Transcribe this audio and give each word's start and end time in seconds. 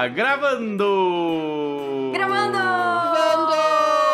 está 0.00 0.08
gravando! 0.08 0.86
Gravando! 2.14 2.58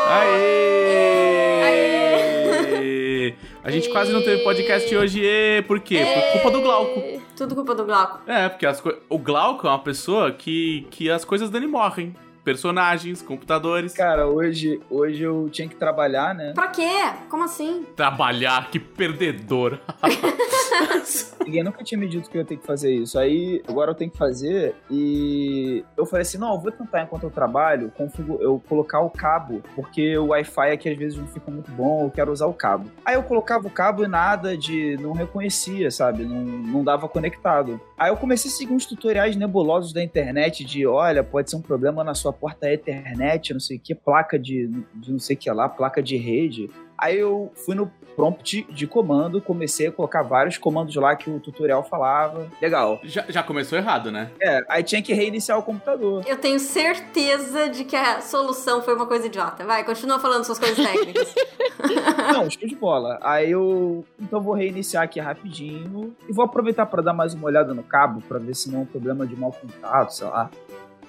Aê! 0.09 1.63
Aê! 1.63 3.35
A 3.63 3.71
gente 3.71 3.89
quase 3.91 4.13
não 4.13 4.21
teve 4.23 4.43
podcast 4.43 4.95
hoje, 4.97 5.21
e 5.23 5.63
por 5.63 5.79
quê? 5.81 6.05
Por 6.05 6.33
culpa 6.33 6.51
do 6.51 6.63
Glauco. 6.63 7.23
Tudo 7.37 7.55
culpa 7.55 7.75
do 7.75 7.85
Glauco. 7.85 8.21
É, 8.27 8.49
porque 8.49 8.67
as 8.67 8.81
co- 8.81 8.95
o 9.09 9.19
Glauco 9.19 9.67
é 9.67 9.71
uma 9.71 9.79
pessoa 9.79 10.33
que, 10.33 10.87
que 10.91 11.09
as 11.11 11.25
coisas 11.25 11.51
dele 11.51 11.67
morrem. 11.67 12.15
Personagens, 12.47 13.23
computadores. 13.23 13.93
Cara, 13.93 14.29
hoje, 14.29 14.81
hoje 14.89 15.21
eu 15.21 15.49
tinha 15.51 15.67
que 15.67 15.75
trabalhar, 15.75 16.33
né? 16.33 16.53
Pra 16.55 16.69
quê? 16.69 16.89
Como 17.29 17.43
assim? 17.43 17.85
Trabalhar, 17.97 18.71
que 18.71 18.79
perdedor. 18.79 19.81
Ninguém 21.45 21.63
nunca 21.63 21.83
tinha 21.83 21.99
me 21.99 22.09
dito 22.09 22.29
que 22.29 22.37
eu 22.37 22.43
ia 22.43 22.47
ter 22.47 22.57
que 22.57 22.67
fazer 22.67 22.93
isso. 22.93 23.19
Aí, 23.19 23.63
agora 23.69 23.93
eu 23.93 23.95
tenho 23.95 24.11
que 24.11 24.19
fazer. 24.19 24.75
E 24.91 25.85
eu 25.97 26.05
falei 26.07 26.23
assim: 26.23 26.39
não, 26.39 26.55
eu 26.55 26.61
vou 26.61 26.73
tentar 26.73 27.03
enquanto 27.03 27.25
eu 27.25 27.31
trabalho, 27.31 27.93
eu 28.41 28.61
colocar 28.69 29.01
o 29.01 29.11
cabo, 29.11 29.63
porque 29.75 30.17
o 30.19 30.27
Wi-Fi 30.27 30.73
aqui 30.73 30.89
às 30.89 30.99
vezes 30.99 31.19
não 31.19 31.27
fica 31.27 31.51
muito 31.51 31.71
bom, 31.71 32.05
eu 32.05 32.11
quero 32.11 32.33
usar 32.33 32.47
o 32.47 32.55
cabo. 32.55 32.91
Aí 33.05 33.15
eu 33.15 33.23
colocava 33.23 33.67
o 33.67 33.71
cabo 33.71 34.05
e 34.05 34.09
nada 34.09 34.57
de. 34.57 34.97
não 35.01 35.13
reconhecia, 35.13 35.91
sabe? 35.91 36.25
Não, 36.25 36.43
não 36.43 36.85
dava 36.85 37.09
conectado. 37.09 37.81
Aí 37.97 38.11
eu 38.11 38.17
comecei 38.17 38.51
a 38.51 38.55
seguir 38.55 38.73
uns 38.73 38.87
tutoriais 38.87 39.37
nebulosos 39.37 39.93
da 39.93 40.03
internet 40.03 40.65
de: 40.65 40.87
olha, 40.87 41.23
pode 41.23 41.51
ser 41.51 41.57
um 41.57 41.63
problema 41.63 42.03
na 42.03 42.15
sua 42.15 42.33
porta 42.37 42.71
Ethernet, 42.71 43.53
não 43.53 43.61
sei 43.61 43.77
o 43.77 43.81
que, 43.81 43.95
placa 43.95 44.39
de, 44.39 44.69
de 44.95 45.13
não 45.13 45.19
sei 45.19 45.37
o 45.37 45.39
que 45.39 45.51
lá, 45.51 45.69
placa 45.69 46.03
de 46.03 46.17
rede. 46.17 46.71
Aí 46.99 47.19
eu 47.19 47.53
fui 47.55 47.75
no 47.75 47.91
prompt 48.17 48.67
de 48.71 48.87
comando, 48.87 49.43
comecei 49.43 49.89
a 49.89 49.93
colocar 49.93 50.23
vários 50.23 50.57
comandos 50.57 50.97
lá 50.97 51.15
que 51.15 51.29
o 51.29 51.39
tutorial 51.39 51.85
falava. 51.85 52.49
Legal. 52.61 52.99
Já, 53.05 53.27
já 53.29 53.43
começou 53.43 53.77
errado, 53.77 54.11
né? 54.11 54.31
É, 54.41 54.65
aí 54.69 54.83
tinha 54.83 55.03
que 55.03 55.13
reiniciar 55.13 55.59
o 55.59 55.63
computador. 55.63 56.25
Eu 56.27 56.39
tenho 56.39 56.59
certeza 56.59 57.69
de 57.69 57.85
que 57.85 57.95
a 57.95 58.23
solução 58.23 58.81
foi 58.81 58.95
uma 58.95 59.07
coisa 59.07 59.27
idiota. 59.27 59.65
Vai, 59.67 59.85
continua 59.85 60.19
falando 60.19 60.45
suas 60.45 60.59
coisas 60.59 60.79
técnicas. 60.79 61.35
Não, 62.33 62.49
show 62.49 62.67
de 62.67 62.75
bola. 62.75 63.19
Aí 63.21 63.51
eu. 63.51 64.05
Então 64.19 64.41
vou 64.41 64.55
reiniciar 64.55 65.05
aqui 65.05 65.21
rapidinho. 65.21 66.17
E 66.27 66.33
vou 66.33 66.47
aproveitar 66.47 66.87
para 66.87 67.03
dar 67.03 67.13
mais 67.13 67.35
uma 67.35 67.47
olhada 67.47 67.75
no 67.75 67.83
cabo, 67.83 68.23
para 68.23 68.39
ver 68.39 68.55
se 68.55 68.71
não 68.71 68.81
é 68.81 68.83
um 68.83 68.87
problema 68.87 69.27
de 69.27 69.37
mau 69.37 69.53
contato, 69.53 70.15
sei 70.15 70.27
lá. 70.27 70.51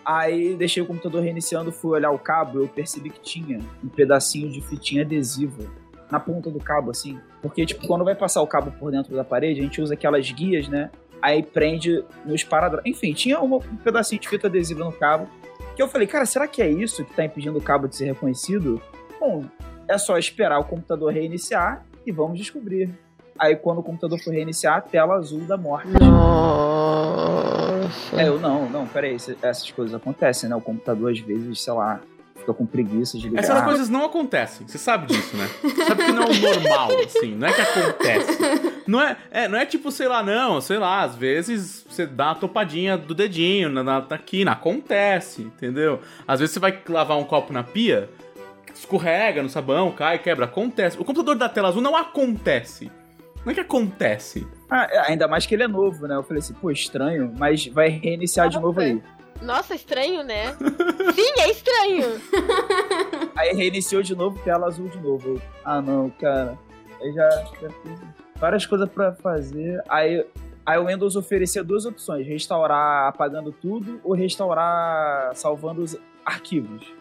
Aí 0.08 0.55
deixei 0.55 0.81
o 0.81 0.86
computador 0.86 1.22
reiniciando, 1.22 1.69
fui 1.69 1.91
olhar 1.91 2.11
o 2.11 2.17
cabo, 2.17 2.61
eu 2.61 2.67
percebi 2.69 3.09
que 3.09 3.19
tinha 3.19 3.59
um 3.83 3.89
pedacinho 3.89 4.50
de 4.50 4.61
fitinha 4.61 5.02
adesiva 5.02 5.69
na 6.09 6.17
ponta 6.17 6.50
do 6.50 6.59
cabo, 6.59 6.91
assim. 6.91 7.19
Porque, 7.41 7.66
tipo, 7.66 7.86
quando 7.86 8.05
vai 8.05 8.16
passar 8.16 8.41
o 8.41 8.47
cabo 8.47 8.72
por 8.72 8.89
dentro 8.89 9.13
da 9.13 9.25
parede, 9.25 9.59
a 9.59 9.63
gente 9.63 9.81
usa 9.81 9.95
aquelas 9.95 10.31
guias, 10.31 10.69
né? 10.69 10.89
Aí 11.22 11.44
prende 11.44 12.05
nos 12.23 12.41
paradrapos. 12.41 12.89
Enfim, 12.89 13.11
tinha 13.11 13.41
um 13.41 13.59
pedacinho 13.59 14.22
de 14.22 14.30
fita 14.30 14.47
adesiva 14.47 14.85
no 14.85 14.94
cabo. 14.94 15.28
Que 15.75 15.83
eu 15.83 15.89
falei, 15.89 16.08
cara, 16.08 16.25
será 16.25 16.47
que 16.47 16.61
é 16.61 16.69
isso 16.69 17.03
que 17.03 17.13
tá 17.13 17.25
impedindo 17.25 17.58
o 17.58 17.61
cabo 17.61 17.85
de 17.85 17.97
ser 17.97 18.05
reconhecido? 18.05 18.81
Bom, 19.19 19.44
é 19.89 19.97
só 19.97 20.17
esperar 20.17 20.58
o 20.58 20.63
computador 20.63 21.11
reiniciar 21.11 21.85
e 22.05 22.13
vamos 22.13 22.38
descobrir. 22.38 22.97
Aí 23.40 23.56
quando 23.56 23.80
o 23.80 23.84
computador 23.84 24.20
for 24.20 24.34
reiniciar, 24.34 24.82
tela 24.84 25.16
azul 25.16 25.42
da 25.42 25.58
morte. 25.58 25.88
Nossa. 26.00 27.28
É, 28.22 28.28
eu 28.28 28.40
não, 28.40 28.70
não, 28.70 28.88
peraí, 28.88 29.16
essas 29.16 29.72
coisas 29.72 29.94
acontecem, 29.96 30.50
né? 30.50 30.56
O 30.56 30.62
computador 30.62 31.12
às 31.12 31.20
vezes, 31.20 31.62
sei 31.62 31.74
lá, 31.74 32.02
fica 32.36 32.54
com 32.54 32.66
preguiça 32.66 33.18
de 33.18 33.28
ligar. 33.28 33.44
Essas 33.44 33.62
coisas 33.64 33.90
não 33.90 34.06
acontecem. 34.06 34.68
Você 34.68 34.78
sabe 34.78 35.08
disso, 35.08 35.36
né? 35.36 35.50
Você 35.62 35.86
sabe 35.86 36.06
que 36.06 36.12
não 36.12 36.24
é 36.24 36.26
o 36.26 36.40
normal, 36.40 36.90
assim. 37.06 37.36
Não 37.36 37.48
é 37.48 37.54
que 37.54 37.62
acontece. 37.62 38.38
Não 38.88 39.02
é, 39.02 39.18
é, 39.32 39.48
não 39.48 39.58
é 39.58 39.66
tipo, 39.66 39.92
sei 39.92 40.08
lá, 40.08 40.24
não. 40.24 40.62
Sei 40.62 40.78
lá, 40.78 41.02
às 41.02 41.16
vezes 41.16 41.86
você 41.90 42.06
dá 42.06 42.28
uma 42.28 42.36
topadinha 42.36 42.98
do 42.98 43.14
dedinho 43.14 43.70
na, 43.70 43.84
na, 43.84 44.06
na 44.10 44.18
quina. 44.18 44.52
Acontece, 44.52 45.42
entendeu? 45.42 46.00
Às 46.28 46.40
vezes 46.40 46.54
você 46.54 46.60
vai 46.60 46.80
lavar 46.88 47.18
um 47.18 47.24
copo 47.24 47.52
na 47.52 47.64
pia, 47.64 48.09
escorrega 48.74 49.44
no 49.44 49.50
sabão, 49.50 49.92
cai, 49.92 50.20
quebra. 50.20 50.46
Acontece. 50.46 50.97
O 51.00 51.03
computador 51.03 51.36
da 51.36 51.50
tela 51.50 51.68
azul 51.70 51.81
não 51.81 51.97
acontece. 51.97 52.90
Não 53.46 53.52
é 53.52 53.53
que 53.53 53.62
acontece. 53.62 54.46
Ah, 54.70 54.88
é, 54.90 55.12
ainda 55.12 55.28
mais 55.28 55.46
que 55.46 55.56
ele 55.56 55.64
é 55.64 55.68
novo, 55.68 56.08
né? 56.08 56.16
Eu 56.16 56.24
falei 56.24 56.40
assim, 56.40 56.53
pô, 56.53 56.70
estranho, 56.70 57.34
mas 57.38 57.66
vai 57.68 57.90
reiniciar 57.90 58.50
de 58.50 58.59
novo 58.59 58.80
aí. 58.81 59.02
Nossa, 59.42 59.75
estranho, 59.75 60.24
né? 60.24 60.53
Sim, 61.14 61.42
é 61.42 61.52
estranho. 61.52 62.22
Aí 63.38 63.53
reiniciou 63.53 64.02
de 64.02 64.16
novo, 64.16 64.40
tela 64.44 64.68
azul 64.68 64.88
de 64.88 65.00
novo. 65.00 65.36
Eu, 65.36 65.42
ah, 65.64 65.81
não, 65.81 66.09
cara. 66.09 66.58
Aí 67.00 67.14
já, 67.14 67.30
já 67.30 67.70
fiz 67.70 68.00
várias 68.36 68.66
coisas 68.66 68.90
pra 68.90 69.14
fazer. 69.14 69.81
Aí, 69.88 70.26
aí 70.66 70.80
o 70.80 70.88
Windows 70.88 71.16
oferecia 71.16 71.64
duas 71.64 71.86
opções: 71.86 72.26
restaurar 72.26 73.08
apagando 73.08 73.52
tudo 73.52 74.02
ou 74.03 74.14
restaurar 74.14 75.36
salvando 75.36 75.84
os 75.84 75.96
arquivos. 76.26 76.92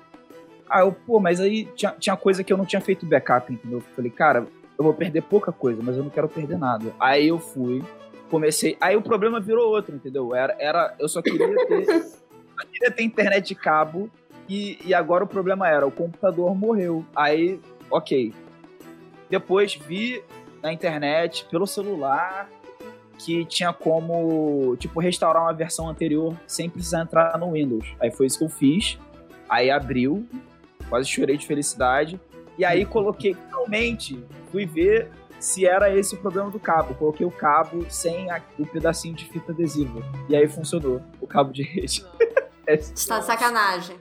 Aí 0.69 0.83
eu, 0.83 0.93
pô, 0.93 1.21
mas 1.21 1.41
aí 1.41 1.65
tinha, 1.75 1.95
tinha 1.99 2.17
coisa 2.17 2.45
que 2.45 2.53
eu 2.53 2.57
não 2.57 2.67
tinha 2.67 2.81
feito 2.81 3.07
backup, 3.07 3.53
entendeu? 3.53 3.79
Eu 3.79 3.95
falei, 3.95 4.11
cara, 4.11 4.47
eu 4.79 4.85
vou 4.85 4.95
perder 4.95 5.23
pouca 5.23 5.51
coisa, 5.53 5.81
mas 5.83 5.97
eu 5.97 6.03
não 6.03 6.11
quero 6.11 6.29
perder 6.29 6.59
nada. 6.59 6.93
Aí 7.01 7.29
eu 7.29 7.39
fui, 7.39 7.83
comecei. 8.31 8.77
Aí 8.81 8.97
o 8.97 9.03
problema 9.03 9.41
virou 9.41 9.69
outro, 9.69 9.95
entendeu? 9.95 10.35
Era, 10.35 10.57
era 10.59 10.95
eu 10.99 11.09
só 11.09 11.23
queria 11.23 11.55
ter. 11.67 11.85
só 12.03 12.67
queria 12.73 12.91
ter 12.91 13.03
internet 13.03 13.49
de 13.49 13.55
cabo 13.55 14.11
e, 14.49 14.79
e 14.85 14.95
agora 14.95 15.25
o 15.25 15.27
problema 15.27 15.69
era, 15.69 15.87
o 15.87 15.91
computador 15.91 16.55
morreu. 16.55 17.05
Aí, 17.15 17.61
ok. 17.91 18.33
Depois 19.29 19.75
vi 19.75 20.23
na 20.63 20.73
internet, 20.73 21.47
pelo 21.51 21.67
celular, 21.67 22.49
que 23.19 23.45
tinha 23.45 23.73
como, 23.73 24.77
tipo, 24.79 25.01
restaurar 25.01 25.43
uma 25.43 25.53
versão 25.53 25.89
anterior 25.89 26.35
sem 26.47 26.69
precisar 26.69 27.03
entrar 27.03 27.37
no 27.39 27.53
Windows. 27.53 27.87
Aí 28.01 28.11
foi 28.11 28.27
isso 28.27 28.39
que 28.39 28.45
eu 28.45 28.49
fiz. 28.49 28.99
Aí 29.49 29.71
abriu, 29.71 30.27
quase 30.89 31.09
chorei 31.09 31.37
de 31.37 31.47
felicidade. 31.47 32.21
E 32.59 32.65
aí 32.65 32.85
coloquei, 32.85 33.35
finalmente, 33.35 34.23
fui 34.57 34.65
ver 34.65 35.11
se 35.39 35.67
era 35.67 35.95
esse 35.95 36.15
o 36.15 36.19
problema 36.19 36.51
do 36.51 36.59
cabo. 36.59 36.95
Coloquei 36.95 37.27
o 37.27 37.31
cabo 37.31 37.85
sem 37.91 38.31
a- 38.31 38.41
o 38.59 38.65
pedacinho 38.67 39.15
de 39.15 39.27
fita 39.27 39.53
adesiva. 39.53 40.01
E 40.31 40.35
aí 40.35 40.49
funcionou, 40.49 41.03
o 41.21 41.27
cabo 41.27 41.53
de 41.53 41.63
rede. 41.63 42.07
Você 42.67 43.07
tá 43.07 43.19
de 43.19 43.27
sacanagem. 43.27 43.97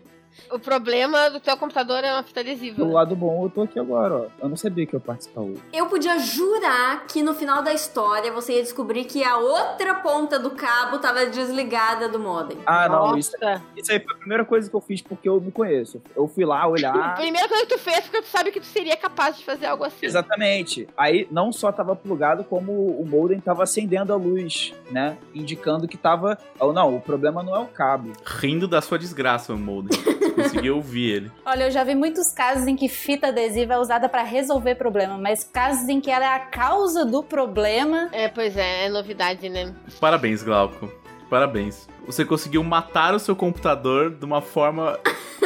O 0.52 0.60
problema 0.60 1.30
do 1.30 1.40
teu 1.40 1.56
computador 1.58 2.04
é 2.04 2.12
uma 2.14 2.24
fita 2.24 2.40
adesiva. 2.42 2.78
Do 2.78 2.92
lado 2.92 3.16
bom, 3.16 3.46
eu 3.46 3.50
tô 3.50 3.62
aqui 3.64 3.80
agora, 3.80 4.14
ó. 4.16 4.26
Eu 4.42 4.50
não 4.50 4.56
sabia 4.58 4.86
que 4.86 4.96
eu 4.96 5.00
participava 5.00 5.48
hoje. 5.48 5.62
Eu 5.74 5.88
podia 5.88 6.18
jurar 6.20 7.06
que 7.08 7.22
no 7.24 7.34
final 7.34 7.62
da 7.64 7.74
história 7.74 8.32
você 8.32 8.54
ia 8.54 8.62
descobrir 8.62 9.06
que 9.06 9.24
a 9.24 9.38
outra 9.38 9.96
ponta 9.96 10.38
do 10.38 10.52
cabo 10.52 11.00
tava 11.00 11.26
desligada 11.26 12.08
do 12.08 12.20
modem. 12.20 12.58
Ah, 12.66 12.88
não, 12.88 13.18
isso, 13.18 13.32
isso 13.76 13.92
aí 13.92 14.00
foi 14.00 14.14
a 14.14 14.18
primeira 14.18 14.46
coisa 14.46 14.70
que 14.70 14.76
eu 14.76 14.82
fiz 14.82 15.02
porque 15.02 15.28
eu 15.28 15.40
me 15.42 15.52
conheço. 15.52 16.02
Eu 16.16 16.28
fui 16.28 16.46
lá 16.46 16.62
A 16.62 16.68
olhar. 16.68 17.16
primeira 17.18 17.48
coisa 17.48 17.66
que 17.66 17.76
tu 17.76 17.80
fez 17.80 18.02
porque 18.02 18.22
tu 18.22 18.28
sabe 18.28 18.52
que 18.52 18.60
tu 18.60 18.66
seria 18.66 18.96
capaz 18.96 19.38
de 19.38 19.46
fazer 19.46 19.66
algo 19.66 19.84
assim. 19.84 20.06
Exatamente. 20.06 20.88
Aí 20.98 21.28
não 21.32 21.52
só 21.52 21.72
tava 21.72 21.96
plugado, 21.96 22.44
como 22.44 22.72
o 22.72 23.06
modem 23.06 23.40
tava 23.40 23.64
acendendo 23.64 24.14
a 24.14 24.16
luz, 24.16 24.74
né? 24.92 25.18
Indicando 25.34 25.88
que 25.88 25.98
tava. 25.98 26.38
Ou 26.60 26.72
não, 26.74 26.96
o 26.96 27.02
problema 27.02 27.42
não 27.42 27.56
é 27.56 27.60
o 27.60 27.66
cabo. 27.66 28.12
Rindo 28.26 28.68
da 28.68 28.82
sua 28.82 28.98
desgraça, 29.00 29.54
o 29.54 29.58
Molden. 29.58 29.98
Consegui 30.36 30.70
ouvir 30.70 31.12
ele. 31.12 31.32
Olha, 31.46 31.66
eu 31.66 31.72
já 31.72 31.84
vi 31.84 31.96
muitos 31.96 32.32
casos 32.32 32.68
em 32.68 32.76
que 32.76 32.88
fita 32.88 33.28
adesiva 33.28 33.74
é 33.76 33.78
usada 33.78 34.10
pra 34.10 34.24
resolver 34.24 34.76
problema, 34.76 35.18
mas 35.18 35.44
casos 35.44 35.88
em 35.90 36.00
que 36.00 36.12
ela 36.12 36.26
é 36.26 36.36
a 36.36 36.40
causa 36.40 37.06
do 37.06 37.24
problema. 37.24 38.10
É, 38.12 38.28
pois 38.28 38.56
é, 38.58 38.86
é 38.86 38.90
novidade, 38.90 39.50
né? 39.50 39.74
Parabéns, 40.00 40.44
Glauco. 40.44 40.92
Parabéns. 41.30 41.88
Você 42.06 42.24
conseguiu 42.24 42.64
matar 42.64 43.16
o 43.16 43.20
seu 43.20 43.36
computador 43.36 44.12
de 44.12 44.24
uma 44.24 44.42
forma 44.42 45.00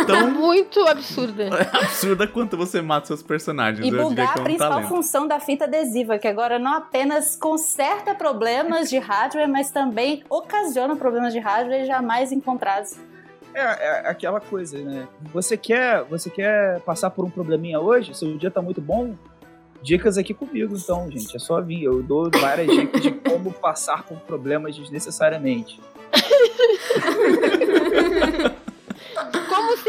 tão 0.06 0.30
Muito 0.32 0.82
absurda. 0.88 1.50
absurda 1.74 2.28
quanto 2.28 2.58
você 2.58 2.82
mata 2.82 3.08
seus 3.08 3.24
personagens. 3.24 3.86
E 3.86 3.92
bugar 3.92 4.38
é 4.38 4.40
a 4.40 4.44
principal 4.44 4.70
talento. 4.72 4.90
função 4.90 5.28
da 5.28 5.40
fita 5.40 5.66
adesiva, 5.66 6.18
que 6.18 6.28
agora 6.28 6.60
não 6.60 6.74
apenas 6.74 7.36
conserta 7.36 8.14
problemas 8.14 8.90
de 8.90 8.98
hardware, 8.98 9.48
mas 9.48 9.72
também 9.72 10.24
ocasiona 10.30 10.96
problemas 10.96 11.34
de 11.34 11.40
hardware 11.40 11.86
jamais 11.86 12.32
encontrados. 12.32 12.98
É, 13.54 13.62
é 13.62 14.10
aquela 14.10 14.40
coisa, 14.40 14.78
né? 14.80 15.08
Você 15.34 15.58
quer, 15.58 16.04
você 16.04 16.30
quer 16.30 16.80
passar 16.82 17.10
por 17.10 17.26
um 17.26 17.30
probleminha 17.30 17.80
hoje? 17.80 18.14
Seu 18.14 18.38
dia 18.38 18.52
tá 18.52 18.62
muito 18.62 18.82
bom? 18.82 19.16
Dicas 19.82 20.18
aqui 20.18 20.34
comigo, 20.34 20.76
então, 20.76 21.10
gente. 21.10 21.36
É 21.36 21.40
só 21.40 21.62
vir. 21.62 21.84
Eu 21.84 22.04
dou 22.04 22.30
várias 22.30 22.68
dicas 22.68 23.02
de 23.02 23.12
como 23.12 23.52
passar 23.52 24.04
por 24.04 24.18
problemas 24.20 24.76
desnecessariamente. 24.76 25.80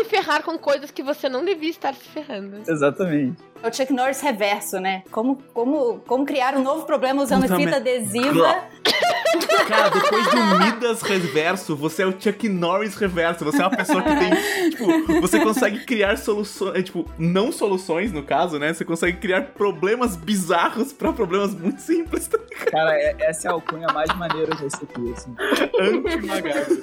Se 0.00 0.05
ferrar 0.05 0.43
com 0.43 0.58
coisas 0.58 0.91
que 0.91 1.02
você 1.02 1.29
não 1.29 1.44
devia 1.44 1.70
estar 1.70 1.94
se 1.94 2.05
ferrando. 2.08 2.58
Exatamente. 2.67 3.37
É 3.62 3.69
o 3.69 3.73
Chuck 3.73 3.93
Norris 3.93 4.20
reverso, 4.23 4.81
né? 4.81 5.02
Como, 5.11 5.37
como, 5.52 6.00
como 6.06 6.25
criar 6.25 6.55
um 6.56 6.62
novo 6.62 6.87
problema 6.87 7.23
usando 7.23 7.43
Puta 7.43 7.56
fita 7.56 7.70
merda. 7.73 7.91
adesiva 7.91 8.64
Cara, 9.69 9.91
depois 9.91 10.26
do 10.31 10.58
Midas 10.64 11.02
reverso, 11.02 11.76
você 11.76 12.02
é 12.02 12.06
o 12.06 12.12
Chuck 12.19 12.49
Norris 12.49 12.94
reverso. 12.97 13.44
Você 13.44 13.61
é 13.62 13.67
uma 13.67 13.76
pessoa 13.76 14.02
que 14.02 14.08
tem. 14.17 14.70
Tipo, 14.70 15.20
você 15.20 15.41
consegue 15.41 15.85
criar 15.85 16.17
soluções. 16.17 16.75
é, 16.76 16.82
Tipo, 16.82 17.08
não 17.19 17.52
soluções, 17.52 18.11
no 18.12 18.23
caso, 18.23 18.58
né? 18.58 18.73
Você 18.73 18.85
consegue 18.85 19.19
criar 19.19 19.43
problemas 19.52 20.17
bizarros 20.17 20.93
pra 20.93 21.12
problemas 21.12 21.55
muito 21.55 21.81
simples. 21.82 22.26
Tá 22.26 22.38
ligado? 22.38 22.70
Cara, 22.70 22.94
é- 22.94 23.17
essa 23.20 23.49
é 23.49 23.50
a 23.50 23.55
alcunha 23.55 23.87
mais 23.93 24.08
maneira 24.17 24.55
desse 24.56 24.82
aqui, 24.82 25.12
assim. 25.12 25.35
Anti-magado. 25.79 26.82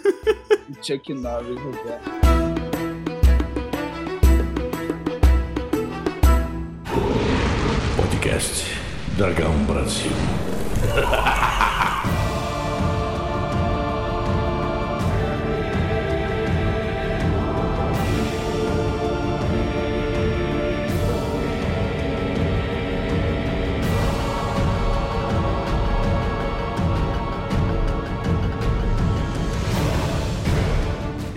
O 0.70 0.86
Chuck 0.86 1.14
Norris, 1.16 1.60
Roberto. 1.60 2.37
Podcast 8.28 8.76
Dragão 9.16 9.54
Brasil. 9.64 10.12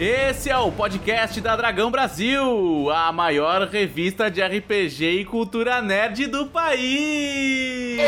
Esse 0.02 0.48
é 0.48 0.56
o 0.56 0.72
podcast 0.72 1.38
da 1.42 1.54
Dragão 1.54 1.90
Brasil, 1.90 2.90
a 2.90 3.12
maior 3.12 3.68
revista 3.68 4.30
de 4.30 4.40
RPG 4.40 5.20
e 5.20 5.26
cultura 5.26 5.82
nerd 5.82 6.26
do 6.26 6.46
país. 6.46 8.00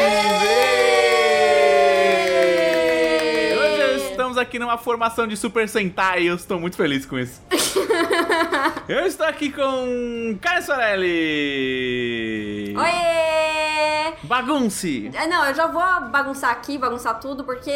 Hoje 3.60 4.10
estamos 4.10 4.38
aqui 4.38 4.58
numa 4.58 4.78
formação 4.78 5.26
de 5.26 5.36
Super 5.36 5.68
Sentai 5.68 6.22
e 6.22 6.28
eu 6.28 6.36
estou 6.36 6.58
muito 6.58 6.78
feliz 6.78 7.04
com 7.04 7.18
isso. 7.18 7.42
eu 8.88 9.04
estou 9.04 9.26
aqui 9.26 9.52
com 9.52 10.38
Caio 10.40 10.62
Sorelli. 10.62 11.14
Oiê! 12.74 14.14
Bagunce. 14.22 15.10
É, 15.12 15.26
Não, 15.26 15.44
eu 15.44 15.54
já 15.54 15.66
vou 15.66 16.08
bagunçar 16.08 16.52
aqui, 16.52 16.78
bagunçar 16.78 17.20
tudo, 17.20 17.44
porque 17.44 17.70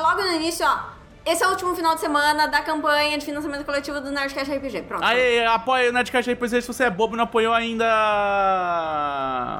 logo 0.00 0.22
no 0.22 0.32
início, 0.36 0.64
ó. 0.66 0.96
Esse 1.28 1.44
é 1.44 1.46
o 1.46 1.50
último 1.50 1.76
final 1.76 1.94
de 1.94 2.00
semana 2.00 2.48
da 2.48 2.62
campanha 2.62 3.18
de 3.18 3.24
financiamento 3.26 3.62
coletivo 3.62 4.00
do 4.00 4.10
Nerdcast 4.10 4.50
RPG. 4.50 4.82
Pronto. 4.84 5.04
Aí, 5.04 5.44
apoia 5.44 5.90
o 5.90 5.92
Nerdcast 5.92 6.32
RPG 6.32 6.62
se 6.62 6.66
você 6.66 6.84
é 6.84 6.90
bobo 6.90 7.14
e 7.14 7.18
não 7.18 7.24
apoiou 7.24 7.52
ainda. 7.52 7.84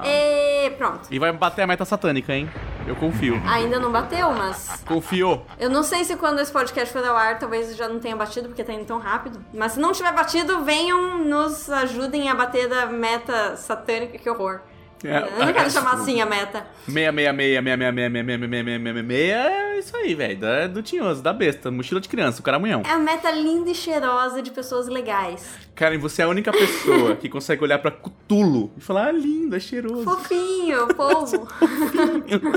E 0.03 0.71
pronto. 0.79 1.09
E 1.11 1.19
vai 1.19 1.31
bater 1.31 1.61
a 1.61 1.67
meta 1.67 1.85
satânica, 1.85 2.33
hein? 2.33 2.51
Eu 2.87 2.97
confio. 2.97 3.39
Ainda 3.47 3.79
não 3.79 3.93
bateu, 3.93 4.31
mas. 4.31 4.83
Confio. 4.87 5.43
Eu 5.61 5.69
não 5.69 5.83
sei 5.83 6.05
se 6.05 6.17
quando 6.17 6.39
esse 6.39 6.51
podcast 6.51 6.91
for 6.91 7.05
ao 7.05 7.15
ar, 7.15 7.39
talvez 7.39 7.77
já 7.77 7.87
não 7.87 8.01
tenha 8.01 8.17
batido, 8.17 8.49
porque 8.49 8.65
tá 8.65 8.73
indo 8.73 8.87
tão 8.87 8.99
rápido. 8.99 9.39
Mas 9.53 9.73
se 9.73 9.79
não 9.79 9.93
tiver 9.93 10.15
batido, 10.15 10.65
venham, 10.65 11.19
nos 11.19 11.69
ajudem 11.69 12.31
a 12.31 12.35
bater 12.35 12.67
da 12.67 12.87
meta 12.87 13.57
satânica, 13.57 14.17
que 14.17 14.31
horror. 14.31 14.63
É, 15.05 15.19
eu 15.41 15.47
não 15.47 15.53
quero 15.53 15.71
chamar 15.71 15.95
assim 15.95 16.21
a 16.21 16.27
meta. 16.27 16.67
666, 16.87 17.55
666, 17.63 19.37
é 19.37 19.79
isso 19.79 19.97
aí, 19.97 20.15
velho. 20.15 20.39
Da- 20.39 20.67
Do 20.67 20.83
tinhoso, 20.83 21.23
da 21.23 21.33
besta, 21.33 21.71
mochila 21.71 22.01
de 22.01 22.09
criança, 22.09 22.41
o 22.41 22.43
caramunhão. 22.43 22.83
É 22.85 22.91
a 22.91 22.99
meta 22.99 23.31
linda 23.31 23.71
e 23.71 23.75
cheirosa 23.75 24.43
de 24.43 24.51
pessoas 24.51 24.89
legais. 24.89 25.49
Karen, 25.75 25.99
você 25.99 26.23
é 26.23 26.25
a 26.25 26.29
única 26.29 26.51
pessoa 26.51 27.15
que 27.15 27.29
consegue 27.29 27.63
olhar 27.63 27.79
pra 27.79 27.91
Cutulo 27.93 28.73
e 28.77 28.81
falar, 28.81 29.07
ah, 29.09 29.13
lindo, 29.13 29.55
é 29.55 29.61
cheiroso. 29.61 30.03
Fofinho, 30.05 30.89
povo. 30.95 31.47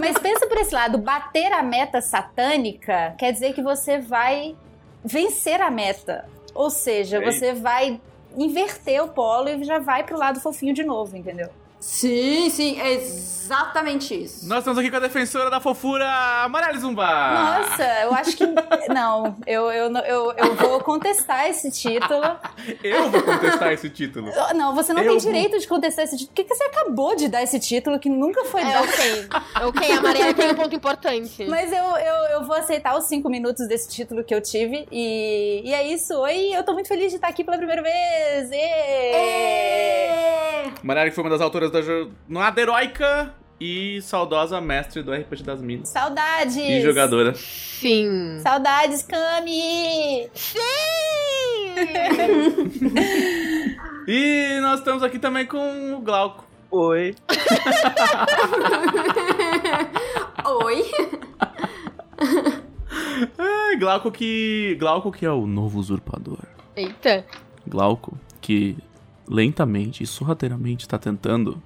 Mas 0.01 0.17
pensa 0.17 0.47
por 0.47 0.57
esse 0.57 0.73
lado, 0.73 0.97
bater 0.97 1.51
a 1.53 1.61
meta 1.61 2.01
satânica 2.01 3.13
quer 3.17 3.31
dizer 3.31 3.53
que 3.53 3.61
você 3.61 3.99
vai 3.99 4.55
vencer 5.05 5.61
a 5.61 5.69
meta. 5.69 6.25
Ou 6.53 6.69
seja, 6.69 7.19
você 7.21 7.53
vai 7.53 8.01
inverter 8.35 9.03
o 9.03 9.09
polo 9.09 9.49
e 9.49 9.63
já 9.63 9.79
vai 9.79 10.03
pro 10.03 10.17
lado 10.17 10.39
fofinho 10.39 10.73
de 10.73 10.83
novo, 10.83 11.15
entendeu? 11.15 11.49
Sim, 11.81 12.49
sim, 12.49 12.79
é 12.79 12.93
exatamente 12.93 14.13
isso. 14.23 14.47
Nós 14.47 14.59
estamos 14.59 14.77
aqui 14.79 14.89
com 14.89 14.95
a 14.95 14.99
defensora 15.01 15.49
da 15.49 15.59
fofura, 15.59 16.07
Amarela 16.43 16.77
Zumba. 16.79 17.05
Nossa, 17.05 17.83
eu 18.03 18.13
acho 18.13 18.37
que. 18.37 18.45
Não, 18.93 19.35
eu, 19.45 19.69
eu, 19.71 19.91
eu, 19.97 20.31
eu 20.37 20.55
vou 20.55 20.79
contestar 20.81 21.49
esse 21.49 21.69
título. 21.71 22.21
Eu 22.83 23.09
vou 23.09 23.21
contestar 23.23 23.71
esse 23.73 23.89
título. 23.89 24.31
Não, 24.55 24.73
você 24.75 24.93
não 24.93 25.01
Eu 25.01 25.09
tem 25.11 25.19
vou- 25.19 25.31
direito 25.31 25.59
de 25.59 25.67
contestar 25.67 26.05
esse 26.05 26.15
título. 26.17 26.29
Por 26.29 26.35
que, 26.35 26.43
que 26.45 26.55
você 26.55 26.63
acabou 26.65 27.15
de 27.15 27.27
dar 27.27 27.41
esse 27.43 27.59
título 27.59 27.99
que 27.99 28.07
nunca 28.09 28.45
foi 28.45 28.61
É, 28.61 28.71
dado? 28.71 28.83
ok. 28.87 29.27
Ok, 29.67 29.91
a 29.91 30.01
Maria 30.01 30.33
tem 30.33 30.51
um 30.51 30.55
ponto 30.55 30.73
importante. 30.75 31.45
Mas 31.45 31.71
eu, 31.71 31.83
eu, 31.83 32.15
eu 32.39 32.43
vou 32.45 32.55
aceitar 32.55 32.97
os 32.97 33.05
cinco 33.05 33.29
minutos 33.29 33.67
desse 33.67 33.89
título 33.89 34.23
que 34.23 34.33
eu 34.33 34.41
tive. 34.41 34.87
E, 34.91 35.61
e 35.65 35.73
é 35.73 35.87
isso. 35.87 36.13
Oi, 36.19 36.51
eu 36.55 36.63
tô 36.63 36.73
muito 36.73 36.87
feliz 36.87 37.09
de 37.09 37.15
estar 37.15 37.27
aqui 37.27 37.43
pela 37.43 37.57
primeira 37.57 37.81
vez. 37.81 38.49
É. 39.71 40.69
Amarela 40.83 41.09
que 41.09 41.15
foi 41.15 41.23
uma 41.23 41.29
das 41.29 41.41
autoras 41.41 41.70
da 41.71 41.81
jornada 41.81 42.59
heróica 42.61 43.33
e 43.59 44.01
saudosa 44.01 44.59
mestre 44.59 45.03
do 45.03 45.13
RPG 45.13 45.43
das 45.43 45.61
Minas. 45.61 45.89
Saudades! 45.89 46.55
E 46.57 46.81
jogadora. 46.81 47.33
Sim. 47.35 48.39
Saudades, 48.41 49.03
Cami! 49.03 50.27
Sim! 50.33 50.59
E 54.07 54.59
nós 54.61 54.79
estamos 54.79 55.03
aqui 55.03 55.19
também 55.19 55.45
com 55.45 55.93
o 55.93 55.99
Glauco. 56.01 56.43
Oi. 56.71 57.15
Oi. 60.63 60.83
É, 63.37 63.75
Glauco 63.77 64.11
que. 64.11 64.75
Glauco 64.79 65.11
que 65.11 65.25
é 65.25 65.31
o 65.31 65.45
novo 65.45 65.79
usurpador. 65.79 66.39
Eita. 66.75 67.25
Glauco 67.67 68.17
que 68.41 68.75
lentamente 69.31 70.03
e 70.03 70.07
sorrateiramente 70.07 70.85
está 70.85 70.97
tentando 70.99 71.61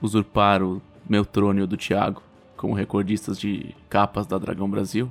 usurpar 0.00 0.62
o 0.62 0.80
meu 1.08 1.24
trono 1.24 1.58
e 1.58 1.62
o 1.62 1.66
do 1.66 1.76
Thiago 1.76 2.22
como 2.56 2.74
recordistas 2.74 3.38
de 3.38 3.74
capas 3.88 4.26
da 4.26 4.38
Dragão 4.38 4.70
Brasil. 4.70 5.10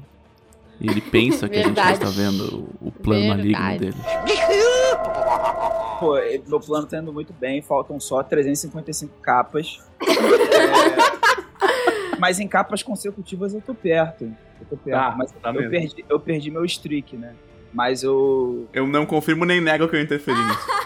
E 0.79 0.89
ele 0.89 1.01
pensa 1.01 1.49
que 1.49 1.57
a 1.57 1.63
gente 1.63 1.75
já 1.75 1.91
está 1.91 2.07
vendo 2.07 2.69
o 2.79 2.89
plano 2.91 3.27
maligno 3.27 3.59
Verdade. 3.59 3.79
dele. 3.79 3.97
Pô, 5.99 6.13
meu 6.47 6.59
plano 6.61 6.87
tá 6.87 6.99
indo 6.99 7.11
muito 7.11 7.33
bem, 7.33 7.61
faltam 7.61 7.99
só 7.99 8.23
355 8.23 9.13
capas. 9.21 9.79
É, 11.61 12.17
Mas 12.17 12.39
em 12.39 12.47
capas 12.47 12.81
consecutivas 12.81 13.53
eu 13.53 13.61
tô 13.61 13.73
perto. 13.75 14.23
Eu 14.59 14.67
tô 14.69 14.77
perto. 14.77 14.97
Tá, 14.97 15.15
mas 15.17 15.31
tá 15.31 15.49
eu, 15.49 15.53
mesmo. 15.55 15.69
perdi, 15.69 16.05
eu 16.07 16.19
perdi 16.19 16.51
meu 16.51 16.63
streak, 16.65 17.17
né? 17.17 17.33
Mas 17.73 18.01
eu. 18.03 18.67
Eu 18.73 18.87
não 18.87 19.05
confirmo 19.05 19.43
nem 19.45 19.59
nego 19.61 19.87
que 19.87 19.95
eu 19.95 20.01
interferi 20.01 20.37
nisso. 20.37 20.67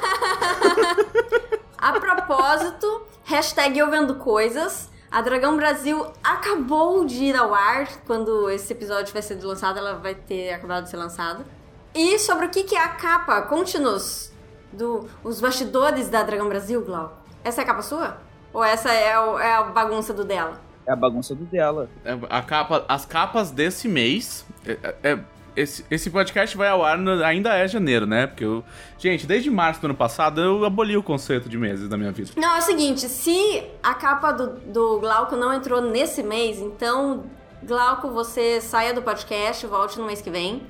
A 1.77 1.91
propósito, 1.99 3.03
hashtag 3.23 3.77
eu 3.79 3.89
vendo 3.89 4.15
coisas. 4.15 4.89
A 5.11 5.21
Dragão 5.21 5.55
Brasil 5.57 6.05
acabou 6.23 7.05
de 7.05 7.25
ir 7.25 7.35
ao 7.35 7.53
ar. 7.53 7.87
Quando 8.07 8.49
esse 8.49 8.73
episódio 8.73 9.13
vai 9.13 9.21
ser 9.21 9.35
lançado, 9.43 9.77
ela 9.77 9.93
vai 9.95 10.15
ter 10.15 10.53
acabado 10.53 10.85
de 10.85 10.89
ser 10.89 10.97
lançada. 10.97 11.45
E 11.93 12.17
sobre 12.17 12.47
o 12.47 12.49
que 12.49 12.63
que 12.63 12.75
é 12.75 12.83
a 12.83 12.89
capa, 12.89 13.41
conte-nos 13.43 14.31
do 14.71 15.07
os 15.23 15.39
bastidores 15.39 16.09
da 16.09 16.23
Dragão 16.23 16.49
Brasil, 16.49 16.81
Glau. 16.83 17.21
Essa 17.43 17.61
é 17.61 17.63
a 17.63 17.67
capa 17.67 17.81
sua? 17.83 18.17
Ou 18.51 18.63
essa 18.63 18.91
é, 18.91 19.19
o- 19.19 19.37
é 19.37 19.53
a 19.53 19.63
bagunça 19.63 20.13
do 20.13 20.23
dela? 20.23 20.59
É 20.87 20.91
a 20.91 20.95
bagunça 20.95 21.35
do 21.35 21.45
dela. 21.45 21.89
É, 22.03 22.17
A 22.29 22.41
capa, 22.41 22.83
as 22.87 23.05
capas 23.05 23.51
desse 23.51 23.87
mês. 23.87 24.45
é- 24.65 24.95
é- 25.03 25.19
esse, 25.55 25.85
esse 25.91 26.09
podcast 26.09 26.55
vai 26.57 26.67
ao 26.69 26.83
ar 26.83 26.97
no- 26.97 27.23
ainda 27.23 27.53
é 27.55 27.67
janeiro, 27.67 28.05
né? 28.05 28.27
Porque 28.27 28.43
eu. 28.43 28.63
Gente, 28.97 29.25
desde 29.27 29.49
março 29.51 29.81
do 29.81 29.85
ano 29.85 29.95
passado 29.95 30.41
eu 30.41 30.65
aboli 30.65 30.95
o 30.97 31.03
conceito 31.03 31.47
de 31.49 31.57
meses 31.57 31.87
da 31.89 31.97
minha 31.97 32.11
vida. 32.11 32.31
Não, 32.37 32.55
é 32.55 32.59
o 32.59 32.61
seguinte, 32.61 33.01
se 33.09 33.63
a 33.81 33.93
capa 33.93 34.31
do, 34.31 34.47
do 34.71 34.99
Glauco 34.99 35.35
não 35.35 35.53
entrou 35.53 35.81
nesse 35.81 36.23
mês, 36.23 36.59
então, 36.59 37.23
Glauco, 37.63 38.09
você 38.09 38.59
saia 38.61 38.93
do 38.93 39.01
podcast, 39.01 39.65
volte 39.67 39.97
no 39.99 40.05
mês 40.05 40.21
que 40.21 40.29
vem. 40.29 40.61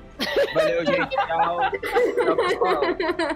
Valeu, 0.54 0.86
gente. 0.86 1.08
Tchau. 1.10 1.58
Tchau, 2.24 2.36
pessoal. 2.36 2.80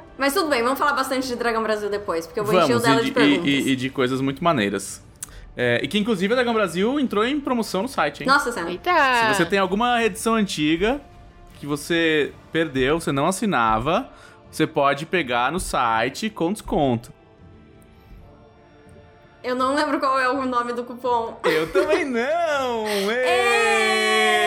Mas 0.16 0.32
tudo 0.34 0.48
bem, 0.48 0.62
vamos 0.62 0.78
falar 0.78 0.92
bastante 0.92 1.26
de 1.26 1.34
Dragão 1.34 1.62
Brasil 1.62 1.90
depois, 1.90 2.26
porque 2.26 2.38
eu 2.38 2.44
vou 2.44 2.54
encher 2.54 2.76
o 2.76 2.80
Vamos, 2.80 2.82
dela 2.84 3.00
de 3.00 3.06
de- 3.06 3.12
perguntas. 3.12 3.44
e- 3.46 3.50
e- 3.50 3.72
e 3.72 3.76
de 3.76 3.90
coisas 3.90 4.20
muito 4.20 4.42
maneiras. 4.44 5.02
É, 5.56 5.80
e 5.82 5.88
que 5.88 5.98
inclusive 5.98 6.32
a 6.32 6.36
Dragão 6.36 6.54
Brasil 6.54 7.00
entrou 7.00 7.24
em 7.24 7.40
promoção 7.40 7.82
no 7.82 7.88
site, 7.88 8.20
hein? 8.22 8.28
Nossa 8.28 8.52
senhora. 8.52 8.70
Eita. 8.70 8.92
Se 8.92 9.34
você 9.34 9.44
tem 9.44 9.58
alguma 9.58 10.00
edição 10.04 10.34
antiga 10.36 11.00
que 11.58 11.66
você 11.66 12.32
perdeu, 12.52 13.00
você 13.00 13.12
não 13.12 13.26
assinava, 13.26 14.08
você 14.50 14.66
pode 14.66 15.06
pegar 15.06 15.52
no 15.52 15.60
site 15.60 16.30
com 16.30 16.52
desconto. 16.52 17.12
Eu 19.48 19.54
não 19.54 19.74
lembro 19.74 19.98
qual 19.98 20.20
é 20.20 20.28
o 20.28 20.44
nome 20.44 20.74
do 20.74 20.84
cupom. 20.84 21.40
Eu 21.42 21.72
também 21.72 22.04
não! 22.04 22.84
Ê! 23.10 24.44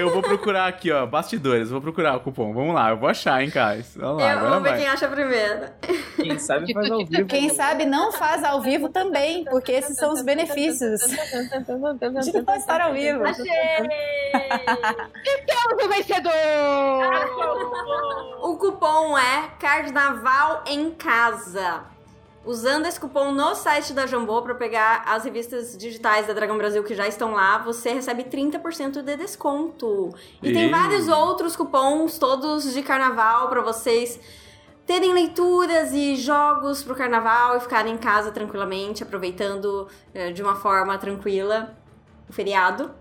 Eu 0.00 0.10
vou 0.10 0.22
procurar 0.22 0.66
aqui, 0.66 0.90
ó, 0.90 1.04
bastidores. 1.04 1.68
Vou 1.68 1.82
procurar 1.82 2.16
o 2.16 2.20
cupom. 2.20 2.54
Vamos 2.54 2.74
lá, 2.74 2.88
eu 2.88 2.96
vou 2.96 3.06
achar, 3.06 3.42
hein, 3.42 3.50
cara. 3.50 3.78
Vamos 3.94 4.22
lá, 4.22 4.32
Eu 4.32 4.38
agora 4.38 4.54
vou 4.54 4.62
ver 4.62 4.68
vai. 4.70 4.78
quem 4.78 4.88
acha 4.88 5.06
primeiro. 5.08 5.66
Quem 6.16 6.38
sabe 6.38 6.72
faz 6.72 6.90
ao 6.90 7.04
vivo. 7.04 7.26
Quem 7.26 7.50
sabe 7.50 7.84
não 7.84 8.12
faz 8.12 8.42
ao 8.42 8.62
vivo 8.62 8.88
também, 8.88 9.44
porque 9.44 9.72
esses 9.72 9.98
são 9.98 10.14
os 10.14 10.22
benefícios 10.22 10.98
de 11.02 12.42
não 12.42 12.56
estar 12.56 12.80
ao 12.80 12.94
vivo. 12.94 13.26
Achei! 13.26 13.44
Temos 15.44 15.84
o 15.84 15.88
vencedor! 15.90 16.32
O 18.40 18.56
cupom 18.56 19.18
é 19.18 19.50
Carnaval 19.58 20.64
em 20.66 20.92
Casa. 20.92 21.94
Usando 22.46 22.86
esse 22.86 23.00
cupom 23.00 23.32
no 23.32 23.56
site 23.56 23.92
da 23.92 24.06
Jambô 24.06 24.40
para 24.40 24.54
pegar 24.54 25.02
as 25.04 25.24
revistas 25.24 25.76
digitais 25.76 26.28
da 26.28 26.32
Dragão 26.32 26.56
Brasil 26.56 26.84
que 26.84 26.94
já 26.94 27.08
estão 27.08 27.32
lá, 27.32 27.58
você 27.58 27.92
recebe 27.92 28.22
30% 28.22 29.02
de 29.02 29.16
desconto. 29.16 30.14
E 30.40 30.52
tem 30.52 30.66
Ei. 30.66 30.70
vários 30.70 31.08
outros 31.08 31.56
cupons, 31.56 32.18
todos 32.18 32.72
de 32.72 32.82
carnaval, 32.82 33.48
para 33.48 33.60
vocês 33.62 34.20
terem 34.86 35.12
leituras 35.12 35.92
e 35.92 36.14
jogos 36.14 36.84
pro 36.84 36.94
carnaval 36.94 37.56
e 37.56 37.60
ficarem 37.60 37.94
em 37.94 37.98
casa 37.98 38.30
tranquilamente, 38.30 39.02
aproveitando 39.02 39.88
eh, 40.14 40.30
de 40.30 40.40
uma 40.40 40.54
forma 40.54 40.96
tranquila 40.96 41.76
o 42.28 42.32
feriado. 42.32 42.92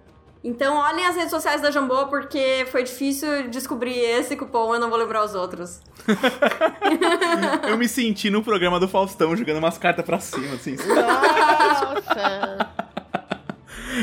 Então, 0.45 0.77
olhem 0.77 1.03
as 1.03 1.15
redes 1.15 1.31
sociais 1.31 1.59
da 1.59 1.71
Jambô, 1.71 2.05
porque 2.05 2.67
foi 2.71 2.83
difícil 2.83 3.49
descobrir 3.49 3.97
esse 3.97 4.35
cupom, 4.35 4.75
eu 4.75 4.79
não 4.79 4.91
vou 4.91 4.99
lembrar 4.99 5.25
os 5.25 5.33
outros. 5.33 5.81
Eu 7.67 7.75
me 7.75 7.87
senti 7.87 8.29
no 8.29 8.43
programa 8.43 8.79
do 8.79 8.87
Faustão 8.87 9.35
jogando 9.35 9.57
umas 9.57 9.79
cartas 9.79 10.05
pra 10.05 10.19
cima, 10.19 10.53
assim. 10.53 10.75
Nossa! 10.75 12.69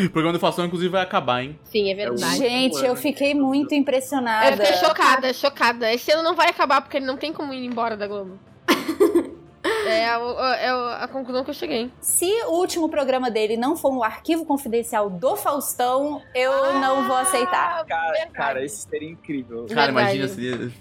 O 0.06 0.08
programa 0.08 0.32
do 0.32 0.40
Faustão, 0.40 0.64
inclusive, 0.64 0.90
vai 0.90 1.02
acabar, 1.02 1.42
hein? 1.42 1.58
Sim, 1.64 1.90
é 1.90 1.94
verdade. 1.94 2.38
Gente, 2.38 2.82
eu 2.82 2.96
fiquei 2.96 3.34
muito 3.34 3.74
impressionada. 3.74 4.48
Eu 4.48 4.56
fiquei 4.56 4.72
chocada, 4.78 5.32
chocada. 5.34 5.92
Esse 5.92 6.10
ano 6.10 6.22
não 6.22 6.34
vai 6.34 6.48
acabar 6.48 6.80
porque 6.80 6.96
ele 6.96 7.04
não 7.04 7.18
tem 7.18 7.30
como 7.30 7.52
ir 7.52 7.66
embora 7.66 7.94
da 7.94 8.06
Globo. 8.06 8.38
é, 9.64 10.04
a, 10.06 10.56
é 10.58 10.68
a- 10.68 10.98
a 11.02 11.08
conclusão 11.08 11.44
que 11.44 11.50
eu 11.50 11.54
cheguei. 11.54 11.90
Se 12.00 12.26
o 12.46 12.52
último 12.58 12.88
programa 12.88 13.30
dele 13.30 13.56
não 13.56 13.76
for 13.76 13.92
um 13.92 14.02
arquivo 14.02 14.44
confidencial 14.44 15.08
do 15.08 15.36
Faustão, 15.36 16.20
eu 16.34 16.74
não 16.80 17.06
vou 17.06 17.16
aceitar. 17.16 17.84
Cara, 17.86 18.26
cara, 18.32 18.64
isso 18.64 18.88
seria 18.88 19.10
incrível. 19.10 19.66
Cara, 19.68 19.92
Verdade. 19.92 20.16
imagina 20.18 20.28
se. 20.28 20.72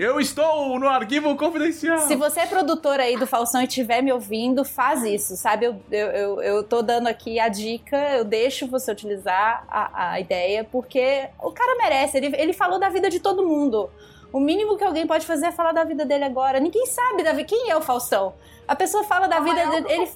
Eu 0.00 0.20
estou 0.20 0.78
no 0.78 0.88
arquivo 0.88 1.36
confidencial! 1.36 1.98
Se 2.06 2.16
você 2.16 2.40
é 2.40 2.46
produtor 2.46 2.98
aí 3.00 3.16
do 3.18 3.26
Faustão 3.26 3.60
e 3.60 3.64
estiver 3.66 4.02
me 4.02 4.12
ouvindo, 4.12 4.64
faz 4.64 5.02
isso, 5.02 5.36
sabe? 5.36 5.66
Eu, 5.66 5.80
eu, 5.90 6.08
eu, 6.10 6.42
eu 6.42 6.64
tô 6.64 6.82
dando 6.82 7.06
aqui 7.08 7.38
a 7.38 7.48
dica, 7.48 7.96
eu 8.16 8.24
deixo 8.24 8.66
você 8.66 8.90
utilizar 8.92 9.64
a, 9.68 10.12
a 10.12 10.20
ideia, 10.20 10.64
porque 10.64 11.28
o 11.42 11.50
cara 11.52 11.76
merece, 11.76 12.16
ele, 12.16 12.34
ele 12.36 12.52
falou 12.52 12.78
da 12.78 12.88
vida 12.88 13.10
de 13.10 13.20
todo 13.20 13.46
mundo. 13.46 13.90
O 14.32 14.40
mínimo 14.40 14.76
que 14.78 14.84
alguém 14.84 15.06
pode 15.06 15.26
fazer 15.26 15.46
é 15.46 15.52
falar 15.52 15.72
da 15.72 15.84
vida 15.84 16.04
dele 16.06 16.24
agora. 16.24 16.58
Ninguém 16.58 16.86
sabe 16.86 17.22
da 17.22 17.32
vida. 17.32 17.44
Quem 17.48 17.70
é 17.70 17.76
o 17.76 17.82
Faustão? 17.82 18.32
A 18.66 18.74
pessoa 18.76 19.02
fala 19.04 19.26
da 19.26 19.40
vida 19.40 19.66
dele. 19.82 19.86
Ele, 19.88 20.10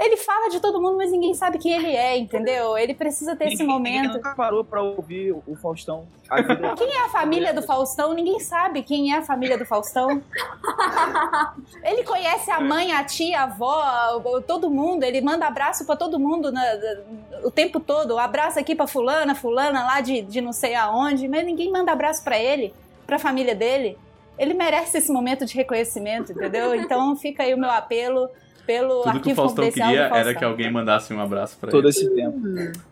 ele 0.00 0.16
fala 0.18 0.50
de 0.50 0.60
todo 0.60 0.82
mundo, 0.82 0.96
mas 0.98 1.10
ninguém 1.10 1.32
sabe 1.32 1.56
quem 1.56 1.72
ele 1.72 1.94
é, 1.96 2.18
entendeu? 2.18 2.76
Ele 2.76 2.92
precisa 2.94 3.34
ter 3.36 3.46
esse 3.46 3.62
Ninguém- 3.62 3.78
Ninguém 3.78 3.92
momento. 4.02 4.14
nunca 4.16 4.34
parou 4.34 4.64
pra 4.64 4.82
ouvir 4.82 5.32
o 5.46 5.56
Faustão. 5.56 6.04
A 6.28 6.42
vida 6.42 6.74
Quem 6.76 6.92
é 6.92 7.04
a 7.04 7.08
família 7.08 7.54
do 7.54 7.62
Faustão? 7.62 8.12
Ninguém 8.12 8.40
sabe 8.40 8.82
quem 8.82 9.14
é 9.14 9.18
a 9.18 9.22
família 9.22 9.56
do 9.56 9.64
Faustão. 9.64 10.20
Ele 11.82 12.02
conhece 12.04 12.50
a 12.50 12.60
mãe, 12.60 12.92
a 12.92 13.04
tia, 13.04 13.40
a 13.40 13.42
avó, 13.44 14.20
todo 14.46 14.68
mundo. 14.68 15.04
Ele 15.04 15.20
manda 15.20 15.46
abraço 15.46 15.86
pra 15.86 15.96
todo 15.96 16.18
mundo 16.18 16.50
na- 16.52 16.74
na- 16.74 16.96
o 17.44 17.50
tempo 17.50 17.80
todo. 17.80 18.18
Abraço 18.18 18.58
aqui 18.58 18.74
pra 18.74 18.86
fulana, 18.86 19.34
fulana 19.34 19.84
lá 19.84 20.00
de, 20.00 20.22
de 20.22 20.40
não 20.40 20.52
sei 20.52 20.74
aonde. 20.74 21.26
Mas 21.28 21.44
ninguém 21.46 21.70
manda 21.70 21.92
abraço 21.92 22.22
pra 22.22 22.38
ele, 22.38 22.74
pra 23.10 23.18
família 23.18 23.54
dele. 23.56 23.98
Ele 24.38 24.54
merece 24.54 24.98
esse 24.98 25.12
momento 25.12 25.44
de 25.44 25.54
reconhecimento, 25.54 26.30
entendeu? 26.32 26.72
Então 26.80 27.14
fica 27.16 27.42
aí 27.42 27.52
o 27.52 27.58
meu 27.58 27.68
apelo 27.70 28.28
pelo 28.64 29.02
Tudo 29.02 29.20
que 29.20 29.32
o 29.32 29.34
Faustão 29.34 29.64
queria 29.68 30.08
Faustão. 30.08 30.16
era 30.18 30.34
que 30.34 30.44
alguém 30.44 30.70
mandasse 30.70 31.12
um 31.12 31.20
abraço 31.20 31.58
pra 31.58 31.70
todo 31.72 31.84
ele. 31.84 31.88
esse 31.88 32.08
tempo. 32.14 32.38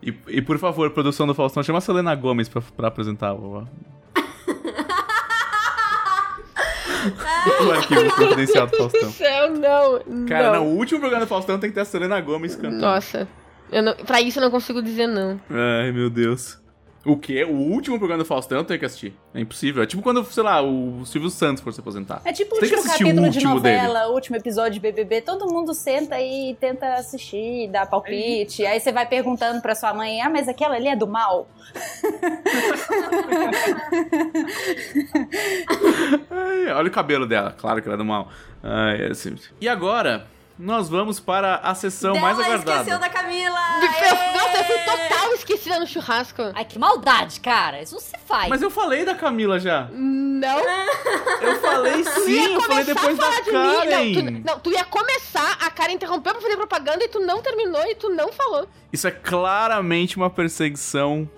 E, 0.02 0.12
e, 0.26 0.42
por 0.42 0.58
favor, 0.58 0.90
produção 0.90 1.24
do 1.24 1.34
Faustão, 1.34 1.62
chama 1.62 1.78
a 1.78 1.80
Selena 1.80 2.12
Gomes 2.16 2.48
pra, 2.48 2.60
pra 2.76 2.88
apresentar 2.88 3.32
o. 3.32 3.64
o 7.64 7.70
arquivo 7.70 8.10
confidencial 8.16 8.66
do 8.66 8.76
Meu 8.76 8.88
Deus 8.88 8.92
do 8.92 8.98
Faustão. 8.98 9.12
céu, 9.12 9.50
não. 9.50 10.26
Cara, 10.26 10.52
não, 10.52 10.64
não. 10.64 10.66
o 10.72 10.76
último 10.76 10.98
programa 10.98 11.24
do 11.24 11.28
Faustão 11.28 11.60
tem 11.60 11.70
que 11.70 11.74
ter 11.74 11.82
a 11.82 11.84
Selena 11.84 12.20
Gomes 12.20 12.56
cantando. 12.56 12.80
Nossa. 12.80 13.28
Eu 13.70 13.82
não, 13.82 13.94
pra 13.94 14.20
isso 14.20 14.38
eu 14.40 14.42
não 14.42 14.50
consigo 14.50 14.82
dizer 14.82 15.06
não. 15.06 15.40
Ai, 15.48 15.92
meu 15.92 16.10
Deus. 16.10 16.58
O 17.04 17.16
quê? 17.16 17.44
O 17.44 17.54
último 17.54 17.98
programa 17.98 18.22
do 18.22 18.26
Faustão 18.26 18.62
tenho 18.64 18.78
que 18.78 18.84
assistir. 18.84 19.14
É 19.32 19.40
impossível. 19.40 19.82
É 19.82 19.86
tipo 19.86 20.02
quando, 20.02 20.22
sei 20.24 20.42
lá, 20.42 20.60
o 20.60 21.06
Silvio 21.06 21.30
Santos 21.30 21.62
for 21.62 21.72
se 21.72 21.80
aposentar. 21.80 22.20
É 22.24 22.32
tipo 22.32 22.56
o 22.56 22.58
tem 22.58 22.68
que 22.68 22.74
último 22.74 22.90
assistir 22.90 23.04
o 23.04 23.06
capítulo 23.06 23.30
de 23.30 23.38
último 23.38 23.54
novela, 23.54 24.08
o 24.08 24.14
último 24.14 24.36
episódio 24.36 24.72
de 24.72 24.80
BBB, 24.80 25.22
todo 25.22 25.46
mundo 25.46 25.72
senta 25.72 26.20
e 26.20 26.56
tenta 26.60 26.94
assistir, 26.94 27.68
dá 27.70 27.86
palpite. 27.86 28.66
Aí 28.66 28.80
você 28.80 28.92
vai 28.92 29.06
perguntando 29.06 29.62
pra 29.62 29.74
sua 29.74 29.94
mãe: 29.94 30.20
"Ah, 30.20 30.28
mas 30.28 30.48
aquela 30.48 30.74
ali 30.74 30.88
é 30.88 30.96
do 30.96 31.06
mal?" 31.06 31.48
Ai, 36.30 36.72
olha 36.72 36.88
o 36.88 36.90
cabelo 36.90 37.26
dela, 37.26 37.54
claro 37.56 37.80
que 37.80 37.88
ela 37.88 37.94
é 37.94 37.98
do 37.98 38.04
mal. 38.04 38.28
Ai, 38.62 39.02
é 39.02 39.10
assim. 39.10 39.36
E 39.60 39.68
agora, 39.68 40.26
nós 40.58 40.88
vamos 40.88 41.20
para 41.20 41.56
a 41.56 41.74
sessão 41.74 42.16
mais 42.18 42.36
Dela 42.36 42.48
aguardada. 42.48 42.78
esqueceu 42.80 42.98
da 42.98 43.08
Camila! 43.08 43.58
Eu- 43.82 44.38
Nossa, 44.40 44.58
eu 44.58 44.64
fui 44.64 44.78
total 44.78 45.32
esquecida 45.34 45.78
no 45.80 45.86
churrasco. 45.86 46.42
Ai, 46.54 46.64
que 46.64 46.78
maldade, 46.78 47.40
cara. 47.40 47.80
Isso 47.82 47.94
não 47.94 48.00
se 48.00 48.12
faz. 48.26 48.48
Mas 48.48 48.60
eu 48.62 48.70
falei 48.70 49.04
da 49.04 49.14
Camila 49.14 49.58
já. 49.60 49.88
Não. 49.92 50.58
Eu 51.40 51.60
falei 51.60 52.04
sim, 52.04 52.54
eu 52.54 52.60
falei 52.62 52.84
depois 52.84 53.16
da 53.18 53.30
de 53.40 53.50
mim. 53.50 53.52
Karen. 53.52 54.12
Não 54.12 54.12
tu, 54.12 54.46
não, 54.46 54.58
tu 54.60 54.70
ia 54.72 54.84
começar, 54.84 55.58
a 55.60 55.70
Karen 55.70 55.92
interrompeu 55.92 56.32
pra 56.32 56.42
fazer 56.42 56.56
propaganda 56.56 57.04
e 57.04 57.08
tu 57.08 57.20
não 57.20 57.40
terminou 57.42 57.82
e 57.86 57.94
tu 57.94 58.08
não 58.10 58.32
falou. 58.32 58.68
Isso 58.92 59.06
é 59.06 59.10
claramente 59.10 60.16
uma 60.16 60.30
perseguição 60.30 61.28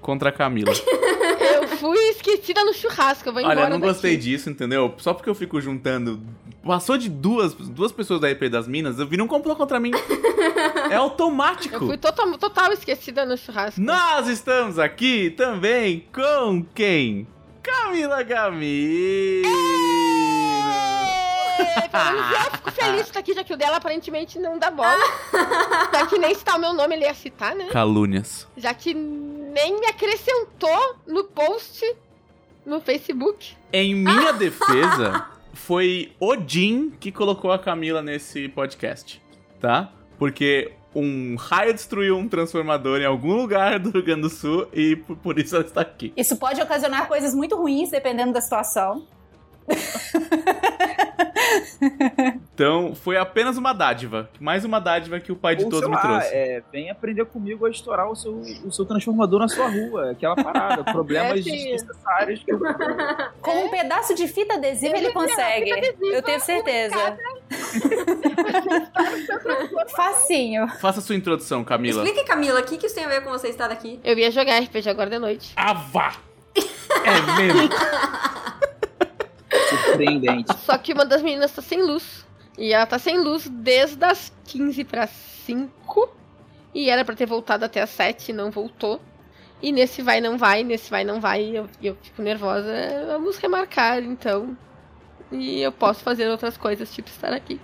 contra 0.00 0.28
a 0.28 0.32
Camila. 0.32 0.72
Eu 0.72 1.68
fui 1.78 1.98
esquecida 2.10 2.64
no 2.64 2.72
churrasco, 2.72 3.28
eu 3.28 3.32
vou 3.32 3.42
embora 3.42 3.58
Olha, 3.60 3.66
eu 3.66 3.70
não 3.70 3.80
daqui. 3.80 3.92
gostei 3.92 4.16
disso, 4.16 4.48
entendeu? 4.50 4.94
Só 4.98 5.12
porque 5.14 5.28
eu 5.28 5.34
fico 5.34 5.60
juntando. 5.60 6.20
Passou 6.68 6.98
de 6.98 7.08
duas, 7.08 7.54
duas 7.54 7.90
pessoas 7.92 8.20
da 8.20 8.30
EP 8.30 8.42
das 8.50 8.68
Minas, 8.68 8.98
eu 8.98 9.06
vi 9.06 9.18
um 9.22 9.26
complô 9.26 9.56
contra 9.56 9.80
mim. 9.80 9.90
É 10.90 10.94
automático. 10.94 11.74
Eu 11.74 11.86
fui 11.86 11.98
total, 11.98 12.38
total 12.38 12.72
esquecida 12.72 13.26
no 13.26 13.36
churrasco. 13.36 13.78
Nós 13.80 14.26
estamos 14.28 14.78
aqui 14.78 15.30
também 15.30 16.06
com 16.12 16.64
quem? 16.74 17.26
Camila 17.62 18.24
menos 18.24 19.52
eu 22.46 22.50
fico 22.52 22.70
feliz 22.70 22.96
de 22.96 23.08
estar 23.08 23.20
aqui, 23.20 23.34
já 23.34 23.44
que 23.44 23.52
o 23.52 23.56
dela 23.56 23.76
aparentemente 23.76 24.38
não 24.38 24.58
dá 24.58 24.70
bola. 24.70 24.96
já 25.92 26.06
que 26.06 26.18
nem 26.18 26.34
citar 26.34 26.56
o 26.56 26.60
meu 26.60 26.72
nome 26.72 26.94
ele 26.94 27.04
ia 27.04 27.14
citar, 27.14 27.54
né? 27.54 27.66
Calúnias. 27.70 28.46
Já 28.56 28.72
que 28.72 28.94
nem 28.94 29.78
me 29.78 29.86
acrescentou 29.86 30.96
no 31.06 31.24
post 31.24 31.84
no 32.64 32.80
Facebook. 32.80 33.54
Em 33.72 33.94
minha 33.94 34.32
defesa, 34.32 35.26
foi 35.68 36.12
Odin 36.18 36.88
que 36.98 37.12
colocou 37.12 37.52
a 37.52 37.58
Camila 37.58 38.00
nesse 38.00 38.48
podcast, 38.48 39.22
tá? 39.60 39.92
Porque 40.18 40.72
um 40.94 41.36
raio 41.36 41.74
destruiu 41.74 42.16
um 42.16 42.26
transformador 42.26 43.02
em 43.02 43.04
algum 43.04 43.34
lugar 43.34 43.78
do 43.78 43.90
Rio 43.90 44.02
Grande 44.02 44.22
do 44.22 44.30
Sul 44.30 44.66
e 44.72 44.96
por, 44.96 45.38
isso 45.38 45.54
ela 45.54 45.66
está 45.66 45.82
aqui. 45.82 46.10
Isso 46.16 46.38
pode 46.38 46.58
ocasionar 46.62 47.06
coisas 47.06 47.34
muito 47.34 47.54
ruins 47.54 47.90
dependendo 47.90 48.32
da 48.32 48.40
situação. 48.40 49.06
Então, 52.54 52.94
foi 52.94 53.16
apenas 53.16 53.56
uma 53.56 53.72
dádiva. 53.72 54.28
Mais 54.40 54.64
uma 54.64 54.80
dádiva 54.80 55.18
que 55.20 55.30
o 55.32 55.36
pai 55.36 55.56
de 55.56 55.64
Ou, 55.64 55.70
todos 55.70 55.84
sei 55.86 55.90
me 55.90 55.96
lá, 55.96 56.02
trouxe. 56.02 56.34
é, 56.34 56.62
vem 56.72 56.90
aprender 56.90 57.24
comigo 57.26 57.66
a 57.66 57.70
estourar 57.70 58.10
o 58.10 58.16
seu, 58.16 58.34
o 58.64 58.70
seu 58.72 58.84
transformador 58.84 59.40
na 59.40 59.48
sua 59.48 59.68
rua. 59.68 60.10
Aquela 60.10 60.34
parada. 60.36 60.84
Problemas 60.84 61.38
É, 61.38 61.50
desnecessários. 61.50 62.42
Que 62.42 62.52
eu... 62.52 62.58
Com 63.40 63.66
um 63.66 63.70
pedaço 63.70 64.14
de 64.14 64.26
fita 64.28 64.54
adesiva 64.54 64.96
ele 64.96 65.12
consegue. 65.12 65.70
Eu 66.02 66.22
tenho 66.22 66.40
certeza. 66.40 67.16
Facinho. 69.94 70.68
Faça 70.80 71.00
sua 71.00 71.14
introdução, 71.14 71.64
Camila. 71.64 72.02
Explique, 72.04 72.26
Camila, 72.26 72.60
o 72.60 72.64
que, 72.64 72.76
que 72.76 72.86
isso 72.86 72.94
tem 72.94 73.04
a 73.04 73.08
ver 73.08 73.22
com 73.22 73.30
você 73.30 73.48
estar 73.48 73.70
aqui? 73.70 74.00
Eu 74.04 74.18
ia 74.18 74.30
jogar 74.30 74.58
RPG 74.60 74.88
agora 74.88 75.10
de 75.10 75.18
noite. 75.18 75.52
Ah, 75.56 75.72
vá! 75.74 76.14
É 76.56 77.36
mesmo? 77.36 77.68
Surpreendente. 79.68 80.52
Só 80.64 80.76
que 80.78 80.92
uma 80.92 81.04
das 81.04 81.22
meninas 81.22 81.52
tá 81.52 81.62
sem 81.62 81.82
luz. 81.82 82.26
E 82.56 82.72
ela 82.72 82.86
tá 82.86 82.98
sem 82.98 83.18
luz 83.18 83.48
desde 83.48 84.04
as 84.04 84.32
15 84.46 84.84
para 84.84 85.06
5. 85.06 86.10
E 86.74 86.90
era 86.90 87.04
pra 87.04 87.14
ter 87.14 87.26
voltado 87.26 87.64
até 87.64 87.80
as 87.82 87.90
7 87.90 88.30
e 88.30 88.34
não 88.34 88.50
voltou. 88.50 89.00
E 89.62 89.72
nesse 89.72 90.02
vai, 90.02 90.20
não 90.20 90.36
vai, 90.38 90.62
nesse 90.62 90.90
vai, 90.90 91.04
não 91.04 91.20
vai. 91.20 91.42
Eu, 91.56 91.68
eu 91.82 91.96
fico 92.02 92.22
nervosa. 92.22 92.72
Vamos 93.08 93.36
remarcar, 93.38 94.02
então. 94.02 94.56
E 95.32 95.60
eu 95.60 95.72
posso 95.72 96.02
fazer 96.02 96.28
outras 96.28 96.56
coisas, 96.56 96.92
tipo 96.94 97.08
estar 97.08 97.32
aqui. 97.32 97.60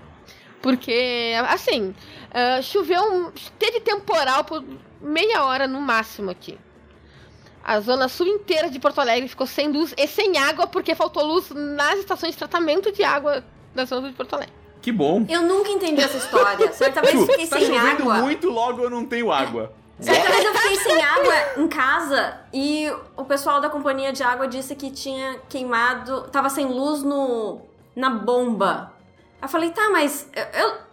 Porque, 0.61 1.33
assim, 1.49 1.95
ah, 2.33 2.61
choveu. 2.63 3.03
um- 3.13 3.31
Teve 3.59 3.81
temporal 3.81 4.45
por 4.45 4.65
meia 5.01 5.45
hora 5.45 5.67
no 5.69 5.81
máximo 5.81 6.31
aqui. 6.31 6.59
A 7.67 7.81
zona 7.81 8.09
sul 8.09 8.27
inteira 8.27 8.69
de 8.69 8.79
Porto 8.79 9.01
Alegre 9.01 9.27
ficou 9.27 9.47
sem 9.47 9.73
luz 9.73 9.95
e 9.97 10.07
sem 10.07 10.37
água 10.37 10.67
porque 10.67 10.95
faltou 10.95 11.25
luz 11.25 11.51
nas 11.51 11.99
estações 11.99 12.33
de 12.33 12.39
tratamento 12.39 12.93
de 12.93 13.03
água 13.03 13.43
da 13.75 13.87
zona 13.87 14.11
de 14.11 14.15
Porto 14.15 14.35
Alegre. 14.35 14.53
Que 14.83 14.93
bom. 14.93 15.25
Eu 15.31 15.41
nunca 15.41 15.71
entendi 15.71 16.03
essa 16.03 16.19
história. 16.19 16.71
Certa 16.75 17.01
vez 17.01 17.15
eu 17.15 17.27
fiquei 17.27 17.47
tá 17.47 17.59
sem 17.59 17.79
água. 17.79 18.17
muito, 18.17 18.51
logo 18.51 18.83
eu 18.83 18.91
não 18.91 19.07
tenho 19.07 19.33
água. 19.33 19.73
Certa 19.99 20.31
vez 20.31 20.45
eu 20.45 20.55
fiquei 20.55 20.77
sem 20.77 21.03
água 21.03 21.35
em 21.57 21.69
casa 21.69 22.39
e 22.53 22.93
o 23.17 23.25
pessoal 23.25 23.63
da 23.63 23.71
companhia 23.71 24.13
de 24.13 24.23
água 24.23 24.47
disse 24.47 24.75
que 24.77 24.91
tinha 24.91 25.39
queimado. 25.49 26.29
Tava 26.31 26.51
sem 26.51 26.67
luz 26.67 27.03
no. 27.03 27.63
na 27.97 28.11
bomba. 28.11 28.93
Eu 29.41 29.49
falei, 29.49 29.71
tá, 29.71 29.89
mas 29.91 30.29
eu. 30.35 30.61
eu- 30.61 30.85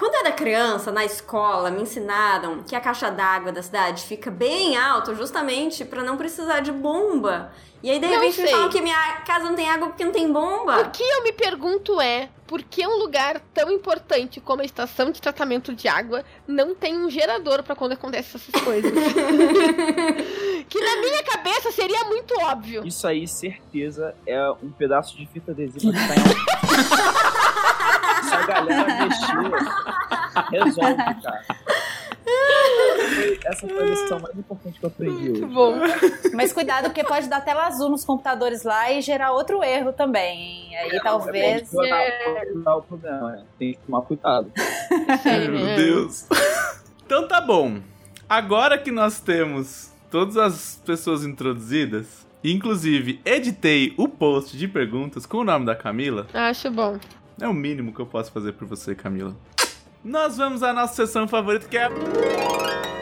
quando 0.00 0.14
eu 0.14 0.20
era 0.20 0.32
criança, 0.32 0.90
na 0.90 1.04
escola, 1.04 1.70
me 1.70 1.82
ensinaram 1.82 2.62
que 2.62 2.74
a 2.74 2.80
caixa 2.80 3.10
d'água 3.10 3.52
da 3.52 3.62
cidade 3.62 4.04
fica 4.04 4.30
bem 4.30 4.74
alta 4.74 5.14
justamente 5.14 5.84
pra 5.84 6.02
não 6.02 6.16
precisar 6.16 6.60
de 6.60 6.72
bomba. 6.72 7.52
E 7.82 7.90
aí, 7.90 7.98
de 7.98 8.06
repente, 8.06 8.40
me 8.40 8.48
falam 8.48 8.70
que 8.70 8.80
minha 8.80 9.16
casa 9.26 9.44
não 9.44 9.54
tem 9.54 9.68
água 9.68 9.88
porque 9.88 10.02
não 10.02 10.12
tem 10.12 10.32
bomba. 10.32 10.80
O 10.80 10.90
que 10.90 11.02
eu 11.02 11.22
me 11.22 11.32
pergunto 11.32 12.00
é, 12.00 12.30
por 12.46 12.62
que 12.62 12.86
um 12.86 12.96
lugar 12.96 13.40
tão 13.52 13.70
importante 13.70 14.40
como 14.40 14.62
a 14.62 14.64
estação 14.64 15.10
de 15.10 15.20
tratamento 15.20 15.74
de 15.74 15.86
água 15.86 16.24
não 16.48 16.74
tem 16.74 16.96
um 16.96 17.10
gerador 17.10 17.62
pra 17.62 17.76
quando 17.76 17.92
acontecem 17.92 18.40
essas 18.40 18.62
coisas? 18.62 18.90
que 20.66 20.80
na 20.80 20.96
minha 20.96 21.22
cabeça 21.24 21.70
seria 21.72 22.04
muito 22.04 22.34
óbvio. 22.40 22.86
Isso 22.86 23.06
aí, 23.06 23.28
certeza, 23.28 24.14
é 24.26 24.50
um 24.62 24.70
pedaço 24.70 25.14
de 25.14 25.26
fita 25.26 25.52
adesiva 25.52 25.92
que 25.92 26.08
tá 26.08 26.14
em 26.14 27.60
Se 28.30 28.34
a 28.34 28.46
galera 28.46 29.04
mexer, 29.04 29.50
resolve, 30.50 30.96
cara. 31.22 31.44
Essa 33.44 33.66
foi 33.66 33.78
a 33.82 33.86
lição 33.86 34.20
mais 34.20 34.36
importante 34.38 34.78
que 34.78 34.84
eu 34.84 34.88
aprendi 34.88 35.30
Muito 35.30 35.44
hoje. 35.44 35.54
bom. 35.54 35.74
Mas 36.34 36.52
cuidado, 36.52 36.84
porque 36.84 37.02
pode 37.02 37.28
dar 37.28 37.40
tela 37.40 37.66
azul 37.66 37.88
nos 37.90 38.04
computadores 38.04 38.62
lá 38.62 38.90
e 38.92 39.00
gerar 39.00 39.32
outro 39.32 39.62
erro 39.64 39.92
também. 39.92 40.68
hein? 40.72 40.76
Aí 40.76 41.00
talvez. 41.02 41.68
Pode 41.70 41.88
piorar, 41.88 42.12
pode 42.24 42.46
piorar 42.52 42.76
o 42.78 42.82
problema, 42.82 43.32
né? 43.32 43.44
Tem 43.58 43.72
que 43.72 43.78
tomar 43.80 44.02
cuidado. 44.02 44.52
Meu 45.50 45.76
Deus. 45.76 46.26
Então 47.04 47.26
tá 47.26 47.40
bom. 47.40 47.80
Agora 48.28 48.78
que 48.78 48.92
nós 48.92 49.20
temos 49.20 49.90
todas 50.10 50.36
as 50.36 50.80
pessoas 50.86 51.24
introduzidas, 51.24 52.24
inclusive 52.44 53.20
editei 53.24 53.92
o 53.96 54.06
post 54.08 54.56
de 54.56 54.68
perguntas 54.68 55.26
com 55.26 55.38
o 55.38 55.44
nome 55.44 55.66
da 55.66 55.74
Camila, 55.74 56.26
Acho 56.32 56.70
bom. 56.70 56.98
É 57.40 57.48
o 57.48 57.54
mínimo 57.54 57.92
que 57.92 58.00
eu 58.00 58.06
posso 58.06 58.30
fazer 58.30 58.52
por 58.52 58.66
você, 58.66 58.94
Camila. 58.94 59.34
Nós 60.04 60.36
vamos 60.36 60.62
à 60.62 60.72
nossa 60.72 60.94
sessão 60.94 61.28
favorita, 61.28 61.68
que 61.68 61.76
é 61.76 61.88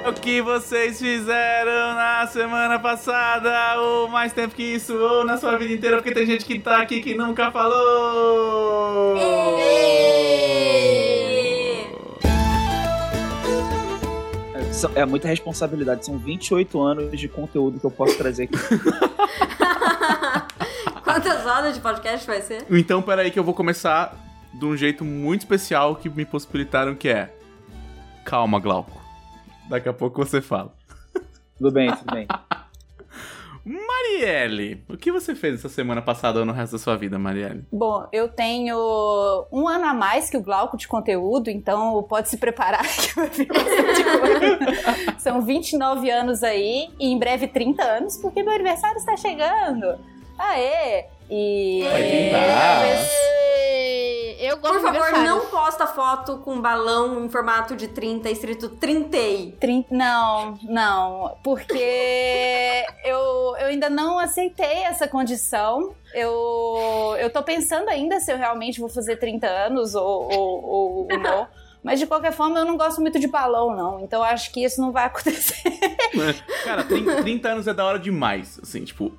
o 0.09 0.13
que 0.13 0.41
vocês 0.41 0.99
fizeram 0.99 1.95
na 1.95 2.27
semana 2.27 2.79
passada, 2.79 3.81
ou 3.81 4.09
mais 4.09 4.33
tempo 4.33 4.55
que 4.55 4.63
isso, 4.63 4.97
ou 4.97 5.25
na 5.25 5.37
sua 5.37 5.57
vida 5.57 5.73
inteira, 5.73 5.97
porque 5.97 6.13
tem 6.13 6.27
gente 6.27 6.45
que 6.45 6.59
tá 6.59 6.83
aqui 6.83 7.01
que 7.01 7.15
nunca 7.15 7.53
falou. 7.53 9.17
É, 14.95 15.01
É 15.01 15.07
muita 15.07 15.29
responsabilidade. 15.29 16.07
São 16.07 16.19
28 16.19 16.81
anos 16.81 17.19
de 17.19 17.29
conteúdo 17.29 17.81
que 17.81 17.87
eu 17.87 17.91
posso 17.91 18.17
trazer 18.17 18.45
aqui. 18.45 18.57
Quantas 21.03 21.47
horas 21.47 21.75
de 21.75 21.81
podcast 21.81 22.27
vai 22.27 22.41
ser? 22.43 22.65
Então, 22.71 23.03
peraí 23.03 23.31
que 23.31 23.39
eu 23.39 23.45
vou 23.45 23.55
começar 23.55 24.15
de 24.55 24.65
um 24.65 24.77
jeito 24.77 25.05
muito 25.05 25.43
especial 25.43 25.97
que 25.97 26.09
me 26.09 26.25
possibilitaram, 26.25 26.95
que 26.95 27.09
é... 27.09 27.35
Calma, 28.25 28.59
Glauco. 28.59 29.01
Daqui 29.69 29.89
a 29.89 29.93
pouco 29.93 30.25
você 30.25 30.41
fala. 30.41 30.75
Tudo 31.59 31.73
bem, 31.73 31.91
tudo 31.91 32.15
bem. 32.15 32.27
Marielle, 33.65 34.83
o 34.89 34.97
que 34.97 35.13
você 35.13 35.35
fez 35.35 35.57
essa 35.57 35.69
semana 35.69 36.01
passada 36.01 36.39
ou 36.39 36.47
no 36.47 36.53
resto 36.53 36.73
da 36.73 36.79
sua 36.79 36.97
vida, 36.97 37.19
Marielle? 37.19 37.67
Bom, 37.71 38.07
eu 38.13 38.29
tenho 38.29 38.77
um 39.53 39.69
ano 39.69 39.85
a 39.85 39.93
mais 39.93 40.31
que 40.31 40.37
o 40.39 40.43
Glauco 40.43 40.77
de 40.77 40.89
conteúdo, 40.89 41.51
então 41.51 42.03
pode 42.05 42.31
se 42.31 42.39
preparar 42.39 42.87
que 42.89 43.15
vai 43.15 43.29
vir 43.29 43.47
bastante 43.47 44.05
coisa. 44.05 45.19
São 45.19 45.43
29 45.43 46.11
anos 46.11 46.43
aí 46.43 46.89
e 46.99 47.13
em 47.13 47.19
breve 47.19 47.47
30 47.47 47.83
anos, 47.83 48.17
porque 48.17 48.43
meu 48.43 48.55
aniversário 48.55 48.97
está 48.97 49.17
chegando. 49.17 49.99
Aê! 50.39 51.05
E. 51.31 51.83
Vai 51.83 52.03
tentar. 52.03 53.38
Eu 54.41 54.57
gosto 54.59 54.75
Por 54.75 54.79
de 54.81 54.87
favor, 54.99 55.03
aniversário. 55.15 55.29
não 55.31 55.47
posta 55.47 55.87
foto 55.87 56.39
com 56.39 56.61
balão 56.61 57.25
em 57.25 57.29
formato 57.29 57.75
de 57.75 57.89
30 57.89 58.31
escrito 58.31 58.69
30. 58.69 59.19
Trin- 59.59 59.85
Não, 59.91 60.57
não, 60.63 61.37
porque 61.43 62.85
eu, 63.05 63.19
eu 63.59 63.67
ainda 63.67 63.91
não 63.91 64.19
aceitei 64.19 64.85
essa 64.85 65.09
condição. 65.09 65.93
Eu, 66.15 67.17
eu 67.19 67.31
tô 67.31 67.43
pensando 67.43 67.89
ainda 67.89 68.21
se 68.21 68.33
eu 68.33 68.37
realmente 68.39 68.79
vou 68.81 68.89
fazer 68.89 69.17
30 69.17 69.47
anos 69.47 69.95
ou, 69.95 70.33
ou, 70.33 70.65
ou- 70.65 71.09
ou 71.11 71.19
não. 71.19 71.49
Mas 71.83 71.99
de 72.01 72.07
qualquer 72.07 72.33
forma, 72.33 72.59
eu 72.59 72.65
não 72.65 72.77
gosto 72.77 73.01
muito 73.01 73.19
de 73.21 73.29
balão, 73.29 73.75
não. 73.75 74.01
Então 74.01 74.19
eu 74.21 74.25
acho 74.25 74.53
que 74.53 74.63
isso 74.65 74.81
não 74.81 74.91
vai 74.93 75.05
acontecer. 75.07 75.63
Cara, 76.65 76.85
30, 76.85 77.23
30 77.23 77.49
anos 77.49 77.69
é 77.69 77.73
da 77.75 77.85
hora 77.85 77.99
demais. 77.99 78.59
Assim, 78.63 78.85
tipo, 78.85 79.13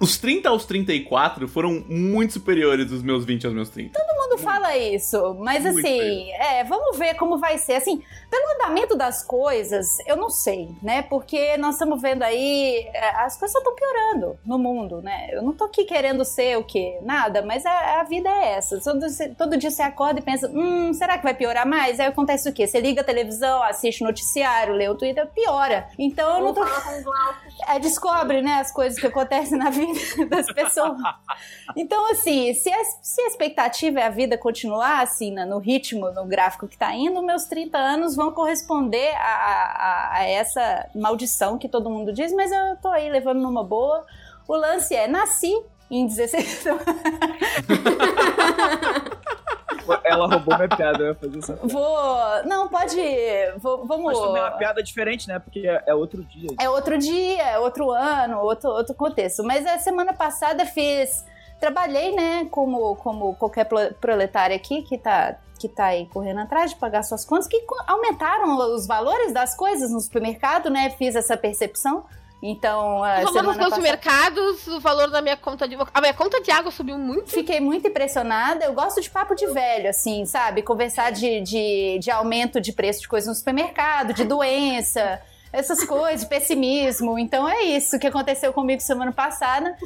os 0.00 0.16
30 0.16 0.48
aos 0.48 0.64
34 0.64 1.48
foram 1.48 1.84
muito 1.88 2.34
superiores 2.34 2.86
dos 2.86 3.02
meus 3.02 3.24
20 3.24 3.46
aos 3.46 3.54
meus 3.54 3.68
30. 3.70 3.98
Todo 3.98 4.16
mundo 4.16 4.38
fala 4.38 4.76
isso, 4.76 5.34
mas 5.40 5.64
Muito 5.64 5.78
assim, 5.78 6.30
é, 6.32 6.62
vamos 6.64 6.96
ver 6.96 7.14
como 7.14 7.38
vai 7.38 7.58
ser. 7.58 7.74
Assim, 7.74 8.02
pelo 8.30 8.54
andamento 8.54 8.96
das 8.96 9.24
coisas, 9.24 9.98
eu 10.06 10.16
não 10.16 10.30
sei, 10.30 10.68
né? 10.82 11.02
Porque 11.02 11.56
nós 11.56 11.74
estamos 11.74 12.00
vendo 12.00 12.22
aí, 12.22 12.88
é, 12.92 13.16
as 13.22 13.36
coisas 13.36 13.56
estão 13.56 13.74
piorando 13.74 14.38
no 14.44 14.58
mundo, 14.58 15.02
né? 15.02 15.28
Eu 15.32 15.42
não 15.42 15.52
tô 15.52 15.64
aqui 15.64 15.84
querendo 15.84 16.24
ser 16.24 16.56
o 16.56 16.64
quê? 16.64 16.98
Nada, 17.02 17.42
mas 17.42 17.66
a, 17.66 18.00
a 18.00 18.04
vida 18.04 18.28
é 18.28 18.52
essa. 18.52 18.80
Todo, 18.80 19.06
todo 19.36 19.56
dia 19.56 19.70
você 19.70 19.82
acorda 19.82 20.20
e 20.20 20.22
pensa, 20.22 20.48
hum, 20.48 20.92
será 20.92 21.18
que 21.18 21.24
vai 21.24 21.34
piorar 21.34 21.66
mais? 21.66 21.98
Aí 21.98 22.06
acontece 22.06 22.48
o 22.48 22.52
quê? 22.52 22.66
Você 22.66 22.80
liga 22.80 23.00
a 23.00 23.04
televisão, 23.04 23.62
assiste 23.62 24.02
o 24.02 24.06
noticiário, 24.06 24.74
lê 24.74 24.88
o 24.88 24.94
Twitter, 24.94 25.26
piora. 25.28 25.88
Então 25.98 26.36
eu 26.36 26.44
não 26.44 26.54
tô. 26.54 26.60
É, 27.68 27.78
descobre, 27.78 28.40
né, 28.42 28.54
as 28.60 28.72
coisas 28.72 28.98
que 28.98 29.06
acontecem 29.06 29.58
na 29.58 29.70
vida 29.70 29.98
das 30.28 30.46
pessoas. 30.52 30.96
Então, 31.76 32.10
assim, 32.10 32.54
se 32.54 32.70
a, 32.70 32.84
se 33.02 33.20
a 33.20 33.26
expectativa 33.26 34.00
é 34.00 34.06
a 34.06 34.10
vida 34.10 34.38
continuar 34.38 35.02
assim, 35.02 35.32
no 35.34 35.58
ritmo, 35.58 36.10
no 36.12 36.24
gráfico 36.24 36.66
que 36.66 36.78
tá 36.78 36.94
indo, 36.94 37.22
meus 37.22 37.44
30 37.44 37.76
anos 37.76 38.16
vão 38.16 38.32
corresponder 38.32 39.14
a, 39.16 39.20
a- 39.20 40.10
a 40.18 40.24
essa 40.24 40.86
maldição 40.94 41.58
que 41.58 41.68
todo 41.68 41.90
mundo 41.90 42.12
diz, 42.12 42.32
mas 42.32 42.50
eu 42.50 42.76
tô 42.80 42.88
aí 42.88 43.10
levando 43.10 43.40
numa 43.40 43.62
boa. 43.62 44.04
O 44.46 44.56
lance 44.56 44.94
é, 44.94 45.06
nasci 45.06 45.54
em 45.90 46.06
16 46.06 46.64
Ela 50.04 50.26
roubou 50.26 50.56
minha 50.56 50.68
piada, 50.68 50.98
eu 51.02 51.06
ia 51.08 51.14
fazer 51.14 51.38
essa 51.38 51.52
piada. 51.54 51.68
Vou. 51.72 52.44
Não, 52.44 52.68
pode. 52.68 52.96
Vou, 53.58 53.84
vamos. 53.86 54.04
Mas 54.12 54.18
também 54.18 54.42
é 54.42 54.44
uma 54.44 54.50
piada 54.58 54.82
diferente, 54.82 55.28
né? 55.28 55.38
Porque 55.38 55.66
é, 55.66 55.82
é 55.86 55.94
outro 55.94 56.22
dia. 56.24 56.50
É 56.60 56.68
outro 56.68 56.98
dia, 56.98 57.42
é 57.42 57.58
outro 57.58 57.90
ano, 57.90 58.38
outro, 58.40 58.70
outro 58.70 58.94
contexto. 58.94 59.42
Mas 59.44 59.66
a 59.66 59.78
semana 59.78 60.12
passada 60.12 60.64
fiz. 60.66 61.24
Trabalhei, 61.60 62.14
né, 62.14 62.46
como, 62.52 62.94
como 62.94 63.34
qualquer 63.34 63.64
pro- 63.64 63.92
proletária 64.00 64.54
aqui 64.54 64.82
que 64.82 64.96
tá, 64.96 65.34
que 65.58 65.66
tá 65.68 65.86
aí 65.86 66.06
correndo 66.06 66.38
atrás 66.38 66.70
de 66.70 66.76
pagar 66.76 67.02
suas 67.02 67.24
contas, 67.24 67.48
que 67.48 67.60
aumentaram 67.88 68.56
os 68.74 68.86
valores 68.86 69.32
das 69.32 69.56
coisas 69.56 69.90
no 69.90 69.98
supermercado, 70.00 70.70
né? 70.70 70.88
Fiz 70.90 71.16
essa 71.16 71.36
percepção. 71.36 72.04
Então, 72.40 73.02
a 73.02 73.20
nos 73.20 73.32
semana 73.32 73.54
meus 73.54 73.70
passada. 73.70 73.82
mercados, 73.82 74.66
o 74.68 74.78
valor 74.78 75.10
da 75.10 75.20
minha 75.20 75.36
conta 75.36 75.66
de. 75.66 75.76
A 75.92 76.00
minha 76.00 76.14
conta 76.14 76.40
de 76.40 76.50
água 76.50 76.70
subiu 76.70 76.96
muito. 76.96 77.30
Fiquei 77.30 77.58
muito 77.58 77.88
impressionada. 77.88 78.64
Eu 78.64 78.72
gosto 78.72 79.00
de 79.00 79.10
papo 79.10 79.34
de 79.34 79.46
velho, 79.48 79.90
assim, 79.90 80.24
sabe? 80.24 80.62
Conversar 80.62 81.10
de, 81.10 81.40
de, 81.40 81.98
de 81.98 82.10
aumento 82.10 82.60
de 82.60 82.72
preço 82.72 83.00
de 83.00 83.08
coisas 83.08 83.28
no 83.28 83.34
supermercado, 83.34 84.12
de 84.12 84.24
doença, 84.24 85.20
essas 85.52 85.84
coisas, 85.84 86.26
pessimismo. 86.26 87.18
Então 87.18 87.48
é 87.48 87.62
isso 87.62 87.98
que 87.98 88.06
aconteceu 88.06 88.52
comigo 88.52 88.80
semana 88.82 89.12
passada. 89.12 89.76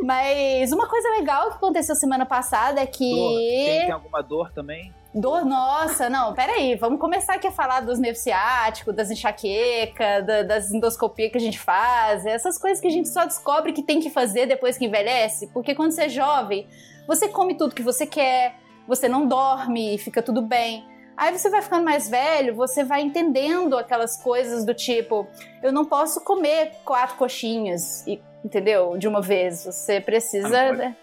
Mas 0.00 0.72
uma 0.72 0.86
coisa 0.88 1.08
legal 1.10 1.48
que 1.50 1.56
aconteceu 1.56 1.94
semana 1.94 2.24
passada 2.26 2.80
é 2.80 2.84
Dor. 2.86 2.92
Tem, 2.92 3.76
tem 3.76 3.86
que. 3.86 3.92
alguma 3.92 4.22
dor 4.22 4.52
também? 4.52 4.92
Dor, 5.14 5.44
nossa, 5.44 6.10
não, 6.10 6.34
peraí, 6.34 6.74
vamos 6.76 7.00
começar 7.00 7.34
aqui 7.34 7.46
a 7.46 7.50
falar 7.50 7.80
dos 7.80 7.98
nervos 7.98 8.20
ciáticos, 8.20 8.94
das 8.94 9.10
enxaquecas, 9.10 10.24
da- 10.26 10.42
das 10.42 10.70
endoscopias 10.70 11.32
que 11.32 11.38
a 11.38 11.40
gente 11.40 11.58
faz, 11.58 12.26
essas 12.26 12.58
coisas 12.58 12.78
que 12.78 12.86
a 12.86 12.90
gente 12.90 13.08
só 13.08 13.24
descobre 13.24 13.72
que 13.72 13.82
tem 13.82 14.00
que 14.00 14.10
fazer 14.10 14.44
depois 14.46 14.76
que 14.76 14.84
envelhece, 14.84 15.46
porque 15.48 15.74
quando 15.74 15.92
você 15.92 16.02
é 16.04 16.08
jovem, 16.10 16.68
você 17.06 17.26
come 17.26 17.54
tudo 17.54 17.74
que 17.74 17.82
você 17.82 18.06
quer, 18.06 18.56
você 18.86 19.08
não 19.08 19.26
dorme 19.26 19.94
e 19.94 19.98
fica 19.98 20.22
tudo 20.22 20.42
bem. 20.42 20.84
Aí 21.18 21.36
você 21.36 21.50
vai 21.50 21.60
ficando 21.60 21.84
mais 21.84 22.08
velho, 22.08 22.54
você 22.54 22.84
vai 22.84 23.02
entendendo 23.02 23.76
aquelas 23.76 24.16
coisas 24.22 24.64
do 24.64 24.72
tipo, 24.72 25.26
eu 25.60 25.72
não 25.72 25.84
posso 25.84 26.22
comer 26.22 26.70
quatro 26.84 27.16
coxinhas, 27.16 28.06
entendeu? 28.44 28.96
De 28.96 29.08
uma 29.08 29.20
vez. 29.20 29.64
Você 29.64 30.00
precisa. 30.00 30.56
Ah, 30.56 30.68
pode. 30.68 30.96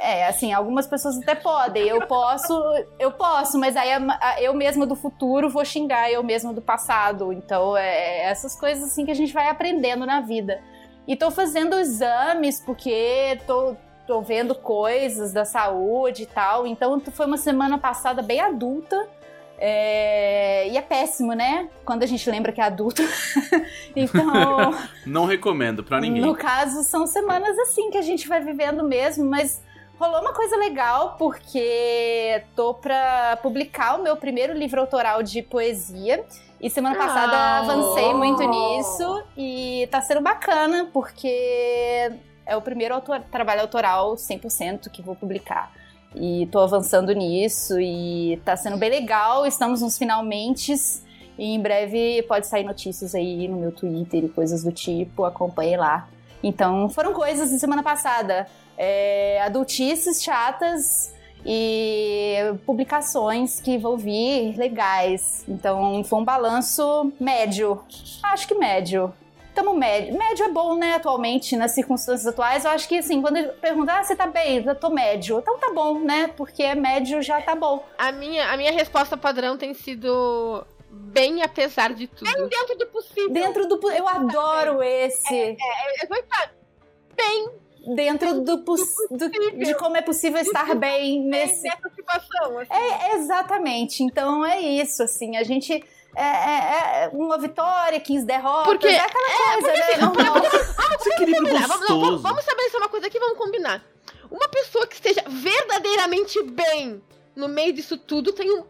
É, 0.00 0.26
assim, 0.26 0.52
algumas 0.52 0.88
pessoas 0.88 1.16
até 1.16 1.36
podem. 1.36 1.86
Eu 1.86 2.04
posso, 2.08 2.52
eu 2.98 3.12
posso, 3.12 3.56
mas 3.56 3.76
aí 3.76 3.90
eu 4.40 4.52
mesma 4.52 4.84
do 4.84 4.96
futuro 4.96 5.48
vou 5.48 5.64
xingar 5.64 6.10
eu 6.10 6.24
mesma 6.24 6.52
do 6.52 6.60
passado. 6.60 7.32
Então, 7.32 7.76
é 7.76 8.24
essas 8.24 8.58
coisas 8.58 8.82
assim 8.82 9.04
que 9.04 9.12
a 9.12 9.14
gente 9.14 9.32
vai 9.32 9.48
aprendendo 9.48 10.04
na 10.04 10.20
vida. 10.20 10.60
E 11.06 11.14
tô 11.14 11.30
fazendo 11.30 11.78
exames 11.78 12.60
porque 12.60 13.38
tô, 13.46 13.76
tô 14.08 14.22
vendo 14.22 14.56
coisas 14.56 15.32
da 15.32 15.44
saúde 15.44 16.24
e 16.24 16.26
tal. 16.26 16.66
Então 16.66 17.00
foi 17.12 17.26
uma 17.26 17.38
semana 17.38 17.78
passada 17.78 18.22
bem 18.22 18.40
adulta. 18.40 19.08
É, 19.64 20.68
e 20.70 20.76
é 20.76 20.82
péssimo, 20.82 21.34
né? 21.34 21.68
Quando 21.84 22.02
a 22.02 22.06
gente 22.06 22.28
lembra 22.28 22.50
que 22.50 22.60
é 22.60 22.64
adulto. 22.64 23.00
então. 23.94 24.74
Não 25.06 25.24
recomendo 25.24 25.84
pra 25.84 26.00
ninguém. 26.00 26.20
No 26.20 26.34
caso, 26.34 26.82
são 26.82 27.06
semanas 27.06 27.56
assim 27.60 27.88
que 27.88 27.96
a 27.96 28.02
gente 28.02 28.26
vai 28.26 28.40
vivendo 28.40 28.82
mesmo, 28.82 29.24
mas 29.24 29.62
rolou 30.00 30.20
uma 30.20 30.32
coisa 30.32 30.56
legal 30.56 31.14
porque 31.16 32.42
tô 32.56 32.74
pra 32.74 33.38
publicar 33.40 34.00
o 34.00 34.02
meu 34.02 34.16
primeiro 34.16 34.52
livro 34.52 34.80
autoral 34.80 35.22
de 35.22 35.42
poesia. 35.42 36.24
E 36.60 36.68
semana 36.68 36.96
passada 36.96 37.32
Ah. 37.36 37.58
avancei 37.60 38.12
muito 38.14 38.42
nisso 38.42 39.22
e 39.36 39.86
tá 39.92 40.00
sendo 40.00 40.20
bacana 40.20 40.88
porque 40.92 42.10
é 42.46 42.56
o 42.56 42.62
primeiro 42.62 42.94
autor- 42.94 43.20
trabalho 43.30 43.60
autoral 43.60 44.16
100% 44.16 44.90
que 44.90 45.02
vou 45.02 45.14
publicar. 45.14 45.72
E 46.14 46.46
tô 46.52 46.58
avançando 46.58 47.12
nisso 47.12 47.80
e 47.80 48.40
tá 48.44 48.56
sendo 48.56 48.76
bem 48.76 48.90
legal. 48.90 49.46
Estamos 49.46 49.80
nos 49.80 49.96
finalmente. 49.96 50.74
E 51.38 51.54
em 51.54 51.60
breve 51.60 52.22
pode 52.28 52.46
sair 52.46 52.64
notícias 52.64 53.14
aí 53.14 53.48
no 53.48 53.56
meu 53.56 53.72
Twitter 53.72 54.24
e 54.24 54.28
coisas 54.28 54.62
do 54.62 54.72
tipo. 54.72 55.24
Acompanhe 55.24 55.76
lá. 55.76 56.08
Então 56.42 56.88
foram 56.88 57.12
coisas 57.12 57.50
de 57.50 57.58
semana 57.58 57.82
passada. 57.82 58.46
É, 58.76 59.40
adultices 59.42 60.22
chatas 60.22 61.14
e 61.44 62.36
publicações 62.66 63.60
que 63.60 63.78
vou 63.78 63.96
vir 63.96 64.56
legais. 64.56 65.44
Então 65.48 66.04
foi 66.04 66.18
um 66.18 66.24
balanço 66.24 67.12
médio. 67.18 67.80
Acho 68.22 68.46
que 68.46 68.54
médio. 68.54 69.12
Tamo 69.54 69.74
médio. 69.74 70.16
Médio 70.16 70.46
é 70.46 70.48
bom, 70.48 70.74
né, 70.76 70.94
atualmente, 70.94 71.56
nas 71.56 71.72
circunstâncias 71.72 72.26
atuais. 72.26 72.64
Eu 72.64 72.70
acho 72.70 72.88
que, 72.88 72.98
assim, 72.98 73.20
quando 73.20 73.36
perguntar, 73.60 74.00
ah, 74.00 74.04
você 74.04 74.16
tá 74.16 74.26
bem? 74.26 74.64
Eu 74.64 74.74
tô 74.74 74.88
médio. 74.88 75.38
Então 75.38 75.58
tá 75.58 75.70
bom, 75.72 75.98
né? 75.98 76.28
Porque 76.36 76.74
médio 76.74 77.20
já 77.22 77.40
tá 77.42 77.54
bom. 77.54 77.84
A 77.98 78.10
minha, 78.12 78.50
a 78.50 78.56
minha 78.56 78.72
resposta 78.72 79.16
padrão 79.16 79.58
tem 79.58 79.74
sido 79.74 80.64
bem 80.90 81.42
apesar 81.42 81.92
de 81.92 82.06
tudo. 82.06 82.30
Bem 82.32 82.48
dentro 82.48 82.76
do 82.78 82.86
possível. 82.86 83.30
Dentro 83.30 83.66
do... 83.66 83.90
Eu 83.90 84.08
adoro 84.08 84.82
esse. 84.82 85.34
É, 85.34 86.06
foi 86.06 86.22
pra- 86.22 86.50
bem 87.16 87.48
Dentro 87.96 88.42
do, 88.42 88.58
poss- 88.58 89.08
do- 89.10 89.28
de 89.28 89.74
como 89.74 89.96
é 89.96 90.02
possível 90.02 90.40
estar 90.40 90.72
bem 90.76 91.20
nesse... 91.24 91.64
nessa 91.64 91.90
situação. 91.90 92.58
Assim. 92.60 92.72
É, 92.72 93.14
exatamente. 93.16 94.04
Então 94.04 94.46
é 94.46 94.60
isso, 94.60 95.02
assim. 95.02 95.36
A 95.36 95.42
gente... 95.42 95.82
É, 96.14 96.22
é- 96.22 97.04
é 97.04 97.10
uma 97.12 97.38
vitória, 97.38 97.98
15 98.00 98.26
derrotas, 98.26 98.64
Porque- 98.66 98.86
é 98.88 99.00
aquela 99.00 99.60
coisa, 99.60 99.72
né? 99.72 99.96
Normal. 99.98 100.34
Esse 101.00 101.08
equilíbrio 101.10 101.42
Combinar, 101.46 101.66
vamos, 101.68 101.88
não, 101.88 102.18
vamos, 102.18 102.40
estabelecer 102.40 102.78
uma 102.80 102.88
coisa 102.88 103.06
aqui, 103.06 103.18
vamos 103.18 103.38
combinar. 103.38 103.82
Uma 104.30 104.48
pessoa 104.48 104.86
que 104.86 104.94
esteja 104.94 105.22
verdadeiramente 105.26 106.42
bem 106.42 107.02
no 107.34 107.48
meio 107.48 107.72
disso 107.72 107.96
tudo 107.96 108.32
tem 108.32 108.50
um 108.50 108.64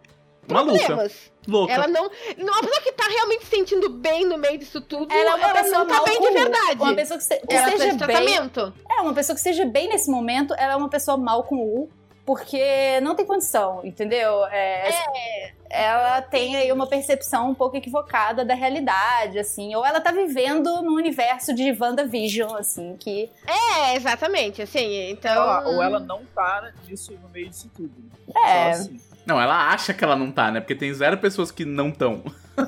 Maluca. 0.49 0.79
problemas. 0.79 1.33
Louca. 1.47 1.73
Ela 1.73 1.89
não. 1.89 2.09
Não, 2.39 2.53
uma 2.55 2.61
pessoa 2.63 2.81
que 2.83 2.93
tá 2.93 3.05
realmente 3.09 3.45
se 3.45 3.51
sentindo 3.51 3.89
bem 3.91 4.25
no 4.25 4.39
meio 4.39 4.57
disso 4.59 4.81
tudo, 4.81 5.13
Ela 5.13 5.33
é 5.33 5.35
uma 5.35 5.53
pessoa 5.55 5.79
não 5.85 5.87
tá 5.87 6.03
bem 6.05 6.21
de 6.21 6.31
verdade. 6.31 6.81
Uma 6.81 6.95
pessoa 6.95 7.19
que, 7.19 7.25
se- 7.25 7.41
que 7.41 7.55
ela 7.55 7.69
esteja 7.69 7.89
bem... 7.89 7.99
tratamento. 7.99 8.73
É, 8.89 9.01
uma 9.01 9.13
pessoa 9.13 9.35
que 9.35 9.41
esteja 9.41 9.65
bem 9.65 9.89
nesse 9.89 10.09
momento, 10.11 10.55
ela 10.57 10.75
é 10.75 10.77
uma 10.77 10.89
pessoa 10.89 11.17
mal 11.17 11.43
com 11.43 11.57
U, 11.57 11.91
porque 12.25 13.01
não 13.01 13.15
tem 13.17 13.27
condição, 13.27 13.81
entendeu? 13.85 14.45
É, 14.47 15.53
Ela 15.75 16.21
tem 16.21 16.55
aí 16.55 16.71
uma 16.71 16.87
percepção 16.87 17.49
um 17.51 17.55
pouco 17.55 17.77
equivocada 17.79 18.45
da 18.45 18.55
realidade, 18.55 19.39
assim, 19.39 19.75
ou 19.75 19.87
ela 19.87 20.03
tá 20.03 20.13
vivendo 20.13 20.83
no 20.83 20.93
universo 20.95 21.55
de 21.55 21.73
WandaVision, 21.81 22.55
assim, 22.57 22.95
que 23.01 23.31
É, 23.47 23.97
exatamente, 23.97 24.61
assim, 24.61 25.11
então. 25.11 25.33
Ela- 25.33 25.67
ou 25.69 25.83
ela 25.83 25.99
não 25.99 26.21
tá 26.35 26.71
nisso 26.87 27.13
no 27.23 27.29
meio 27.31 27.49
disso 27.49 27.71
tudo. 27.75 27.91
É. 28.37 28.75
Só 28.75 28.81
assim. 28.83 29.01
Não, 29.25 29.41
ela 29.41 29.71
acha 29.73 29.95
que 29.95 30.03
ela 30.05 30.17
não 30.17 30.31
tá, 30.31 30.51
né? 30.51 30.61
Porque 30.61 30.75
tem 30.75 30.93
zero 30.93 31.17
pessoas 31.17 31.51
que 31.51 31.65
não 31.65 31.89
estão. 31.89 32.23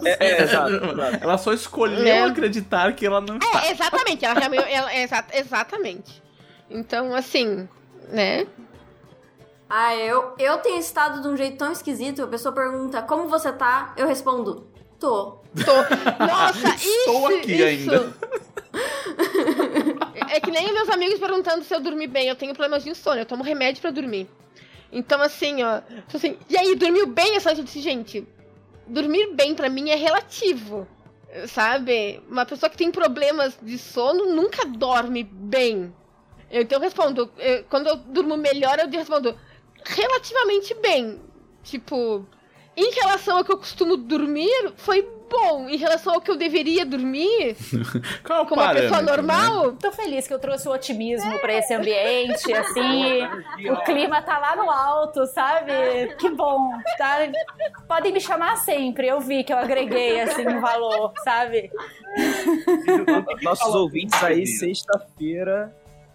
É, 0.04 0.26
é, 0.26 0.40
exato, 0.44 0.70
exato. 0.72 1.18
Ela 1.20 1.36
só 1.36 1.52
escolheu 1.52 2.06
É. 2.06 2.22
acreditar 2.22 2.92
que 2.94 3.04
ela 3.04 3.20
não 3.20 3.36
está. 3.36 3.66
É, 3.66 3.70
exatamente, 3.72 4.24
ela 4.24 4.38
realmente. 4.38 4.72
Ela, 4.72 4.92
é 4.94 5.02
exa- 5.02 5.26
exatamente. 5.34 6.22
Então, 6.70 7.14
assim, 7.14 7.68
né? 8.08 8.46
Ah, 9.76 9.96
eu, 9.96 10.34
eu 10.38 10.58
tenho 10.58 10.78
estado 10.78 11.20
de 11.20 11.26
um 11.26 11.36
jeito 11.36 11.56
tão 11.58 11.72
esquisito. 11.72 12.22
A 12.22 12.28
pessoa 12.28 12.54
pergunta 12.54 13.02
como 13.02 13.26
você 13.26 13.52
tá, 13.52 13.92
eu 13.96 14.06
respondo, 14.06 14.68
tô. 15.00 15.40
Tô. 15.64 16.24
Nossa, 16.24 16.68
isso! 16.78 16.86
Estou 16.86 17.26
aqui 17.26 17.52
isso. 17.54 17.90
ainda. 17.90 18.14
É 20.30 20.38
que 20.38 20.52
nem 20.52 20.72
meus 20.72 20.88
amigos 20.88 21.18
perguntando 21.18 21.64
se 21.64 21.74
eu 21.74 21.80
dormi 21.80 22.06
bem. 22.06 22.28
Eu 22.28 22.36
tenho 22.36 22.54
problemas 22.54 22.84
de 22.84 22.90
insônia, 22.90 23.22
eu 23.22 23.26
tomo 23.26 23.42
remédio 23.42 23.82
pra 23.82 23.90
dormir. 23.90 24.28
Então, 24.92 25.20
assim, 25.20 25.64
ó. 25.64 25.80
tipo 25.80 26.16
Assim, 26.18 26.38
e 26.48 26.56
aí, 26.56 26.76
dormiu 26.76 27.08
bem? 27.08 27.34
Essa 27.34 27.52
gente, 27.52 27.80
gente, 27.80 28.24
dormir 28.86 29.32
bem 29.34 29.56
pra 29.56 29.68
mim 29.68 29.90
é 29.90 29.96
relativo. 29.96 30.86
Sabe? 31.48 32.22
Uma 32.30 32.46
pessoa 32.46 32.70
que 32.70 32.76
tem 32.76 32.92
problemas 32.92 33.58
de 33.60 33.76
sono 33.76 34.26
nunca 34.26 34.64
dorme 34.66 35.24
bem. 35.24 35.92
Então 36.48 36.78
eu 36.78 36.82
respondo, 36.82 37.28
eu- 37.38 37.64
quando 37.64 37.88
eu 37.88 37.96
durmo 37.96 38.36
melhor, 38.36 38.78
eu 38.78 38.88
respondo 38.88 39.36
relativamente 39.84 40.74
bem. 40.74 41.20
Tipo, 41.62 42.26
em 42.76 42.90
relação 42.92 43.38
ao 43.38 43.44
que 43.44 43.52
eu 43.52 43.58
costumo 43.58 43.96
dormir, 43.96 44.72
foi 44.76 45.08
bom. 45.30 45.68
Em 45.68 45.76
relação 45.76 46.14
ao 46.14 46.20
que 46.20 46.30
eu 46.30 46.36
deveria 46.36 46.84
dormir, 46.84 47.56
Qual 48.24 48.42
é 48.42 48.46
como 48.46 48.60
uma 48.60 48.72
pessoa 48.72 49.02
né? 49.02 49.10
normal, 49.10 49.72
tô 49.72 49.90
feliz 49.92 50.26
que 50.26 50.34
eu 50.34 50.38
trouxe 50.38 50.68
o 50.68 50.72
otimismo 50.72 51.38
pra 51.38 51.54
esse 51.54 51.72
ambiente, 51.72 52.52
assim, 52.52 53.22
o 53.70 53.76
clima 53.84 54.22
tá 54.22 54.38
lá 54.38 54.56
no 54.56 54.70
alto, 54.70 55.26
sabe? 55.26 55.72
Que 56.18 56.30
bom, 56.30 56.70
tá? 56.98 57.18
Podem 57.88 58.12
me 58.12 58.20
chamar 58.20 58.56
sempre, 58.56 59.08
eu 59.08 59.20
vi 59.20 59.44
que 59.44 59.52
eu 59.52 59.58
agreguei, 59.58 60.20
assim, 60.20 60.46
um 60.46 60.60
valor, 60.60 61.12
sabe? 61.24 61.70
Nossos 63.42 63.74
ouvintes 63.74 64.22
aí, 64.22 64.46
sexta-feira, 64.46 65.74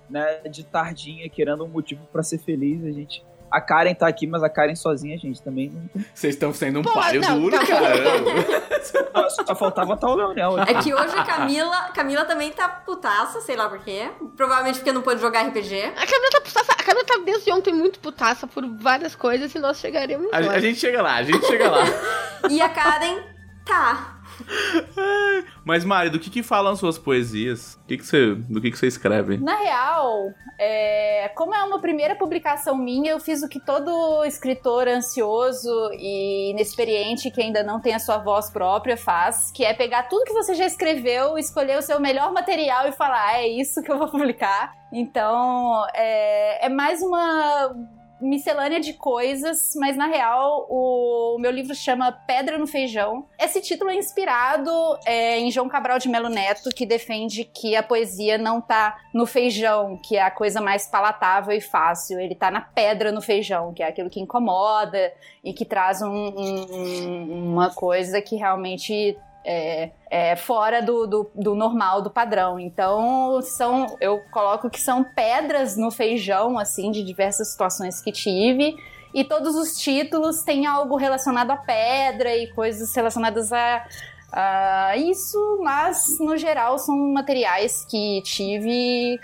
né, 0.10 0.40
de 0.50 0.64
tardinha, 0.66 1.30
querendo 1.30 1.64
um 1.64 1.70
motivo 1.70 2.06
pra 2.12 2.24
ser 2.24 2.40
feliz, 2.40 2.84
a 2.84 2.92
gente. 2.92 3.29
A 3.52 3.62
Karen 3.62 3.94
tá 3.94 4.08
aqui, 4.08 4.28
mas 4.28 4.44
a 4.44 4.50
Karen 4.50 4.76
sozinha, 4.76 5.18
gente, 5.18 5.42
também 5.42 5.70
não. 5.70 6.04
Vocês 6.14 6.36
estão 6.36 6.54
sendo 6.54 6.80
um 6.80 6.84
Pô, 6.84 6.94
páreo 6.94 7.22
não, 7.22 7.40
duro, 7.40 7.56
não. 7.56 7.66
Só 7.66 7.74
caramba. 7.76 9.30
só 9.30 9.56
faltava 9.56 9.94
estar 9.94 10.08
o 10.08 10.16
Leonel 10.16 10.60
aqui. 10.62 10.72
É 10.72 10.82
que 10.82 10.94
hoje 10.94 11.18
a 11.18 11.24
Camila, 11.24 11.90
Camila 11.94 12.26
também 12.26 12.52
tá 12.52 12.68
putaça, 12.70 13.42
sei 13.42 13.56
lá 13.56 13.68
por 13.70 13.80
quê. 13.80 14.10
Provavelmente 14.38 14.76
porque 14.80 14.92
não 14.92 15.02
pôde 15.02 15.20
jogar 15.22 15.42
RPG. 15.48 15.84
a 15.96 16.06
Camila 16.06 16.30
tá 16.32 16.42
putaça. 16.42 16.72
A 16.72 16.84
Camila 16.84 17.06
tá 17.06 17.20
desde 17.26 17.52
ontem 17.52 17.74
muito 17.74 18.00
putaça 18.00 18.48
por 18.48 18.66
várias 18.78 19.16
coisas 19.16 19.54
e 19.54 19.60
nós 19.60 19.80
chegaremos 19.80 20.28
A, 20.34 20.40
lá. 20.40 20.54
a 20.54 20.60
gente 20.60 20.80
chega 20.80 21.02
lá, 21.02 21.16
a 21.16 21.24
gente 21.24 21.46
chega 21.46 21.70
lá. 21.70 21.84
E 22.50 22.62
a 22.62 22.70
Karen 22.70 23.18
tá. 23.66 24.19
Mas, 25.66 25.84
Mari, 25.86 26.10
do 26.10 26.20
que 26.20 26.30
que 26.30 26.44
falam 26.44 26.76
suas 26.76 26.98
poesias? 26.98 27.76
Do 27.82 27.88
que 27.88 27.98
que 27.98 28.06
você, 28.06 28.36
do 28.36 28.62
que 28.62 28.72
que 28.72 28.78
você 28.78 28.88
escreve? 28.88 29.38
Na 29.38 29.56
real, 29.56 30.30
é, 30.58 31.32
como 31.36 31.54
é 31.54 31.64
uma 31.64 31.80
primeira 31.80 32.16
publicação 32.16 32.78
minha, 32.78 33.12
eu 33.12 33.20
fiz 33.20 33.44
o 33.44 33.50
que 33.50 33.60
todo 33.60 34.24
escritor 34.26 34.88
ansioso 34.88 35.90
e 35.94 36.52
inexperiente 36.52 37.32
que 37.32 37.42
ainda 37.42 37.64
não 37.64 37.80
tem 37.80 37.94
a 37.94 38.00
sua 38.00 38.18
voz 38.18 38.50
própria 38.50 38.98
faz, 38.98 39.52
que 39.52 39.64
é 39.64 39.74
pegar 39.74 40.04
tudo 40.04 40.26
que 40.26 40.34
você 40.34 40.54
já 40.56 40.66
escreveu, 40.66 41.38
escolher 41.38 41.78
o 41.78 41.82
seu 41.82 42.00
melhor 42.00 42.32
material 42.32 42.88
e 42.88 42.92
falar, 42.92 43.28
"Ah, 43.28 43.42
é 43.42 43.48
isso 43.48 43.82
que 43.82 43.92
eu 43.92 43.98
vou 43.98 44.08
publicar. 44.12 44.74
Então, 44.92 45.86
é, 45.94 46.66
é 46.66 46.70
mais 46.70 47.02
uma 47.02 47.76
miscelânea 48.22 48.80
de 48.80 48.94
coisas, 48.94 49.74
mas 49.76 49.96
na 49.96 50.08
real 50.08 50.66
o 50.70 51.38
meu 51.40 51.52
livro 51.52 51.74
chama 51.74 52.12
Pedra 52.12 52.58
no 52.58 52.68
Feijão. 52.68 53.26
Esse 53.40 53.62
título 53.62 53.90
é 53.90 53.96
inspirado 53.96 54.72
é, 55.06 55.38
em 55.40 55.50
João 55.52 55.70
Cabral 55.70 56.00
de 56.00 56.10
Melo 56.10 56.30
Neto, 56.30 56.70
que 56.70 56.86
defende 56.86 57.44
que 57.44 57.76
a 57.76 57.84
poesia 57.84 58.38
não 58.38 58.60
tá 58.62 58.98
no 59.14 59.26
feijão, 59.26 59.98
que 60.04 60.18
é 60.18 60.22
a 60.22 60.32
coisa 60.32 60.60
mais 60.62 60.88
palatável 60.88 61.56
e 61.56 61.62
fácil. 61.62 62.20
Ele 62.20 62.36
tá 62.36 62.52
na 62.52 62.62
pedra 62.62 63.12
no 63.12 63.22
feijão, 63.22 63.74
que 63.74 63.82
é 63.84 63.88
aquilo 63.88 64.10
que 64.10 64.20
incomoda 64.20 65.12
e 65.44 65.54
que 65.54 65.66
traz 65.66 66.02
um- 66.02 66.08
um- 66.10 66.66
um- 66.72 67.54
uma 67.54 67.70
coisa 67.74 68.22
que 68.22 68.36
realmente 68.36 69.18
é, 69.52 69.92
é 70.12 70.36
fora 70.36 70.80
do, 70.80 71.08
do, 71.08 71.32
do 71.34 71.56
normal, 71.56 72.04
do 72.04 72.10
padrão. 72.12 72.60
Então, 72.60 73.42
são, 73.42 73.98
eu 74.00 74.20
coloco 74.30 74.70
que 74.70 74.80
são 74.80 75.04
pedras 75.04 75.76
no 75.76 75.90
feijão, 75.90 76.60
assim, 76.60 76.92
de 76.92 77.04
diversas 77.04 77.52
situações 77.52 78.00
que 78.00 78.12
tive. 78.12 78.76
E 79.12 79.24
todos 79.24 79.56
os 79.56 79.80
títulos 79.80 80.44
têm 80.44 80.68
algo 80.68 80.96
relacionado 80.96 81.50
à 81.50 81.58
pedra 81.58 82.36
e 82.38 82.54
coisas 82.54 82.94
relacionadas 82.94 83.52
a, 83.52 83.88
a 84.32 84.98
isso, 84.98 85.60
mas 85.64 86.20
no 86.20 86.38
geral 86.38 86.78
são 86.78 86.96
materiais 87.12 87.84
que 87.86 88.22
tive 88.22 89.20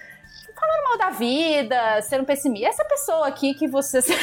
falando 0.66 0.84
mal 0.84 0.98
da 0.98 1.10
vida, 1.18 2.02
sendo 2.02 2.26
pessimista. 2.26 2.68
Essa 2.70 2.86
pessoa 2.86 3.28
aqui 3.28 3.54
que 3.54 3.68
você. 3.68 4.00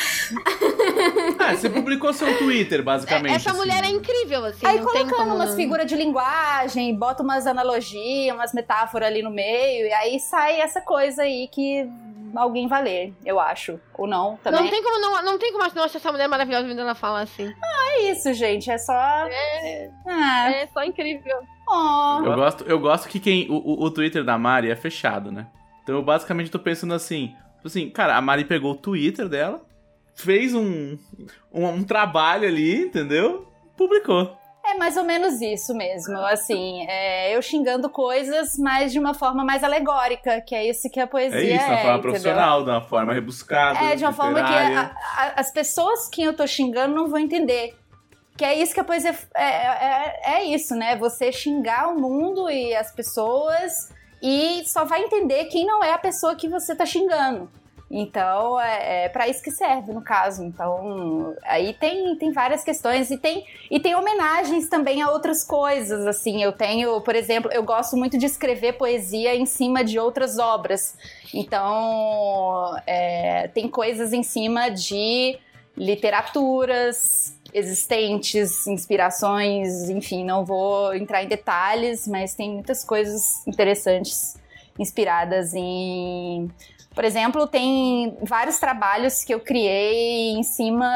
Ah, 1.38 1.54
você 1.56 1.68
publicou 1.68 2.12
seu 2.12 2.38
Twitter, 2.38 2.82
basicamente. 2.82 3.34
Essa 3.34 3.50
assim. 3.50 3.58
mulher 3.58 3.84
é 3.84 3.88
incrível, 3.88 4.44
assim. 4.44 4.64
Aí 4.66 4.78
não 4.80 4.92
tem 4.92 5.02
colocando 5.02 5.16
como... 5.30 5.34
umas 5.34 5.54
figuras 5.54 5.86
de 5.86 5.96
linguagem, 5.96 6.94
bota 6.96 7.22
umas 7.22 7.46
analogias, 7.46 8.34
umas 8.34 8.52
metáforas 8.52 9.08
ali 9.08 9.22
no 9.22 9.30
meio, 9.30 9.86
e 9.86 9.92
aí 9.92 10.20
sai 10.20 10.60
essa 10.60 10.80
coisa 10.80 11.22
aí 11.22 11.48
que 11.48 11.88
alguém 12.34 12.68
vai 12.68 12.82
ler, 12.82 13.14
eu 13.24 13.40
acho. 13.40 13.80
Ou 13.94 14.06
não, 14.06 14.36
também. 14.42 14.60
Não 14.62 14.70
tem 14.70 14.82
como 14.82 14.98
não, 15.00 15.22
não 15.24 15.38
tem 15.38 15.52
como 15.52 15.64
não 15.74 15.84
achar 15.84 15.98
essa 15.98 16.12
mulher 16.12 16.28
maravilhosa 16.28 16.66
vendo 16.66 16.80
ela 16.80 16.94
falar 16.94 17.20
assim. 17.22 17.52
É 17.88 18.10
isso, 18.10 18.32
gente. 18.32 18.70
É 18.70 18.78
só. 18.78 18.92
É, 18.94 19.90
Ah, 20.06 20.50
é 20.50 20.66
só 20.72 20.82
incrível. 20.84 21.40
ó. 21.68 22.22
Eu 22.24 22.34
gosto, 22.34 22.64
eu 22.64 22.78
gosto 22.78 23.08
que 23.08 23.18
quem. 23.20 23.50
O, 23.50 23.54
o- 23.56 23.84
o 23.84 23.90
Twitter 23.90 24.24
da 24.24 24.38
Mari 24.38 24.70
é 24.70 24.76
fechado, 24.76 25.30
né? 25.32 25.46
Então 25.82 25.94
eu 25.96 26.02
basicamente 26.02 26.50
tô 26.50 26.58
pensando 26.58 26.94
assim. 26.94 27.28
tipo 27.56 27.66
Assim, 27.66 27.90
cara, 27.90 28.16
a 28.16 28.20
Mari 28.20 28.44
pegou 28.44 28.72
o 28.72 28.76
Twitter 28.76 29.28
dela, 29.28 29.62
fez 30.14 30.54
um, 30.54 30.96
um, 31.52 31.66
um 31.66 31.84
trabalho 31.84 32.46
ali, 32.46 32.82
entendeu? 32.86 33.48
Publicou. 33.76 34.36
É 34.64 34.74
mais 34.74 34.96
ou 34.96 35.02
menos 35.02 35.40
isso 35.40 35.74
mesmo. 35.74 36.16
Assim, 36.18 36.86
é, 36.88 37.34
eu 37.36 37.42
xingando 37.42 37.90
coisas, 37.90 38.56
mas 38.58 38.92
de 38.92 38.98
uma 39.00 39.12
forma 39.12 39.44
mais 39.44 39.64
alegórica, 39.64 40.40
que 40.40 40.54
é 40.54 40.68
isso 40.70 40.88
que 40.88 41.00
a 41.00 41.06
poesia 41.06 41.36
É 41.36 41.42
isso, 41.42 41.64
de 41.64 41.70
uma 41.70 41.76
forma 41.78 41.80
entendeu? 41.80 42.00
profissional, 42.02 42.64
de 42.64 42.70
uma 42.70 42.80
forma 42.82 43.12
rebuscada. 43.12 43.78
É, 43.80 43.96
de 43.96 44.04
uma 44.04 44.12
forma 44.12 44.34
que 44.40 44.52
literária. 44.52 44.78
a- 44.94 45.22
a- 45.24 45.32
as 45.40 45.50
pessoas 45.52 46.08
que 46.08 46.22
eu 46.22 46.32
tô 46.36 46.46
xingando 46.46 46.94
não 46.94 47.08
vão 47.08 47.18
entender. 47.18 47.74
Que 48.38 48.44
é 48.44 48.54
isso 48.54 48.72
que 48.72 48.78
a 48.80 48.84
poesia 48.84 49.14
é, 49.36 49.44
é, 49.44 50.20
é 50.36 50.44
isso, 50.44 50.76
né? 50.76 50.96
Você 50.96 51.32
xingar 51.32 51.88
o 51.88 52.00
mundo 52.00 52.48
e 52.48 52.72
as 52.74 52.90
pessoas 52.94 53.92
e 54.22 54.62
só 54.64 54.84
vai 54.84 55.02
entender 55.02 55.46
quem 55.46 55.66
não 55.66 55.82
é 55.82 55.92
a 55.92 55.98
pessoa 55.98 56.36
que 56.36 56.48
você 56.48 56.76
tá 56.76 56.86
xingando. 56.86 57.50
Então, 57.94 58.58
é, 58.58 59.04
é 59.04 59.08
para 59.10 59.28
isso 59.28 59.42
que 59.42 59.50
serve, 59.50 59.92
no 59.92 60.00
caso. 60.00 60.42
Então, 60.42 61.36
aí 61.44 61.74
tem, 61.74 62.16
tem 62.16 62.32
várias 62.32 62.64
questões 62.64 63.10
e 63.10 63.18
tem, 63.18 63.44
e 63.70 63.78
tem 63.78 63.94
homenagens 63.94 64.66
também 64.66 65.02
a 65.02 65.10
outras 65.10 65.44
coisas, 65.44 66.06
assim. 66.06 66.42
Eu 66.42 66.52
tenho, 66.52 67.02
por 67.02 67.14
exemplo, 67.14 67.52
eu 67.52 67.62
gosto 67.62 67.94
muito 67.94 68.16
de 68.16 68.24
escrever 68.24 68.78
poesia 68.78 69.36
em 69.36 69.44
cima 69.44 69.84
de 69.84 69.98
outras 69.98 70.38
obras. 70.38 70.96
Então, 71.34 72.74
é, 72.86 73.48
tem 73.48 73.68
coisas 73.68 74.14
em 74.14 74.22
cima 74.22 74.70
de 74.70 75.38
literaturas 75.76 77.38
existentes, 77.52 78.66
inspirações, 78.66 79.88
enfim, 79.90 80.24
não 80.24 80.44
vou 80.44 80.94
entrar 80.94 81.22
em 81.22 81.28
detalhes, 81.28 82.08
mas 82.08 82.34
tem 82.34 82.50
muitas 82.52 82.84
coisas 82.84 83.46
interessantes 83.46 84.36
inspiradas 84.78 85.54
em. 85.54 86.50
Por 86.94 87.04
exemplo, 87.04 87.46
tem 87.46 88.16
vários 88.22 88.58
trabalhos 88.58 89.24
que 89.24 89.32
eu 89.32 89.40
criei 89.40 90.32
em 90.32 90.42
cima 90.42 90.88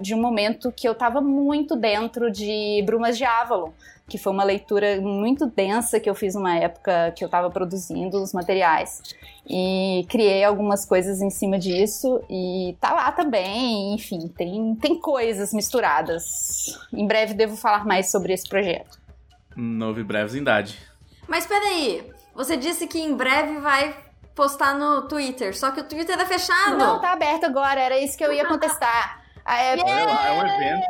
de 0.00 0.14
um 0.14 0.20
momento 0.20 0.72
que 0.72 0.88
eu 0.88 0.92
estava 0.92 1.20
muito 1.20 1.76
dentro 1.76 2.30
de 2.30 2.82
Brumas 2.86 3.18
de 3.18 3.24
Avalon, 3.24 3.70
que 4.08 4.18
foi 4.18 4.32
uma 4.32 4.44
leitura 4.44 5.00
muito 5.00 5.46
densa 5.46 5.98
que 5.98 6.08
eu 6.08 6.14
fiz 6.14 6.34
numa 6.34 6.56
época 6.56 7.12
que 7.16 7.24
eu 7.24 7.26
estava 7.26 7.50
produzindo 7.50 8.22
os 8.22 8.32
materiais. 8.32 9.02
E 9.48 10.06
criei 10.08 10.44
algumas 10.44 10.84
coisas 10.84 11.20
em 11.20 11.30
cima 11.30 11.58
disso 11.58 12.22
e 12.28 12.76
tá 12.80 12.92
lá 12.92 13.10
também, 13.10 13.94
enfim, 13.94 14.28
tem, 14.28 14.74
tem 14.76 14.98
coisas 14.98 15.52
misturadas. 15.52 16.78
Em 16.92 17.06
breve 17.06 17.34
devo 17.34 17.56
falar 17.56 17.84
mais 17.84 18.10
sobre 18.10 18.32
esse 18.32 18.48
projeto. 18.48 19.00
Novo 19.56 20.02
brevesidade. 20.04 20.78
Mas 21.26 21.46
peraí, 21.46 22.04
você 22.34 22.56
disse 22.56 22.86
que 22.86 22.98
em 22.98 23.14
breve 23.14 23.58
vai 23.58 23.96
postar 24.34 24.74
no 24.74 25.08
Twitter, 25.08 25.56
só 25.56 25.70
que 25.70 25.80
o 25.80 25.84
Twitter 25.84 26.18
é 26.18 26.26
fechado. 26.26 26.76
Não, 26.76 27.00
tá 27.00 27.12
aberto 27.12 27.44
agora, 27.44 27.80
era 27.80 27.98
isso 27.98 28.16
que 28.16 28.24
eu 28.24 28.32
ia 28.32 28.46
contestar. 28.46 29.21
Ah, 29.44 29.60
é- 29.60 29.76
lá, 29.76 30.28
é 30.28 30.32
um 30.32 30.46
evento. 30.46 30.86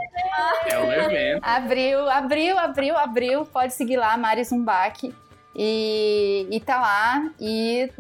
É 0.67 0.79
um 0.79 0.93
evento. 0.93 1.43
Abril, 1.45 2.11
abril, 2.11 2.59
abril, 2.59 2.97
abril. 2.97 3.47
Pode 3.47 3.73
seguir 3.75 3.97
lá, 3.97 4.17
Mari 4.17 4.45
Zumbach. 4.45 5.15
E, 5.55 6.47
e 6.51 6.61
tá 6.61 6.81
lá. 6.81 7.31
E 7.41 7.91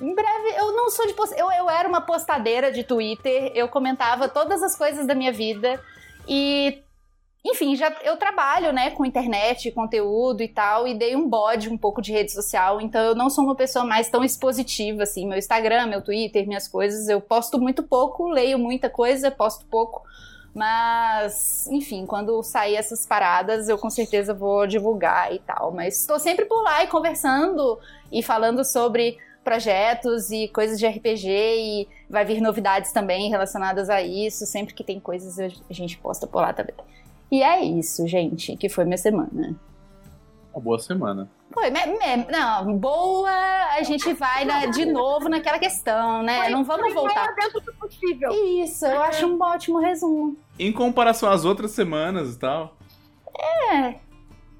em 0.00 0.14
breve, 0.14 0.54
eu 0.58 0.72
não 0.72 0.90
sou 0.90 1.06
de 1.06 1.14
post... 1.14 1.34
eu, 1.38 1.50
eu 1.50 1.70
era 1.70 1.88
uma 1.88 2.00
postadeira 2.00 2.70
de 2.70 2.84
Twitter, 2.84 3.50
eu 3.54 3.66
comentava 3.68 4.28
todas 4.28 4.62
as 4.62 4.76
coisas 4.76 5.06
da 5.06 5.14
minha 5.14 5.32
vida. 5.32 5.82
E, 6.28 6.82
enfim, 7.50 7.76
já 7.76 7.94
eu 8.02 8.16
trabalho, 8.16 8.72
né, 8.72 8.90
com 8.90 9.04
internet, 9.04 9.70
conteúdo 9.70 10.42
e 10.42 10.48
tal, 10.48 10.86
e 10.86 10.94
dei 10.94 11.14
um 11.14 11.28
bode 11.28 11.68
um 11.68 11.78
pouco 11.78 12.02
de 12.02 12.12
rede 12.12 12.32
social, 12.32 12.80
então 12.80 13.00
eu 13.00 13.14
não 13.14 13.30
sou 13.30 13.44
uma 13.44 13.54
pessoa 13.54 13.84
mais 13.84 14.08
tão 14.08 14.24
expositiva, 14.24 15.02
assim. 15.02 15.26
Meu 15.26 15.38
Instagram, 15.38 15.86
meu 15.86 16.02
Twitter, 16.02 16.46
minhas 16.46 16.66
coisas, 16.66 17.08
eu 17.08 17.20
posto 17.20 17.58
muito 17.58 17.82
pouco, 17.82 18.28
leio 18.28 18.58
muita 18.58 18.90
coisa, 18.90 19.30
posto 19.30 19.64
pouco. 19.66 20.02
Mas, 20.54 21.66
enfim, 21.66 22.06
quando 22.06 22.42
sair 22.42 22.76
essas 22.76 23.04
paradas, 23.04 23.68
eu 23.68 23.76
com 23.76 23.90
certeza 23.90 24.32
vou 24.32 24.66
divulgar 24.66 25.30
e 25.30 25.38
tal. 25.38 25.70
Mas 25.70 26.00
estou 26.00 26.18
sempre 26.18 26.46
por 26.46 26.62
lá 26.62 26.82
e 26.82 26.86
conversando 26.86 27.78
e 28.10 28.22
falando 28.22 28.64
sobre 28.64 29.18
projetos 29.44 30.30
e 30.30 30.48
coisas 30.48 30.78
de 30.78 30.86
RPG 30.86 31.28
e 31.28 31.88
vai 32.08 32.24
vir 32.24 32.40
novidades 32.40 32.90
também 32.90 33.28
relacionadas 33.28 33.90
a 33.90 34.00
isso. 34.00 34.46
Sempre 34.46 34.72
que 34.72 34.82
tem 34.82 34.98
coisas, 34.98 35.38
a 35.38 35.72
gente 35.72 35.98
posta 35.98 36.26
por 36.26 36.40
lá 36.40 36.54
também. 36.54 36.74
E 37.30 37.42
é 37.42 37.64
isso, 37.64 38.06
gente, 38.06 38.56
que 38.56 38.68
foi 38.68 38.84
minha 38.84 38.98
semana. 38.98 39.54
Uma 40.54 40.62
boa 40.62 40.78
semana. 40.78 41.28
Foi, 41.52 41.70
me- 41.70 41.86
me- 41.86 42.26
não, 42.30 42.76
boa, 42.76 43.30
a 43.30 43.82
gente 43.82 44.12
vai 44.12 44.44
na- 44.44 44.66
de 44.66 44.84
novo 44.84 45.28
naquela 45.28 45.58
questão, 45.58 46.22
né? 46.22 46.48
não 46.50 46.62
vamos 46.64 46.92
voltar. 46.94 47.34
dentro 47.34 47.60
do 47.60 47.72
possível. 47.74 48.30
Isso, 48.62 48.86
eu 48.86 49.00
acho 49.02 49.26
um 49.26 49.40
ótimo 49.42 49.78
resumo. 49.78 50.36
Em 50.58 50.72
comparação 50.72 51.30
às 51.30 51.44
outras 51.44 51.70
semanas 51.72 52.34
e 52.34 52.38
tal. 52.38 52.76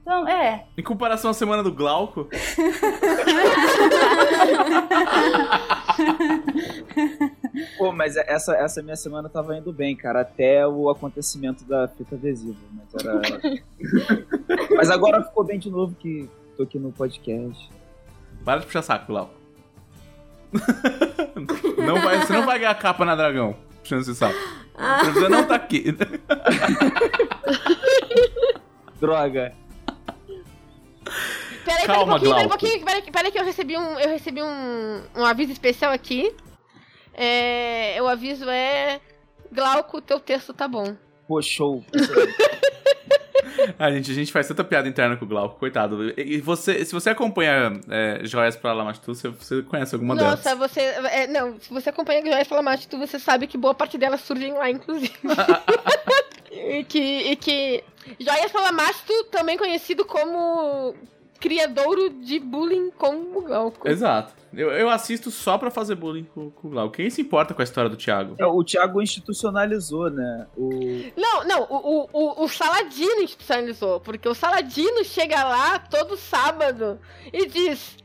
Então, 0.02 0.26
é, 0.28 0.64
Em 0.78 0.82
comparação 0.82 1.30
à 1.30 1.34
semana 1.34 1.62
do 1.62 1.72
Glauco. 1.72 2.28
Pô, 7.78 7.92
mas 7.92 8.16
essa, 8.16 8.54
essa 8.54 8.82
minha 8.82 8.96
semana 8.96 9.28
tava 9.28 9.56
indo 9.56 9.72
bem, 9.72 9.96
cara, 9.96 10.20
até 10.20 10.66
o 10.66 10.90
acontecimento 10.90 11.64
da 11.64 11.88
fita 11.88 12.14
adesiva. 12.14 12.58
Mas, 12.72 12.94
era... 13.04 13.20
mas 14.76 14.90
agora 14.90 15.22
ficou 15.24 15.44
bem 15.44 15.58
de 15.58 15.70
novo 15.70 15.94
que 15.94 16.28
tô 16.56 16.64
aqui 16.64 16.78
no 16.78 16.92
podcast. 16.92 17.70
Para 18.44 18.60
de 18.60 18.66
puxar 18.66 18.82
saco, 18.82 19.06
Glauco. 19.06 19.34
não 21.78 22.00
vai, 22.00 22.20
você 22.20 22.32
não 22.32 22.46
vai 22.46 22.58
ganhar 22.58 22.74
capa 22.74 23.04
na 23.04 23.14
dragão. 23.14 23.56
Puxando 23.80 24.00
esse 24.02 24.14
saco. 24.14 24.38
Ah. 24.76 25.04
Você 25.04 25.28
não 25.28 25.46
tá 25.46 25.54
aqui. 25.54 25.84
Droga. 29.00 29.54
Peraí, 31.64 31.82
peraí 31.82 31.84
um 31.84 31.86
Calma, 31.86 32.12
pouquinho, 32.12 32.30
peraí 32.30 32.46
um 32.46 32.48
pouquinho, 32.48 32.84
peraí, 32.84 33.02
peraí 33.10 33.32
que 33.32 33.38
eu 33.38 33.44
recebi 33.44 33.76
um, 33.76 33.98
eu 33.98 34.08
recebi 34.08 34.42
um, 34.42 35.02
um 35.16 35.24
aviso 35.24 35.52
especial 35.52 35.92
aqui. 35.92 36.34
É, 37.16 37.96
o 38.02 38.06
aviso 38.06 38.48
é 38.48 39.00
Glauco, 39.50 40.02
teu 40.02 40.20
texto 40.20 40.52
tá 40.52 40.68
bom. 40.68 40.94
Pô, 41.26 41.40
show. 41.40 41.82
A 43.78 43.90
gente, 43.92 44.10
a 44.10 44.14
gente 44.14 44.30
faz 44.30 44.46
tanta 44.46 44.62
piada 44.62 44.86
interna 44.86 45.16
com 45.16 45.24
o 45.24 45.28
Glauco, 45.28 45.58
coitado. 45.58 46.12
E 46.20 46.40
você, 46.40 46.84
se 46.84 46.92
você 46.92 47.10
acompanha 47.10 47.80
é, 47.88 48.20
Joias 48.24 48.54
pra 48.54 48.74
Lamashtu, 48.74 49.14
você, 49.14 49.28
você 49.28 49.62
conhece 49.62 49.94
alguma 49.94 50.14
Nossa, 50.14 50.54
delas. 50.54 50.70
você. 50.70 50.80
é, 50.80 51.26
não, 51.26 51.58
se 51.58 51.72
você 51.72 51.88
acompanha 51.88 52.20
a 52.20 52.26
Joyce 52.26 52.48
Flamate, 52.48 52.88
você 52.96 53.18
sabe 53.18 53.46
que 53.46 53.56
boa 53.56 53.74
parte 53.74 53.96
delas 53.96 54.20
surgem 54.20 54.52
lá, 54.52 54.70
inclusive. 54.70 55.14
e 56.52 56.84
que. 56.84 56.98
E 56.98 57.36
que 57.36 57.82
Joias 58.20 58.52
Falamasto, 58.52 59.12
também 59.32 59.56
conhecido 59.56 60.04
como 60.04 60.94
criadouro 61.38 62.10
de 62.10 62.38
bullying 62.38 62.90
com 62.90 63.14
o 63.36 63.42
Glauco. 63.42 63.88
Exato. 63.88 64.34
Eu, 64.52 64.70
eu 64.70 64.88
assisto 64.88 65.30
só 65.30 65.58
pra 65.58 65.70
fazer 65.70 65.94
bullying 65.94 66.24
com, 66.24 66.50
com 66.50 66.68
o 66.68 66.70
Glauco. 66.70 66.96
Quem 66.96 67.10
se 67.10 67.20
importa 67.20 67.52
com 67.52 67.60
a 67.60 67.64
história 67.64 67.90
do 67.90 67.96
Thiago? 67.96 68.34
É, 68.38 68.46
o 68.46 68.64
Thiago 68.64 69.02
institucionalizou, 69.02 70.10
né? 70.10 70.46
O... 70.56 70.70
Não, 71.16 71.44
não, 71.44 71.62
o, 71.64 71.76
o, 71.76 72.08
o, 72.12 72.44
o 72.44 72.48
Saladino 72.48 73.22
institucionalizou, 73.22 74.00
porque 74.00 74.28
o 74.28 74.34
Saladino 74.34 75.04
chega 75.04 75.44
lá 75.44 75.78
todo 75.78 76.16
sábado 76.16 76.98
e 77.32 77.46
diz: 77.46 77.96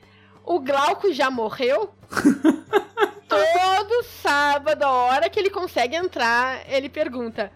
O 0.43 0.59
Glauco 0.59 1.13
já 1.13 1.31
morreu? 1.31 1.93
todo 3.29 4.03
sábado, 4.03 4.83
a 4.83 4.91
hora 4.91 5.29
que 5.29 5.39
ele 5.39 5.49
consegue 5.49 5.95
entrar, 5.95 6.69
ele 6.69 6.89
pergunta: 6.89 7.51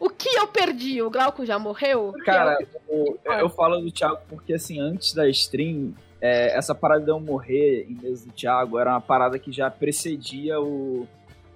O 0.00 0.08
que 0.10 0.28
eu 0.28 0.46
perdi? 0.46 1.00
O 1.02 1.10
Glauco 1.10 1.44
já 1.46 1.58
morreu? 1.58 2.12
Cara, 2.24 2.58
o- 2.88 3.16
eu 3.38 3.48
falo 3.48 3.78
do 3.80 3.90
Thiago 3.90 4.18
porque, 4.28 4.54
assim, 4.54 4.80
antes 4.80 5.12
da 5.14 5.28
stream, 5.28 5.94
é, 6.20 6.56
essa 6.56 6.74
parada 6.74 7.02
de 7.04 7.10
eu 7.10 7.20
morrer 7.20 7.86
em 7.88 7.94
mesa 8.02 8.26
do 8.26 8.32
Thiago 8.32 8.78
era 8.78 8.90
uma 8.90 9.00
parada 9.00 9.38
que 9.38 9.52
já 9.52 9.70
precedia 9.70 10.60
o, 10.60 11.06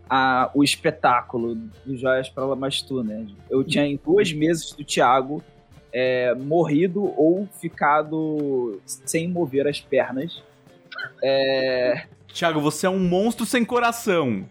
a- 0.08 0.50
o 0.54 0.62
espetáculo 0.62 1.54
do 1.84 1.96
Joias 1.96 2.28
para 2.28 2.44
Lamastu, 2.44 3.02
né? 3.02 3.26
Eu 3.50 3.62
tinha 3.64 3.84
em 3.86 3.98
duas 4.02 4.32
mesas 4.32 4.72
do 4.72 4.84
Thiago 4.84 5.42
é, 5.92 6.34
morrido 6.34 7.02
ou 7.18 7.48
ficado 7.60 8.78
sem 8.84 9.26
mover 9.28 9.66
as 9.66 9.80
pernas. 9.80 10.42
É, 11.22 12.04
Thiago, 12.32 12.60
você 12.60 12.86
é 12.86 12.90
um 12.90 12.98
monstro 12.98 13.46
sem 13.46 13.64
coração. 13.64 14.44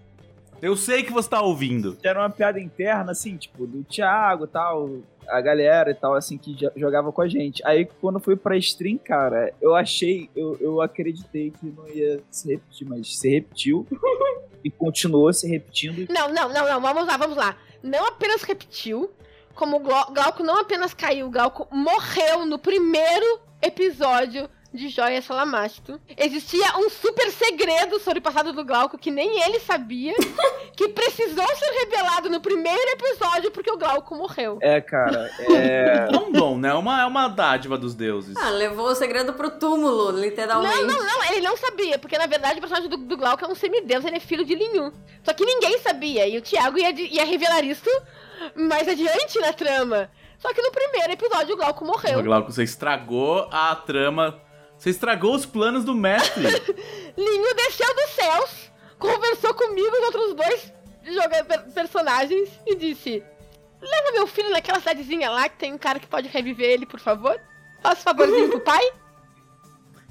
Eu 0.62 0.76
sei 0.76 1.04
que 1.04 1.12
você 1.12 1.30
tá 1.30 1.42
ouvindo. 1.42 1.98
Era 2.04 2.20
uma 2.20 2.30
piada 2.30 2.60
interna, 2.60 3.12
assim, 3.12 3.38
tipo, 3.38 3.68
do 3.68 3.84
Thiago 3.84 4.46
e 4.46 4.48
tal, 4.48 4.90
a 5.28 5.40
galera 5.42 5.92
e 5.92 5.94
tal, 5.94 6.16
assim, 6.16 6.38
que 6.38 6.54
jo- 6.56 6.72
jogava 6.76 7.12
com 7.12 7.22
a 7.22 7.28
gente. 7.28 7.62
Aí, 7.66 7.86
quando 8.02 8.20
fui 8.20 8.36
pra 8.36 8.58
stream, 8.58 8.98
cara, 8.98 9.54
eu 9.62 9.76
achei, 9.76 10.30
eu, 10.36 10.58
eu 10.60 10.82
acreditei 10.82 11.52
que 11.52 11.66
não 11.68 11.88
ia 11.90 12.20
se 12.32 12.50
repetir, 12.54 12.88
mas 12.88 13.18
se 13.20 13.30
repetiu. 13.30 13.86
e 14.64 14.72
continuou 14.72 15.32
se 15.32 15.48
repetindo. 15.48 16.08
Não, 16.12 16.34
não, 16.34 16.50
não, 16.52 16.66
não. 16.68 16.82
Vamos 16.82 17.06
lá, 17.06 17.18
vamos 17.18 17.38
lá. 17.38 17.56
Não 17.84 18.08
apenas 18.08 18.42
repetiu, 18.42 19.12
como 19.54 19.78
o 19.78 19.80
Glau- 19.80 20.12
Glauco 20.12 20.44
não 20.44 20.60
apenas 20.60 20.94
caiu, 20.94 21.28
o 21.28 21.32
Glauco 21.32 21.68
morreu 21.72 22.46
no 22.46 22.58
primeiro 22.58 23.40
episódio 23.62 24.50
de 24.74 24.90
Joia 24.90 25.22
Salamasto. 25.22 26.00
Existia 26.18 26.78
um 26.78 26.90
super 26.90 27.32
segredo 27.32 28.00
sobre 28.00 28.20
o 28.20 28.22
passado 28.22 28.52
do 28.54 28.64
Glauco 28.66 28.98
que 28.98 29.10
nem 29.10 29.42
ele 29.44 29.60
sabia, 29.60 30.14
que 30.76 30.90
precisou 30.90 31.48
ser 31.56 31.72
revelado 31.86 32.30
no 32.30 32.40
primeiro 32.42 32.90
episódio 32.92 33.52
porque 33.52 33.72
o 33.72 33.78
Glauco 33.78 34.16
morreu. 34.16 34.58
É, 34.62 34.80
cara, 34.82 35.30
é. 35.40 36.08
É 36.18 36.18
um 36.18 36.32
dom, 36.32 36.58
né? 36.58 36.70
É 36.70 36.74
uma, 36.74 37.02
é 37.02 37.06
uma 37.06 37.28
dádiva 37.28 37.78
dos 37.78 37.94
deuses. 37.96 38.36
Ah, 38.38 38.50
levou 38.50 38.88
o 38.88 38.96
segredo 38.96 39.34
pro 39.34 39.50
túmulo, 39.52 40.12
literalmente. 40.12 40.76
Não, 40.84 40.88
não, 40.88 41.04
não, 41.06 41.24
ele 41.32 41.42
não 41.42 41.58
sabia, 41.58 41.98
porque 41.98 42.18
na 42.18 42.26
verdade 42.28 42.58
o 42.58 42.62
personagem 42.62 42.90
do, 42.90 42.98
do 42.98 43.18
Glauco 43.18 43.44
é 43.44 43.48
um 43.48 43.56
semideus, 43.56 44.06
ele 44.06 44.18
é 44.18 44.20
filho 44.20 44.46
de 44.46 44.54
Linhu. 44.56 44.92
Só 45.24 45.34
que 45.34 45.46
ninguém 45.46 45.80
sabia, 45.80 46.28
e 46.28 46.38
o 46.38 46.42
Thiago 46.42 46.78
ia, 46.78 46.94
de- 46.94 47.08
ia 47.08 47.26
revelar 47.26 47.64
isso 47.64 47.90
mais 48.56 48.88
adiante 48.88 49.40
na 49.40 49.54
trama. 49.54 50.10
Só 50.40 50.54
que 50.54 50.62
no 50.62 50.72
primeiro 50.72 51.12
episódio 51.14 51.56
o 51.56 51.58
Glauco 51.58 51.84
morreu. 51.84 52.22
Glauco, 52.24 52.52
você 52.52 52.64
estragou 52.64 53.48
a 53.52 53.76
trama. 53.76 54.40
Você 54.78 54.92
estragou 54.92 55.36
os 55.36 55.46
planos 55.46 55.84
do 55.84 55.96
mestre. 55.96 56.44
Linho 57.18 57.56
desceu 57.56 57.96
dos 57.96 58.10
céus, 58.12 58.72
conversou 59.00 59.54
comigo 59.54 59.88
e 59.88 60.00
os 60.00 60.06
outros 60.06 60.34
dois 60.36 60.74
personagens 61.74 62.50
e 62.66 62.76
disse: 62.76 63.24
Leva 63.82 64.12
meu 64.14 64.28
filho 64.28 64.50
naquela 64.50 64.80
cidadezinha 64.80 65.30
lá 65.30 65.50
que 65.50 65.58
tem 65.58 65.74
um 65.74 65.78
cara 65.78 66.00
que 66.00 66.08
pode 66.08 66.28
reviver 66.28 66.70
ele, 66.70 66.86
por 66.86 67.00
favor. 67.00 67.40
Faça 67.82 68.02
um 68.02 68.04
favorzinho 68.04 68.50
pro 68.52 68.60
pai. 68.60 68.84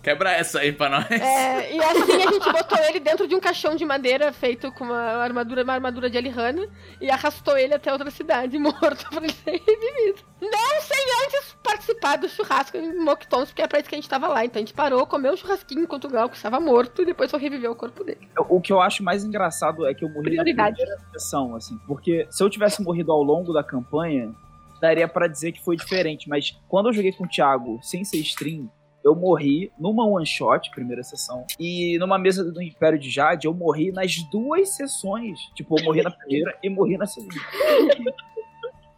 Quebra 0.07 0.31
essa 0.31 0.61
aí 0.61 0.71
pra 0.71 0.89
nós. 0.89 1.11
É, 1.11 1.75
e 1.75 1.83
assim 1.83 2.13
a 2.13 2.31
gente 2.31 2.53
botou 2.53 2.79
ele 2.79 3.01
dentro 3.01 3.27
de 3.27 3.35
um 3.35 3.41
caixão 3.41 3.75
de 3.75 3.85
madeira 3.85 4.33
feito 4.33 4.71
com 4.71 4.85
uma 4.85 4.97
armadura, 4.97 5.65
uma 5.65 5.73
armadura 5.73 6.09
de 6.09 6.17
Alihana 6.17 6.69
e 7.01 7.11
arrastou 7.11 7.59
ele 7.59 7.75
até 7.75 7.93
outra 7.93 8.09
cidade, 8.13 8.55
morto 8.57 9.11
pra 9.11 9.19
ele 9.19 9.33
ser 9.33 9.61
revivido. 9.67 10.23
Não 10.41 10.81
sem 10.81 11.25
antes 11.25 11.57
participar 11.61 12.19
do 12.19 12.29
churrasco 12.29 12.77
em 12.77 12.97
Moctons, 13.01 13.49
porque 13.49 13.63
é 13.63 13.67
pra 13.67 13.81
isso 13.81 13.89
que 13.89 13.97
a 13.97 13.99
gente 13.99 14.09
tava 14.09 14.29
lá. 14.29 14.45
Então 14.45 14.61
a 14.61 14.65
gente 14.65 14.75
parou, 14.75 15.05
comeu 15.09 15.33
o 15.33 15.37
churrasquinho 15.37 15.83
enquanto 15.83 16.05
o 16.05 16.09
Glauco 16.09 16.37
estava 16.37 16.61
morto 16.61 17.03
e 17.03 17.05
depois 17.05 17.29
foi 17.29 17.41
reviver 17.41 17.69
o 17.69 17.75
corpo 17.75 18.05
dele. 18.05 18.29
O 18.49 18.61
que 18.61 18.73
eu 18.73 18.81
acho 18.81 19.03
mais 19.03 19.25
engraçado 19.25 19.89
é 19.89 19.93
que 19.93 20.05
eu 20.05 20.09
morri 20.09 20.37
na 20.37 20.45
Prioridade. 20.45 20.77
primeira 20.77 21.01
sessão, 21.15 21.57
assim, 21.57 21.77
porque 21.85 22.29
se 22.31 22.41
eu 22.45 22.49
tivesse 22.49 22.81
morrido 22.81 23.11
ao 23.11 23.25
longo 23.25 23.53
da 23.53 23.65
campanha, 23.65 24.33
daria 24.81 25.09
pra 25.09 25.27
dizer 25.27 25.51
que 25.51 25.65
foi 25.65 25.77
diferente, 25.77 26.29
mas 26.29 26.57
quando 26.69 26.91
eu 26.91 26.93
joguei 26.93 27.11
com 27.11 27.25
o 27.25 27.29
Thiago 27.29 27.81
sem 27.83 28.05
ser 28.05 28.19
stream, 28.19 28.71
eu 29.07 29.15
morri 29.15 29.71
numa 29.79 30.05
one 30.05 30.27
shot, 30.27 30.71
primeira 30.73 31.03
sessão, 31.03 31.47
e 31.61 31.97
numa 31.99 32.19
mesa 32.19 32.45
do 32.51 32.61
Império 32.61 32.99
de 32.99 33.09
Jade, 33.09 33.47
eu 33.47 33.55
morri 33.55 33.93
nas 33.93 34.17
duas 34.31 34.71
sessões. 34.71 35.39
Tipo, 35.55 35.79
eu 35.79 35.85
morri 35.85 36.03
na 36.03 36.11
primeira 36.11 36.59
e 36.63 36.69
morri 36.69 36.97
na 36.99 37.07
segunda. 37.07 37.35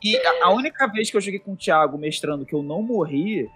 E 0.03 0.17
a, 0.45 0.53
única 0.53 0.87
vez 0.87 1.11
que 1.11 1.17
eu 1.17 1.21
joguei 1.21 1.41
com 1.41 1.55
o 1.55 1.57
Thiago 1.57 1.99
mestrando 1.99 2.47
que 2.47 2.55
eu 2.55 2.63
não 2.63 2.81
morri 2.81 3.51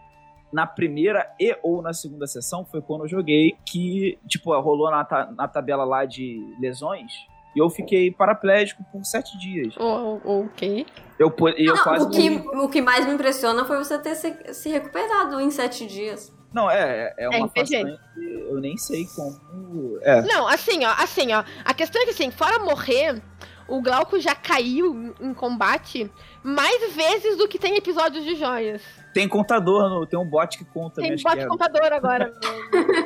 na 0.52 0.66
primeira 0.66 1.32
e 1.38 1.56
ou 1.62 1.80
na 1.80 1.92
segunda 1.92 2.26
sessão 2.26 2.64
foi 2.64 2.82
quando 2.82 3.02
eu 3.04 3.08
joguei 3.08 3.54
que, 3.64 4.18
tipo, 4.26 4.52
rolou 4.60 4.90
na, 4.90 5.04
ta- 5.04 5.30
na 5.36 5.46
tabela 5.46 5.84
lá 5.84 6.04
de 6.04 6.44
lesões 6.60 7.12
e 7.54 7.60
eu 7.60 7.70
fiquei 7.70 8.10
paraplégico 8.10 8.82
por 8.90 9.04
sete 9.04 9.38
dias. 9.38 9.76
O- 9.76 10.18
o- 10.24 10.44
ok. 10.46 10.84
Eu, 11.16 11.32
eu 11.56 11.74
Não, 11.76 11.82
quase 11.84 12.06
o, 12.06 12.10
que, 12.10 12.28
morri. 12.28 12.58
o 12.58 12.68
que 12.68 12.82
mais 12.82 13.06
me 13.06 13.12
impressiona 13.14 13.64
foi 13.64 13.78
você 13.78 13.96
ter 14.00 14.16
se, 14.16 14.52
se 14.52 14.68
recuperado 14.68 15.40
em 15.40 15.50
sete 15.50 15.86
dias. 15.86 16.34
Não, 16.52 16.70
é, 16.70 17.14
é 17.16 17.28
uma 17.28 17.46
RPG. 17.46 17.60
façanha 17.60 17.98
que 18.14 18.20
eu 18.50 18.60
nem 18.60 18.76
sei 18.76 19.06
como... 19.06 19.98
É, 20.02 20.20
Não, 20.22 20.46
assim, 20.48 20.84
ó, 20.84 20.90
assim, 20.98 21.32
ó. 21.32 21.42
A 21.64 21.72
questão 21.74 22.00
é 22.02 22.04
que, 22.04 22.10
assim, 22.10 22.30
fora 22.30 22.58
morrer, 22.58 23.22
o 23.66 23.80
Glauco 23.80 24.20
já 24.20 24.34
caiu 24.34 25.14
em- 25.20 25.32
combate 25.34 26.10
mais 26.42 26.94
vezes 26.94 27.36
do 27.38 27.48
que 27.48 27.58
tem 27.58 27.76
episódios 27.76 28.24
de 28.24 28.34
joias. 28.34 28.82
tem 29.14 29.26
contador, 29.28 29.88
no, 29.88 30.06
tem 30.06 30.18
um 30.18 30.24
bot 30.26 30.58
que 30.58 30.64
conta 30.64 31.00
Tem 31.00 31.12
bot 31.12 31.22
quedas. 31.22 31.46
contador 31.46 31.92
agora. 31.92 32.32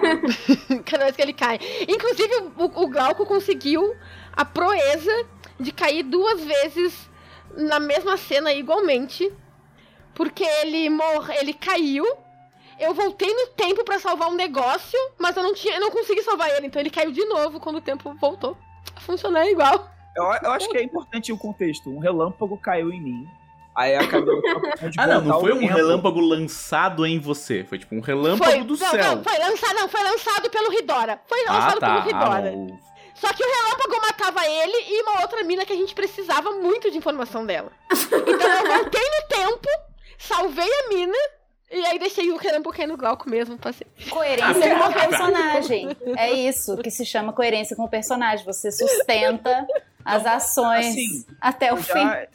Cada 0.85 1.04
vez 1.04 1.16
que 1.16 1.22
ele 1.22 1.32
cai. 1.32 1.59
Inclusive, 1.88 2.50
o, 2.56 2.64
o 2.82 2.88
Glauco 2.88 3.24
conseguiu 3.26 3.94
a 4.32 4.44
proeza 4.44 5.12
de 5.59 5.72
cair 5.72 6.02
duas 6.02 6.40
vezes 6.42 7.09
na 7.56 7.78
mesma 7.78 8.16
cena 8.16 8.52
igualmente. 8.52 9.32
Porque 10.14 10.44
ele 10.44 10.88
mor 10.88 11.28
ele 11.30 11.52
caiu. 11.52 12.04
Eu 12.78 12.92
voltei 12.94 13.32
no 13.32 13.46
tempo 13.48 13.84
pra 13.84 13.98
salvar 13.98 14.28
um 14.28 14.34
negócio, 14.34 14.98
mas 15.18 15.36
eu 15.36 15.42
não 15.42 15.54
tinha, 15.54 15.74
eu 15.74 15.80
não 15.80 15.90
consegui 15.90 16.22
salvar 16.22 16.50
ele, 16.50 16.66
então 16.66 16.80
ele 16.80 16.90
caiu 16.90 17.10
de 17.10 17.24
novo 17.24 17.58
quando 17.58 17.76
o 17.76 17.80
tempo 17.80 18.14
voltou 18.20 18.56
a 18.94 19.00
funcionar 19.00 19.46
igual. 19.46 19.88
Eu, 20.14 20.24
eu 20.24 20.50
acho 20.52 20.68
que 20.68 20.76
é 20.78 20.82
importante 20.82 21.32
o 21.32 21.38
contexto. 21.38 21.90
Um 21.90 21.98
relâmpago 21.98 22.56
caiu 22.58 22.90
em 22.92 23.00
mim. 23.00 23.28
Aí 23.74 23.94
a 23.94 24.06
Camila 24.08 24.40
Ah, 24.96 25.06
não, 25.06 25.20
não 25.20 25.40
foi 25.40 25.52
um 25.52 25.58
tempo. 25.60 25.74
relâmpago 25.74 26.20
lançado 26.20 27.04
em 27.04 27.18
você. 27.18 27.62
Foi 27.64 27.78
tipo 27.78 27.94
um 27.94 28.00
relâmpago 28.00 28.50
foi, 28.50 28.62
do 28.64 28.76
não, 28.78 28.90
céu. 28.90 29.04
não, 29.16 29.22
foi 29.24 29.38
lançado, 29.38 29.74
não, 29.74 29.88
foi 29.88 30.02
lançado 30.02 30.50
pelo 30.50 30.70
Ridora. 30.70 31.20
Foi 31.26 31.44
ah, 31.46 31.52
lançado 31.52 31.80
tá. 31.80 31.86
pelo 31.86 31.98
Ah, 31.98 32.02
Ridora. 32.36 32.50
bom. 32.52 32.78
Só 33.14 33.32
que 33.32 33.42
o 33.42 33.46
relâmpago 33.46 34.00
matava 34.06 34.46
ele 34.46 34.76
e 34.88 35.02
uma 35.02 35.20
outra 35.22 35.42
mina 35.44 35.64
que 35.66 35.72
a 35.72 35.76
gente 35.76 35.94
precisava 35.94 36.50
muito 36.52 36.90
de 36.90 36.96
informação 36.98 37.44
dela. 37.46 37.70
Então 37.90 38.18
eu 38.18 38.66
voltei 38.82 39.02
no 39.02 39.28
tempo, 39.28 39.68
salvei 40.18 40.68
a 40.70 40.88
mina 40.88 41.16
e 41.70 41.85
aí 41.87 41.98
deixei 41.98 42.31
o 42.31 42.37
relâmpago 42.37 42.74
cair 42.76 42.87
no 42.87 42.96
Glauco 42.96 43.29
mesmo. 43.29 43.57
Passei. 43.59 43.87
Coerência 44.11 44.76
Ah, 44.76 44.79
com 44.79 44.88
o 44.88 44.92
personagem. 44.92 45.88
É 46.16 46.33
isso 46.33 46.76
que 46.79 46.90
se 46.90 47.05
chama 47.05 47.33
coerência 47.33 47.74
com 47.76 47.85
o 47.85 47.88
personagem. 47.88 48.44
Você 48.44 48.70
sustenta 48.72 49.66
as 50.05 50.24
ações 50.26 50.87
Assim, 50.87 51.26
até 51.40 51.72
o 51.72 51.76
eu 51.76 51.83
fim. 51.83 51.92
já, 51.92 52.26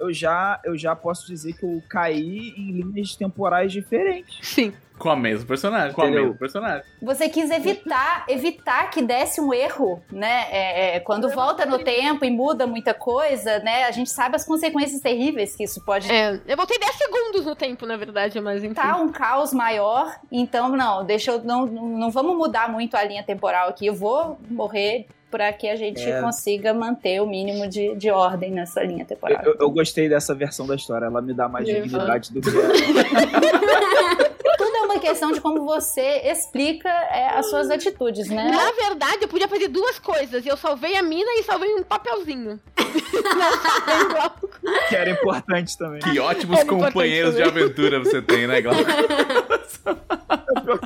eu 0.00 0.12
já 0.12 0.60
eu 0.64 0.76
já 0.78 0.96
posso 0.96 1.26
dizer 1.26 1.52
que 1.52 1.64
eu 1.64 1.82
caí 1.88 2.52
em 2.56 2.72
linhas 2.72 3.14
temporais 3.14 3.70
diferentes. 3.72 4.38
Sim. 4.42 4.72
Com 5.00 5.08
a 5.10 5.16
mesma 5.16 5.46
personagem. 5.46 5.92
Com 5.94 6.02
a 6.02 6.04
Entendeu? 6.04 6.22
mesma 6.24 6.38
personagem. 6.38 6.82
Você 7.02 7.28
quis 7.28 7.50
evitar, 7.50 8.24
evitar 8.28 8.90
que 8.90 9.00
desse 9.00 9.40
um 9.40 9.52
erro, 9.52 10.00
né? 10.12 10.44
É, 10.50 10.96
é, 10.96 11.00
quando 11.00 11.28
volta 11.30 11.64
no 11.64 11.78
tempo 11.78 12.24
e 12.24 12.30
muda 12.30 12.66
muita 12.66 12.92
coisa, 12.92 13.58
né? 13.60 13.84
A 13.84 13.90
gente 13.90 14.10
sabe 14.10 14.36
as 14.36 14.44
consequências 14.44 15.00
terríveis 15.00 15.56
que 15.56 15.64
isso 15.64 15.82
pode 15.84 16.10
É, 16.12 16.38
eu 16.46 16.56
voltei 16.56 16.78
10 16.78 16.94
segundos 16.96 17.46
no 17.46 17.56
tempo, 17.56 17.86
na 17.86 17.96
verdade, 17.96 18.38
mas 18.40 18.62
enfim. 18.62 18.74
tá 18.74 18.96
um 18.98 19.08
caos 19.10 19.52
maior. 19.54 20.14
Então, 20.30 20.68
não, 20.76 21.02
deixa 21.04 21.30
eu. 21.32 21.42
Não, 21.42 21.64
não 21.66 22.10
vamos 22.10 22.36
mudar 22.36 22.70
muito 22.70 22.94
a 22.94 23.02
linha 23.02 23.22
temporal 23.22 23.70
aqui. 23.70 23.86
Eu 23.86 23.94
vou 23.94 24.38
morrer 24.50 25.06
para 25.30 25.50
que 25.52 25.68
a 25.68 25.76
gente 25.76 26.02
É. 26.02 26.20
consiga 26.20 26.74
manter 26.74 27.22
o 27.22 27.26
mínimo 27.26 27.68
de, 27.68 27.94
de 27.94 28.10
ordem 28.10 28.50
nessa 28.50 28.82
linha 28.82 29.02
Eu, 29.02 29.06
temporal. 29.06 29.42
eu- 29.44 29.56
eu 29.60 29.70
gostei 29.70 30.08
dessa 30.08 30.34
versão 30.34 30.66
da 30.66 30.74
história. 30.74 31.06
Ela 31.06 31.22
me 31.22 31.32
dá 31.32 31.48
mais 31.48 31.66
Uhum. 31.68 31.82
dignidade 31.82 32.32
do 32.32 32.40
que 32.40 32.48
a... 32.50 32.52
É 34.90 34.94
uma 34.94 35.00
questão 35.00 35.30
de 35.30 35.40
como 35.40 35.64
você 35.64 36.22
explica 36.24 36.88
é, 36.88 37.38
as 37.38 37.48
suas 37.48 37.70
atitudes, 37.70 38.28
né? 38.28 38.50
Na 38.50 38.72
verdade, 38.72 39.18
eu 39.22 39.28
podia 39.28 39.46
fazer 39.46 39.68
duas 39.68 39.98
coisas. 40.00 40.44
Eu 40.44 40.56
salvei 40.56 40.96
a 40.96 41.02
mina 41.02 41.30
e 41.38 41.44
salvei 41.44 41.72
um 41.74 41.82
papelzinho. 41.82 42.58
Não 42.76 44.30
que 44.88 44.96
era 44.96 45.10
importante 45.10 45.78
também. 45.78 46.00
Que 46.00 46.18
ótimos 46.18 46.60
importante 46.60 46.92
companheiros 46.92 47.36
de 47.36 47.42
aventura 47.42 48.00
você 48.00 48.20
tem, 48.20 48.48
né, 48.48 48.60
Glauco? 48.60 48.80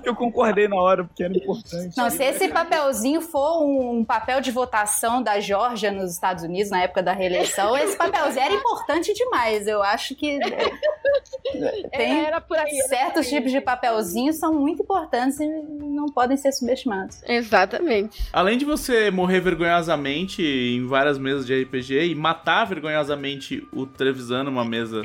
Eu 0.04 0.14
concordei 0.14 0.68
na 0.68 0.76
hora, 0.76 1.04
porque 1.04 1.22
era 1.22 1.36
importante. 1.36 1.96
Não, 1.96 2.08
se 2.10 2.22
esse 2.22 2.48
papelzinho 2.48 3.20
for 3.20 3.62
um, 3.62 4.04
papel 4.04 4.40
de 4.40 4.50
votação 4.50 5.22
da 5.22 5.40
Georgia 5.40 5.90
nos 5.90 6.12
Estados 6.12 6.44
Unidos 6.44 6.70
na 6.70 6.82
época 6.82 7.02
da 7.02 7.12
reeleição, 7.12 7.76
esse 7.76 7.96
papelzinho 7.96 8.44
era 8.44 8.54
importante 8.54 9.12
demais. 9.12 9.66
Eu 9.66 9.82
acho 9.82 10.14
que 10.14 10.38
é, 10.42 11.88
tem 11.96 12.24
Era 12.24 12.40
por 12.40 12.58
aí. 12.58 12.78
era 12.78 12.88
certos 12.88 13.26
por 13.26 13.34
aí. 13.34 13.38
tipos 13.38 13.52
de 13.52 13.60
papelzinhos 13.94 14.36
são 14.38 14.52
muito 14.54 14.82
importantes 14.82 15.38
e 15.40 15.46
não 15.46 16.06
podem 16.06 16.36
ser 16.36 16.52
subestimados. 16.52 17.22
Exatamente. 17.26 18.28
Além 18.32 18.58
de 18.58 18.64
você 18.64 19.10
morrer 19.10 19.40
vergonhosamente 19.40 20.42
em 20.42 20.86
várias 20.86 21.18
mesas 21.18 21.46
de 21.46 21.62
RPG 21.62 22.06
e 22.10 22.14
matar 22.14 22.64
vergonhosamente 22.66 23.66
o 23.72 23.86
Trevisan 23.86 24.44
numa 24.44 24.64
mesa 24.64 25.02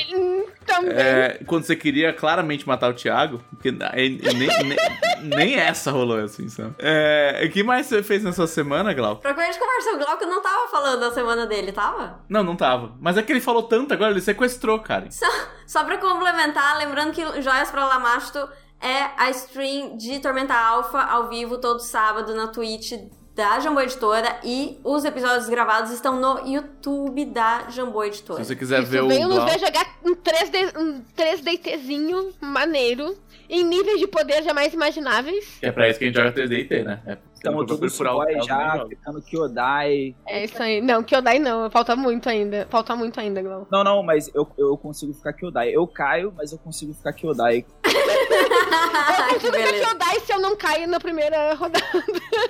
Também. 0.65 0.91
é, 0.93 1.39
quando 1.45 1.63
você 1.63 1.75
queria 1.75 2.11
claramente 2.13 2.67
matar 2.67 2.89
o 2.89 2.93
Thiago, 2.93 3.41
porque 3.51 3.71
nem, 3.71 4.17
nem, 4.19 4.47
nem- 4.65 4.77
nem 5.23 5.55
essa 5.55 5.91
rolou 5.91 6.17
assim, 6.19 6.49
sabe? 6.49 6.73
É, 6.79 7.43
o 7.45 7.51
que 7.51 7.63
mais 7.63 7.85
você 7.85 8.01
fez 8.01 8.23
nessa 8.23 8.47
semana, 8.47 8.93
Glauco? 8.93 9.21
Pra 9.21 9.33
que 9.33 9.41
a 9.41 9.45
gente 9.45 9.59
conversou, 9.59 9.95
o 9.95 9.97
Glauco 9.97 10.25
não 10.25 10.41
tava 10.41 10.67
falando 10.69 10.99
da 11.01 11.11
semana 11.11 11.45
dele, 11.45 11.71
tava? 11.71 12.19
Não, 12.27 12.43
não 12.43 12.55
tava. 12.55 12.93
Mas 12.99 13.17
é 13.17 13.21
que 13.23 13.31
ele 13.31 13.41
falou 13.41 13.63
tanto 13.63 13.93
agora, 13.93 14.11
ele 14.11 14.21
sequestrou, 14.21 14.79
cara. 14.79 15.09
Só, 15.11 15.25
só 15.67 15.83
pra 15.83 15.97
complementar, 15.97 16.77
lembrando 16.77 17.11
que 17.13 17.21
Joias 17.41 17.69
pra 17.71 17.85
Lamasto 17.85 18.47
é 18.81 19.09
a 19.17 19.29
stream 19.31 19.97
de 19.97 20.19
Tormenta 20.19 20.53
Alpha 20.53 20.99
ao 21.01 21.29
vivo 21.29 21.57
todo 21.57 21.79
sábado 21.79 22.33
na 22.35 22.47
Twitch 22.47 22.93
da 23.35 23.59
Jambô 23.61 23.79
Editora 23.81 24.37
e 24.43 24.79
os 24.83 25.05
episódios 25.05 25.47
gravados 25.47 25.91
estão 25.91 26.19
no 26.19 26.45
YouTube 26.45 27.25
da 27.25 27.69
Jambô 27.69 28.03
Editora. 28.03 28.43
Se 28.43 28.47
você 28.49 28.55
quiser 28.55 28.81
Isso, 28.83 28.91
ver 28.91 29.03
o. 29.03 29.07
venham 29.07 29.29
nos 29.29 29.37
Glau- 29.37 29.47
ver 29.49 29.59
jogar 29.59 29.95
um 30.03 30.13
3D, 30.15 30.77
um 30.77 31.01
3DTzinho 31.15 32.33
maneiro, 32.41 33.15
em 33.49 33.63
níveis 33.63 33.99
de 33.99 34.07
poder 34.07 34.43
jamais 34.43 34.73
imagináveis. 34.73 35.57
É 35.61 35.71
pra 35.71 35.89
isso 35.89 35.99
que 35.99 36.05
a 36.05 36.07
gente 36.07 36.17
joga 36.17 36.31
3D 36.33 36.59
e 36.59 36.65
T, 36.65 36.83
né? 36.83 37.01
É, 37.05 37.17
você 37.33 37.49
não 37.49 37.61
Estamos 37.63 37.95
por 37.97 38.05
algo, 38.07 38.19
Sugoi 38.23 38.33
algo 38.35 38.45
já, 38.47 38.73
legal. 38.73 38.87
ficando 38.89 39.21
Kyodai. 39.21 40.15
É 40.27 40.43
isso 40.43 40.61
aí. 40.61 40.81
Não, 40.81 41.01
Kyodai 41.01 41.39
não, 41.39 41.69
falta 41.71 41.95
muito 41.95 42.27
ainda. 42.27 42.67
Falta 42.69 42.95
muito 42.97 43.17
ainda, 43.19 43.41
Glau. 43.41 43.65
Não, 43.71 43.83
não, 43.83 44.03
mas 44.03 44.29
eu, 44.35 44.45
eu 44.57 44.77
consigo 44.77 45.13
ficar 45.13 45.31
Kyodai. 45.33 45.69
Eu 45.73 45.87
caio, 45.87 46.33
mas 46.35 46.51
eu 46.51 46.57
consigo 46.57 46.93
ficar 46.93 47.13
Kyodai. 47.13 47.65
Que 47.89 49.39
Tudo 49.39 49.51
que 49.51 49.63
beleza. 49.63 49.85
Kyodai 49.85 50.19
se 50.19 50.33
eu 50.33 50.39
não 50.39 50.55
caio 50.55 50.87
na 50.87 50.99
primeira 50.99 51.53
rodada. 51.53 51.85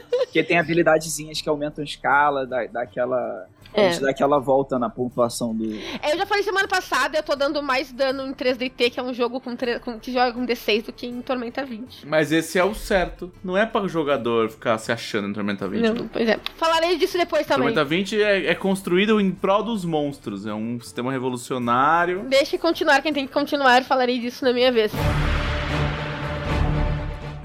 Porque 0.10 0.44
tem 0.44 0.58
habilidadezinhas 0.58 1.42
que 1.42 1.50
aumentam 1.50 1.82
a 1.82 1.86
escala, 1.86 2.46
dá, 2.46 2.66
dá 2.66 2.82
aquela. 2.84 3.48
É. 3.72 3.88
A 3.88 3.92
gente 3.92 4.02
dá 4.02 4.10
aquela 4.10 4.40
volta 4.40 4.80
na 4.80 4.90
pontuação 4.90 5.54
do. 5.56 5.64
É, 6.02 6.14
Eu 6.14 6.18
já 6.18 6.26
falei 6.26 6.44
semana 6.44 6.68
passada, 6.68 7.18
eu 7.20 7.24
tô 7.24 7.36
dando 7.36 7.62
mais 7.62 7.92
dano 7.92 8.26
em 8.26 8.34
3DT, 8.34 8.90
que 8.90 9.00
é 9.00 9.04
um 9.04 9.14
jogo 9.14 9.40
com, 9.40 9.56
tre- 9.56 9.80
com- 9.80 10.00
que 10.00 10.12
joga 10.12 10.34
com 10.34 10.44
D6 10.46 10.86
do 10.88 10.92
que 10.94 11.06
em 11.06 11.22
Tormenta 11.22 11.64
20. 11.64 12.08
Mas 12.08 12.32
esse 12.32 12.58
é 12.58 12.64
o 12.64 12.74
certo. 12.74 13.32
Não 13.44 13.56
é 13.56 13.66
pra 13.68 13.82
o 13.82 13.88
jogador 13.88 14.50
ficar 14.50 14.78
se 14.80 14.92
achando 14.92 15.28
em 15.28 15.34
Tormenta 15.34 15.68
20. 15.68 15.82
Não, 15.88 16.08
pois 16.08 16.28
é. 16.28 16.40
Falarei 16.58 16.98
disso 16.98 17.18
depois 17.18 17.46
também. 17.46 17.68
Tormenta 17.68 17.86
20 17.86 18.22
é, 18.22 18.48
é 18.48 18.56
construído 18.56 19.22
em 19.22 19.30
prol 19.32 19.62
dos 19.64 19.86
monstros. 19.86 20.48
É 20.48 20.54
um 20.54 20.80
sistema 20.82 21.12
revolucionário. 21.12 22.24
Deixe 22.28 22.58
continuar 22.58 23.02
quem 23.04 23.14
tem 23.14 23.28
que 23.28 23.34
continuar, 23.34 23.84
falarei 23.84 24.20
disso 24.20 24.44
na 24.44 24.52
minha 24.52 24.72
vez. 24.72 24.92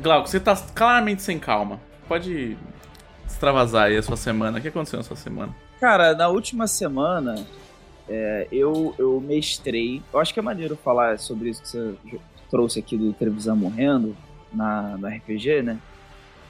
Glauco, 0.01 0.29
você 0.29 0.39
tá 0.41 0.55
claramente 0.75 1.23
sem 1.23 1.39
calma. 1.39 1.81
Pode 2.09 2.57
extravasar 3.27 3.85
aí 3.87 3.97
a 3.97 4.03
sua 4.03 4.17
semana. 4.17 4.59
O 4.59 4.61
que 4.61 4.69
aconteceu 4.69 4.99
na 4.99 5.03
sua 5.03 5.17
semana? 5.17 5.55
Cara, 5.81 6.15
na 6.15 6.29
última 6.29 6.67
semana, 6.67 7.47
é, 8.09 8.49
eu, 8.51 8.95
eu 8.99 9.21
mestrei. 9.21 10.03
Eu 10.13 10.21
acho 10.21 10.33
que 10.33 10.41
é 10.41 10.43
maneiro 10.43 10.77
falar 10.77 11.19
sobre 11.19 11.51
isso 11.51 11.63
que 11.63 11.69
você 11.69 11.95
trouxe 12.51 12.79
aqui 12.79 12.97
do 12.97 13.13
Trevisan 13.13 13.55
morrendo 13.55 14.17
na, 14.53 14.97
no 14.97 15.09
RPG, 15.09 15.63
né? 15.63 15.79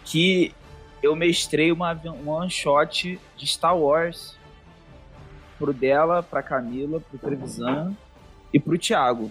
Que 0.05 0.53
eu 1.03 1.15
mestrei 1.17 1.73
uma, 1.73 1.93
um 2.05 2.31
one 2.31 2.51
shot 2.51 3.19
de 3.37 3.47
Star 3.47 3.77
Wars 3.77 4.37
pro 5.59 5.73
dela, 5.73 6.23
pra 6.23 6.43
Camila, 6.43 7.01
pro 7.01 7.19
Trevisan 7.19 7.95
e 8.53 8.59
pro 8.59 8.79
Thiago. 8.79 9.31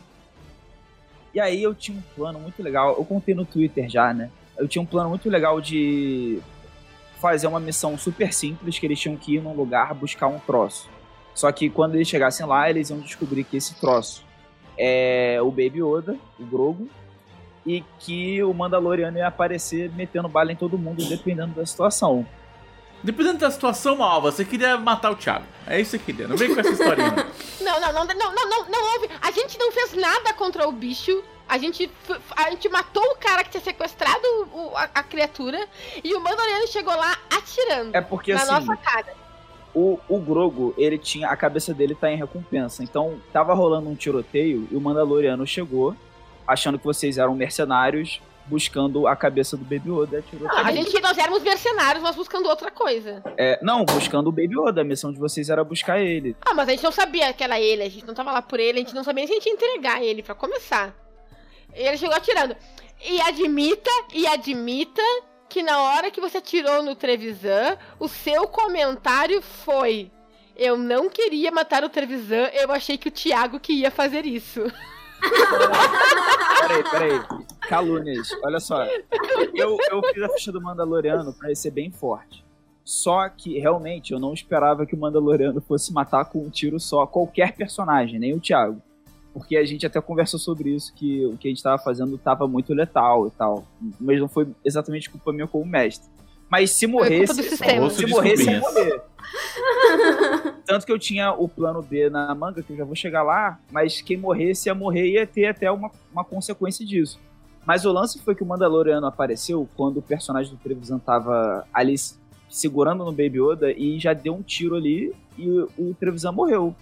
E 1.33 1.39
aí 1.39 1.61
eu 1.61 1.73
tinha 1.73 1.97
um 1.97 2.01
plano 2.15 2.39
muito 2.39 2.61
legal. 2.61 2.95
Eu 2.97 3.05
contei 3.05 3.33
no 3.33 3.45
Twitter 3.45 3.89
já, 3.89 4.13
né? 4.13 4.29
Eu 4.57 4.67
tinha 4.67 4.81
um 4.81 4.85
plano 4.85 5.09
muito 5.09 5.29
legal 5.29 5.59
de 5.59 6.39
fazer 7.23 7.47
uma 7.47 7.59
missão 7.59 7.97
super 7.97 8.33
simples 8.33 8.77
que 8.77 8.85
eles 8.85 8.99
tinham 8.99 9.15
que 9.15 9.35
ir 9.35 9.41
num 9.41 9.55
lugar 9.55 9.93
buscar 9.93 10.27
um 10.27 10.39
troço. 10.39 10.89
Só 11.33 11.49
que 11.53 11.69
quando 11.69 11.95
eles 11.95 12.07
chegassem 12.07 12.45
lá, 12.45 12.69
eles 12.69 12.89
iam 12.89 12.99
descobrir 12.99 13.45
que 13.45 13.55
esse 13.55 13.75
troço 13.75 14.25
é 14.77 15.39
o 15.41 15.49
Baby 15.49 15.81
Yoda, 15.81 16.17
o 16.37 16.45
Grogu, 16.45 16.89
e 17.65 17.81
que 17.99 18.43
o 18.43 18.53
Mandaloriano 18.53 19.17
ia 19.17 19.27
aparecer 19.27 19.89
metendo 19.93 20.27
bala 20.27 20.51
em 20.51 20.55
todo 20.55 20.77
mundo, 20.77 21.05
dependendo 21.05 21.53
da 21.53 21.65
situação. 21.65 22.27
Dependendo 23.01 23.39
da 23.39 23.51
situação, 23.51 24.03
Alva, 24.03 24.29
você 24.31 24.43
queria 24.43 24.77
matar 24.77 25.11
o 25.11 25.15
Thiago. 25.15 25.45
É 25.65 25.79
isso 25.79 25.97
que 25.97 26.05
queria. 26.05 26.27
Não 26.27 26.35
vem 26.35 26.53
com 26.53 26.59
essa 26.59 26.71
historinha. 26.71 27.11
não. 27.11 27.23
Não, 27.63 27.79
não, 27.79 27.93
não, 27.93 28.05
não, 28.05 28.35
não, 28.35 28.49
não, 28.49 28.69
não 28.69 28.93
houve. 28.93 29.09
A 29.21 29.31
gente 29.31 29.57
não 29.57 29.71
fez 29.71 29.93
nada 29.93 30.33
contra 30.33 30.67
o 30.67 30.71
bicho. 30.71 31.23
A 31.47 31.57
gente, 31.57 31.89
a 32.35 32.49
gente 32.51 32.67
matou 32.69 33.03
o 33.03 33.15
cara 33.15 33.43
que 33.43 33.51
tinha 33.51 33.61
sequestrado 33.63 34.25
o- 34.53 34.71
a, 34.75 34.89
a 34.95 35.03
criatura 35.03 35.67
e 36.03 36.13
o 36.15 36.19
Mandaloriano 36.21 36.67
chegou 36.67 36.95
lá 36.95 37.17
atirando 37.29 37.95
É 37.95 38.01
porque 38.01 38.33
na 38.33 38.41
assim, 38.41 38.51
nossa 38.51 38.75
cara. 38.77 39.13
o, 39.75 39.99
o 40.07 40.19
Grogu, 40.19 40.73
ele 40.77 40.97
tinha. 40.97 41.27
A 41.29 41.35
cabeça 41.35 41.73
dele 41.73 41.93
tá 41.95 42.09
em 42.11 42.15
recompensa. 42.17 42.83
Então, 42.83 43.19
tava 43.31 43.53
rolando 43.53 43.89
um 43.89 43.95
tiroteio 43.95 44.67
e 44.71 44.75
o 44.75 44.81
Mandaloriano 44.81 45.45
chegou, 45.45 45.95
achando 46.47 46.79
que 46.79 46.85
vocês 46.85 47.17
eram 47.17 47.35
mercenários, 47.35 48.21
buscando 48.45 49.07
a 49.07 49.15
cabeça 49.15 49.55
do 49.57 49.63
Baby 49.63 49.89
atirou 50.17 50.49
A 50.49 50.71
gente, 50.71 50.99
nós 51.01 51.17
éramos 51.17 51.41
mercenários, 51.43 52.03
mas 52.03 52.15
buscando 52.15 52.47
outra 52.49 52.71
coisa. 52.71 53.21
É, 53.37 53.59
não, 53.61 53.85
buscando 53.85 54.27
o 54.27 54.31
Baby 54.31 54.55
Yoda. 54.59 54.81
A 54.81 54.83
missão 54.83 55.11
de 55.13 55.19
vocês 55.19 55.49
era 55.49 55.63
buscar 55.63 55.99
ele. 55.99 56.35
Ah, 56.45 56.53
mas 56.53 56.67
a 56.67 56.71
gente 56.71 56.83
não 56.83 56.91
sabia 56.91 57.31
que 57.33 57.43
era 57.43 57.59
ele, 57.59 57.83
a 57.83 57.89
gente 57.89 58.05
não 58.05 58.13
tava 58.13 58.31
lá 58.31 58.41
por 58.41 58.59
ele, 58.59 58.79
a 58.79 58.81
gente 58.81 58.95
não 58.95 59.03
sabia 59.03 59.25
nem 59.25 59.27
se 59.27 59.33
a 59.33 59.35
gente 59.35 59.45
ia 59.47 59.53
entregar 59.53 60.03
ele 60.03 60.23
pra 60.23 60.33
começar. 60.35 60.93
Ele 61.73 61.97
chegou 61.97 62.15
atirando. 62.15 62.55
E 63.05 63.19
admita, 63.21 63.91
e 64.13 64.25
admita 64.27 65.01
que 65.49 65.61
na 65.61 65.81
hora 65.81 66.09
que 66.09 66.21
você 66.21 66.37
atirou 66.37 66.81
no 66.81 66.95
Trevisan, 66.95 67.77
o 67.99 68.07
seu 68.07 68.47
comentário 68.47 69.41
foi: 69.41 70.11
Eu 70.55 70.77
não 70.77 71.09
queria 71.09 71.51
matar 71.51 71.83
o 71.83 71.89
Trevisan, 71.89 72.49
eu 72.53 72.71
achei 72.71 72.97
que 72.97 73.09
o 73.09 73.11
Thiago 73.11 73.59
que 73.59 73.73
ia 73.73 73.91
fazer 73.91 74.25
isso. 74.25 74.61
Peraí, 76.59 76.83
peraí. 76.83 77.21
Calúnias. 77.61 78.29
Olha 78.43 78.59
só. 78.59 78.85
Eu, 79.53 79.77
eu 79.89 80.01
fiz 80.13 80.23
a 80.23 80.29
ficha 80.29 80.51
do 80.51 80.61
Mandaloriano 80.61 81.33
pra 81.33 81.47
ele 81.47 81.55
ser 81.55 81.71
bem 81.71 81.91
forte. 81.91 82.43
Só 82.83 83.29
que, 83.29 83.57
realmente, 83.59 84.11
eu 84.11 84.19
não 84.19 84.33
esperava 84.33 84.85
que 84.85 84.93
o 84.93 84.97
Mandaloriano 84.97 85.61
fosse 85.61 85.93
matar 85.93 86.25
com 86.25 86.39
um 86.39 86.49
tiro 86.49 86.79
só 86.79 87.05
qualquer 87.05 87.53
personagem, 87.53 88.19
nem 88.19 88.33
o 88.33 88.39
Thiago. 88.39 88.81
Porque 89.33 89.57
a 89.57 89.65
gente 89.65 89.85
até 89.85 89.99
conversou 89.99 90.39
sobre 90.39 90.69
isso, 90.69 90.93
que 90.93 91.25
o 91.25 91.37
que 91.37 91.47
a 91.47 91.51
gente 91.51 91.63
tava 91.63 91.81
fazendo 91.81 92.17
tava 92.17 92.47
muito 92.47 92.73
letal 92.73 93.27
e 93.27 93.31
tal. 93.31 93.65
Mas 93.99 94.19
não 94.19 94.27
foi 94.27 94.47
exatamente 94.63 95.09
culpa 95.09 95.33
minha 95.33 95.47
como 95.47 95.65
mestre. 95.65 96.07
Mas 96.49 96.71
se 96.71 96.85
morresse, 96.85 97.41
se 97.41 98.05
morresse, 98.05 98.51
ia 98.51 98.59
morrer. 98.59 99.01
Tanto 100.65 100.85
que 100.85 100.91
eu 100.91 100.99
tinha 100.99 101.31
o 101.33 101.47
plano 101.47 101.81
B 101.81 102.09
na 102.09 102.33
manga, 102.35 102.61
que 102.61 102.71
eu 102.71 102.77
já 102.77 102.85
vou 102.85 102.95
chegar 102.95 103.23
lá, 103.23 103.59
mas 103.71 104.01
quem 104.01 104.17
morresse 104.17 104.69
ia 104.69 104.75
morrer 104.75 105.07
e 105.07 105.13
ia 105.13 105.27
ter 105.27 105.47
até 105.47 105.71
uma, 105.71 105.91
uma 106.11 106.23
consequência 106.23 106.85
disso. 106.85 107.19
Mas 107.65 107.85
o 107.85 107.91
lance 107.91 108.19
foi 108.19 108.35
que 108.35 108.43
o 108.43 108.45
Mandaloriano 108.45 109.05
apareceu 109.05 109.67
quando 109.75 109.97
o 109.97 110.01
personagem 110.01 110.51
do 110.51 110.59
Trevisan 110.59 110.99
tava 110.99 111.65
ali 111.73 111.95
segurando 112.49 113.05
no 113.05 113.11
Baby 113.11 113.39
Yoda 113.39 113.71
e 113.71 113.99
já 113.99 114.13
deu 114.13 114.35
um 114.35 114.41
tiro 114.41 114.75
ali 114.75 115.13
e 115.37 115.49
o, 115.49 115.69
o 115.77 115.95
Trevisan 115.97 116.31
morreu. 116.31 116.75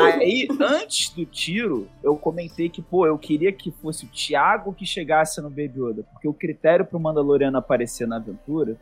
Aí, 0.00 0.48
antes 0.60 1.10
do 1.10 1.24
tiro, 1.24 1.88
eu 2.02 2.16
comentei 2.16 2.68
que, 2.68 2.82
pô, 2.82 3.06
eu 3.06 3.18
queria 3.18 3.52
que 3.52 3.70
fosse 3.70 4.04
o 4.04 4.08
Thiago 4.08 4.72
que 4.72 4.84
chegasse 4.86 5.40
no 5.40 5.48
Baby 5.48 5.80
Yoda, 5.80 6.02
porque 6.12 6.28
o 6.28 6.34
critério 6.34 6.84
pro 6.84 7.00
Mandaloriano 7.00 7.58
aparecer 7.58 8.06
na 8.06 8.16
aventura 8.16 8.76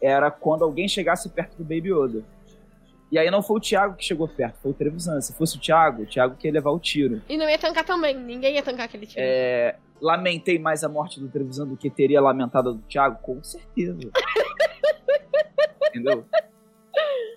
era 0.00 0.30
quando 0.30 0.64
alguém 0.64 0.86
chegasse 0.88 1.28
perto 1.28 1.56
do 1.56 1.64
Baby 1.64 1.90
Yoda. 1.92 2.24
E 3.10 3.18
aí 3.18 3.30
não 3.30 3.42
foi 3.42 3.58
o 3.58 3.60
Thiago 3.60 3.96
que 3.96 4.04
chegou 4.04 4.26
perto, 4.26 4.58
foi 4.60 4.72
o 4.72 4.74
Trevisan. 4.74 5.20
Se 5.20 5.32
fosse 5.34 5.56
o 5.56 5.60
Thiago, 5.60 6.02
o 6.02 6.06
Thiago 6.06 6.36
que 6.36 6.48
ia 6.48 6.52
levar 6.52 6.70
o 6.70 6.80
tiro. 6.80 7.22
E 7.28 7.36
não 7.36 7.48
ia 7.48 7.58
tancar 7.58 7.84
também, 7.84 8.18
ninguém 8.18 8.56
ia 8.56 8.62
tancar 8.62 8.86
aquele 8.86 9.06
tiro. 9.06 9.20
É, 9.24 9.76
lamentei 10.00 10.58
mais 10.58 10.82
a 10.82 10.88
morte 10.88 11.20
do 11.20 11.28
Trevisan 11.28 11.66
do 11.66 11.76
que 11.76 11.88
teria 11.88 12.20
lamentado 12.20 12.70
a 12.70 12.72
do 12.72 12.82
Thiago? 12.82 13.18
Com 13.22 13.42
certeza. 13.42 13.96
Entendeu? 15.90 16.24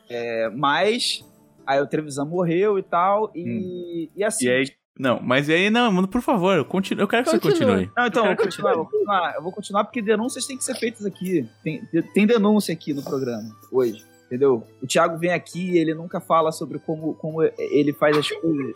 É, 0.09 0.49
mas 0.49 1.23
aí 1.67 1.81
o 1.81 1.85
Trevisan 1.87 2.25
morreu 2.25 2.79
e 2.79 2.83
tal, 2.83 3.31
e, 3.35 4.09
e 4.15 4.23
assim. 4.23 4.45
E 4.45 4.49
aí. 4.49 4.65
Não, 4.99 5.19
mas 5.21 5.47
e 5.47 5.53
aí, 5.53 5.69
não, 5.69 5.91
mano, 5.91 6.07
por 6.07 6.23
favor, 6.23 6.57
eu, 6.57 6.65
continuo, 6.65 7.03
eu 7.03 7.07
quero 7.07 7.23
que 7.23 7.29
você 7.29 7.39
Continua. 7.39 7.75
continue. 7.75 7.91
Não, 7.95 8.07
então, 8.07 8.25
Eu 8.25 8.35
vou 8.35 8.43
continuar, 8.45 8.71
eu 8.71 8.77
vou 8.77 8.85
continuar, 8.87 9.35
eu 9.35 9.43
vou 9.43 9.51
continuar 9.51 9.83
porque 9.83 10.01
denúncias 10.01 10.47
têm 10.47 10.57
que 10.57 10.63
ser 10.63 10.73
feitas 10.73 11.05
aqui. 11.05 11.47
Tem, 11.63 11.85
tem 12.15 12.25
denúncia 12.25 12.73
aqui 12.73 12.95
no 12.95 13.03
programa 13.03 13.47
hoje, 13.71 14.03
entendeu? 14.25 14.63
O 14.81 14.87
Thiago 14.87 15.15
vem 15.19 15.31
aqui 15.31 15.77
ele 15.77 15.93
nunca 15.93 16.19
fala 16.19 16.51
sobre 16.51 16.79
como, 16.79 17.13
como 17.13 17.43
ele 17.43 17.93
faz 17.93 18.17
as 18.17 18.27
coisas. 18.31 18.73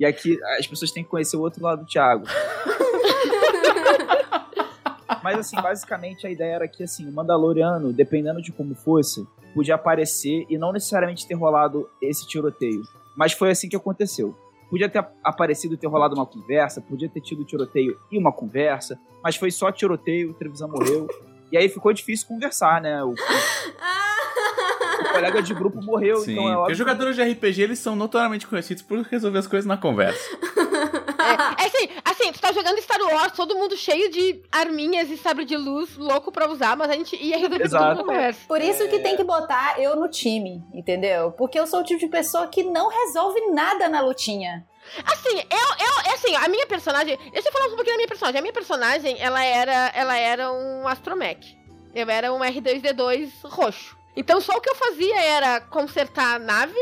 E 0.00 0.06
aqui 0.06 0.38
as 0.58 0.66
pessoas 0.66 0.90
têm 0.90 1.04
que 1.04 1.10
conhecer 1.10 1.36
o 1.36 1.40
outro 1.42 1.62
lado 1.62 1.84
do 1.84 1.86
Thiago. 1.86 2.24
Mas 5.22 5.38
assim, 5.38 5.56
basicamente 5.56 6.26
a 6.26 6.30
ideia 6.30 6.54
era 6.54 6.68
que 6.68 6.82
assim, 6.82 7.06
o 7.08 7.12
Mandaloriano, 7.12 7.92
dependendo 7.92 8.40
de 8.40 8.50
como 8.50 8.74
fosse, 8.74 9.26
podia 9.54 9.74
aparecer 9.74 10.46
e 10.48 10.58
não 10.58 10.72
necessariamente 10.72 11.26
ter 11.26 11.34
rolado 11.34 11.88
esse 12.00 12.26
tiroteio. 12.26 12.82
Mas 13.16 13.32
foi 13.32 13.50
assim 13.50 13.68
que 13.68 13.76
aconteceu. 13.76 14.34
Podia 14.70 14.88
ter 14.88 15.06
aparecido 15.22 15.74
e 15.74 15.76
ter 15.76 15.86
rolado 15.86 16.14
uma 16.14 16.24
conversa, 16.24 16.80
podia 16.80 17.08
ter 17.08 17.20
tido 17.20 17.44
tiroteio 17.44 17.98
e 18.10 18.16
uma 18.16 18.32
conversa, 18.32 18.98
mas 19.22 19.36
foi 19.36 19.50
só 19.50 19.70
tiroteio, 19.70 20.30
o 20.30 20.34
Trevisan 20.34 20.68
morreu. 20.68 21.06
E 21.50 21.58
aí 21.58 21.68
ficou 21.68 21.92
difícil 21.92 22.26
conversar, 22.26 22.80
né? 22.80 23.04
O, 23.04 23.10
o 23.10 23.14
colega 25.12 25.42
de 25.42 25.52
grupo 25.52 25.82
morreu, 25.82 26.16
Sim, 26.16 26.32
então 26.32 26.44
é 26.44 26.46
porque 26.46 26.58
óbvio. 26.60 26.72
os 26.72 26.78
jogadores 26.78 27.16
de 27.16 27.22
RPG, 27.22 27.60
eles 27.60 27.78
são 27.78 27.94
notoriamente 27.94 28.46
conhecidos 28.46 28.82
por 28.82 29.02
resolver 29.02 29.38
as 29.38 29.46
coisas 29.46 29.66
na 29.66 29.76
conversa. 29.76 30.18
É, 31.22 31.62
é 31.62 31.66
assim, 31.66 31.88
assim, 32.04 32.32
tu 32.32 32.40
tá 32.40 32.52
jogando 32.52 32.80
Star 32.80 33.00
Wars, 33.00 33.32
todo 33.32 33.54
mundo 33.54 33.76
cheio 33.76 34.10
de 34.10 34.42
arminhas 34.50 35.10
e 35.10 35.16
sabre 35.16 35.44
de 35.44 35.56
luz, 35.56 35.96
louco 35.96 36.30
pra 36.32 36.48
usar, 36.50 36.76
mas 36.76 36.90
a 36.90 36.94
gente 36.94 37.16
ia 37.16 37.36
resolver 37.36 37.60
tudo 37.60 37.72
na 37.80 37.96
conversa. 37.96 38.40
Por 38.48 38.60
isso 38.60 38.88
que 38.88 38.96
É. 38.96 38.98
tem 39.00 39.16
que 39.16 39.24
botar 39.24 39.80
eu 39.80 39.96
no 39.96 40.08
time, 40.08 40.62
entendeu? 40.72 41.32
Porque 41.32 41.58
eu 41.58 41.66
sou 41.66 41.80
o 41.80 41.84
tipo 41.84 42.00
de 42.00 42.08
pessoa 42.08 42.46
que 42.48 42.62
não 42.62 42.88
resolve 42.88 43.40
nada 43.52 43.88
na 43.88 44.00
lutinha. 44.00 44.66
Assim, 45.06 45.36
eu, 45.38 45.86
eu, 45.86 46.12
assim, 46.14 46.34
a 46.34 46.48
minha 46.48 46.66
personagem. 46.66 47.16
Deixa 47.32 47.48
eu 47.48 47.52
falar 47.52 47.66
um 47.66 47.76
pouquinho 47.76 47.94
da 47.94 47.96
minha 47.98 48.08
personagem. 48.08 48.38
A 48.38 48.42
minha 48.42 48.52
personagem, 48.52 49.16
ela 49.20 49.44
era, 49.44 49.92
ela 49.94 50.16
era 50.18 50.52
um 50.52 50.88
astromech. 50.88 51.56
Eu 51.94 52.08
era 52.10 52.32
um 52.32 52.40
R2D2 52.40 53.30
roxo. 53.44 53.96
Então 54.16 54.40
só 54.40 54.56
o 54.56 54.60
que 54.60 54.68
eu 54.68 54.74
fazia 54.74 55.20
era 55.22 55.60
consertar 55.60 56.34
a 56.36 56.38
nave, 56.38 56.78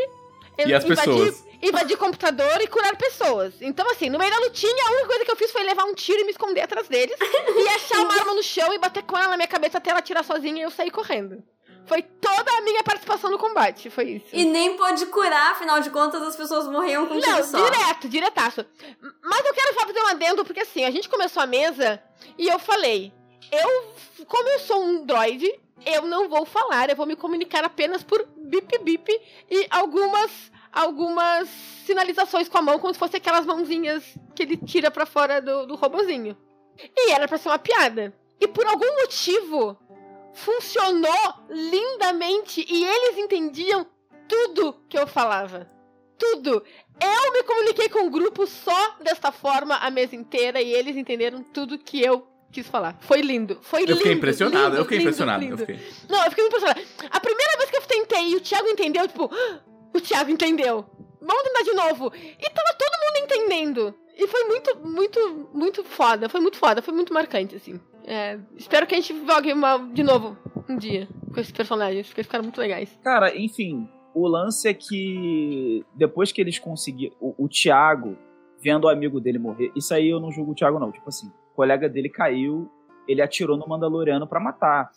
E 0.59 0.75
as 0.75 0.85
pessoas? 0.85 1.45
Invadir 1.63 1.97
computador 1.97 2.61
e 2.61 2.67
curar 2.67 2.97
pessoas. 2.97 3.55
Então, 3.61 3.89
assim, 3.91 4.09
no 4.09 4.19
meio 4.19 4.31
da 4.31 4.41
lutinha, 4.41 4.85
a 4.87 4.93
única 4.93 5.07
coisa 5.07 5.25
que 5.25 5.31
eu 5.31 5.37
fiz 5.37 5.51
foi 5.51 5.63
levar 5.63 5.85
um 5.85 5.95
tiro 5.95 6.21
e 6.21 6.25
me 6.25 6.31
esconder 6.31 6.63
atrás 6.63 6.89
deles. 6.89 7.17
e 7.21 7.69
achar 7.69 8.01
uma 8.01 8.15
arma 8.15 8.35
no 8.35 8.43
chão 8.43 8.73
e 8.73 8.79
bater 8.79 9.03
com 9.03 9.17
ela 9.17 9.29
na 9.29 9.37
minha 9.37 9.49
cabeça 9.49 9.79
até 9.79 9.91
ela 9.91 10.03
tirar 10.03 10.25
sozinha 10.25 10.59
e 10.59 10.63
eu 10.63 10.71
sair 10.71 10.91
correndo. 10.91 11.43
Foi 11.87 12.03
toda 12.03 12.53
a 12.53 12.61
minha 12.61 12.85
participação 12.85 13.31
no 13.31 13.39
combate, 13.39 13.91
foi 13.91 14.11
isso. 14.11 14.27
E 14.33 14.45
nem 14.45 14.77
pode 14.77 15.07
curar, 15.07 15.53
afinal 15.53 15.81
de 15.81 15.91
contas, 15.91 16.23
as 16.23 16.37
pessoas 16.37 16.69
morriam 16.69 17.07
com 17.07 17.15
um 17.15 17.21
Não, 17.21 17.43
só. 17.43 17.69
direto, 17.69 18.09
diretaço. 18.09 18.65
Mas 19.23 19.45
eu 19.45 19.55
quero 19.55 19.75
fazer 19.75 20.01
um 20.01 20.07
adendo, 20.07 20.45
porque 20.45 20.61
assim, 20.61 20.85
a 20.85 20.91
gente 20.91 21.09
começou 21.09 21.43
a 21.43 21.47
mesa 21.47 22.01
e 22.39 22.49
eu 22.49 22.59
falei, 22.59 23.13
eu, 23.51 24.25
como 24.27 24.49
eu 24.51 24.59
sou 24.61 24.85
um 24.85 25.05
droid, 25.05 25.51
eu 25.85 26.03
não 26.03 26.29
vou 26.29 26.45
falar, 26.45 26.91
eu 26.91 26.97
vou 26.97 27.07
me 27.07 27.17
comunicar 27.17 27.65
apenas 27.65 28.03
por 28.03 28.25
bip 28.37 28.79
bip 28.79 29.21
e 29.51 29.67
algumas 29.71 30.31
algumas 30.73 31.49
sinalizações 31.85 32.49
com 32.49 32.59
a 32.59 32.63
mão, 32.63 32.79
como 32.79 32.93
se 32.93 32.99
fossem 32.99 33.19
aquelas 33.19 33.47
mãozinhas 33.47 34.03
que 34.35 34.43
ele 34.43 34.57
tira 34.57 34.91
pra 34.91 35.07
fora 35.07 35.41
do, 35.41 35.67
do 35.67 35.75
robozinho. 35.75 36.37
E 36.97 37.11
era 37.11 37.27
pra 37.29 37.39
ser 37.39 37.49
uma 37.49 37.59
piada. 37.59 38.15
E 38.41 38.47
por 38.49 38.67
algum 38.67 39.01
motivo, 39.01 39.77
funcionou 40.33 41.35
lindamente 41.49 42.65
e 42.69 42.85
eles 42.85 43.19
entendiam 43.19 43.87
tudo 44.29 44.77
que 44.89 44.99
eu 44.99 45.07
falava. 45.07 45.69
Tudo. 46.19 46.63
Eu 47.03 47.33
me 47.33 47.43
comuniquei 47.43 47.89
com 47.89 48.07
o 48.07 48.11
grupo 48.11 48.47
só 48.47 48.97
desta 49.03 49.33
forma 49.33 49.77
a 49.77 49.91
mesa 49.91 50.15
inteira 50.15 50.61
e 50.61 50.73
eles 50.73 50.97
entenderam 50.97 51.43
tudo 51.43 51.79
que 51.79 52.01
eu 52.03 52.27
quis 52.53 52.67
falar. 52.67 52.97
Foi 53.01 53.21
lindo. 53.23 53.59
Foi 53.63 53.81
lindo. 53.81 53.93
Eu 53.93 53.97
fiquei 53.97 54.13
impressionado, 54.13 54.67
lindo, 54.67 54.77
eu 54.77 54.83
fiquei 54.85 54.99
lindo, 54.99 55.09
impressionado. 55.09 55.43
lindo. 55.43 55.63
Eu 55.63 55.67
fiquei. 55.67 55.93
Não, 56.09 56.25
eu 56.25 56.31
fiquei 56.31 56.47
impressionada. 56.47 56.81
A 57.11 57.21
primeira 57.21 57.57
vez 57.59 57.71
que 57.71 57.77
eu 57.77 57.83
tentei 57.83 58.29
e 58.29 58.37
o 58.37 58.41
Thiago 58.41 58.69
entendeu, 58.69 59.07
tipo, 59.09 59.31
"Ah, 59.33 59.61
o 59.95 60.01
Thiago 60.01 60.31
entendeu. 60.31 60.85
Vamos 61.21 61.43
tentar 61.43 61.63
de 61.63 61.73
novo. 61.75 62.13
E 62.15 62.51
tava 62.51 62.77
todo 62.79 63.01
mundo 63.01 63.25
entendendo. 63.25 63.95
E 64.17 64.27
foi 64.27 64.45
muito, 64.45 64.79
muito, 64.87 65.49
muito 65.53 65.85
foda. 65.85 66.29
Foi 66.29 66.41
muito 66.41 66.59
foda, 66.59 66.83
foi 66.83 66.95
muito 66.95 67.13
marcante, 67.13 67.57
assim. 67.57 67.81
É, 68.05 68.39
espero 68.57 68.87
que 68.87 68.95
a 68.95 69.01
gente 69.01 69.15
jogue 69.27 69.53
uma, 69.53 69.79
de 69.79 70.03
novo 70.03 70.37
um 70.69 70.77
dia 70.77 71.09
com 71.33 71.41
esses 71.41 71.53
personagens, 71.53 72.07
porque 72.07 72.21
eles 72.21 72.27
ficaram 72.27 72.45
muito 72.45 72.61
legais. 72.61 72.99
Cara, 73.03 73.37
enfim, 73.37 73.89
o 74.15 74.27
lance 74.27 74.69
é 74.69 74.75
que 74.75 75.85
depois 75.95 76.33
que 76.33 76.41
eles 76.41 76.59
conseguiram. 76.59 77.15
O, 77.21 77.45
o 77.45 77.49
Thiago, 77.49 78.17
vendo 78.63 78.85
o 78.85 78.89
amigo 78.89 79.21
dele 79.21 79.39
morrer, 79.39 79.71
isso 79.77 79.95
aí 79.95 80.09
eu 80.09 80.21
não 80.21 80.33
julgo 80.33 80.53
o 80.53 80.55
Thiago, 80.55 80.79
não. 80.79 80.91
Tipo 80.91 81.09
assim, 81.09 81.29
o 81.29 81.55
colega 81.55 81.89
dele 81.89 82.09
caiu, 82.09 82.71
ele 83.07 83.23
atirou 83.23 83.57
no 83.57 83.69
Mandaloriano 83.69 84.27
pra 84.27 84.41
matar. 84.41 84.91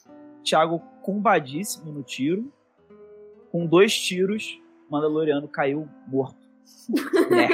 Thiago 0.43 0.79
combadíssimo 1.01 1.91
no 1.91 2.03
tiro. 2.03 2.51
Com 3.51 3.67
dois 3.67 3.95
tiros, 3.97 4.59
Mandaloriano 4.89 5.47
caiu 5.47 5.87
morto. 6.07 6.37
Né? 7.29 7.47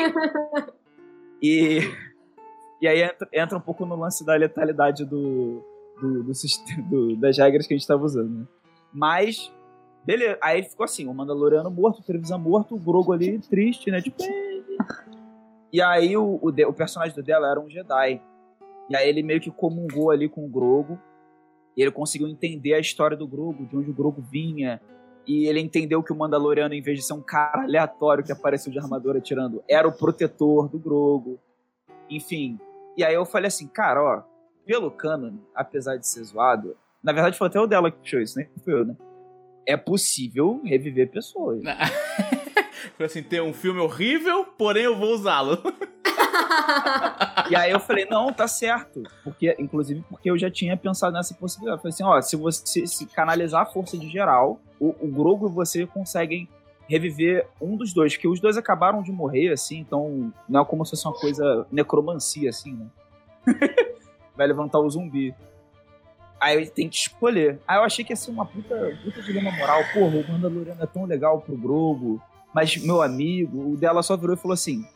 E, 1.42 1.80
e 2.82 2.88
aí 2.88 3.02
entra, 3.02 3.28
entra 3.34 3.58
um 3.58 3.62
pouco 3.62 3.86
no 3.86 3.96
lance 3.96 4.26
da 4.26 4.36
letalidade 4.36 5.06
do, 5.06 5.64
do, 6.02 6.24
do 6.24 6.32
do- 6.90 7.16
das 7.16 7.38
regras 7.38 7.66
que 7.68 7.74
a 7.74 7.78
gente 7.78 7.88
tava 7.88 8.04
usando, 8.04 8.40
né? 8.40 8.46
Mas, 8.92 9.52
beleza. 10.06 10.38
Aí 10.42 10.64
ficou 10.64 10.84
assim, 10.84 11.08
o 11.08 11.14
Mandaloriano 11.14 11.70
morto, 11.72 12.00
o 12.00 12.04
Trevisan 12.04 12.38
morto, 12.38 12.76
o 12.76 12.80
Grogo 12.80 13.14
ali 13.14 13.40
triste, 13.40 13.90
né? 13.92 14.02
Tipo, 14.02 14.22
e 15.72 15.82
aí 15.82 16.18
o, 16.18 16.40
o, 16.42 16.50
o 16.50 16.74
personagem 16.74 17.16
do 17.16 17.24
dela 17.24 17.50
era 17.50 17.60
um 17.60 17.70
Jedi. 17.70 18.22
E 18.90 18.96
aí 18.96 19.08
ele 19.08 19.22
meio 19.24 19.40
que 19.40 19.52
comungou 19.52 20.10
ali 20.12 20.28
com 20.28 20.46
o 20.46 20.50
Grogo. 20.50 21.00
E 21.78 21.82
ele 21.82 21.92
conseguiu 21.92 22.28
entender 22.28 22.74
a 22.74 22.80
história 22.80 23.16
do 23.16 23.28
Grogo, 23.28 23.66
de 23.66 23.78
onde 23.78 23.90
o 23.92 23.94
Grogo 23.94 24.22
vinha. 24.22 24.82
E 25.30 25.46
ele 25.46 25.60
entendeu 25.60 26.02
que 26.02 26.12
o 26.12 26.16
Mandaloriano, 26.16 26.74
em 26.74 26.82
vez 26.82 26.98
de 26.98 27.06
ser 27.06 27.14
um 27.14 27.22
cara 27.22 27.62
aleatório 27.62 28.24
que 28.24 28.32
apareceu 28.32 28.72
de 28.72 28.80
armadura 28.80 29.20
atirando, 29.20 29.64
era 29.70 29.88
o 29.88 29.92
protetor 29.92 30.68
do 30.68 30.80
Grogo. 30.80 31.40
Enfim. 32.10 32.60
E 32.98 33.04
aí 33.04 33.14
eu 33.14 33.24
falei 33.28 33.48
assim, 33.48 33.68
cara, 33.68 34.02
ó, 34.02 34.24
pelo 34.66 34.90
canon, 34.90 35.34
apesar 35.54 35.98
de 35.98 36.08
ser 36.08 36.24
zoado, 36.24 36.76
na 37.04 37.14
verdade 37.14 37.38
foi 37.38 37.46
até 37.46 37.60
o 37.60 37.68
dela 37.68 37.92
que 37.92 38.00
puxou 38.00 38.20
isso, 38.20 38.40
né? 38.40 38.50
Foi 38.66 38.74
eu, 38.74 38.84
né? 38.84 38.98
É 39.68 39.78
possível 39.78 40.60
reviver 40.66 41.12
pessoas. 41.12 41.62
Foi 42.98 43.06
assim, 43.06 43.22
tem 43.22 43.42
um 43.42 43.54
filme 43.54 43.80
horrível, 43.80 44.46
porém 44.58 44.86
eu 44.86 44.98
vou 44.98 45.14
usá-lo. 45.14 45.58
E 47.50 47.56
aí 47.56 47.72
eu 47.72 47.80
falei, 47.80 48.06
não, 48.06 48.32
tá 48.32 48.48
certo. 48.48 49.02
Porque, 49.24 49.56
inclusive, 49.58 50.04
porque 50.08 50.30
eu 50.30 50.38
já 50.38 50.52
tinha 50.52 50.78
pensado 50.78 51.14
nessa 51.14 51.34
possibilidade. 51.34 51.80
Eu 51.80 51.82
falei 51.82 51.94
assim, 51.94 52.04
ó, 52.04 52.22
se 52.22 52.36
você 52.36 52.86
se 52.86 53.08
canalizar 53.08 53.64
a 53.64 53.66
força 53.66 53.98
de 53.98 54.08
geral, 54.08 54.60
o, 54.80 54.90
o 55.00 55.08
Grogu 55.08 55.48
e 55.48 55.52
você 55.52 55.88
conseguem 55.88 56.48
reviver 56.88 57.48
um 57.62 57.76
dos 57.76 57.94
dois, 57.94 58.14
porque 58.14 58.28
os 58.28 58.40
dois 58.40 58.58
acabaram 58.58 59.02
de 59.02 59.12
morrer, 59.12 59.52
assim, 59.52 59.80
então 59.80 60.34
não 60.48 60.62
é 60.62 60.66
como 60.66 60.86
se 60.86 60.92
fosse 60.92 61.08
uma 61.08 61.14
coisa 61.14 61.66
necromancia, 61.72 62.50
assim, 62.50 62.74
né? 62.74 62.88
Vai 64.36 64.48
levantar 64.48 64.80
o 64.80 64.90
zumbi. 64.90 65.34
Aí 66.40 66.68
tem 66.70 66.88
que 66.88 66.96
escolher. 66.96 67.60
Aí 67.68 67.78
eu 67.78 67.84
achei 67.84 68.06
que 68.06 68.14
ia 68.14 68.16
ser 68.16 68.32
uma 68.32 68.46
puta, 68.46 68.98
puta 69.04 69.22
dilema 69.22 69.52
moral. 69.52 69.82
Porra, 69.94 70.18
o 70.18 70.32
Mandaloriano 70.32 70.82
é 70.82 70.88
tão 70.88 71.06
legal 71.06 71.42
pro 71.42 71.58
Grogu, 71.58 72.22
mas 72.54 72.78
meu 72.78 73.02
amigo, 73.02 73.74
o 73.74 73.78
dela 73.78 74.02
só 74.02 74.16
virou 74.16 74.36
e 74.36 74.40
falou 74.40 74.54
assim: 74.54 74.88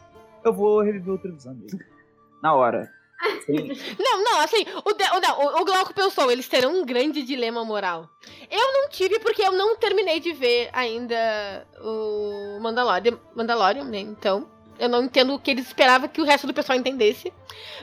Eu 0.44 0.54
vou 0.54 0.82
reviver 0.82 1.14
o 1.14 1.18
Trevisan 1.18 1.54
mesmo. 1.54 1.80
Na 2.42 2.54
hora. 2.54 2.92
Não, 3.98 4.24
não, 4.24 4.42
assim, 4.42 4.66
o, 4.84 4.94
de, 4.94 5.04
o, 5.04 5.20
não, 5.22 5.62
o, 5.62 5.66
Glauco 5.66 5.94
pensou, 5.94 6.30
eles 6.30 6.48
terão 6.48 6.82
um 6.82 6.86
grande 6.86 7.24
dilema 7.24 7.64
moral. 7.64 8.10
Eu 8.52 8.74
não 8.74 8.90
tive 8.90 9.18
porque 9.20 9.42
eu 9.42 9.54
não 9.54 9.78
terminei 9.78 10.20
de 10.20 10.34
ver 10.34 10.70
ainda 10.74 11.66
o 11.80 12.60
Mandalorian, 12.60 13.18
Mandalorian 13.34 13.86
né? 13.86 14.00
Então, 14.00 14.46
eu 14.78 14.90
não 14.90 15.04
entendo 15.04 15.34
o 15.34 15.40
que 15.40 15.52
eles 15.52 15.68
esperavam 15.68 16.10
que 16.10 16.22
o 16.22 16.26
resto 16.26 16.48
do 16.48 16.54
pessoal 16.54 16.78
entendesse. 16.78 17.32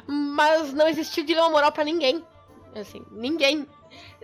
Mas 0.07 0.73
não 0.73 0.89
existiu 0.89 1.25
dilema 1.25 1.49
moral 1.49 1.73
pra 1.73 1.85
ninguém. 1.85 2.25
Assim, 2.75 3.05
ninguém. 3.11 3.67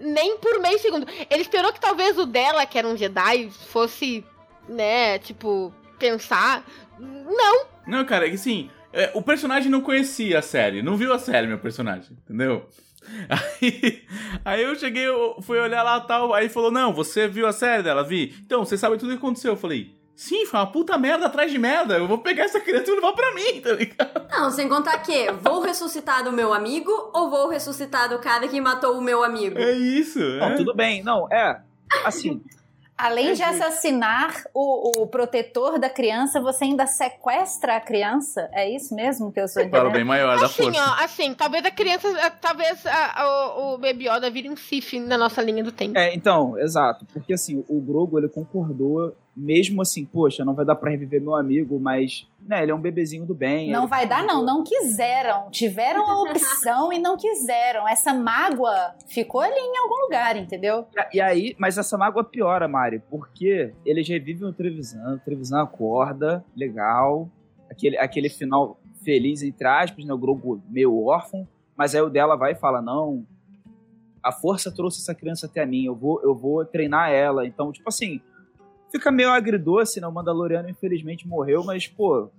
Nem 0.01 0.37
por 0.39 0.59
meio 0.61 0.79
segundo. 0.79 1.07
Ele 1.31 1.43
esperou 1.43 1.73
que 1.73 1.81
talvez 1.81 2.19
o 2.19 2.27
dela, 2.27 2.67
que 2.67 2.79
era 2.79 2.87
um 2.87 2.97
Jedi, 2.97 3.51
fosse, 3.51 4.25
né, 4.69 5.19
tipo, 5.19 5.73
pensar. 5.99 6.65
Não, 7.87 7.99
Não, 7.99 8.05
cara, 8.05 8.27
é 8.27 8.31
que 8.31 8.35
assim, 8.37 8.71
é, 8.93 9.11
o 9.15 9.23
personagem 9.23 9.71
não 9.71 9.81
conhecia 9.81 10.39
a 10.39 10.43
série, 10.43 10.83
não 10.83 10.97
viu 10.97 11.13
a 11.13 11.19
série, 11.19 11.47
meu 11.47 11.59
personagem, 11.59 12.17
entendeu? 12.25 12.67
Aí, 13.31 14.03
aí 14.45 14.63
eu 14.65 14.75
cheguei, 14.75 15.07
eu 15.07 15.37
fui 15.41 15.61
olhar 15.61 15.85
lá 15.85 15.99
e 15.99 16.09
tal, 16.09 16.35
aí 16.35 16.49
falou, 16.49 16.73
não, 16.73 16.93
você 16.93 17.29
viu 17.29 17.47
a 17.47 17.53
série 17.53 17.85
dela? 17.85 18.03
Vi. 18.03 18.35
Então, 18.45 18.65
você 18.65 18.77
sabe 18.77 18.99
tudo 18.99 19.11
o 19.11 19.13
que 19.13 19.19
aconteceu. 19.19 19.53
Eu 19.53 19.57
falei, 19.57 19.95
sim, 20.17 20.45
foi 20.45 20.59
uma 20.59 20.67
puta 20.67 20.99
merda 20.99 21.27
atrás 21.27 21.53
de 21.53 21.57
merda, 21.57 21.97
eu 21.99 22.09
vou 22.09 22.19
pegar 22.19 22.45
essa 22.45 22.59
criança 22.59 22.91
e 22.91 22.95
levar 22.97 23.13
pra 23.13 23.33
mim, 23.33 23.61
tá 23.61 23.73
ligado? 23.75 24.27
Não, 24.29 24.51
sem 24.51 24.69
contar 24.69 24.99
que 24.99 25.31
vou 25.41 25.61
ressuscitar 25.61 26.25
do 26.25 26.33
meu 26.33 26.53
amigo 26.53 26.91
ou 27.15 27.31
vou 27.31 27.49
ressuscitar 27.49 28.09
do 28.09 28.19
cara 28.19 28.49
que 28.49 28.61
matou 28.61 28.99
o 28.99 29.01
meu 29.01 29.23
amigo? 29.23 29.57
É 29.57 29.71
isso, 29.71 30.19
Não, 30.19 30.49
é. 30.49 30.55
tudo 30.57 30.75
bem. 30.75 31.05
Não, 31.05 31.29
é. 31.33 31.61
Assim, 32.05 32.43
Além 32.99 33.35
de 33.35 33.43
assassinar 33.43 34.45
o, 34.55 35.03
o 35.03 35.07
protetor 35.07 35.79
da 35.79 35.91
criança, 35.91 36.41
você 36.41 36.65
ainda 36.65 36.87
sequestra 36.87 37.77
a 37.77 37.81
criança? 37.81 38.49
É 38.53 38.69
isso 38.75 38.95
mesmo 38.95 39.31
que 39.31 39.39
eu 39.41 39.47
sou 39.49 39.63
entendendo? 39.63 39.91
bem 39.93 40.05
maior 40.05 40.39
da 40.39 40.47
Assim, 40.47 40.63
força. 40.63 40.81
ó, 40.81 41.05
assim, 41.05 41.35
talvez 41.35 41.65
a 41.65 41.71
criança, 41.71 42.09
talvez 42.41 42.85
a- 42.87 43.21
a- 43.23 43.59
o, 43.59 43.75
o 43.75 43.79
Baby 43.79 44.09
Yoda 44.09 44.31
vire 44.31 44.49
um 44.49 44.57
Sif 44.57 44.99
na 44.99 45.19
nossa 45.19 45.43
linha 45.43 45.63
do 45.63 45.73
tempo. 45.73 45.97
é, 45.99 46.15
então, 46.15 46.59
exato. 46.59 47.05
Porque 47.13 47.35
assim, 47.35 47.63
o 47.69 47.81
Grogo, 47.81 48.19
ele 48.19 48.29
concordou, 48.29 49.15
mesmo 49.37 49.83
assim, 49.83 50.05
poxa, 50.05 50.45
não 50.45 50.55
vai 50.55 50.65
dar 50.65 50.77
pra 50.77 50.91
reviver 50.91 51.21
meu 51.21 51.35
amigo, 51.37 51.79
mas, 51.79 52.27
né, 52.47 52.63
ele 52.63 52.71
é 52.71 52.75
um 52.75 52.81
bebezinho 52.81 53.27
do 53.27 53.35
bem. 53.35 53.71
Não 53.71 53.87
vai 53.87 54.07
dar, 54.07 54.23
não. 54.25 54.45
Não 54.45 54.63
quiseram. 54.63 55.51
Tiveram 55.51 56.09
a 56.09 56.23
opção 56.23 56.93
e 56.93 56.99
não 56.99 57.17
quiseram. 57.17 57.89
Essa 57.89 58.15
mágoa 58.15 58.95
ficou 59.07 59.41
ali 59.41 59.59
em 59.59 59.77
algum 59.79 60.03
lugar, 60.05 60.37
entendeu? 60.37 60.87
E 61.13 61.21
aí, 61.21 61.55
mas 61.59 61.77
essa 61.77 61.99
mágoa 61.99 62.25
piora, 62.25 62.69
Mari, 62.69 63.03
porque 63.11 63.73
eles 63.85 64.09
revivem 64.09 64.49
o 64.49 64.53
Trevisan, 64.53 65.15
o 65.15 65.19
Trevisan 65.19 65.63
acorda, 65.63 66.45
legal, 66.57 67.29
aquele, 67.71 67.99
aquele 67.99 68.29
final 68.29 68.79
feliz, 69.05 69.43
entre 69.43 69.67
aspas, 69.67 70.05
né, 70.05 70.13
o 70.13 70.19
Grogu 70.19 70.63
meio 70.69 71.05
órfão, 71.05 71.47
mas 71.77 71.95
aí 71.95 72.01
o 72.01 72.11
dela 72.11 72.37
vai 72.37 72.53
e 72.53 72.57
fala, 72.57 72.81
não, 72.81 73.25
a 74.23 74.33
força 74.33 74.73
trouxe 74.73 75.01
essa 75.01 75.15
criança 75.15 75.47
até 75.47 75.65
mim, 75.65 75.85
eu 75.85 75.95
vou, 75.95 76.21
eu 76.23 76.35
vou 76.35 76.65
treinar 76.65 77.11
ela, 77.11 77.47
então, 77.47 77.71
tipo 77.71 77.89
assim, 77.89 78.21
fica 78.91 79.11
meio 79.11 79.31
agridoce, 79.31 80.01
né, 80.01 80.07
o 80.07 80.13
Mandaloriano 80.13 80.69
infelizmente 80.69 81.27
morreu, 81.27 81.63
mas, 81.65 81.87
pô, 81.87 82.31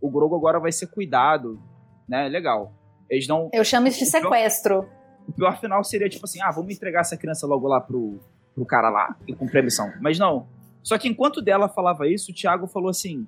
o 0.00 0.10
Grogu 0.10 0.34
agora 0.36 0.58
vai 0.60 0.72
ser 0.72 0.86
cuidado, 0.86 1.60
né, 2.08 2.28
legal. 2.28 2.72
Eles 3.08 3.26
não, 3.26 3.50
Eu 3.52 3.64
chamo 3.64 3.88
isso 3.88 3.98
de 3.98 4.06
sequestro. 4.06 4.88
o 5.26 5.32
pior 5.32 5.58
final 5.60 5.82
seria 5.82 6.08
tipo 6.08 6.24
assim: 6.24 6.40
ah, 6.40 6.50
vamos 6.50 6.72
entregar 6.74 7.00
essa 7.00 7.16
criança 7.16 7.46
logo 7.46 7.66
lá 7.66 7.80
pro, 7.80 8.20
pro 8.54 8.64
cara 8.64 8.88
lá 8.88 9.16
e 9.26 9.34
cumprir 9.34 9.58
a 9.60 9.62
missão. 9.62 9.92
Mas 10.00 10.18
não. 10.18 10.46
Só 10.82 10.96
que 10.96 11.08
enquanto 11.08 11.42
dela 11.42 11.68
falava 11.68 12.06
isso, 12.08 12.30
o 12.30 12.34
Thiago 12.34 12.66
falou 12.68 12.88
assim: 12.88 13.26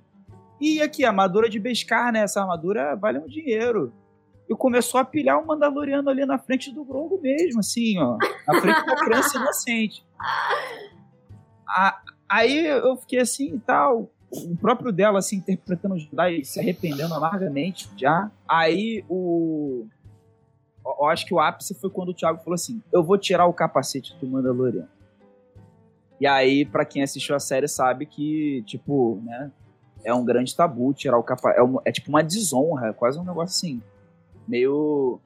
e 0.61 0.81
aqui, 0.81 1.05
a 1.05 1.09
armadura 1.09 1.49
de 1.51 1.59
Beskar, 1.59 2.13
né? 2.13 2.21
Essa 2.23 2.41
armadura 2.41 2.95
vale 2.95 3.19
um 3.19 3.27
dinheiro. 3.27 3.93
e 4.49 4.55
começou 4.55 5.01
a 5.01 5.05
pilhar 5.05 5.41
o 5.43 5.47
Mandaloriano 5.47 6.09
ali 6.09 6.25
na 6.25 6.39
frente 6.39 6.73
do 6.73 6.85
Grogu 6.85 7.21
mesmo, 7.21 7.59
assim, 7.61 7.99
ó. 7.99 8.17
Na 8.47 8.61
frente 8.61 8.87
da 8.87 8.97
criança 8.97 9.37
inocente. 9.43 10.05
A- 11.67 12.01
aí 12.33 12.67
eu 12.67 12.97
fiquei 12.97 13.21
assim 13.21 13.55
e 13.55 13.59
tal. 13.59 14.09
O 14.31 14.57
próprio 14.57 14.91
dela, 14.91 15.19
assim, 15.19 15.37
interpretando 15.37 15.95
o 15.95 15.99
Jedi 15.99 16.43
se 16.45 16.59
arrependendo 16.59 17.13
amargamente 17.15 17.89
já. 17.97 18.31
Aí 18.49 19.05
o. 19.09 19.87
Eu 20.85 21.05
acho 21.07 21.27
que 21.27 21.35
o 21.35 21.39
ápice 21.39 21.75
foi 21.75 21.91
quando 21.91 22.09
o 22.09 22.15
Thiago 22.15 22.39
falou 22.43 22.55
assim: 22.55 22.83
Eu 22.91 23.05
vou 23.05 23.19
tirar 23.19 23.47
o 23.47 23.53
capacete 23.53 24.17
do 24.19 24.27
Mandaloriano. 24.27 24.89
E 26.21 26.27
aí, 26.27 26.65
pra 26.65 26.85
quem 26.85 27.03
assistiu 27.03 27.35
a 27.35 27.41
série, 27.41 27.69
sabe 27.69 28.07
que, 28.07 28.63
tipo, 28.67 29.21
né? 29.25 29.51
É 30.05 30.13
um 30.15 30.25
grande 30.25 30.55
tabu 30.57 30.93
tirar 30.95 31.19
o 31.19 31.23
capacete. 31.23 31.61
É, 31.61 31.63
um- 31.63 31.79
é 31.85 31.93
tipo 31.93 32.09
uma 32.09 32.23
desonra, 32.23 32.93
quase 32.93 33.19
um 33.19 33.25
negócio 33.25 33.55
assim. 33.55 33.83
Meio. 34.49 35.21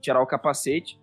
Tirar 0.00 0.22
o 0.22 0.26
capacete. 0.26 0.98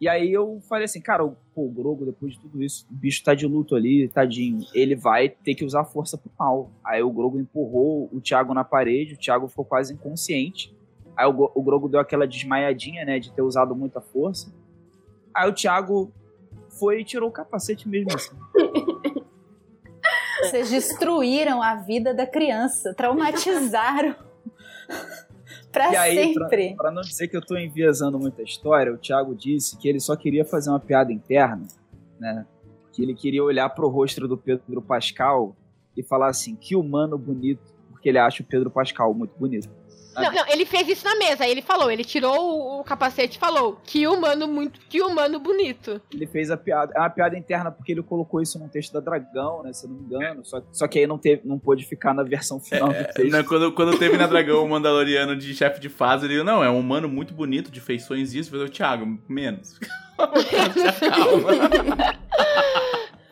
E 0.00 0.08
aí 0.08 0.32
eu 0.32 0.60
falei 0.68 0.84
assim, 0.84 1.00
cara, 1.00 1.24
o, 1.24 1.36
pô, 1.54 1.62
o 1.62 1.70
Grogo, 1.70 2.04
depois 2.04 2.34
de 2.34 2.40
tudo 2.40 2.62
isso, 2.62 2.86
o 2.90 2.94
bicho 2.94 3.22
tá 3.24 3.34
de 3.34 3.46
luto 3.46 3.74
ali, 3.74 4.08
tadinho. 4.08 4.64
Ele 4.72 4.94
vai 4.94 5.28
ter 5.28 5.54
que 5.54 5.64
usar 5.64 5.84
força 5.84 6.16
pro 6.16 6.30
mal. 6.38 6.70
Aí 6.84 7.02
o 7.02 7.10
Grogo 7.10 7.38
empurrou 7.38 8.08
o 8.12 8.20
Thiago 8.20 8.54
na 8.54 8.62
parede, 8.62 9.14
o 9.14 9.18
Thiago 9.18 9.48
ficou 9.48 9.64
quase 9.64 9.94
inconsciente. 9.94 10.72
Aí 11.16 11.26
o, 11.26 11.50
o 11.52 11.62
Grogo 11.62 11.88
deu 11.88 11.98
aquela 11.98 12.28
desmaiadinha, 12.28 13.04
né, 13.04 13.18
de 13.18 13.32
ter 13.32 13.42
usado 13.42 13.74
muita 13.74 14.00
força. 14.00 14.52
Aí 15.34 15.48
o 15.48 15.52
Thiago 15.52 16.12
foi 16.78 17.00
e 17.00 17.04
tirou 17.04 17.28
o 17.28 17.32
capacete 17.32 17.88
mesmo 17.88 18.14
assim. 18.14 18.36
Vocês 20.42 20.70
destruíram 20.70 21.60
a 21.60 21.74
vida 21.74 22.14
da 22.14 22.24
criança, 22.24 22.94
traumatizaram 22.94 24.14
pra 25.72 25.92
E 25.92 25.96
aí, 25.96 26.34
pra, 26.34 26.48
sempre. 26.48 26.74
pra 26.76 26.90
não 26.90 27.02
dizer 27.02 27.28
que 27.28 27.36
eu 27.36 27.44
tô 27.44 27.56
enviesando 27.56 28.18
muita 28.18 28.42
história, 28.42 28.92
o 28.92 28.98
Thiago 28.98 29.34
disse 29.34 29.76
que 29.76 29.88
ele 29.88 30.00
só 30.00 30.16
queria 30.16 30.44
fazer 30.44 30.70
uma 30.70 30.80
piada 30.80 31.12
interna, 31.12 31.66
né? 32.18 32.46
Que 32.92 33.02
ele 33.02 33.14
queria 33.14 33.42
olhar 33.42 33.68
pro 33.70 33.88
rosto 33.88 34.26
do 34.26 34.36
Pedro 34.36 34.82
Pascal 34.82 35.54
e 35.96 36.02
falar 36.02 36.28
assim, 36.28 36.56
que 36.56 36.74
humano 36.74 37.16
bonito, 37.18 37.74
porque 37.90 38.08
ele 38.08 38.18
acha 38.18 38.42
o 38.42 38.46
Pedro 38.46 38.70
Pascal 38.70 39.12
muito 39.14 39.36
bonito. 39.38 39.68
Não, 40.22 40.32
não, 40.32 40.48
ele 40.48 40.64
fez 40.64 40.88
isso 40.88 41.04
na 41.04 41.16
mesa. 41.16 41.44
Aí 41.44 41.50
ele 41.50 41.62
falou, 41.62 41.90
ele 41.90 42.04
tirou 42.04 42.36
o, 42.36 42.80
o 42.80 42.84
capacete 42.84 43.36
e 43.36 43.40
falou: 43.40 43.80
Que 43.84 44.06
humano 44.06 44.46
muito, 44.46 44.80
que 44.80 45.00
humano 45.00 45.38
bonito. 45.38 46.00
Ele 46.12 46.26
fez 46.26 46.50
a 46.50 46.56
piada, 46.56 46.92
é 46.94 47.00
uma 47.00 47.10
piada 47.10 47.36
interna 47.36 47.70
porque 47.70 47.92
ele 47.92 48.02
colocou 48.02 48.40
isso 48.40 48.58
num 48.58 48.68
texto 48.68 48.92
da 48.92 49.00
Dragão, 49.00 49.62
né? 49.62 49.72
Se 49.72 49.86
eu 49.86 49.90
não 49.90 49.96
me 49.96 50.04
engano. 50.04 50.44
Só, 50.44 50.62
só 50.72 50.88
que 50.88 50.98
aí 50.98 51.06
não, 51.06 51.18
teve, 51.18 51.42
não 51.44 51.58
pôde 51.58 51.84
ficar 51.84 52.14
na 52.14 52.22
versão 52.22 52.60
final 52.60 52.88
do 52.88 52.94
texto. 52.94 53.30
Né, 53.30 53.42
quando, 53.42 53.72
quando 53.72 53.98
teve 53.98 54.16
na 54.16 54.26
Dragão 54.26 54.64
o 54.64 54.68
Mandaloriano 54.68 55.36
de 55.36 55.54
chefe 55.54 55.80
de 55.80 55.88
fase, 55.88 56.26
ele 56.26 56.42
não, 56.42 56.62
é 56.62 56.70
um 56.70 56.78
humano 56.78 57.08
muito 57.08 57.34
bonito, 57.34 57.70
de 57.70 57.80
feições 57.80 58.34
isso, 58.34 58.50
falou, 58.50 58.68
Thiago, 58.68 59.18
menos. 59.28 59.78
Calma. 60.18 61.50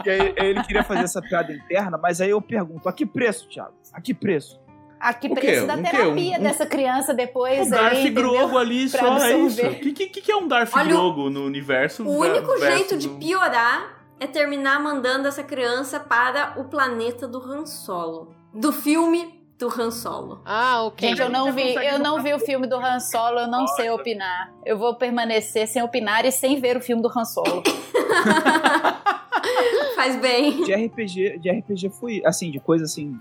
E 0.05 0.45
ele 0.45 0.63
queria 0.63 0.85
fazer 0.85 1.05
essa 1.05 1.21
piada 1.21 1.53
interna, 1.53 1.99
mas 1.99 2.21
aí 2.21 2.31
eu 2.31 2.41
pergunto, 2.41 2.89
a 2.89 2.93
que 2.93 3.05
preço, 3.05 3.49
Thiago? 3.49 3.75
A 3.93 4.01
que 4.01 4.15
preço? 4.15 4.61
A 4.99 5.13
que 5.15 5.29
preço 5.29 5.67
da 5.67 5.75
Um 5.75 5.83
terapia 5.83 6.39
Um- 6.39 6.43
dessa 6.43 6.65
criança 6.67 7.13
depois 7.15 7.67
Um 7.67 7.71
Darth 7.71 7.93
aí? 7.95 8.11
Grogo 8.11 8.57
ali, 8.59 8.89
Pra 8.89 9.01
só 9.01 9.07
é 9.07 9.11
absorver. 9.35 9.47
isso. 9.47 9.67
O 9.91 9.93
que, 9.95 10.07
que, 10.09 10.21
que 10.23 10.33
é 10.33 10.37
um 10.37 10.49
Darth 10.49 10.71
Olha, 10.75 10.85
Grogo 10.89 11.29
no 11.31 11.45
universo? 11.45 12.03
O 12.05 12.19
único 12.19 12.59
jeito 12.59 12.97
de 12.97 13.09
piorar 13.09 13.95
é 14.19 14.27
terminar 14.27 14.81
mandando 14.83 15.29
essa 15.29 15.43
criança 15.43 16.01
para 16.01 16.55
o 16.59 16.65
planeta 16.65 17.29
do 17.29 17.39
Han 17.39 17.67
Solo. 17.67 18.35
Do 18.55 18.73
filme 18.73 19.35
do 19.59 19.69
Han 19.69 19.91
Solo. 19.91 20.41
Ah, 20.45 20.83
ok. 20.85 21.09
Gente, 21.09 21.21
eu 21.21 21.29
não 21.31 21.53
vi, 21.53 21.75
eu 21.75 21.99
não 21.99 22.23
vi 22.23 22.33
o 22.33 22.39
filme 22.39 22.67
do 22.67 22.77
Han 22.77 22.99
Solo, 23.01 23.41
eu 23.41 23.47
não 23.49 23.67
sei 23.69 23.91
opinar. 23.91 24.51
Eu 24.65 24.79
vou 24.79 24.95
permanecer 24.97 25.67
sem 25.69 25.83
opinar 25.83 26.25
e 26.25 26.33
sem 26.33 26.59
ver 26.61 26.77
o 26.77 26.81
filme 26.81 27.03
do 27.03 27.09
Han 27.09 27.25
Solo. 27.25 27.63
Faz 29.95 30.17
bem. 30.17 30.63
De 30.63 30.75
RPG, 30.75 31.39
de 31.39 31.51
RPG 31.51 31.91
foi, 31.91 32.23
assim, 32.25 32.51
de 32.51 32.61
coisa 32.61 32.85
assim, 32.85 33.19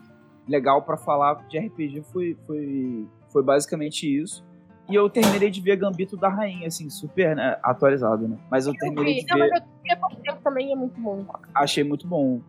legal 0.47 0.81
pra 0.81 0.97
falar 0.97 1.45
de 1.47 1.57
RPG 1.57 2.03
foi, 2.11 2.37
foi, 2.45 3.07
foi 3.31 3.43
basicamente 3.43 4.03
isso. 4.05 4.43
E 4.89 4.93
eu 4.93 5.09
terminei 5.09 5.49
de 5.49 5.59
ver 5.61 5.77
Gambito 5.77 6.15
da 6.15 6.29
Rainha, 6.29 6.67
assim, 6.67 6.89
super 6.89 7.35
né, 7.35 7.57
atualizado, 7.63 8.27
né? 8.27 8.37
Mas 8.51 8.67
eu 8.67 8.73
terminei 8.75 9.23
de 9.23 9.31
Não, 9.31 9.39
mas 9.39 9.49
ver, 9.49 9.63
eu 9.89 10.35
vi 10.35 10.41
também 10.43 10.71
é 10.71 10.75
muito 10.75 10.99
bom. 10.99 11.25
achei 11.55 11.83
muito 11.83 12.07
bom. 12.07 12.39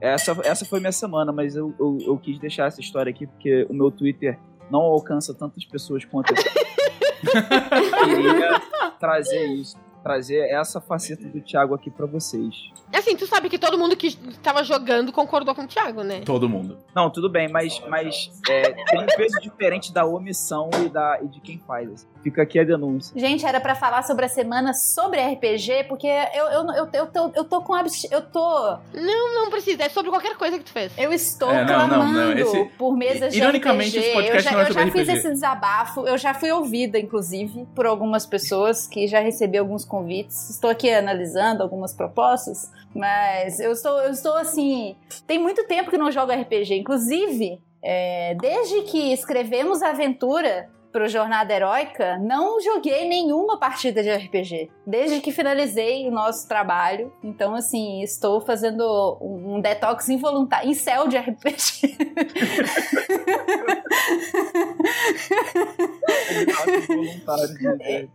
Essa, 0.00 0.36
essa 0.44 0.64
foi 0.64 0.80
minha 0.80 0.92
semana, 0.92 1.32
mas 1.32 1.54
eu, 1.54 1.72
eu, 1.78 1.98
eu 2.00 2.18
quis 2.18 2.38
deixar 2.38 2.66
essa 2.66 2.80
história 2.80 3.10
aqui 3.10 3.26
porque 3.26 3.64
o 3.70 3.74
meu 3.74 3.92
Twitter 3.92 4.38
não 4.70 4.80
alcança 4.80 5.32
tantas 5.32 5.64
pessoas 5.64 6.04
quanto 6.04 6.34
eu 6.34 6.36
queria 8.04 8.60
trazer 8.98 9.46
isso, 9.46 9.76
trazer 10.04 10.48
essa 10.50 10.80
faceta 10.82 11.26
do 11.26 11.40
Thiago 11.40 11.74
aqui 11.74 11.90
pra 11.90 12.04
vocês. 12.06 12.54
Assim, 12.94 13.16
tu 13.16 13.26
sabe 13.26 13.48
que 13.48 13.58
todo 13.58 13.78
mundo 13.78 13.96
que 13.96 14.14
tava 14.42 14.62
jogando 14.62 15.10
concordou 15.10 15.54
com 15.54 15.62
o 15.62 15.66
Thiago, 15.66 16.02
né? 16.04 16.20
Todo 16.24 16.48
mundo. 16.48 16.76
Não, 16.94 17.10
tudo 17.10 17.28
bem, 17.30 17.48
mas, 17.48 17.82
mas 17.88 18.30
é, 18.48 18.70
tem 18.72 19.00
um 19.02 19.06
peso 19.06 19.40
diferente 19.40 19.92
da 19.92 20.04
omissão 20.04 20.68
e, 20.84 20.88
da, 20.90 21.18
e 21.22 21.26
de 21.28 21.40
quem 21.40 21.58
faz. 21.66 21.90
assim. 21.90 22.06
Fica 22.22 22.42
aqui 22.42 22.58
a 22.60 22.64
denúncia. 22.64 23.18
Gente, 23.18 23.44
era 23.44 23.60
pra 23.60 23.74
falar 23.74 24.02
sobre 24.04 24.26
a 24.26 24.28
semana 24.28 24.72
sobre 24.74 25.20
RPG, 25.20 25.84
porque 25.88 26.06
eu, 26.06 26.44
eu, 26.46 26.66
eu, 26.74 26.88
eu, 26.92 27.06
tô, 27.06 27.30
eu 27.34 27.44
tô 27.44 27.60
com 27.62 27.74
abs- 27.74 28.06
eu 28.10 28.22
tô 28.22 28.76
Não 28.94 29.50
precisa, 29.50 29.84
é 29.84 29.88
sobre 29.88 30.10
qualquer 30.10 30.36
coisa 30.36 30.58
que 30.58 30.64
tu 30.64 30.70
fez. 30.72 30.92
eu 30.98 31.12
estou 31.12 31.50
É, 31.50 31.64
não, 31.64 31.78
não, 31.80 31.88
clamando 31.88 32.12
não, 32.20 32.32
esse- 32.38 32.64
por 32.78 32.96
mesas 32.96 33.32
de 33.32 33.40
Ironicamente, 33.40 33.90
RPG. 33.98 33.98
esse 34.06 34.12
podcast 34.14 34.36
eu 34.36 34.42
já, 34.42 34.50
não 34.52 34.58
é 34.60 34.62
eu 34.62 34.66
já 34.72 34.80
sobre 34.80 34.90
fiz 34.92 35.08
RPG. 35.08 35.18
esse 35.18 35.30
desabafo, 35.30 36.06
eu 36.06 36.16
já 36.18 36.34
fui 36.34 36.52
ouvida, 36.52 36.98
inclusive, 36.98 37.66
por 37.74 37.86
algumas 37.86 38.24
pessoas 38.26 38.86
que 38.86 39.06
já 39.06 39.20
recebi 39.20 39.58
alguns 39.58 39.84
convites. 39.94 40.50
Estou 40.50 40.68
aqui 40.70 40.90
analisando 40.90 41.62
algumas 41.62 41.94
propostas, 41.94 42.68
mas 42.92 43.60
eu 43.60 43.70
estou, 43.70 44.00
eu 44.00 44.10
estou 44.10 44.34
assim. 44.36 44.96
Tem 45.24 45.38
muito 45.38 45.64
tempo 45.68 45.88
que 45.88 45.96
não 45.96 46.10
jogo 46.10 46.32
RPG. 46.32 46.74
Inclusive, 46.74 47.60
é, 47.80 48.34
desde 48.34 48.82
que 48.82 49.12
escrevemos 49.12 49.82
a 49.82 49.90
aventura 49.90 50.68
pro 50.94 51.08
Jornada 51.08 51.52
Heróica, 51.52 52.16
não 52.18 52.60
joguei 52.60 53.08
nenhuma 53.08 53.58
partida 53.58 54.00
de 54.00 54.12
RPG. 54.12 54.70
Desde 54.86 55.20
que 55.20 55.32
finalizei 55.32 56.06
o 56.06 56.12
nosso 56.12 56.46
trabalho. 56.46 57.12
Então, 57.20 57.56
assim, 57.56 58.00
estou 58.00 58.40
fazendo 58.40 59.18
um 59.20 59.60
detox 59.60 60.08
involuntário, 60.08 60.70
em 60.70 60.74
céu 60.74 61.08
de 61.08 61.18
RPG. 61.18 61.96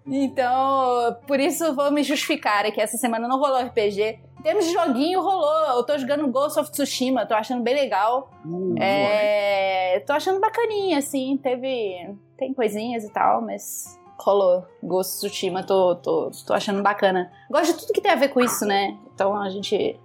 Então, 0.05 1.17
por 1.27 1.39
isso 1.39 1.73
vou 1.75 1.91
me 1.91 2.03
justificar 2.03 2.65
aqui. 2.65 2.79
Essa 2.79 2.97
semana 2.97 3.27
não 3.27 3.39
rolou 3.39 3.61
RPG. 3.61 4.19
Em 4.39 4.41
termos 4.41 4.65
de 4.65 4.73
joguinho, 4.73 5.21
rolou. 5.21 5.77
Eu 5.77 5.83
tô 5.83 5.97
jogando 5.97 6.27
Ghost 6.27 6.59
of 6.59 6.71
Tsushima, 6.71 7.25
tô 7.25 7.33
achando 7.33 7.61
bem 7.61 7.75
legal. 7.75 8.31
É, 8.79 10.01
tô 10.05 10.13
achando 10.13 10.39
bacaninha, 10.39 10.99
assim. 10.99 11.37
Teve. 11.37 12.15
Tem 12.39 12.53
coisinhas 12.53 13.03
e 13.03 13.11
tal, 13.11 13.41
mas 13.41 13.99
rolou. 14.17 14.65
Ghost 14.83 15.25
of 15.25 15.29
Tsushima, 15.29 15.63
tô, 15.63 15.95
tô, 15.95 16.31
tô 16.45 16.53
achando 16.53 16.81
bacana. 16.81 17.31
Gosto 17.49 17.73
de 17.73 17.79
tudo 17.79 17.93
que 17.93 18.01
tem 18.01 18.11
a 18.11 18.15
ver 18.15 18.29
com 18.29 18.41
isso, 18.41 18.65
né? 18.65 18.97
Então 19.13 19.35
a 19.35 19.49
gente. 19.49 19.99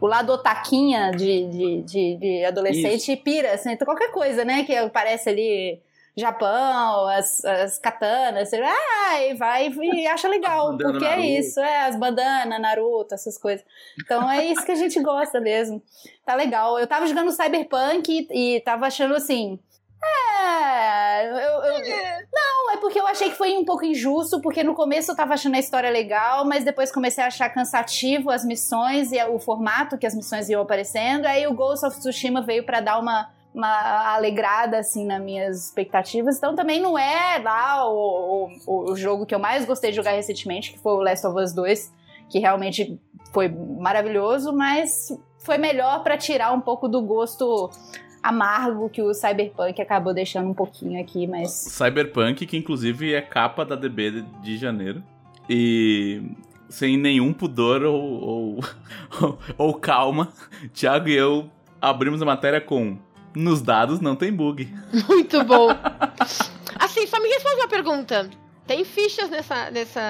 O 0.00 0.06
lado 0.06 0.32
otaquinha 0.32 1.10
de, 1.10 1.46
de, 1.46 1.82
de, 1.82 2.16
de 2.16 2.44
adolescente 2.44 3.14
pira, 3.16 3.52
assim, 3.52 3.72
então 3.72 3.84
qualquer 3.84 4.10
coisa, 4.10 4.44
né? 4.44 4.64
Que 4.64 4.74
aparece 4.76 5.28
ali. 5.28 5.80
Japão, 6.16 7.06
as, 7.06 7.44
as 7.44 7.78
katanas, 7.78 8.48
você 8.48 8.60
ah, 8.60 9.22
e 9.22 9.34
vai 9.34 9.68
e 9.68 10.04
acha 10.08 10.26
legal, 10.26 10.76
porque 10.76 11.04
Naruto. 11.04 11.04
é 11.04 11.20
isso, 11.20 11.60
é 11.60 11.86
as 11.86 11.94
bandanas, 11.94 12.60
Naruto, 12.60 13.14
essas 13.14 13.38
coisas. 13.38 13.64
Então 14.02 14.28
é 14.28 14.44
isso 14.46 14.66
que 14.66 14.72
a 14.72 14.74
gente 14.74 15.00
gosta 15.00 15.40
mesmo. 15.40 15.80
Tá 16.26 16.34
legal. 16.34 16.76
Eu 16.76 16.88
tava 16.88 17.06
jogando 17.06 17.30
Cyberpunk 17.30 18.26
e, 18.32 18.56
e 18.56 18.60
tava 18.62 18.86
achando 18.86 19.14
assim. 19.14 19.60
É. 20.02 21.26
Eu, 21.28 21.36
eu- 21.36 21.78
não, 22.32 22.70
é 22.72 22.76
porque 22.76 23.00
eu 23.00 23.06
achei 23.06 23.30
que 23.30 23.36
foi 23.36 23.56
um 23.56 23.64
pouco 23.64 23.84
injusto, 23.84 24.40
porque 24.40 24.62
no 24.62 24.74
começo 24.74 25.10
eu 25.10 25.16
tava 25.16 25.34
achando 25.34 25.54
a 25.56 25.58
história 25.58 25.90
legal, 25.90 26.44
mas 26.44 26.64
depois 26.64 26.92
comecei 26.92 27.22
a 27.22 27.26
achar 27.28 27.48
cansativo 27.50 28.30
as 28.30 28.44
missões 28.44 29.10
e 29.12 29.22
o 29.24 29.38
formato 29.38 29.98
que 29.98 30.06
as 30.06 30.14
missões 30.14 30.48
iam 30.48 30.62
aparecendo. 30.62 31.26
Aí 31.26 31.46
o 31.46 31.54
Ghost 31.54 31.84
of 31.86 31.98
Tsushima 31.98 32.40
veio 32.42 32.64
pra 32.64 32.80
dar 32.80 32.98
uma, 32.98 33.28
uma 33.54 34.14
alegrada, 34.14 34.78
assim, 34.78 35.04
nas 35.06 35.20
minhas 35.22 35.66
expectativas. 35.66 36.36
Então 36.36 36.54
também 36.54 36.80
não 36.80 36.96
é 36.98 37.38
lá 37.42 37.88
o, 37.90 38.48
o, 38.66 38.92
o 38.92 38.96
jogo 38.96 39.26
que 39.26 39.34
eu 39.34 39.38
mais 39.38 39.64
gostei 39.64 39.90
de 39.90 39.96
jogar 39.96 40.12
recentemente, 40.12 40.72
que 40.72 40.78
foi 40.78 40.92
o 40.92 41.00
Last 41.02 41.26
of 41.26 41.38
Us 41.40 41.52
2, 41.52 41.92
que 42.28 42.38
realmente 42.38 43.00
foi 43.32 43.48
maravilhoso, 43.48 44.52
mas 44.52 45.08
foi 45.38 45.58
melhor 45.58 46.02
pra 46.02 46.16
tirar 46.16 46.52
um 46.52 46.60
pouco 46.60 46.88
do 46.88 47.00
gosto 47.02 47.70
amargo 48.28 48.88
que 48.88 49.02
o 49.02 49.12
Cyberpunk 49.14 49.80
acabou 49.80 50.12
deixando 50.14 50.48
um 50.48 50.54
pouquinho 50.54 51.00
aqui, 51.00 51.26
mas 51.26 51.50
Cyberpunk, 51.50 52.46
que 52.46 52.56
inclusive 52.56 53.12
é 53.14 53.20
capa 53.20 53.64
da 53.64 53.74
DB 53.76 54.10
de- 54.10 54.22
de 54.42 54.56
janeiro. 54.58 55.02
E 55.48 56.22
sem 56.68 56.96
nenhum 56.98 57.32
pudor 57.32 57.82
ou, 57.82 57.94
ou, 58.02 58.60
ou- 59.20 59.38
ou 59.56 59.74
calma, 59.74 60.28
Thiago 60.74 61.08
e 61.08 61.14
eu 61.14 61.50
abrimos 61.80 62.20
a 62.20 62.24
matéria 62.26 62.60
com 62.60 62.98
Nos 63.34 63.62
dados 63.62 64.00
não 64.00 64.16
tem 64.16 64.32
bug. 64.32 64.68
Muito 65.08 65.44
bom. 65.44 65.68
Assim, 66.78 67.06
só 67.06 67.20
me 67.20 67.28
responde 67.28 67.56
uma 67.56 67.68
pergunta. 67.68 68.28
Tem 68.66 68.84
fichas 68.84 69.30
nessa. 69.30 69.70
nessa. 69.70 70.00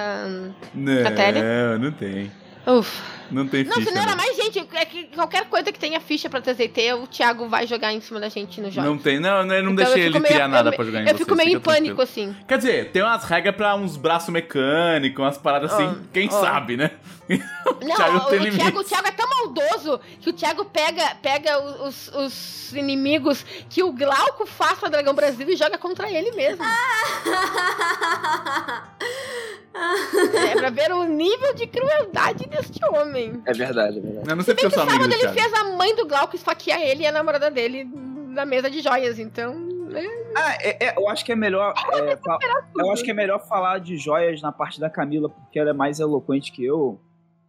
Não, 0.73 1.03
Matéria? 1.03 1.77
não 1.77 1.91
tem. 1.91 2.29
Ufa. 2.67 3.18
Não 3.31 3.47
tem 3.47 3.63
Não, 3.63 3.73
ficha. 3.75 3.91
não 3.91 4.01
era 4.01 4.11
não. 4.11 4.17
mais 4.17 4.35
gente, 4.35 4.59
é 4.73 4.85
que 4.85 5.03
qualquer 5.15 5.45
coisa 5.45 5.71
que 5.71 5.79
tenha 5.79 5.99
ficha 5.99 6.29
pra 6.29 6.41
TZT, 6.41 6.93
o 7.01 7.07
Thiago 7.07 7.47
vai 7.47 7.65
jogar 7.67 7.93
em 7.93 8.01
cima 8.01 8.19
da 8.19 8.29
gente 8.29 8.59
no 8.61 8.69
jogo. 8.71 8.87
Não 8.87 8.97
tem, 8.97 9.19
não, 9.19 9.45
não, 9.45 9.55
eu 9.55 9.63
não 9.63 9.71
Então 9.73 9.85
deixei 9.85 10.03
eu 10.03 10.07
ele 10.07 10.19
meio- 10.19 10.33
criar 10.33 10.47
nada 10.47 10.69
eu- 10.69 10.73
pra 10.75 10.83
jogar 10.85 10.99
em 10.99 11.01
Eu 11.03 11.07
vocês, 11.09 11.19
fico 11.19 11.35
meio 11.35 11.47
em 11.49 11.51
fica 11.53 11.61
tranquilo. 11.63 11.95
pânico, 11.95 12.01
assim. 12.01 12.35
Quer 12.47 12.57
dizer, 12.57 12.91
tem 12.91 13.01
umas 13.03 13.23
regras 13.23 13.55
pra 13.55 13.75
uns 13.75 13.95
braços 13.97 14.29
mecânicos, 14.29 15.23
umas 15.23 15.37
paradas 15.37 15.73
assim, 15.73 15.85
Ó, 15.85 15.95
quem 16.13 16.27
ó. 16.31 16.39
sabe, 16.41 16.77
né? 16.77 16.91
Não, 17.29 17.95
Thiago 17.95 18.17
o, 18.17 18.21
tem 18.21 18.39
o. 18.39 18.51
Thiago, 18.57 18.79
o 18.79 18.83
Thiago 18.83 19.07
é 19.07 19.11
tão 19.11 19.29
maldoso 19.29 19.99
que 20.19 20.29
o 20.31 20.33
Thiago 20.33 20.65
pega, 20.65 21.15
pega 21.21 21.59
os, 21.83 22.07
os 22.09 22.73
inimigos 22.73 23.45
que 23.69 23.83
o 23.83 23.91
Glauco 23.91 24.45
faz 24.47 24.79
pra 24.79 24.89
Dragão 24.89 25.13
Brasil 25.13 25.47
e 25.47 25.55
joga 25.55 25.77
contra 25.77 26.09
ele 26.09 26.31
mesmo. 26.31 26.63
É 29.73 30.55
pra 30.55 30.69
ver 30.69 30.91
o 30.91 31.03
nível 31.03 31.53
de 31.53 31.67
crueldade 31.67 32.45
deste 32.47 32.79
homem. 32.85 33.18
É 33.45 33.53
verdade, 33.53 33.97
é 33.97 34.01
verdade. 34.01 34.29
Eu 34.29 34.35
não 34.35 34.43
sei 34.43 34.53
porque 34.53 34.65
eu 34.67 34.71
sou 34.71 34.83
amigo 34.83 35.07
do 35.07 35.13
ele 35.13 35.27
fez 35.29 35.53
a 35.53 35.63
mãe 35.75 35.95
do 35.95 36.05
Glauco 36.07 36.35
esfaquear 36.35 36.81
ele 36.81 37.03
e 37.03 37.07
a 37.07 37.11
namorada 37.11 37.49
dele 37.51 37.83
na 38.29 38.45
mesa 38.45 38.69
de 38.69 38.81
joias, 38.81 39.19
então. 39.19 39.53
né? 39.89 40.03
Ah, 40.35 40.53
é- 40.61 40.85
é, 40.87 40.97
eu 40.97 41.09
acho 41.09 41.25
que 41.25 41.31
é 41.31 41.35
melhor. 41.35 41.73
é, 41.93 42.15
fa- 42.17 42.37
eu 42.77 42.91
acho 42.91 43.03
que 43.03 43.11
é 43.11 43.13
melhor 43.13 43.39
falar 43.47 43.79
de 43.79 43.97
joias 43.97 44.41
na 44.41 44.51
parte 44.51 44.79
da 44.79 44.89
Camila, 44.89 45.29
porque 45.29 45.57
ela 45.59 45.71
é 45.71 45.73
mais 45.73 45.99
eloquente 45.99 46.51
que 46.51 46.63
eu. 46.63 46.99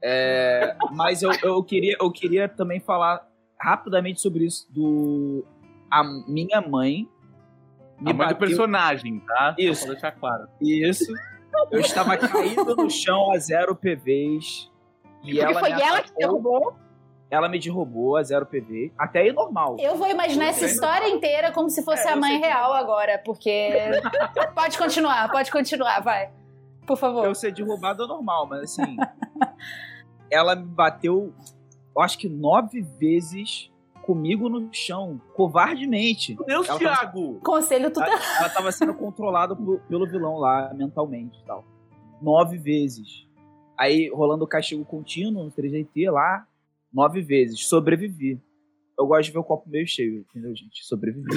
É, 0.02 0.74
mas 0.92 1.22
eu, 1.22 1.30
eu, 1.42 1.62
queria, 1.62 1.96
eu 2.00 2.10
queria 2.10 2.48
também 2.48 2.80
falar 2.80 3.26
rapidamente 3.58 4.20
sobre 4.20 4.46
isso. 4.46 4.66
Do. 4.72 5.44
A 5.90 6.02
minha 6.26 6.60
mãe. 6.62 7.06
Me 8.00 8.12
A 8.12 8.14
mãe 8.14 8.28
do 8.28 8.32
bateu- 8.34 8.38
personagem, 8.38 9.20
tá? 9.20 9.54
Isso. 9.58 9.80
Só 9.80 9.84
pra 9.86 9.92
deixar 9.92 10.12
claro. 10.12 10.48
Isso. 10.62 11.12
Eu 11.70 11.80
estava 11.80 12.16
caído 12.16 12.74
no 12.76 12.88
chão 12.88 13.30
a 13.32 13.38
zero 13.38 13.76
PVs. 13.76 14.69
E 15.22 15.32
Porque 15.32 15.40
ela 15.40 15.60
foi 15.60 15.68
me 15.74 15.82
ela 15.82 16.00
que 16.02 16.10
atacou, 16.10 16.18
derrubou. 16.18 16.74
Ela 17.30 17.48
me 17.48 17.58
derrubou 17.60 18.16
a 18.16 18.22
zero 18.22 18.44
PV. 18.46 18.92
Até 18.98 19.20
aí 19.20 19.32
normal. 19.32 19.76
Eu 19.78 19.96
vou 19.96 20.08
imaginar 20.08 20.46
essa 20.46 20.64
história 20.64 21.08
inteira 21.08 21.52
como 21.52 21.70
se 21.70 21.82
fosse 21.84 22.06
É, 22.08 22.12
a 22.12 22.16
mãe 22.16 22.40
que- 22.40 22.46
real 22.46 22.72
agora, 22.72 23.20
porque. 23.24 23.70
pode 24.54 24.76
continuar, 24.76 25.30
pode 25.30 25.50
continuar, 25.52 26.00
vai. 26.00 26.30
Por 26.86 26.96
favor. 26.96 27.24
eu 27.24 27.34
ser 27.34 27.52
derrubado 27.52 28.02
é 28.02 28.06
normal, 28.08 28.46
mas 28.46 28.62
assim. 28.62 28.96
ela 30.30 30.54
me 30.56 30.64
bateu, 30.66 31.32
eu 31.94 32.02
acho 32.02 32.18
que 32.18 32.28
nove 32.28 32.80
vezes 32.82 33.70
comigo 34.02 34.48
no 34.48 34.68
chão, 34.72 35.20
covardemente. 35.34 36.34
Meu 36.46 36.62
Deus, 36.64 36.78
Thiago! 36.78 37.38
Conselho 37.44 37.90
tudo. 37.92 38.06
Ela, 38.06 38.18
ela 38.38 38.48
tava 38.48 38.72
sendo 38.72 38.94
controlada 38.94 39.54
por- 39.54 39.80
pelo 39.82 40.06
vilão 40.06 40.36
lá, 40.36 40.72
mentalmente 40.74 41.38
e 41.40 41.44
tal. 41.46 41.64
Nove 42.20 42.58
vezes. 42.58 43.26
Aí, 43.80 44.10
rolando 44.10 44.44
o 44.44 44.46
castigo 44.46 44.84
contínuo 44.84 45.44
no 45.44 45.50
3DT 45.50 46.12
lá, 46.12 46.46
nove 46.92 47.22
vezes. 47.22 47.66
Sobrevivi. 47.66 48.38
Eu 48.98 49.06
gosto 49.06 49.28
de 49.28 49.32
ver 49.32 49.38
o 49.38 49.42
copo 49.44 49.70
meio 49.70 49.86
cheio, 49.88 50.18
entendeu, 50.18 50.54
gente? 50.54 50.84
Sobrevivi. 50.84 51.30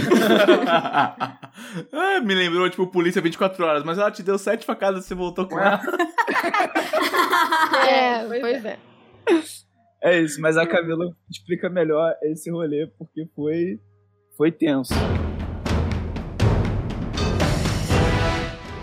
Ah, 0.67 2.19
me 2.19 2.35
lembrou, 2.35 2.69
tipo, 2.69 2.85
polícia 2.85 3.21
24 3.21 3.65
horas, 3.65 3.83
mas 3.85 3.97
ela 3.97 4.11
te 4.11 4.21
deu 4.21 4.37
sete 4.37 4.65
facadas 4.65 5.05
e 5.05 5.07
você 5.07 5.15
voltou 5.15 5.47
com 5.47 5.57
ela. 5.57 5.79
É, 7.87 8.25
pois 8.25 8.65
é. 8.65 8.79
É 10.03 10.19
isso, 10.19 10.41
mas 10.41 10.57
a 10.57 10.65
Camila 10.67 11.05
explica 11.29 11.69
melhor 11.69 12.13
esse 12.23 12.49
rolê, 12.49 12.87
porque 12.97 13.25
foi, 13.35 13.79
foi 14.35 14.51
tenso. 14.51 14.93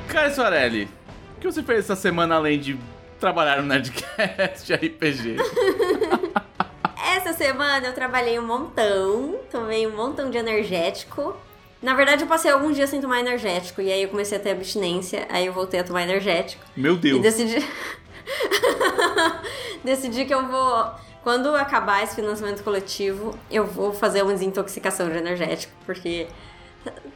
Cara, 0.09 0.31
Soarelli, 0.31 0.89
o 1.37 1.41
que 1.41 1.47
você 1.47 1.63
fez 1.63 1.81
essa 1.81 1.97
semana 1.97 2.37
além 2.37 2.59
de 2.59 2.79
trabalhar 3.21 3.59
no 3.63 3.69
Nerdcast 3.69 4.73
RPG? 4.75 5.37
Essa 7.17 7.33
semana 7.33 7.87
eu 7.89 7.93
trabalhei 7.95 8.39
um 8.39 8.47
montão, 8.47 9.37
tomei 9.51 9.87
um 9.87 9.95
montão 9.95 10.31
de 10.31 10.39
energético. 10.39 11.37
Na 11.83 11.95
verdade, 11.95 12.23
eu 12.23 12.29
passei 12.29 12.51
alguns 12.51 12.77
dias 12.77 12.91
sem 12.91 13.01
tomar 13.01 13.21
energético, 13.21 13.81
e 13.81 13.91
aí 13.91 14.03
eu 14.03 14.09
comecei 14.09 14.37
a 14.37 14.41
ter 14.41 14.51
abstinência, 14.51 15.27
aí 15.31 15.47
eu 15.47 15.53
voltei 15.53 15.81
a 15.81 15.85
tomar 15.85 16.03
energético. 16.03 16.63
Meu 16.77 16.95
E 16.95 16.99
Deus. 16.99 17.23
decidi. 17.23 17.67
decidi 19.85 20.25
que 20.25 20.35
eu 20.35 20.47
vou. 20.47 20.91
Quando 21.23 21.55
acabar 21.55 22.03
esse 22.03 22.15
financiamento 22.15 22.63
coletivo, 22.63 23.39
eu 23.51 23.67
vou 23.67 23.93
fazer 23.93 24.23
uma 24.23 24.33
desintoxicação 24.33 25.09
de 25.11 25.19
energético, 25.19 25.73
porque 25.85 26.27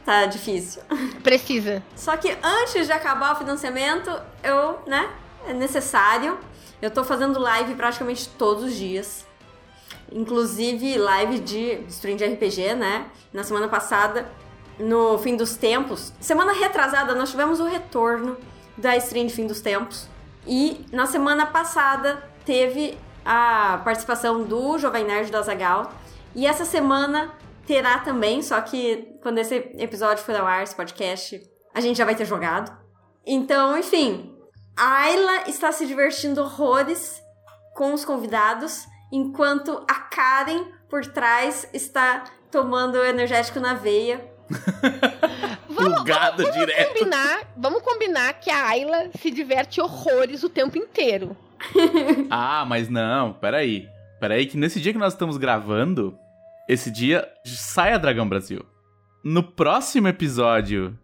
tá 0.05 0.25
difícil. 0.27 0.81
Precisa. 1.23 1.81
Só 1.95 2.15
que 2.15 2.35
antes 2.43 2.85
de 2.85 2.91
acabar 2.91 3.33
o 3.33 3.35
financiamento, 3.37 4.11
eu, 4.43 4.79
né, 4.85 5.09
é 5.47 5.53
necessário. 5.53 6.37
Eu 6.81 6.91
tô 6.91 7.03
fazendo 7.03 7.39
live 7.39 7.75
praticamente 7.75 8.29
todos 8.29 8.63
os 8.63 8.73
dias. 8.73 9.25
Inclusive 10.11 10.97
live 10.97 11.39
de 11.39 11.83
stream 11.87 12.15
de 12.15 12.25
RPG, 12.25 12.75
né? 12.75 13.09
Na 13.33 13.43
semana 13.43 13.67
passada, 13.67 14.29
no 14.79 15.17
fim 15.17 15.35
dos 15.35 15.55
tempos. 15.55 16.13
Semana 16.19 16.53
retrasada, 16.53 17.15
nós 17.15 17.31
tivemos 17.31 17.59
o 17.59 17.65
retorno 17.65 18.37
da 18.77 18.95
stream 18.97 19.27
de 19.27 19.33
fim 19.33 19.47
dos 19.47 19.61
tempos. 19.61 20.07
E 20.45 20.85
na 20.91 21.05
semana 21.05 21.45
passada 21.45 22.23
teve 22.45 22.97
a 23.25 23.81
participação 23.83 24.43
do 24.43 24.77
Jovem 24.77 25.03
Nerd 25.03 25.31
do 25.31 25.37
Azagal. 25.37 25.91
E 26.35 26.45
essa 26.45 26.65
semana 26.65 27.33
terá 27.65 27.99
também, 27.99 28.41
só 28.41 28.61
que 28.61 29.17
quando 29.21 29.39
esse 29.39 29.55
episódio 29.77 30.23
for 30.23 30.35
ao 30.35 30.45
ar, 30.45 30.63
esse 30.63 30.75
podcast, 30.75 31.41
a 31.73 31.81
gente 31.81 31.97
já 31.97 32.05
vai 32.05 32.15
ter 32.15 32.25
jogado. 32.25 32.71
Então, 33.25 33.77
enfim, 33.77 34.34
a 34.77 35.03
Ayla 35.03 35.47
está 35.47 35.71
se 35.71 35.85
divertindo 35.85 36.41
horrores 36.41 37.23
com 37.73 37.93
os 37.93 38.03
convidados, 38.03 38.85
enquanto 39.11 39.83
a 39.89 39.95
Karen 39.95 40.65
por 40.89 41.05
trás 41.05 41.67
está 41.73 42.25
tomando 42.51 43.03
energético 43.03 43.59
na 43.59 43.73
veia. 43.73 44.23
Plugada 45.73 46.51
direto. 46.51 46.93
Combinar, 46.93 47.53
vamos 47.57 47.81
combinar 47.81 48.33
que 48.39 48.49
a 48.49 48.67
Ayla 48.67 49.09
se 49.19 49.31
diverte 49.31 49.81
horrores 49.81 50.43
o 50.43 50.49
tempo 50.49 50.77
inteiro. 50.77 51.35
Ah, 52.29 52.65
mas 52.67 52.89
não, 52.89 53.33
peraí. 53.33 53.87
Peraí, 54.19 54.45
que 54.45 54.57
nesse 54.57 54.79
dia 54.79 54.91
que 54.91 54.99
nós 54.99 55.13
estamos 55.13 55.37
gravando, 55.37 56.17
esse 56.67 56.91
dia 56.91 57.27
sai 57.45 57.93
a 57.93 57.97
Dragão 57.97 58.27
Brasil. 58.27 58.65
No 59.23 59.41
próximo 59.41 60.07
episódio 60.07 60.97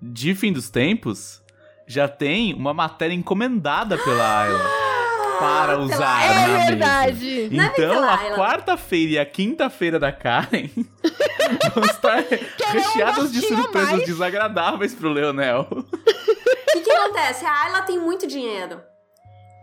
de 0.00 0.34
Fim 0.34 0.52
dos 0.52 0.70
Tempos, 0.70 1.43
já 1.86 2.08
tem 2.08 2.54
uma 2.54 2.72
matéria 2.74 3.14
encomendada 3.14 3.96
pela 3.98 4.42
Ayla 4.42 4.70
para 5.38 5.78
usar 5.80 6.22
É 6.24 6.34
na 6.34 6.48
mesa. 6.48 6.66
verdade. 6.66 7.40
É 7.42 7.44
Então, 7.46 7.74
pela 7.74 8.14
a 8.14 8.18
quarta-feira 8.36 9.12
e 9.12 9.18
a 9.18 9.26
quinta-feira 9.26 9.98
da 9.98 10.12
Karen 10.12 10.68
vão 11.74 11.84
estar 11.84 12.24
recheadas 12.72 13.32
de 13.32 13.40
surpresas 13.40 13.92
mais. 13.92 14.06
desagradáveis 14.06 14.94
pro 14.94 15.10
Leonel. 15.10 15.66
O 15.70 15.82
que, 16.72 16.80
que 16.80 16.90
acontece? 16.90 17.44
A 17.44 17.62
Ayla 17.64 17.82
tem 17.82 17.98
muito 17.98 18.26
dinheiro. 18.26 18.80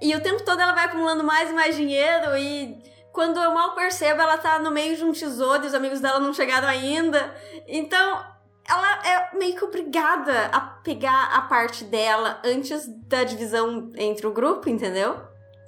E 0.01 0.15
o 0.15 0.22
tempo 0.22 0.43
todo 0.43 0.59
ela 0.59 0.74
vai 0.74 0.86
acumulando 0.86 1.24
mais 1.24 1.49
e 1.49 1.53
mais 1.53 1.76
dinheiro 1.76 2.36
e 2.38 2.76
quando 3.13 3.39
eu 3.39 3.53
mal 3.53 3.76
percebo, 3.76 4.22
ela 4.22 4.38
tá 4.38 4.57
no 4.57 4.72
meio 4.72 4.95
de 4.95 5.03
um 5.03 5.11
tesouro 5.11 5.63
e 5.63 5.67
os 5.67 5.74
amigos 5.74 5.99
dela 5.99 6.19
não 6.19 6.34
chegaram 6.34 6.67
ainda. 6.67 7.34
Então, 7.67 8.24
ela 8.72 9.05
é 9.05 9.38
meio 9.38 9.55
que 9.55 9.63
obrigada 9.63 10.45
a 10.47 10.61
pegar 10.61 11.36
a 11.36 11.41
parte 11.41 11.84
dela 11.84 12.39
antes 12.43 12.88
da 13.07 13.24
divisão 13.24 13.91
entre 13.97 14.26
o 14.26 14.32
grupo, 14.32 14.69
entendeu? 14.69 15.19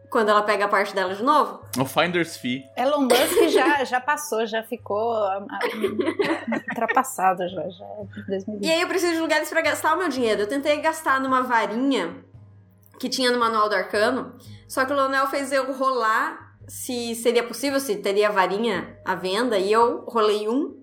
Quando 0.10 0.30
ela 0.30 0.44
pega 0.44 0.66
a 0.66 0.68
parte 0.68 0.94
dela 0.94 1.14
de 1.14 1.24
novo. 1.24 1.60
O 1.78 1.86
Finder's 1.86 2.38
Fee. 2.38 2.64
Elon 2.78 3.02
Musk 3.02 3.50
já, 3.50 3.84
já 3.84 4.00
passou, 4.00 4.46
já 4.46 4.64
ficou 4.64 5.16
ultrapassado 6.70 7.48
já, 7.50 7.70
já 7.70 7.86
é 7.86 8.06
2020. 8.28 8.66
E 8.66 8.72
aí 8.72 8.82
eu 8.82 8.88
preciso 8.88 9.14
de 9.14 9.20
lugares 9.20 9.50
pra 9.50 9.62
gastar 9.62 9.96
o 9.96 9.98
meu 9.98 10.10
dinheiro. 10.10 10.42
Eu 10.42 10.48
tentei 10.48 10.80
gastar 10.80 11.20
numa 11.20 11.42
varinha 11.42 12.24
que 13.00 13.10
tinha 13.10 13.32
no 13.32 13.40
manual 13.40 13.68
do 13.68 13.76
arcano, 13.76 14.36
só 14.68 14.86
que 14.86 14.94
o 14.94 14.96
Leonel 14.96 15.28
fez 15.28 15.52
eu 15.52 15.74
rolar 15.74 16.54
se 16.68 17.16
seria 17.16 17.44
possível, 17.44 17.80
se 17.80 17.98
teria 17.98 18.32
varinha 18.32 18.98
à 19.04 19.16
venda, 19.16 19.58
e 19.58 19.72
eu 19.72 20.06
rolei 20.08 20.48
um. 20.48 20.82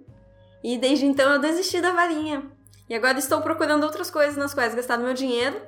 E 0.63 0.79
desde 0.79 1.07
então 1.07 1.33
eu 1.33 1.39
desisti 1.39 1.81
da 1.81 1.93
varinha. 1.93 2.51
E 2.89 2.95
agora 2.95 3.19
estou 3.19 3.41
procurando 3.41 3.85
outras 3.85 4.11
coisas 4.11 4.37
nas 4.37 4.53
quais 4.53 4.75
gastar 4.75 4.99
meu 4.99 5.15
dinheiro. 5.15 5.61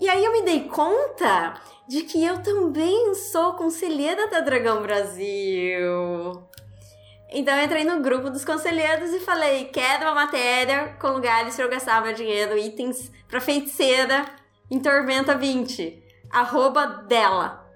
E 0.00 0.08
aí 0.08 0.24
eu 0.24 0.32
me 0.32 0.42
dei 0.42 0.68
conta 0.68 1.54
de 1.88 2.02
que 2.02 2.24
eu 2.24 2.42
também 2.42 3.14
sou 3.14 3.54
conselheira 3.54 4.28
da 4.28 4.40
Dragão 4.40 4.82
Brasil. 4.82 6.46
Então 7.30 7.54
eu 7.56 7.64
entrei 7.64 7.84
no 7.84 8.00
grupo 8.00 8.30
dos 8.30 8.44
conselheiros 8.44 9.10
e 9.10 9.20
falei: 9.20 9.66
quero 9.66 10.04
uma 10.04 10.14
matéria 10.14 10.96
com 11.00 11.08
lugares 11.08 11.56
para 11.56 11.64
eu 11.64 11.70
gastar 11.70 12.02
meu 12.02 12.14
dinheiro, 12.14 12.56
itens 12.56 13.10
para 13.28 13.40
feiticeira 13.40 14.24
em 14.70 14.80
Tormenta 14.80 15.36
20. 15.36 16.04
Arroba 16.30 16.86
dela. 16.86 17.66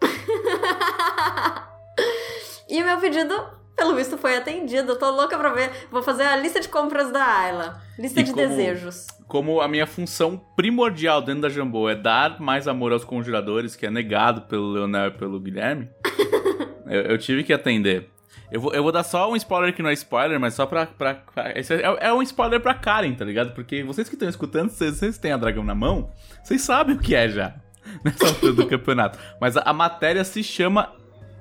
e 2.68 2.82
o 2.82 2.84
meu 2.84 2.98
pedido 2.98 3.55
Pelo 3.76 3.94
visto 3.94 4.16
foi 4.16 4.36
atendido. 4.36 4.92
Eu 4.92 4.98
tô 4.98 5.10
louca 5.10 5.36
pra 5.36 5.50
ver. 5.50 5.70
Vou 5.90 6.02
fazer 6.02 6.22
a 6.24 6.36
lista 6.36 6.60
de 6.60 6.68
compras 6.68 7.10
da 7.12 7.22
Ayla. 7.24 7.80
Lista 7.98 8.20
E 8.20 8.24
de 8.24 8.32
como- 8.32 8.46
desejos. 8.48 9.06
Como 9.28 9.60
a 9.60 9.68
minha 9.68 9.86
função 9.86 10.40
primordial 10.56 11.20
dentro 11.20 11.42
da 11.42 11.48
Jambô 11.48 11.88
é 11.90 11.94
dar 11.94 12.40
mais 12.40 12.66
amor 12.68 12.92
aos 12.92 13.04
conjuradores, 13.04 13.74
que 13.76 13.84
é 13.84 13.90
negado 13.90 14.42
pelo 14.42 14.70
Leonel 14.70 15.08
e 15.08 15.10
pelo 15.10 15.40
Guilherme, 15.40 15.90
eu, 16.86 17.02
eu 17.02 17.18
tive 17.18 17.42
que 17.42 17.52
atender. 17.52 18.08
Eu 18.52 18.60
vou, 18.60 18.72
eu 18.72 18.82
vou 18.82 18.92
dar 18.92 19.02
só 19.02 19.28
um 19.30 19.34
spoiler 19.34 19.74
que 19.74 19.82
não 19.82 19.90
é 19.90 19.92
spoiler, 19.94 20.38
mas 20.38 20.54
só 20.54 20.64
pra. 20.64 20.86
pra, 20.86 21.14
pra- 21.14 21.50
é, 21.50 21.60
é 22.00 22.12
um 22.14 22.22
spoiler 22.22 22.60
pra 22.60 22.72
Karen, 22.74 23.12
tá 23.14 23.24
ligado? 23.24 23.52
Porque 23.52 23.82
vocês 23.82 24.08
que 24.08 24.14
estão 24.14 24.28
escutando, 24.28 24.70
vocês, 24.70 24.94
vocês 24.96 25.18
têm 25.18 25.32
a 25.32 25.36
dragão 25.36 25.64
na 25.64 25.74
mão, 25.74 26.10
vocês 26.44 26.62
sabem 26.62 26.94
o 26.94 26.98
que 27.00 27.14
é 27.14 27.28
já. 27.28 27.54
Nessa 28.04 28.28
altura 28.28 28.52
do 28.52 28.66
campeonato. 28.70 29.18
Mas 29.40 29.56
a, 29.56 29.62
a 29.62 29.72
matéria 29.72 30.22
se 30.22 30.44
chama 30.44 30.92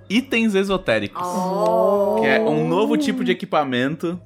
Itens 0.10 0.56
Esotéricos. 0.56 1.22
Oh. 1.26 2.18
Que 2.22 2.28
é 2.28 2.39
um 2.39 2.68
novo 2.68 2.97
tipo 2.97 3.24
de 3.24 3.32
equipamento 3.32 4.20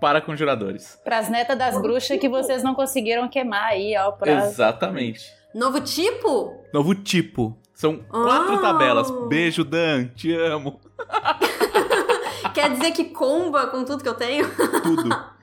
para 0.00 0.20
conjuradores. 0.20 0.98
Pras 1.04 1.28
netas 1.28 1.56
das 1.58 1.80
bruxas 1.80 2.18
que 2.18 2.28
vocês 2.28 2.62
não 2.62 2.74
conseguiram 2.74 3.28
queimar 3.28 3.64
aí, 3.64 3.94
ó. 3.98 4.12
Pra... 4.12 4.46
Exatamente. 4.46 5.30
Novo 5.54 5.80
tipo? 5.80 6.54
Novo 6.72 6.94
tipo. 6.94 7.56
São 7.74 7.96
quatro 7.98 8.54
Oh. 8.54 8.58
tabelas. 8.58 9.10
Beijo, 9.28 9.64
Dan. 9.64 10.08
Te 10.14 10.34
amo. 10.34 10.80
Quer 12.54 12.70
dizer 12.70 12.92
que 12.92 13.04
comba 13.04 13.66
com 13.66 13.84
tudo 13.84 14.02
que 14.02 14.08
eu 14.08 14.14
tenho? 14.14 14.48
Tudo. 14.82 15.36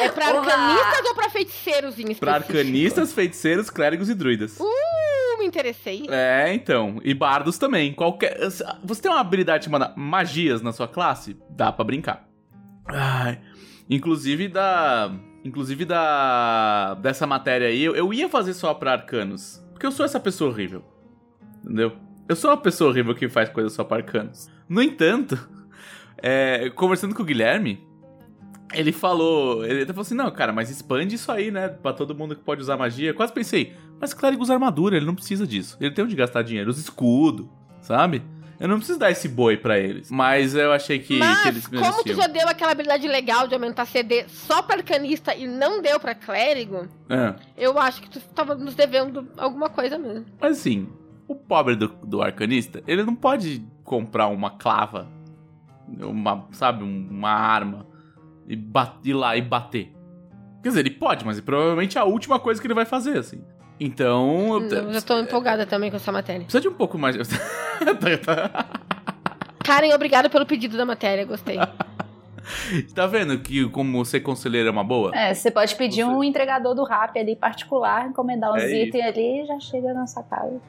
É 0.00 0.08
pra 0.10 0.30
Oba! 0.30 0.38
arcanistas 0.40 1.06
ou 1.08 1.14
pra 1.14 1.30
feiticeiros 1.30 1.98
em 1.98 2.14
Pra 2.14 2.36
específico? 2.38 2.58
arcanistas, 2.58 3.12
feiticeiros, 3.12 3.70
clérigos 3.70 4.08
e 4.10 4.14
druidas. 4.14 4.60
Uh, 4.60 4.64
me 5.42 5.48
interessei. 5.48 6.06
É, 6.08 6.52
então. 6.54 7.00
E 7.04 7.12
bardos 7.12 7.58
também. 7.58 7.92
Qualquer. 7.92 8.38
Você 8.40 9.02
tem 9.02 9.10
uma 9.10 9.20
habilidade 9.20 9.64
chamada 9.64 9.92
magias 9.96 10.62
na 10.62 10.72
sua 10.72 10.88
classe? 10.88 11.36
Dá 11.50 11.70
pra 11.70 11.84
brincar. 11.84 12.28
Ai. 12.86 13.40
Inclusive 13.90 14.48
da. 14.48 15.12
Inclusive 15.44 15.84
da. 15.84 16.94
Dessa 16.94 17.26
matéria 17.26 17.68
aí, 17.68 17.82
eu, 17.82 17.94
eu 17.94 18.12
ia 18.12 18.28
fazer 18.28 18.54
só 18.54 18.72
pra 18.72 18.92
arcanos. 18.92 19.62
Porque 19.72 19.86
eu 19.86 19.92
sou 19.92 20.06
essa 20.06 20.20
pessoa 20.20 20.50
horrível. 20.50 20.84
Entendeu? 21.64 21.92
Eu 22.28 22.36
sou 22.36 22.50
uma 22.50 22.56
pessoa 22.56 22.90
horrível 22.90 23.14
que 23.14 23.28
faz 23.28 23.48
coisas 23.48 23.72
só 23.72 23.84
pra 23.84 23.98
arcanos. 23.98 24.48
No 24.68 24.80
entanto, 24.82 25.38
é, 26.18 26.70
conversando 26.70 27.14
com 27.14 27.22
o 27.22 27.26
Guilherme, 27.26 27.84
ele 28.74 28.92
falou. 28.92 29.64
Ele 29.64 29.82
até 29.82 29.92
falou 29.92 30.02
assim: 30.02 30.14
não, 30.14 30.30
cara, 30.30 30.52
mas 30.52 30.70
expande 30.70 31.14
isso 31.14 31.30
aí, 31.32 31.50
né? 31.50 31.68
Pra 31.68 31.92
todo 31.92 32.14
mundo 32.14 32.34
que 32.36 32.42
pode 32.42 32.60
usar 32.60 32.76
magia. 32.76 33.10
Eu 33.10 33.14
quase 33.14 33.32
pensei, 33.32 33.74
mas 34.00 34.12
clérigo 34.14 34.42
usa 34.42 34.54
armadura, 34.54 34.96
ele 34.96 35.06
não 35.06 35.14
precisa 35.14 35.46
disso. 35.46 35.76
Ele 35.80 35.90
tem 35.92 36.04
onde 36.04 36.16
gastar 36.16 36.42
dinheiro, 36.42 36.70
usa 36.70 36.80
escudo, 36.80 37.50
sabe? 37.80 38.22
Eu 38.60 38.68
não 38.68 38.76
preciso 38.76 38.96
dar 38.98 39.10
esse 39.10 39.28
boi 39.28 39.56
pra 39.56 39.76
eles. 39.76 40.08
Mas 40.08 40.54
eu 40.54 40.72
achei 40.72 41.00
que, 41.00 41.14
que 41.14 41.18
Mas, 41.18 41.46
eles 41.46 41.66
como 41.66 42.04
tu 42.04 42.14
já 42.14 42.28
deu 42.28 42.46
aquela 42.48 42.70
habilidade 42.70 43.08
legal 43.08 43.48
de 43.48 43.54
aumentar 43.54 43.84
CD 43.86 44.24
só 44.28 44.62
pra 44.62 44.76
arcanista 44.76 45.34
e 45.34 45.48
não 45.48 45.82
deu 45.82 45.98
pra 45.98 46.14
clérigo, 46.14 46.86
É. 47.10 47.34
eu 47.56 47.76
acho 47.76 48.00
que 48.02 48.08
tu 48.08 48.20
tava 48.20 48.54
nos 48.54 48.76
devendo 48.76 49.26
alguma 49.36 49.68
coisa 49.68 49.98
mesmo. 49.98 50.26
Mas 50.40 50.58
assim, 50.60 50.88
o 51.26 51.34
pobre 51.34 51.74
do, 51.74 51.88
do 52.04 52.22
arcanista, 52.22 52.84
ele 52.86 53.02
não 53.02 53.16
pode 53.16 53.64
comprar 53.82 54.28
uma 54.28 54.50
clava, 54.50 55.08
uma, 55.98 56.46
sabe, 56.52 56.84
um- 56.84 57.08
uma 57.10 57.30
arma 57.30 57.86
e 58.48 58.58
ir 59.04 59.12
lá 59.14 59.36
e 59.36 59.42
bater. 59.42 59.92
Quer 60.62 60.68
dizer, 60.68 60.80
ele 60.80 60.90
pode, 60.90 61.24
mas 61.24 61.38
é 61.38 61.42
provavelmente 61.42 61.98
a 61.98 62.04
última 62.04 62.38
coisa 62.38 62.60
que 62.60 62.66
ele 62.66 62.74
vai 62.74 62.84
fazer, 62.84 63.18
assim. 63.18 63.42
Então. 63.80 64.60
eu- 64.60 64.68
Eu 64.68 64.92
já 64.92 65.00
tô 65.00 65.18
empolgada 65.18 65.66
também 65.66 65.90
com 65.90 65.96
essa 65.96 66.12
matéria. 66.12 66.42
Precisa 66.42 66.60
de 66.60 66.68
um 66.68 66.74
pouco 66.74 66.96
mais. 66.98 67.16
Tá- 67.82 68.18
tá- 68.46 68.66
Karen, 69.64 69.92
obrigado 69.94 70.30
pelo 70.30 70.46
pedido 70.46 70.76
da 70.76 70.84
matéria, 70.86 71.24
gostei. 71.24 71.56
tá 72.94 73.06
vendo 73.06 73.38
que 73.40 73.68
como 73.70 74.04
ser 74.04 74.20
conselheiro 74.20 74.68
é 74.68 74.70
uma 74.70 74.84
boa? 74.84 75.10
É, 75.14 75.34
você 75.34 75.50
pode 75.50 75.74
pedir 75.76 76.04
Você- 76.04 76.10
um 76.12 76.22
entregador 76.22 76.74
do 76.74 76.84
rap 76.84 77.18
ali 77.18 77.34
particular, 77.34 78.06
encomendar 78.08 78.52
uns 78.52 78.62
É 78.62 78.84
itens 78.84 79.04
ali 79.04 79.42
e 79.42 79.46
já 79.46 79.58
chega 79.60 79.92
na 79.94 80.06
sua 80.06 80.22
casa. 80.22 80.60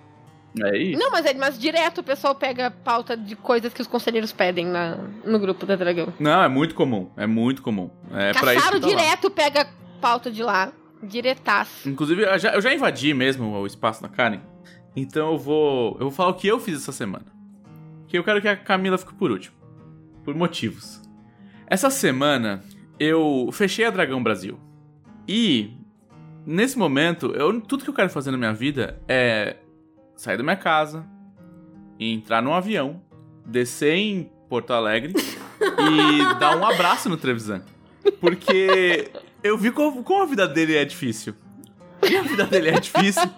É 0.61 0.77
isso. 0.77 0.99
Não, 0.99 1.09
mas, 1.11 1.25
é, 1.25 1.33
mas 1.33 1.57
direto 1.57 1.99
o 1.99 2.03
pessoal 2.03 2.35
pega 2.35 2.69
pauta 2.69 3.17
de 3.17 3.35
coisas 3.35 3.73
que 3.73 3.81
os 3.81 3.87
conselheiros 3.87 4.31
pedem 4.31 4.65
na, 4.65 4.97
no 5.25 5.39
grupo 5.39 5.65
da 5.65 5.75
Dragão. 5.75 6.13
Não, 6.19 6.43
é 6.43 6.47
muito 6.47 6.75
comum. 6.75 7.09
É 7.17 7.25
muito 7.25 7.61
comum. 7.61 7.89
É 8.11 8.33
pra 8.33 8.53
isso 8.53 8.63
tá 8.63 8.71
lá. 8.73 8.79
direto 8.79 9.31
pega 9.31 9.67
pauta 9.99 10.29
de 10.29 10.43
lá. 10.43 10.71
Diretaço. 11.01 11.89
Inclusive, 11.89 12.23
eu 12.23 12.39
já, 12.39 12.53
eu 12.53 12.61
já 12.61 12.73
invadi 12.73 13.13
mesmo 13.13 13.45
o 13.57 13.67
espaço 13.67 14.01
da 14.01 14.07
Karen. 14.07 14.39
Então 14.95 15.33
eu 15.33 15.37
vou. 15.37 15.93
Eu 15.93 16.01
vou 16.01 16.11
falar 16.11 16.29
o 16.29 16.35
que 16.35 16.47
eu 16.47 16.59
fiz 16.59 16.77
essa 16.77 16.91
semana. 16.91 17.25
Que 18.07 18.17
eu 18.17 18.23
quero 18.23 18.41
que 18.41 18.47
a 18.47 18.55
Camila 18.55 18.97
fique 18.97 19.13
por 19.13 19.31
último. 19.31 19.55
Por 20.23 20.33
motivos. 20.33 21.01
Essa 21.67 21.89
semana 21.89 22.63
eu 22.99 23.49
fechei 23.51 23.85
a 23.85 23.89
Dragão 23.89 24.23
Brasil. 24.23 24.57
E 25.27 25.73
nesse 26.45 26.77
momento, 26.77 27.33
eu, 27.35 27.59
tudo 27.59 27.83
que 27.83 27.89
eu 27.89 27.93
quero 27.93 28.09
fazer 28.09 28.31
na 28.31 28.37
minha 28.37 28.53
vida 28.53 29.01
é 29.07 29.57
sair 30.15 30.37
da 30.37 30.43
minha 30.43 30.55
casa, 30.55 31.05
entrar 31.99 32.41
num 32.41 32.53
avião, 32.53 33.01
descer 33.45 33.95
em 33.95 34.31
Porto 34.49 34.71
Alegre 34.71 35.13
e 35.15 36.35
dar 36.39 36.57
um 36.57 36.65
abraço 36.65 37.09
no 37.09 37.17
Trevisan. 37.17 37.63
Porque 38.19 39.11
eu 39.43 39.57
vi 39.57 39.71
como, 39.71 40.03
como 40.03 40.23
a 40.23 40.25
vida 40.25 40.47
dele 40.47 40.75
é 40.75 40.85
difícil. 40.85 41.35
E 42.07 42.17
a 42.17 42.21
vida 42.21 42.45
dele 42.45 42.69
é 42.69 42.79
difícil 42.79 43.29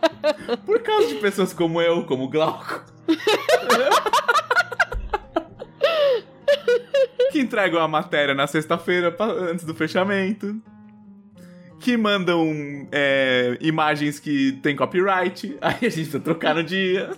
por 0.65 0.81
causa 0.81 1.07
de 1.07 1.15
pessoas 1.15 1.53
como 1.53 1.79
eu, 1.81 2.03
como 2.05 2.27
Glauco. 2.27 2.83
que 7.31 7.39
entregam 7.39 7.81
a 7.81 7.87
matéria 7.87 8.33
na 8.33 8.47
sexta-feira 8.47 9.15
antes 9.19 9.65
do 9.65 9.75
fechamento. 9.75 10.59
Que 11.79 11.97
mandam 11.97 12.87
é, 12.91 13.57
imagens 13.61 14.19
que 14.19 14.53
tem 14.63 14.75
copyright. 14.75 15.57
Aí 15.61 15.73
a 15.73 15.73
gente 15.73 15.93
precisa 15.93 16.19
trocar 16.19 16.55
no 16.55 16.63
dia. 16.63 17.11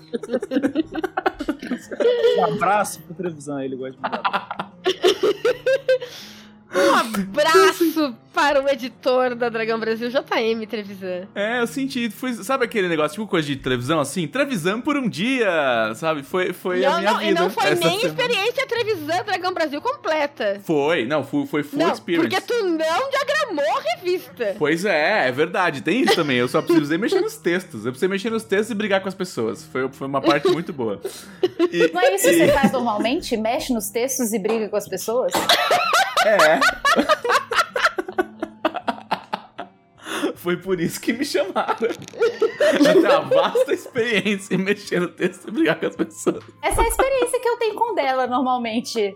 Um 2.38 2.45
abraço 2.45 3.01
pro 3.01 3.16
Trevisan, 3.16 3.64
ele 3.64 3.76
gosta 3.76 3.95
de 3.95 4.01
mandar. 4.01 4.74
Um 6.74 6.95
abraço 6.95 8.15
para 8.34 8.61
o 8.63 8.70
editor 8.70 9.34
da 9.34 9.49
Dragão 9.49 9.80
Brasil, 9.80 10.09
JM 10.09 10.65
Trevisan. 10.70 11.28
É, 11.34 11.61
eu 11.61 11.65
senti. 11.68 12.09
Foi, 12.09 12.34
sabe 12.34 12.65
aquele 12.65 12.88
negócio, 12.88 13.15
tipo 13.15 13.26
coisa 13.28 13.47
de 13.47 13.55
televisão 13.55 13.99
assim? 13.99 14.28
Trevisan 14.28 14.80
por 14.80 14.95
um 14.95 15.09
dia, 15.09 15.49
sabe? 15.95 16.22
Foi, 16.22 16.53
foi 16.53 16.86
a 16.86 16.91
não, 16.91 16.99
minha 16.99 17.11
não, 17.11 17.20
vida. 17.20 17.32
e 17.32 17.34
não 17.34 17.49
foi 17.49 17.63
nem 17.74 17.99
semana. 17.99 18.07
experiência 18.07 18.68
Trevisan 18.68 19.24
Dragão 19.24 19.53
Brasil 19.53 19.82
completa. 19.82 20.61
Foi, 20.63 21.05
não, 21.05 21.24
foi, 21.24 21.45
foi 21.47 21.63
full 21.63 21.80
não, 21.80 21.91
experience. 21.91 22.30
porque 22.30 22.41
tu 22.41 22.63
não 22.63 23.09
diagramou 23.09 23.78
a 23.78 23.95
revista. 23.95 24.55
Pois 24.59 24.86
é, 24.86 25.28
é 25.30 25.32
verdade, 25.32 25.82
tem 25.82 26.01
isso 26.01 26.15
também. 26.15 26.38
Eu 26.38 26.47
só 26.47 26.61
precisei 26.61 26.97
mexer 26.97 27.22
nos 27.22 27.38
textos. 27.38 27.86
Eu 27.86 27.91
precisei 27.91 28.09
mexer 28.09 28.30
nos 28.30 28.43
textos 28.43 28.70
e 28.70 28.76
brigar 28.76 29.01
com 29.01 29.07
as 29.07 29.15
pessoas. 29.15 29.63
Foi, 29.65 29.89
foi 29.89 30.05
uma 30.07 30.22
parte 30.22 30.47
muito 30.49 30.72
boa. 30.72 31.01
E- 31.72 31.91
Não 31.91 32.01
é 32.01 32.13
isso 32.15 32.26
que 32.26 32.36
e- 32.36 32.45
você 32.45 32.51
faz 32.51 32.72
normalmente? 32.72 33.36
Mexe 33.36 33.74
nos 33.74 33.89
textos 33.89 34.32
e 34.32 34.38
briga 34.38 34.70
com 34.70 34.76
as 34.78 34.88
pessoas? 34.88 35.32
É. 36.26 36.59
Foi 40.36 40.55
por 40.55 40.80
isso 40.80 41.01
que 41.01 41.11
me 41.11 41.26
chamaram. 41.26 41.76
Eu 41.82 42.84
tenho 42.84 42.99
uma 42.99 43.22
vasta 43.22 43.74
experiência 43.74 44.55
em 44.55 44.59
mexer 44.59 45.01
no 45.01 45.09
texto 45.09 45.47
e 45.47 45.51
brigar 45.51 45.80
com 45.80 45.88
as 45.88 45.95
pessoas. 45.95 46.43
Essa 46.61 46.82
é 46.82 46.86
a 46.86 46.88
experiência 46.88 47.39
que 47.39 47.49
eu 47.49 47.57
tenho 47.57 47.76
com 47.76 47.93
dela 47.93 48.28
normalmente. 48.28 49.15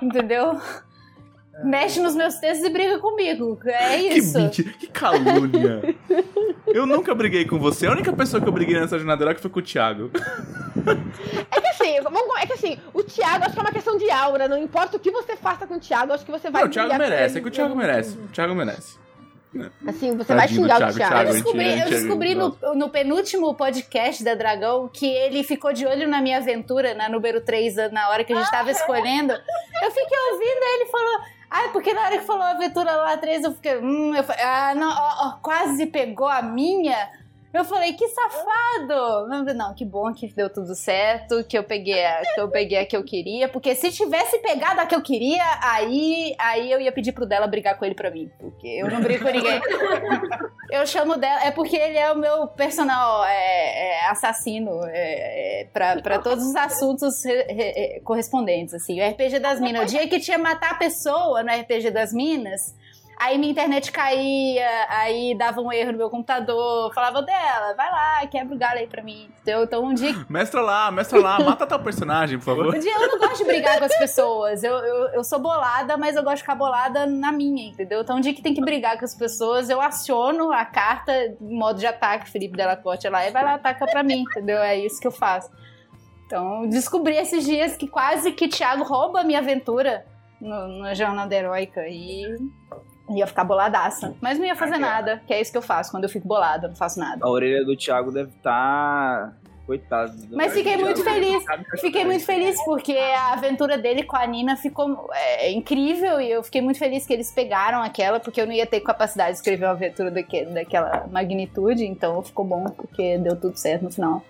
Entendeu? 0.00 0.60
Mexe 1.64 2.00
nos 2.00 2.14
meus 2.14 2.34
textos 2.36 2.66
e 2.66 2.70
briga 2.70 2.98
comigo. 2.98 3.58
É 3.64 3.96
Que 3.98 4.04
isso. 4.18 4.38
mentira, 4.38 4.70
que 4.72 4.86
calúnia. 4.86 5.94
Eu 6.66 6.86
nunca 6.86 7.14
briguei 7.14 7.44
com 7.44 7.58
você. 7.58 7.86
A 7.86 7.92
única 7.92 8.12
pessoa 8.12 8.40
que 8.42 8.48
eu 8.48 8.52
briguei 8.52 8.78
nessa 8.78 8.96
jornada 8.98 9.34
que 9.34 9.40
foi 9.40 9.50
com 9.50 9.58
o 9.58 9.62
Thiago. 9.62 10.10
É 11.50 11.60
que 11.60 11.66
assim, 11.68 12.00
vamos- 12.02 12.22
é 12.40 12.46
que 12.46 12.52
assim, 12.52 12.78
o 12.94 13.02
Thiago 13.02 13.44
acho 13.44 13.54
que 13.54 13.58
é 13.58 13.62
uma 13.62 13.72
questão 13.72 13.96
de 13.98 14.10
aura. 14.10 14.46
Não 14.48 14.56
importa 14.58 14.96
o 14.96 15.00
que 15.00 15.10
você 15.10 15.36
faça 15.36 15.66
com 15.66 15.74
o 15.74 15.80
Thiago, 15.80 16.12
acho 16.12 16.24
que 16.24 16.30
você 16.30 16.50
vai 16.50 16.62
Não, 16.62 16.68
o 16.68 16.72
Thiago 16.72 16.96
merece, 16.96 17.32
ele. 17.32 17.38
é 17.38 17.42
que 17.42 17.48
o 17.48 17.50
Thiago 17.50 17.76
merece. 17.76 18.16
O 18.18 18.28
Thiago 18.28 18.54
merece. 18.54 18.96
Assim, 19.86 20.14
você 20.14 20.34
vai 20.34 20.46
Tadinho 20.46 20.60
do 20.62 20.68
xingar 20.68 20.76
o 20.76 20.78
Thiago, 20.78 20.94
Thiago. 20.96 21.14
Thiago. 21.14 21.28
Eu 21.30 21.32
descobri, 21.32 21.80
eu 21.80 21.88
descobri 21.88 22.34
no, 22.34 22.56
no 22.74 22.90
penúltimo 22.90 23.54
podcast 23.54 24.22
da 24.22 24.34
Dragão 24.34 24.88
que 24.92 25.06
ele 25.06 25.42
ficou 25.42 25.72
de 25.72 25.86
olho 25.86 26.06
na 26.06 26.20
minha 26.20 26.36
aventura, 26.36 26.92
na 26.94 27.08
número 27.08 27.40
3, 27.40 27.90
na 27.90 28.10
hora 28.10 28.22
que 28.24 28.32
a 28.32 28.36
gente 28.36 28.50
tava 28.50 28.70
escolhendo. 28.70 29.32
Eu 29.32 29.90
fiquei 29.90 30.18
ouvindo, 30.32 30.62
aí 30.62 30.80
ele 30.80 30.86
falou. 30.90 31.37
Ah, 31.50 31.70
porque 31.72 31.94
na 31.94 32.02
hora 32.02 32.18
que 32.18 32.26
falou 32.26 32.42
aventura 32.42 32.94
lá 32.96 33.16
3, 33.16 33.44
eu 33.44 33.54
fiquei. 33.54 33.78
Hum, 33.78 34.14
eu 34.14 34.22
falei, 34.22 34.44
ah, 34.44 34.74
não, 34.74 34.90
ó, 34.90 35.28
ó, 35.28 35.32
quase 35.42 35.86
pegou 35.86 36.28
a 36.28 36.42
minha. 36.42 37.10
Eu 37.52 37.64
falei, 37.64 37.94
que 37.94 38.06
safado! 38.08 39.26
Não, 39.28 39.42
não, 39.44 39.74
que 39.74 39.84
bom 39.84 40.12
que 40.12 40.26
deu 40.34 40.50
tudo 40.52 40.74
certo, 40.74 41.42
que 41.44 41.56
eu 41.56 41.64
peguei 41.64 42.04
a 42.04 42.20
que 42.34 42.40
eu, 42.40 42.48
peguei 42.48 42.78
a 42.78 42.86
que 42.86 42.96
eu 42.96 43.02
queria. 43.02 43.48
Porque 43.48 43.74
se 43.74 43.90
tivesse 43.90 44.38
pegado 44.40 44.80
a 44.80 44.86
que 44.86 44.94
eu 44.94 45.00
queria, 45.02 45.42
aí, 45.62 46.34
aí 46.38 46.70
eu 46.70 46.80
ia 46.80 46.92
pedir 46.92 47.12
pro 47.12 47.24
dela 47.26 47.46
brigar 47.46 47.78
com 47.78 47.84
ele 47.84 47.94
pra 47.94 48.10
mim. 48.10 48.30
Porque 48.38 48.66
eu 48.66 48.90
não 48.90 49.00
brigo 49.00 49.24
com 49.24 49.30
ninguém. 49.30 49.60
Eu 50.70 50.86
chamo 50.86 51.16
dela, 51.16 51.42
é 51.46 51.50
porque 51.50 51.74
ele 51.74 51.96
é 51.96 52.12
o 52.12 52.14
meu 52.18 52.46
personal 52.46 53.24
é, 53.24 53.30
é, 54.02 54.06
assassino 54.10 54.84
é, 54.84 55.62
é, 55.62 55.64
pra, 55.72 55.96
pra 56.02 56.18
todos 56.18 56.44
os 56.44 56.54
assuntos 56.54 57.24
re- 57.24 57.46
re- 57.48 58.00
correspondentes, 58.04 58.74
assim. 58.74 59.00
O 59.00 59.10
RPG 59.10 59.38
das 59.38 59.58
Minas, 59.62 59.84
o 59.84 59.86
dia 59.86 60.06
que 60.06 60.20
tinha 60.20 60.36
matar 60.36 60.72
a 60.72 60.74
pessoa 60.74 61.42
no 61.42 61.50
RPG 61.50 61.90
das 61.90 62.12
Minas, 62.12 62.74
aí 63.18 63.36
minha 63.36 63.50
internet 63.50 63.90
caía, 63.90 64.86
aí 64.88 65.36
dava 65.36 65.60
um 65.60 65.72
erro 65.72 65.92
no 65.92 65.98
meu 65.98 66.10
computador, 66.10 66.92
falava 66.94 67.20
dela, 67.22 67.74
vai 67.76 67.90
lá, 67.90 68.26
quebra 68.26 68.54
o 68.54 68.58
galho 68.58 68.78
aí 68.78 68.86
pra 68.86 69.02
mim, 69.02 69.28
entendeu? 69.42 69.64
Então 69.64 69.84
um 69.84 69.94
dia 69.94 70.14
Mestra 70.28 70.60
lá, 70.60 70.90
mestra 70.90 71.18
lá, 71.18 71.38
mata 71.40 71.66
tal 71.66 71.80
personagem, 71.80 72.38
por 72.38 72.44
favor. 72.44 72.74
um 72.74 72.78
dia 72.78 72.94
eu 72.94 73.08
não 73.08 73.18
gosto 73.18 73.38
de 73.38 73.44
brigar 73.44 73.78
com 73.78 73.84
as 73.84 73.98
pessoas. 73.98 74.62
Eu, 74.62 74.74
eu, 74.74 75.08
eu 75.14 75.24
sou 75.24 75.38
bolada, 75.38 75.96
mas 75.96 76.16
eu 76.16 76.22
gosto 76.22 76.36
de 76.36 76.42
ficar 76.42 76.54
bolada 76.54 77.06
na 77.06 77.32
minha, 77.32 77.70
entendeu? 77.70 78.02
Então, 78.02 78.16
um 78.16 78.20
dia 78.20 78.34
que 78.34 78.42
tem 78.42 78.54
que 78.54 78.60
brigar 78.60 78.98
com 78.98 79.04
as 79.04 79.14
pessoas, 79.14 79.68
eu 79.68 79.80
aciono 79.80 80.52
a 80.52 80.64
carta 80.64 81.12
em 81.40 81.58
modo 81.58 81.78
de 81.78 81.86
ataque, 81.86 82.30
Felipe 82.30 82.56
Delacorte 82.56 83.08
lá, 83.08 83.26
e 83.26 83.30
vai 83.30 83.42
lá, 83.42 83.54
ataca 83.54 83.86
pra 83.86 84.02
mim, 84.02 84.22
entendeu? 84.22 84.58
É 84.58 84.76
isso 84.76 85.00
que 85.00 85.06
eu 85.06 85.12
faço. 85.12 85.50
Então, 86.26 86.68
descobri 86.68 87.16
esses 87.16 87.44
dias 87.44 87.76
que 87.76 87.88
quase 87.88 88.32
que 88.32 88.48
Thiago 88.48 88.84
rouba 88.84 89.20
a 89.20 89.24
minha 89.24 89.38
aventura 89.38 90.04
no, 90.40 90.80
na 90.80 90.94
Jornada 90.94 91.34
Heróica 91.34 91.86
e 91.88 92.36
ia 93.16 93.26
ficar 93.26 93.44
boladaça. 93.44 94.14
Mas 94.20 94.38
não 94.38 94.44
ia 94.46 94.56
fazer 94.56 94.78
nada, 94.78 95.22
que 95.26 95.32
é 95.32 95.40
isso 95.40 95.50
que 95.52 95.58
eu 95.58 95.62
faço. 95.62 95.90
Quando 95.90 96.04
eu 96.04 96.10
fico 96.10 96.26
bolada, 96.26 96.68
não 96.68 96.76
faço 96.76 96.98
nada. 96.98 97.18
A 97.24 97.28
orelha 97.28 97.64
do 97.64 97.76
Thiago 97.76 98.10
deve 98.12 98.30
estar. 98.30 99.34
Coitado. 99.66 100.14
Mas 100.30 100.54
fiquei 100.54 100.78
muito 100.78 101.04
feliz. 101.04 101.44
Fiquei 101.78 102.02
muito 102.02 102.24
feliz 102.24 102.56
porque 102.64 102.96
a 102.96 103.34
aventura 103.34 103.76
dele 103.76 104.02
com 104.02 104.16
a 104.16 104.26
Nina 104.26 104.56
ficou 104.56 105.10
é, 105.12 105.50
incrível 105.52 106.18
e 106.18 106.30
eu 106.30 106.42
fiquei 106.42 106.62
muito 106.62 106.78
feliz 106.78 107.06
que 107.06 107.12
eles 107.12 107.30
pegaram 107.30 107.82
aquela, 107.82 108.18
porque 108.18 108.40
eu 108.40 108.46
não 108.46 108.52
ia 108.54 108.64
ter 108.66 108.80
capacidade 108.80 109.32
de 109.32 109.36
escrever 109.36 109.66
uma 109.66 109.72
aventura 109.72 110.10
daque- 110.10 110.46
daquela 110.46 111.06
magnitude, 111.12 111.84
então 111.84 112.22
ficou 112.22 112.46
bom 112.46 112.64
porque 112.64 113.18
deu 113.18 113.36
tudo 113.38 113.58
certo 113.58 113.82
no 113.82 113.90
final. 113.90 114.24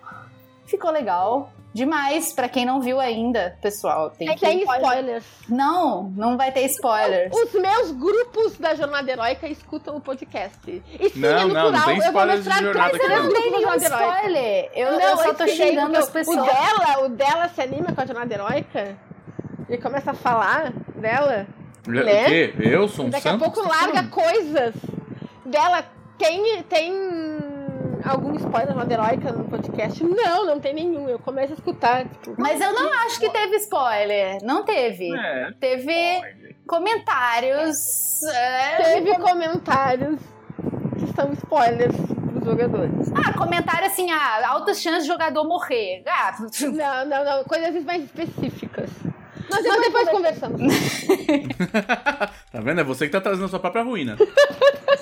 Ficou 0.67 0.91
legal. 0.91 1.53
Demais, 1.75 2.33
pra 2.33 2.49
quem 2.49 2.65
não 2.65 2.81
viu 2.81 2.99
ainda, 2.99 3.57
pessoal. 3.61 4.11
Tem 4.11 4.29
É, 4.29 4.35
que... 4.35 4.41
tem 4.41 4.63
spoilers. 4.63 5.25
Não, 5.49 6.05
não 6.17 6.37
vai 6.37 6.51
ter 6.51 6.63
spoilers. 6.65 7.31
Os 7.35 7.53
meus 7.53 7.91
grupos 7.93 8.57
da 8.59 8.75
Jornada 8.75 9.11
Heróica 9.11 9.47
escutam 9.47 9.97
o 9.97 10.01
podcast. 10.01 10.59
E 10.67 11.11
sim, 11.11 11.21
Não, 11.21 11.29
é 11.29 11.45
no 11.45 11.49
não, 11.49 11.71
não 11.71 11.71
plural, 11.71 11.85
tem 11.85 11.97
eu 11.97 12.01
vou 12.01 12.07
spoilers 12.07 12.45
de 12.45 12.51
jornada 12.51 12.97
aqui, 12.97 13.07
não. 13.09 13.23
Não 13.25 13.33
tem 13.33 13.51
nenhum 13.53 13.75
spoiler. 13.75 14.71
Eu, 14.75 14.93
Não, 14.93 15.01
eu 15.01 15.17
só 15.19 15.23
antes 15.31 15.37
tô 15.39 15.47
xingando 15.47 15.81
porque 15.87 15.97
as 15.99 16.11
pessoas. 16.11 16.39
O 16.39 16.43
dela, 16.45 17.05
o 17.05 17.09
dela 17.11 17.49
se 17.49 17.61
anima 17.61 17.93
com 17.93 18.01
a 18.01 18.07
Jornada 18.07 18.35
Heróica 18.35 18.97
e 19.69 19.77
começa 19.79 20.11
a 20.13 20.15
falar 20.15 20.73
dela. 20.97 21.47
O 21.87 21.91
Né? 21.91 22.25
quê? 22.25 22.55
Eu 22.59 22.89
sou 22.89 23.05
um 23.07 23.11
Daqui 23.11 23.29
a 23.29 23.33
santo? 23.33 23.45
pouco 23.45 23.61
larga 23.69 24.05
coisas 24.09 24.75
dela. 25.45 25.85
Tem, 26.19 26.63
tem 26.65 26.93
algum 28.05 28.35
spoiler 28.37 28.75
na 28.75 28.85
Heróica 28.93 29.33
no 29.33 29.45
podcast? 29.45 30.03
Não, 30.05 30.47
não 30.47 30.61
tem 30.61 30.75
nenhum. 30.75 31.09
Eu 31.09 31.19
começo 31.19 31.53
a 31.53 31.57
escutar. 31.57 32.05
Tipo, 32.05 32.35
Mas 32.39 32.61
eu 32.61 32.73
não 32.73 32.93
acho 33.07 33.19
que 33.21 33.29
teve 33.31 33.57
spoiler. 33.57 34.39
Não 34.43 34.65
teve. 34.65 35.15
É. 35.17 35.53
Teve 35.61 36.23
comentários. 36.67 38.23
é, 38.25 38.77
teve 38.83 39.15
comentários 39.19 40.21
que 40.99 41.07
são 41.15 41.33
spoilers 41.33 41.97
pros 41.97 42.45
jogadores. 42.45 43.13
Ah, 43.15 43.33
comentário 43.37 43.87
assim, 43.87 44.11
ah, 44.11 44.49
altas 44.49 44.81
chances 44.81 45.03
de 45.03 45.09
jogador 45.09 45.45
morrer. 45.45 46.03
Ah, 46.07 46.37
Não, 46.63 47.05
não, 47.07 47.25
não. 47.25 47.45
Coisas 47.45 47.85
mais 47.85 48.05
específicas. 48.05 48.91
Nós 49.51 49.63
depois, 49.63 50.09
conversamos. 50.09 50.61
Tá 52.51 52.61
vendo? 52.61 52.81
É 52.81 52.85
você 52.85 53.07
que 53.07 53.13
tá 53.13 53.21
trazendo 53.21 53.45
a 53.45 53.49
sua 53.49 53.61
própria 53.61 53.85
ruína. 53.85 54.17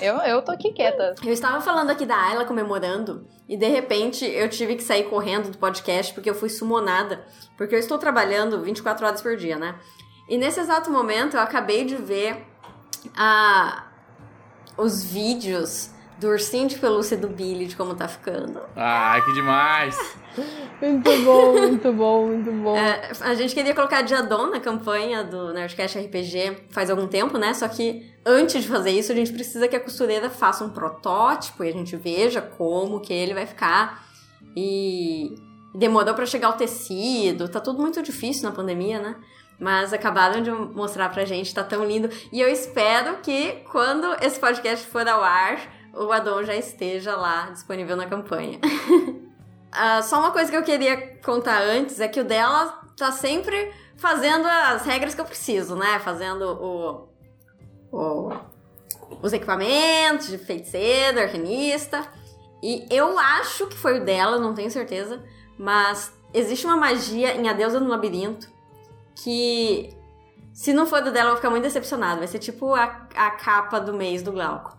eu, 0.01 0.15
eu 0.17 0.41
tô 0.41 0.51
aqui 0.51 0.73
quieta. 0.73 1.15
Eu 1.23 1.31
estava 1.31 1.61
falando 1.61 1.89
aqui 1.89 2.05
da 2.05 2.15
Ayla 2.15 2.43
comemorando 2.45 3.25
e 3.47 3.55
de 3.55 3.67
repente 3.67 4.25
eu 4.25 4.49
tive 4.49 4.75
que 4.75 4.83
sair 4.83 5.05
correndo 5.05 5.49
do 5.49 5.57
podcast 5.57 6.13
porque 6.13 6.29
eu 6.29 6.35
fui 6.35 6.49
sumonada. 6.49 7.23
Porque 7.57 7.73
eu 7.73 7.79
estou 7.79 7.97
trabalhando 7.97 8.61
24 8.61 9.05
horas 9.05 9.21
por 9.21 9.37
dia, 9.37 9.57
né? 9.57 9.75
E 10.27 10.37
nesse 10.37 10.59
exato 10.59 10.91
momento 10.91 11.37
eu 11.37 11.41
acabei 11.41 11.85
de 11.85 11.95
ver 11.95 12.45
a, 13.15 13.85
os 14.77 15.05
vídeos 15.05 15.89
do 16.19 16.27
ursinho 16.27 16.67
de 16.67 16.77
pelúcia 16.77 17.15
do 17.15 17.27
Billy 17.29 17.65
de 17.65 17.75
como 17.75 17.95
tá 17.95 18.07
ficando. 18.07 18.61
Ai, 18.75 19.23
que 19.23 19.33
demais. 19.33 20.17
Muito 20.81 21.09
bom, 21.23 21.53
muito 21.53 21.93
bom, 21.93 22.27
muito 22.27 22.51
bom. 22.51 22.77
É, 22.77 23.11
a 23.21 23.33
gente 23.33 23.53
queria 23.53 23.73
colocar 23.73 24.01
Diadon 24.01 24.47
na 24.47 24.59
campanha 24.59 25.23
do 25.23 25.53
Nerdcast 25.53 25.97
RPG 25.97 26.67
faz 26.69 26.89
algum 26.89 27.07
tempo, 27.07 27.37
né? 27.37 27.53
Só 27.53 27.67
que 27.67 28.11
antes 28.25 28.61
de 28.63 28.67
fazer 28.67 28.91
isso, 28.91 29.11
a 29.11 29.15
gente 29.15 29.33
precisa 29.33 29.67
que 29.67 29.75
a 29.75 29.79
costureira 29.79 30.29
faça 30.29 30.63
um 30.63 30.69
protótipo 30.69 31.63
e 31.63 31.69
a 31.69 31.73
gente 31.73 31.95
veja 31.95 32.41
como 32.41 32.99
que 32.99 33.13
ele 33.13 33.33
vai 33.33 33.45
ficar. 33.45 34.05
E 34.55 35.35
demorou 35.73 36.13
pra 36.13 36.25
chegar 36.25 36.49
o 36.49 36.53
tecido, 36.53 37.47
tá 37.47 37.59
tudo 37.59 37.79
muito 37.79 38.01
difícil 38.01 38.43
na 38.43 38.55
pandemia, 38.55 38.99
né? 38.99 39.15
Mas 39.59 39.91
acabaram 39.91 40.41
de 40.41 40.51
mostrar 40.51 41.09
pra 41.09 41.25
gente, 41.25 41.53
tá 41.53 41.63
tão 41.63 41.83
lindo. 41.83 42.09
E 42.31 42.39
eu 42.39 42.47
espero 42.47 43.17
que 43.17 43.63
quando 43.71 44.05
esse 44.21 44.39
podcast 44.39 44.85
for 44.85 45.07
ao 45.07 45.23
ar, 45.23 45.59
o 45.93 46.11
Adon 46.11 46.43
já 46.43 46.55
esteja 46.55 47.15
lá 47.15 47.49
disponível 47.49 47.95
na 47.95 48.05
campanha. 48.05 48.59
Ah, 49.71 50.01
só 50.01 50.19
uma 50.19 50.31
coisa 50.31 50.49
que 50.49 50.57
eu 50.57 50.63
queria 50.63 51.17
contar 51.23 51.61
antes 51.61 51.99
é 51.99 52.07
que 52.07 52.19
o 52.19 52.23
dela 52.23 52.81
tá 52.97 53.11
sempre 53.11 53.71
fazendo 53.97 54.47
as 54.47 54.83
regras 54.85 55.13
que 55.13 55.21
eu 55.21 55.25
preciso, 55.25 55.75
né? 55.75 55.99
Fazendo 55.99 56.41
o, 56.41 57.09
o- 57.91 58.31
os 59.21 59.33
equipamentos 59.33 60.27
de 60.27 60.37
feiticeiro, 60.37 61.19
arcanista. 61.19 62.05
E 62.63 62.85
eu 62.89 63.17
acho 63.19 63.67
que 63.67 63.75
foi 63.77 63.99
o 63.99 64.05
dela, 64.05 64.39
não 64.39 64.53
tenho 64.53 64.71
certeza. 64.71 65.23
Mas 65.57 66.11
existe 66.33 66.65
uma 66.65 66.75
magia 66.77 67.35
em 67.35 67.47
A 67.49 67.53
Deusa 67.53 67.79
no 67.79 67.87
Labirinto 67.89 68.47
que, 69.15 69.89
se 70.53 70.73
não 70.73 70.85
for 70.85 71.01
do 71.01 71.11
dela, 71.11 71.27
eu 71.27 71.31
vou 71.31 71.37
ficar 71.37 71.49
muito 71.49 71.63
decepcionada. 71.63 72.19
Vai 72.19 72.27
ser 72.27 72.39
tipo 72.39 72.73
a, 72.73 73.07
a 73.15 73.31
capa 73.31 73.79
do 73.79 73.93
mês 73.93 74.21
do 74.21 74.31
Glauco. 74.31 74.75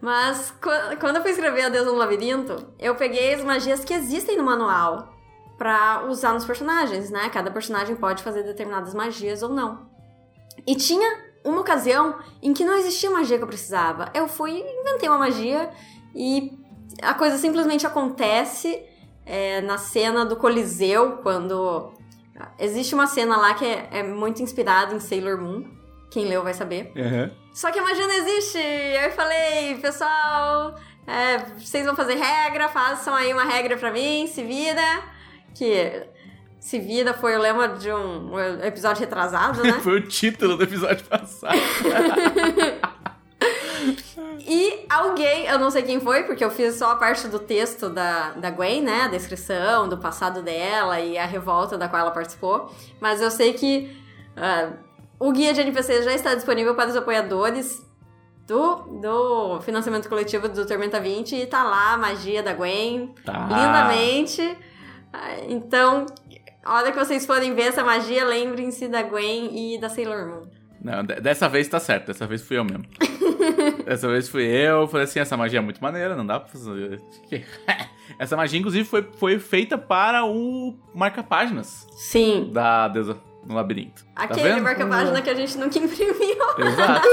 Mas 0.00 0.50
qu- 0.60 0.96
quando 1.00 1.16
eu 1.16 1.22
fui 1.22 1.30
escrever 1.30 1.62
A 1.62 1.68
Deusa 1.68 1.90
no 1.90 1.96
Labirinto, 1.96 2.72
eu 2.78 2.94
peguei 2.94 3.34
as 3.34 3.42
magias 3.42 3.84
que 3.84 3.94
existem 3.94 4.36
no 4.36 4.44
manual 4.44 5.12
pra 5.56 6.04
usar 6.08 6.32
nos 6.34 6.44
personagens, 6.44 7.10
né? 7.10 7.28
Cada 7.30 7.50
personagem 7.50 7.96
pode 7.96 8.22
fazer 8.22 8.42
determinadas 8.42 8.92
magias 8.94 9.42
ou 9.42 9.48
não. 9.48 9.86
E 10.66 10.74
tinha 10.76 11.24
uma 11.44 11.60
ocasião 11.60 12.18
em 12.42 12.52
que 12.52 12.64
não 12.64 12.74
existia 12.76 13.10
magia 13.10 13.38
que 13.38 13.44
eu 13.44 13.48
precisava. 13.48 14.10
Eu 14.14 14.28
fui 14.28 14.50
inventei 14.60 15.08
uma 15.08 15.18
magia 15.18 15.70
e 16.14 16.52
a 17.02 17.14
coisa 17.14 17.38
simplesmente 17.38 17.86
acontece 17.86 18.82
é, 19.24 19.60
na 19.62 19.78
cena 19.78 20.24
do 20.24 20.36
Coliseu, 20.36 21.18
quando. 21.22 21.92
Existe 22.58 22.94
uma 22.94 23.06
cena 23.06 23.36
lá 23.36 23.54
que 23.54 23.64
é, 23.64 23.88
é 23.92 24.02
muito 24.02 24.42
inspirada 24.42 24.92
em 24.94 25.00
Sailor 25.00 25.40
Moon. 25.40 25.64
Quem 26.10 26.26
leu 26.26 26.42
vai 26.42 26.52
saber. 26.52 26.92
Uhum. 26.96 27.30
Só 27.54 27.70
que 27.70 27.78
a 27.78 27.82
magia 27.82 28.06
não 28.06 28.14
existe. 28.14 28.58
Aí 28.58 29.04
eu 29.04 29.12
falei, 29.12 29.76
pessoal, 29.76 30.74
é, 31.06 31.38
vocês 31.56 31.86
vão 31.86 31.94
fazer 31.94 32.14
regra, 32.14 32.68
façam 32.68 33.14
aí 33.14 33.32
uma 33.32 33.44
regra 33.44 33.76
pra 33.76 33.92
mim, 33.92 34.26
se 34.26 34.42
vira. 34.42 35.02
Que 35.54 36.02
se 36.58 36.80
vira 36.80 37.14
foi 37.14 37.36
o 37.36 37.40
lema 37.40 37.68
de 37.68 37.92
um 37.92 38.36
episódio 38.64 39.00
retrasado, 39.00 39.62
né? 39.62 39.74
Foi 39.84 40.00
o 40.00 40.08
título 40.08 40.56
do 40.56 40.64
episódio 40.64 41.04
passado. 41.06 41.54
E 44.46 44.84
alguém, 44.90 45.46
eu 45.46 45.58
não 45.58 45.70
sei 45.70 45.82
quem 45.82 46.00
foi, 46.00 46.24
porque 46.24 46.44
eu 46.44 46.50
fiz 46.50 46.76
só 46.76 46.92
a 46.92 46.96
parte 46.96 47.28
do 47.28 47.38
texto 47.38 47.88
da, 47.88 48.30
da 48.30 48.50
Gwen, 48.50 48.82
né? 48.82 49.02
A 49.02 49.08
descrição 49.08 49.88
do 49.88 49.96
passado 49.96 50.42
dela 50.42 51.00
e 51.00 51.16
a 51.16 51.24
revolta 51.24 51.78
da 51.78 51.88
qual 51.88 52.02
ela 52.02 52.10
participou. 52.10 52.70
Mas 53.00 53.22
eu 53.22 53.30
sei 53.30 53.54
que 53.54 53.96
ah, 54.36 54.72
o 55.18 55.32
guia 55.32 55.52
de 55.54 55.60
NPC 55.60 56.02
já 56.02 56.12
está 56.14 56.34
disponível 56.34 56.74
para 56.74 56.90
os 56.90 56.96
apoiadores 56.96 57.84
do, 58.46 58.74
do 59.00 59.60
financiamento 59.62 60.08
coletivo 60.08 60.48
do 60.48 60.66
Tormenta 60.66 61.00
20 61.00 61.34
e 61.36 61.46
tá 61.46 61.62
lá 61.64 61.94
a 61.94 61.98
magia 61.98 62.42
da 62.42 62.52
Gwen 62.52 63.14
Tá. 63.24 63.46
lindamente. 63.48 64.58
Então, 65.48 66.06
a 66.64 66.74
hora 66.74 66.92
que 66.92 66.98
vocês 66.98 67.24
forem 67.24 67.54
ver 67.54 67.68
essa 67.68 67.84
magia, 67.84 68.24
lembrem-se 68.24 68.88
da 68.88 69.02
Gwen 69.02 69.74
e 69.74 69.78
da 69.78 69.88
Sailor 69.88 70.26
Moon. 70.26 70.42
Não, 70.82 71.02
de- 71.02 71.20
dessa 71.20 71.48
vez 71.48 71.66
tá 71.68 71.80
certo, 71.80 72.08
dessa 72.08 72.26
vez 72.26 72.42
fui 72.42 72.58
eu 72.58 72.64
mesmo. 72.64 72.84
dessa 73.86 74.06
vez 74.08 74.28
fui 74.28 74.44
eu, 74.44 74.86
falei 74.88 75.04
assim, 75.04 75.18
essa 75.20 75.36
magia 75.36 75.58
é 75.58 75.62
muito 75.62 75.80
maneira, 75.82 76.14
não 76.14 76.26
dá 76.26 76.38
pra 76.40 76.48
fazer. 76.50 77.00
essa 78.18 78.36
magia, 78.36 78.58
inclusive, 78.58 78.84
foi, 78.84 79.02
foi 79.16 79.38
feita 79.38 79.78
para 79.78 80.24
o 80.26 80.74
marca-páginas 80.94 81.86
Sim. 81.92 82.50
da 82.52 82.88
deusa 82.88 83.16
no 83.46 83.54
labirinto. 83.54 84.04
Tá 84.14 84.24
Aquele 84.24 84.48
vendo? 84.54 84.62
marca-página 84.62 85.22
que 85.22 85.30
a 85.30 85.34
gente 85.34 85.56
nunca 85.58 85.78
imprimiu. 85.80 86.36
Exato. 86.58 87.08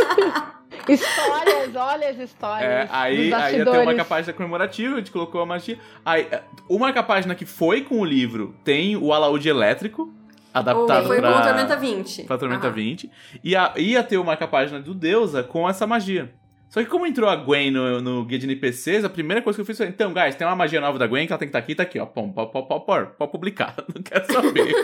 Histórias, 0.88 1.76
olha 1.76 2.10
as 2.10 2.18
histórias. 2.18 2.70
É, 2.70 2.88
aí, 2.92 3.34
aí 3.34 3.58
ia 3.58 3.64
ter 3.66 3.70
uma 3.70 3.84
marca-página 3.86 4.34
comemorativa, 4.34 4.96
a 4.96 4.98
gente 4.98 5.12
colocou 5.12 5.42
a 5.42 5.46
magia. 5.46 5.78
Aí, 6.06 6.28
é, 6.32 6.42
o 6.68 6.80
marca-página 6.80 7.36
que 7.36 7.46
foi 7.46 7.82
com 7.82 8.00
o 8.00 8.06
livro 8.06 8.56
tem 8.64 8.96
o 8.98 9.14
alaúde 9.14 9.48
elétrico, 9.48 10.12
adaptado 10.54 11.08
Foi 11.08 11.20
pra, 11.20 11.32
com 11.34 11.40
o 11.40 11.44
Tormenta 11.44 11.76
20. 11.78 12.24
pra 12.24 12.38
Tormenta 12.38 12.68
Aham. 12.68 12.76
20. 12.76 13.12
E 13.44 13.56
a- 13.56 13.74
ia 13.78 14.02
ter 14.04 14.18
o 14.18 14.24
marca-página 14.24 14.80
do 14.80 14.94
Deusa 14.94 15.44
com 15.44 15.70
essa 15.70 15.86
magia. 15.86 16.34
Só 16.72 16.82
que 16.82 16.90
como 16.90 17.06
entrou 17.06 17.30
a 17.30 17.36
Gwen 17.36 17.70
no, 17.70 18.00
no 18.00 18.24
guia 18.24 18.40
de 18.40 18.46
NPCs, 18.46 19.04
a 19.04 19.10
primeira 19.10 19.42
coisa 19.42 19.58
que 19.58 19.62
eu 19.62 19.66
fiz 19.66 19.76
foi, 19.76 19.88
então, 19.88 20.14
guys, 20.14 20.36
tem 20.36 20.48
uma 20.48 20.56
magia 20.56 20.80
nova 20.80 20.98
da 20.98 21.06
Gwen 21.06 21.28
que 21.28 21.34
ela 21.34 21.38
tem 21.38 21.46
que 21.46 21.50
estar 21.50 21.60
aqui, 21.60 21.76
tá 21.76 21.84
aqui, 21.84 22.00
ó. 22.00 22.06
Pô, 22.06 22.26
pode, 22.30 22.54
pode, 22.54 22.66
pode, 22.66 22.86
pode, 22.86 23.12
pode 23.18 23.32
publicar. 23.34 23.76
Não 23.94 24.02
quero 24.02 24.26
saber. 24.32 24.72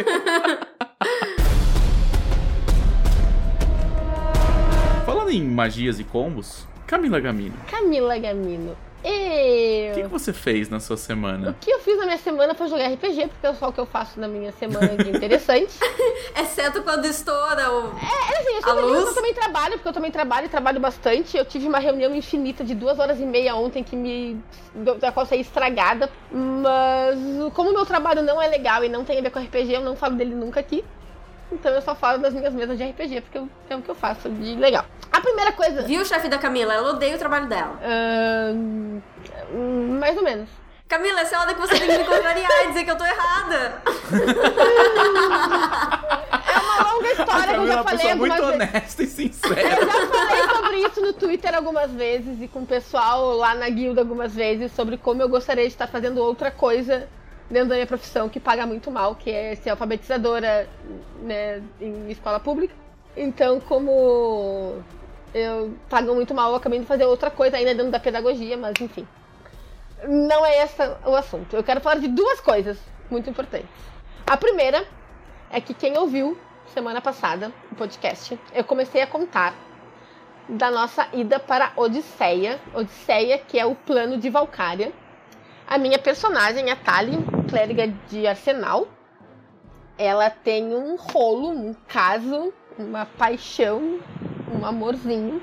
Falando 5.06 5.32
em 5.32 5.46
magias 5.46 5.98
e 5.98 6.04
combos, 6.04 6.68
Camila 6.86 7.22
Gamino, 7.22 7.56
Camila 7.72 8.20
Gamino. 8.20 8.76
O 9.04 9.08
Eu... 9.08 9.94
que, 9.96 10.02
que 10.04 10.08
você 10.08 10.34
fez 10.34 10.70
na 10.70 10.80
sua 10.80 10.98
semana? 10.98 11.52
O 11.52 11.54
que 11.54 11.72
eu 11.72 11.80
fiz 11.80 11.98
na 11.98 12.06
minha 12.06 12.18
semana 12.18 12.54
foi 12.56 12.68
jogar 12.68 12.88
RPG, 12.88 13.28
porque 13.28 13.48
é 13.48 13.54
só 13.54 13.70
o 13.70 13.74
que 13.74 13.80
eu 13.80 13.86
faço 13.86 14.20
na 14.20 14.28
minha 14.28 14.52
semana 14.54 14.88
de 14.96 15.10
interessante. 15.10 15.74
Exceto 16.36 16.82
quando 16.84 17.06
estoura 17.06 17.72
o. 17.72 17.88
É, 17.98 18.40
assim, 18.40 18.52
eu, 18.52 18.58
A 18.58 18.62
sempre 18.64 18.82
luz? 18.82 19.04
que 19.04 19.10
eu 19.10 19.14
também 19.16 19.34
trabalho, 19.34 19.74
porque 19.74 19.88
eu 19.88 19.94
também 19.94 20.12
trabalho 20.12 20.46
e 20.46 20.50
trabalho 20.50 20.80
bastante. 20.80 21.38
Eu 21.38 21.46
tive 21.46 21.68
uma 21.68 21.80
reunião 21.80 22.14
infinita 22.16 22.64
de 22.64 22.74
duas 22.76 23.00
horas 23.00 23.20
e 23.20 23.26
meia 23.26 23.56
ontem 23.56 23.84
que 23.84 23.96
me. 23.96 24.42
da 25.00 25.12
qual 25.12 25.26
eu 25.26 25.30
saí 25.30 25.42
estragada. 25.42 26.10
Mas 26.32 27.18
como 27.54 27.70
o 27.70 27.74
meu 27.74 27.86
trabalho 27.86 28.22
não 28.22 28.42
é 28.42 28.48
legal 28.48 28.84
e 28.84 28.90
não 28.90 29.04
tem 29.04 29.20
a 29.20 29.22
ver 29.22 29.30
com 29.32 29.40
RPG, 29.40 29.74
eu 29.74 29.82
não 29.82 29.96
falo 29.96 30.16
dele 30.16 30.36
nunca 30.36 30.60
aqui. 30.60 30.84
Então 31.52 31.72
eu 31.72 31.82
só 31.82 31.96
falo 31.96 32.18
das 32.20 32.34
minhas 32.34 32.54
mesas 32.54 32.78
de 32.78 32.84
RPG, 32.84 33.22
porque 33.22 33.38
é 33.70 33.76
o 33.76 33.82
que 33.82 33.90
eu 33.90 33.96
faço 33.96 34.30
de 34.30 34.56
legal. 34.56 34.86
A 35.12 35.22
primeira 35.22 35.52
coisa. 35.54 35.82
Viu, 35.84 36.04
chefe 36.06 36.28
da 36.28 36.38
Camila? 36.38 36.74
Ela 36.74 36.90
odeia 36.92 37.16
o 37.16 37.20
trabalho 37.20 37.48
dela. 37.48 37.80
hum, 38.54 39.02
mais 40.00 40.16
ou 40.18 40.24
menos. 40.24 40.50
Camila, 40.88 41.20
essa 41.22 41.36
é 41.36 41.38
a 41.38 41.42
hora 41.42 41.54
que 41.54 41.60
você 41.60 41.78
tem 41.80 41.88
que 41.88 41.98
me 41.98 42.06
contrariar 42.06 42.64
e 42.64 42.68
dizer 42.70 42.86
que 42.86 42.92
eu 42.92 42.98
tô 42.98 43.06
errada. 43.06 43.82
É 46.50 46.60
uma 46.60 46.94
longa 46.94 47.08
A 47.08 47.12
história 47.12 47.54
que 47.54 47.60
eu 47.60 47.64
é 47.64 47.68
já 47.68 47.74
uma 47.76 47.84
falei 47.84 47.98
pessoa 48.00 48.16
muito 48.16 48.34
algumas 48.34 48.58
vezes. 48.58 48.70
honesta 48.74 49.04
e 49.04 49.08
sincera. 49.08 49.62
Eu 49.62 49.86
já 49.86 50.08
falei 50.08 50.50
sobre 50.50 50.78
isso 50.78 51.02
no 51.02 51.14
Twitter 51.14 51.56
algumas 51.56 51.92
vezes 51.92 52.42
e 52.42 52.48
com 52.48 52.60
o 52.60 52.66
pessoal 52.66 53.34
lá 53.36 53.54
na 53.54 53.70
guilda 53.70 54.02
algumas 54.02 54.34
vezes 54.34 54.72
sobre 54.72 54.98
como 54.98 55.22
eu 55.22 55.30
gostaria 55.30 55.64
de 55.66 55.70
estar 55.74 55.88
fazendo 55.88 56.22
outra 56.24 56.50
coisa 56.52 57.08
dentro 57.50 57.70
da 57.70 57.76
minha 57.76 57.88
profissão 57.88 58.30
que 58.30 58.40
paga 58.40 58.66
muito 58.66 58.92
mal, 58.92 59.16
que 59.16 59.32
é 59.32 59.56
ser 59.56 59.70
alfabetizadora 59.70 60.68
né, 61.22 61.64
em 61.80 62.10
escola 62.10 62.40
pública. 62.40 62.74
Então, 63.16 63.60
como 63.60 64.82
eu 65.34 65.74
pago 65.90 66.14
muito 66.14 66.34
mal, 66.34 66.52
eu 66.52 66.56
acabei 66.58 66.80
de 66.80 66.86
fazer 66.86 67.06
outra 67.06 67.32
coisa 67.32 67.58
ainda 67.58 67.74
dentro 67.74 67.92
da 67.92 68.00
pedagogia, 68.00 68.58
mas 68.58 68.74
enfim. 68.80 69.08
Não 70.08 70.46
é 70.46 70.64
esse 70.64 70.82
o 71.06 71.16
assunto. 71.16 71.56
Eu 71.56 71.64
quero 71.64 71.82
falar 71.82 71.96
de 71.96 72.08
duas 72.08 72.40
coisas 72.40 72.78
muito 73.10 73.30
importantes. 73.30 73.70
A 74.26 74.38
primeira 74.38 74.86
é 75.50 75.60
que 75.60 75.74
quem 75.74 75.98
ouviu 75.98 76.38
semana 76.74 77.02
passada 77.02 77.52
o 77.72 77.76
podcast, 77.76 78.38
eu 78.54 78.64
comecei 78.64 79.02
a 79.02 79.08
contar 79.08 79.56
da 80.48 80.70
nossa 80.70 81.08
ida 81.14 81.40
para 81.40 81.72
Odisseia. 81.76 82.60
Odisseia, 82.74 83.38
que 83.38 83.60
é 83.60 83.66
o 83.66 83.76
plano 83.76 84.18
de 84.18 84.30
Valkyria. 84.30 84.92
A 85.68 85.78
minha 85.78 86.00
personagem, 86.00 86.72
a 86.72 86.78
Tali, 86.78 87.18
clériga 87.50 87.94
de 88.10 88.26
Arsenal, 88.26 88.88
ela 89.98 90.30
tem 90.30 90.74
um 90.74 90.96
rolo, 90.96 91.50
um 91.50 91.76
caso, 91.88 92.54
uma 92.78 93.06
paixão, 93.06 94.00
um 94.50 94.66
amorzinho 94.66 95.42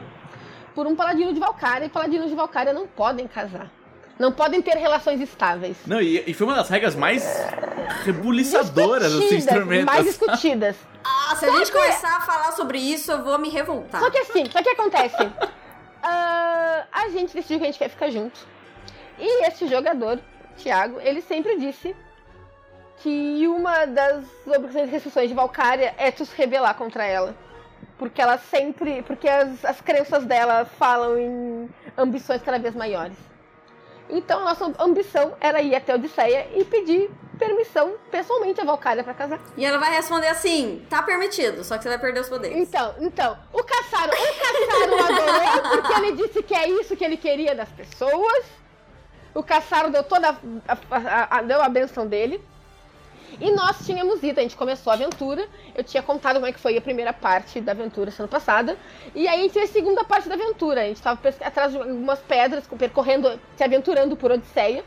por 0.75 0.87
um 0.87 0.97
paladino 0.97 1.33
de 1.35 1.39
Valkyria. 1.39 1.85
E 1.85 1.89
paladinos 1.91 2.31
de 2.31 2.35
Valkyria 2.35 2.73
não 2.73 2.87
podem 2.87 3.29
casar. 3.29 3.71
Não 4.19 4.33
podem 4.33 4.63
ter 4.63 4.77
relações 4.79 5.21
estáveis. 5.21 5.77
Não, 5.87 6.01
e, 6.01 6.23
e 6.27 6.33
foi 6.33 6.47
uma 6.47 6.57
das 6.57 6.71
regras 6.71 6.95
mais 6.95 7.23
rebuliçadoras 8.05 9.13
dos 9.13 9.31
instrumentos. 9.31 9.87
Mais 9.87 10.05
discutidas. 10.05 10.77
Ah, 11.07 11.37
se 11.37 11.45
a 11.45 11.51
gente 11.51 11.71
começar 11.71 12.17
a 12.17 12.21
falar 12.23 12.53
sobre 12.53 12.79
isso, 12.79 13.13
eu 13.13 13.23
vou 13.23 13.39
me 13.39 13.51
revoltar. 13.51 14.01
Só 14.01 14.11
que 14.11 14.17
assim, 14.19 14.47
só 14.51 14.63
que 14.63 14.71
acontece. 14.71 15.17
ah, 16.03 16.85
a 16.91 17.09
gente 17.11 17.35
decidiu 17.35 17.59
que 17.59 17.65
a 17.65 17.67
gente 17.67 17.79
quer 17.79 17.91
ficar 17.91 18.09
junto. 18.09 18.41
E 19.19 19.47
esse 19.47 19.67
jogador, 19.67 20.21
Thiago, 20.57 21.01
ele 21.01 21.21
sempre 21.21 21.59
disse 21.59 21.95
que 22.99 23.47
uma 23.49 23.87
das 23.87 24.25
restrições 24.91 25.29
de 25.29 25.35
Valkyria 25.35 25.95
é 25.99 26.11
tu 26.11 26.25
se 26.25 26.37
rebelar 26.37 26.75
contra 26.75 27.05
ela. 27.05 27.35
Porque 27.99 28.21
ela 28.21 28.39
sempre. 28.39 29.03
Porque 29.03 29.29
as, 29.29 29.65
as 29.65 29.81
crenças 29.81 30.25
dela 30.25 30.65
falam 30.65 31.19
em 31.19 31.69
ambições 31.97 32.43
cada 32.43 32.59
vez 32.59 32.75
maiores. 32.75 33.17
Então 34.09 34.41
a 34.41 34.45
nossa 34.45 34.73
ambição 34.79 35.35
era 35.41 35.63
ir 35.63 35.75
até 35.75 35.95
Odisseia 35.95 36.49
e 36.55 36.65
pedir 36.65 37.11
permissão 37.39 37.95
pessoalmente 38.11 38.61
a 38.61 38.65
Valkyria 38.65 39.03
pra 39.03 39.15
casar. 39.15 39.41
E 39.57 39.65
ela 39.65 39.79
vai 39.79 39.93
responder 39.93 40.29
assim: 40.29 40.85
tá 40.91 41.03
permitido, 41.03 41.65
só 41.65 41.77
que 41.77 41.85
você 41.85 41.89
vai 41.89 41.99
perder 41.99 42.21
os 42.21 42.29
poderes. 42.29 42.57
Então, 42.57 42.95
então, 43.01 43.39
o 43.53 43.63
Caçaro, 43.63 44.13
o 44.13 44.41
Caçaro 44.41 45.05
adorou 45.05 45.71
porque 45.71 45.93
ele 46.01 46.13
disse 46.17 46.43
que 46.43 46.55
é 46.55 46.69
isso 46.69 46.97
que 46.97 47.05
ele 47.05 47.17
queria 47.17 47.55
das 47.55 47.69
pessoas. 47.71 48.64
O 49.35 49.43
Caçaro 49.43 49.91
deu 49.91 50.03
toda 50.05 50.31
a, 50.31 50.37
a- 50.91 51.39
a- 51.39 51.43
deu 51.43 51.61
a 51.63 51.69
benção 51.69 52.07
dele. 52.07 52.41
E 53.41 53.51
nós 53.51 53.85
tínhamos 53.85 54.23
ido, 54.23 54.39
a 54.39 54.43
gente 54.45 54.55
começou 54.57 54.93
a 54.93 54.95
aventura. 54.95 55.45
Eu 55.75 55.83
tinha 55.83 56.03
contado 56.03 56.35
como 56.37 56.47
é 56.47 56.53
que 56.53 56.61
foi 56.61 56.77
a 56.77 56.81
primeira 56.81 57.13
parte 57.13 57.61
da 57.61 57.73
aventura 57.73 58.11
semana 58.13 58.31
passada. 58.31 58.79
E 59.15 59.27
aí 59.27 59.41
a 59.41 59.43
gente 59.43 59.53
fez 59.53 59.71
a 59.71 59.73
segunda 59.73 60.05
parte 60.05 60.29
da 60.29 60.37
aventura. 60.37 60.83
A 60.83 60.85
gente 60.85 60.97
estava 60.99 61.19
atrás 61.41 61.73
de 61.73 61.79
algumas 61.79 62.21
pedras, 62.21 62.65
percorrendo, 62.79 63.41
se 63.57 63.65
aventurando 63.65 64.17
por 64.17 64.31
Odisseia. 64.31 64.85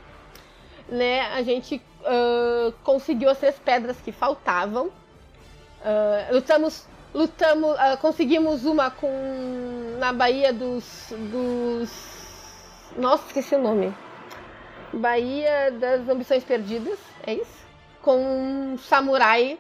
Né? 0.88 1.22
A 1.34 1.42
gente 1.44 1.82
ah, 2.06 2.72
conseguiu 2.86 3.30
as 3.30 3.38
três 3.38 3.60
pedras 3.60 3.98
que 4.00 4.14
faltavam. 4.14 4.92
Ah, 5.84 6.28
lutamos, 6.32 6.86
lutamos, 7.14 7.76
ah, 7.78 7.98
conseguimos 7.98 8.64
uma 8.64 8.90
com 8.90 9.98
na 10.00 10.14
Baía 10.14 10.54
dos, 10.54 10.86
dos, 11.12 11.90
nossa, 12.98 13.26
esqueci 13.28 13.56
o 13.56 13.62
nome. 13.62 13.94
Baía 14.94 15.72
das 15.72 16.08
Ambições 16.08 16.44
Perdidas, 16.44 17.00
é 17.26 17.36
isso? 17.36 17.68
Com 18.02 18.18
um 18.18 18.78
samurai 18.78 19.58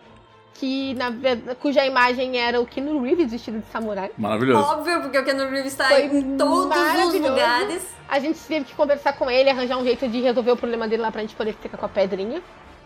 que 0.54 0.96
na 0.96 1.12
cuja 1.56 1.86
imagem 1.86 2.40
era 2.40 2.60
o 2.60 2.66
Keanu 2.66 3.02
Reeves 3.02 3.32
vestido 3.32 3.60
de 3.60 3.68
samurai. 3.68 4.12
Maravilhoso. 4.18 4.64
Óbvio, 4.64 5.02
porque 5.02 5.20
o 5.20 5.24
Keanu 5.24 5.50
Reeves 5.50 5.74
está 5.74 5.90
Foi 5.90 6.06
em 6.06 6.38
todos 6.38 6.66
os 6.66 7.14
lugares. 7.14 7.96
A 8.10 8.20
gente 8.20 8.40
teve 8.40 8.66
que 8.66 8.74
conversar 8.74 9.14
com 9.14 9.30
ele, 9.30 9.50
arranjar 9.50 9.78
um 9.78 9.84
jeito 9.84 10.08
de 10.08 10.20
resolver 10.22 10.52
o 10.52 10.58
problema 10.58 10.88
dele 10.88 11.02
lá 11.02 11.12
pra 11.12 11.22
gente 11.22 11.36
poder 11.36 11.54
ficar 11.54 11.78
com 11.78 11.86
a 11.86 11.90
pedrinha. 11.90 12.42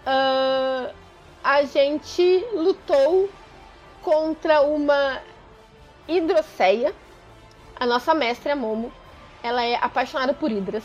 Ah, 0.06 0.92
a 1.44 1.64
gente 1.64 2.46
lutou 2.54 3.30
contra 4.02 4.62
uma 4.62 5.20
hidroceia. 6.08 6.94
A 7.80 7.86
nossa 7.86 8.14
mestra, 8.14 8.54
a 8.54 8.56
Momo, 8.56 8.92
ela 9.42 9.64
é 9.64 9.76
apaixonada 9.76 10.34
por 10.34 10.52
hidras. 10.52 10.84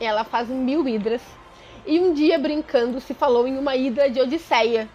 Ela 0.00 0.24
faz 0.24 0.48
mil 0.48 0.88
hidras. 0.88 1.20
E 1.86 1.98
um 2.00 2.12
dia, 2.12 2.38
brincando, 2.38 3.00
se 3.00 3.14
falou 3.14 3.46
em 3.46 3.56
uma 3.58 3.76
hidra 3.76 4.08
de 4.10 4.20
Odisseia, 4.20 4.88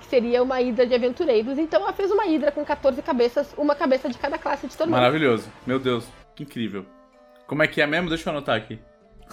que 0.00 0.06
seria 0.06 0.42
uma 0.42 0.60
hidra 0.60 0.86
de 0.86 0.94
aventureiros. 0.94 1.58
Então 1.58 1.82
ela 1.82 1.92
fez 1.92 2.10
uma 2.10 2.26
hidra 2.26 2.50
com 2.52 2.64
14 2.64 3.00
cabeças, 3.02 3.52
uma 3.56 3.74
cabeça 3.74 4.08
de 4.08 4.18
cada 4.18 4.38
classe 4.38 4.66
de 4.66 4.76
tormento. 4.76 4.98
Maravilhoso. 4.98 5.50
Meu 5.66 5.78
Deus, 5.78 6.04
que 6.34 6.42
incrível. 6.42 6.84
Como 7.46 7.62
é 7.62 7.66
que 7.66 7.80
é 7.82 7.86
mesmo? 7.86 8.08
Deixa 8.08 8.28
eu 8.28 8.32
anotar 8.32 8.56
aqui. 8.56 8.78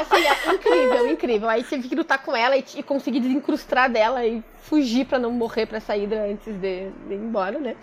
Assim, 0.00 0.22
é 0.24 0.54
incrível, 0.54 1.06
incrível. 1.10 1.48
Aí 1.48 1.62
tive 1.64 1.88
que 1.88 1.94
lutar 1.94 2.22
com 2.22 2.34
ela 2.36 2.56
e, 2.56 2.64
e 2.76 2.82
conseguir 2.82 3.20
desincrustar 3.20 3.90
dela 3.90 4.24
e 4.24 4.42
fugir 4.62 5.04
pra 5.06 5.18
não 5.18 5.30
morrer 5.30 5.66
pra 5.66 5.78
essa 5.78 5.96
hidra 5.96 6.24
antes 6.30 6.54
de, 6.54 6.90
de 6.90 7.14
ir 7.14 7.18
embora, 7.18 7.58
né? 7.58 7.76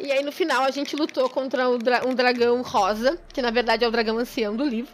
E 0.00 0.12
aí 0.12 0.22
no 0.22 0.32
final 0.32 0.62
a 0.64 0.70
gente 0.70 0.94
lutou 0.96 1.28
contra 1.30 1.68
um, 1.68 1.78
dra- 1.78 2.02
um 2.06 2.14
dragão 2.14 2.60
rosa, 2.62 3.18
que 3.32 3.40
na 3.40 3.50
verdade 3.50 3.84
é 3.84 3.88
o 3.88 3.90
dragão 3.90 4.18
ancião 4.18 4.54
do 4.54 4.64
livro. 4.64 4.92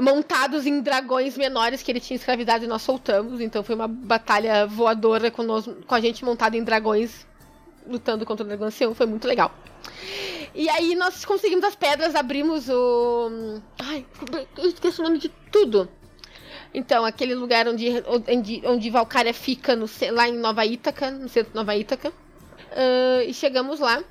Montados 0.00 0.66
em 0.66 0.80
dragões 0.80 1.36
menores 1.36 1.82
que 1.82 1.90
ele 1.90 2.00
tinha 2.00 2.16
escravizado 2.16 2.64
e 2.64 2.68
nós 2.68 2.82
soltamos. 2.82 3.40
Então 3.40 3.62
foi 3.62 3.74
uma 3.74 3.88
batalha 3.88 4.66
voadora 4.66 5.30
com, 5.30 5.42
nós, 5.42 5.68
com 5.86 5.94
a 5.94 6.00
gente 6.00 6.24
montado 6.24 6.54
em 6.54 6.62
dragões 6.62 7.26
lutando 7.86 8.24
contra 8.26 8.44
o 8.44 8.48
dragão 8.48 8.68
ancião. 8.68 8.94
Foi 8.94 9.06
muito 9.06 9.26
legal. 9.26 9.52
E 10.54 10.68
aí 10.68 10.94
nós 10.94 11.24
conseguimos 11.24 11.64
as 11.64 11.74
pedras, 11.74 12.14
abrimos 12.14 12.68
o. 12.68 13.60
Ai, 13.78 14.04
eu 14.58 14.68
esqueci 14.68 15.00
o 15.00 15.04
nome 15.04 15.18
de 15.18 15.28
tudo. 15.50 15.88
Então, 16.72 17.04
aquele 17.04 17.34
lugar 17.34 17.66
onde, 17.66 17.88
onde, 18.28 18.62
onde 18.64 18.90
Valkyria 18.90 19.34
fica 19.34 19.74
no, 19.74 19.86
lá 20.12 20.28
em 20.28 20.36
Nova 20.36 20.64
Ítaca, 20.64 21.10
no 21.10 21.28
centro 21.28 21.50
de 21.50 21.56
Nova 21.56 21.74
Ítaca. 21.74 22.12
Ah, 22.72 23.24
e 23.24 23.34
chegamos 23.34 23.80
lá 23.80 24.02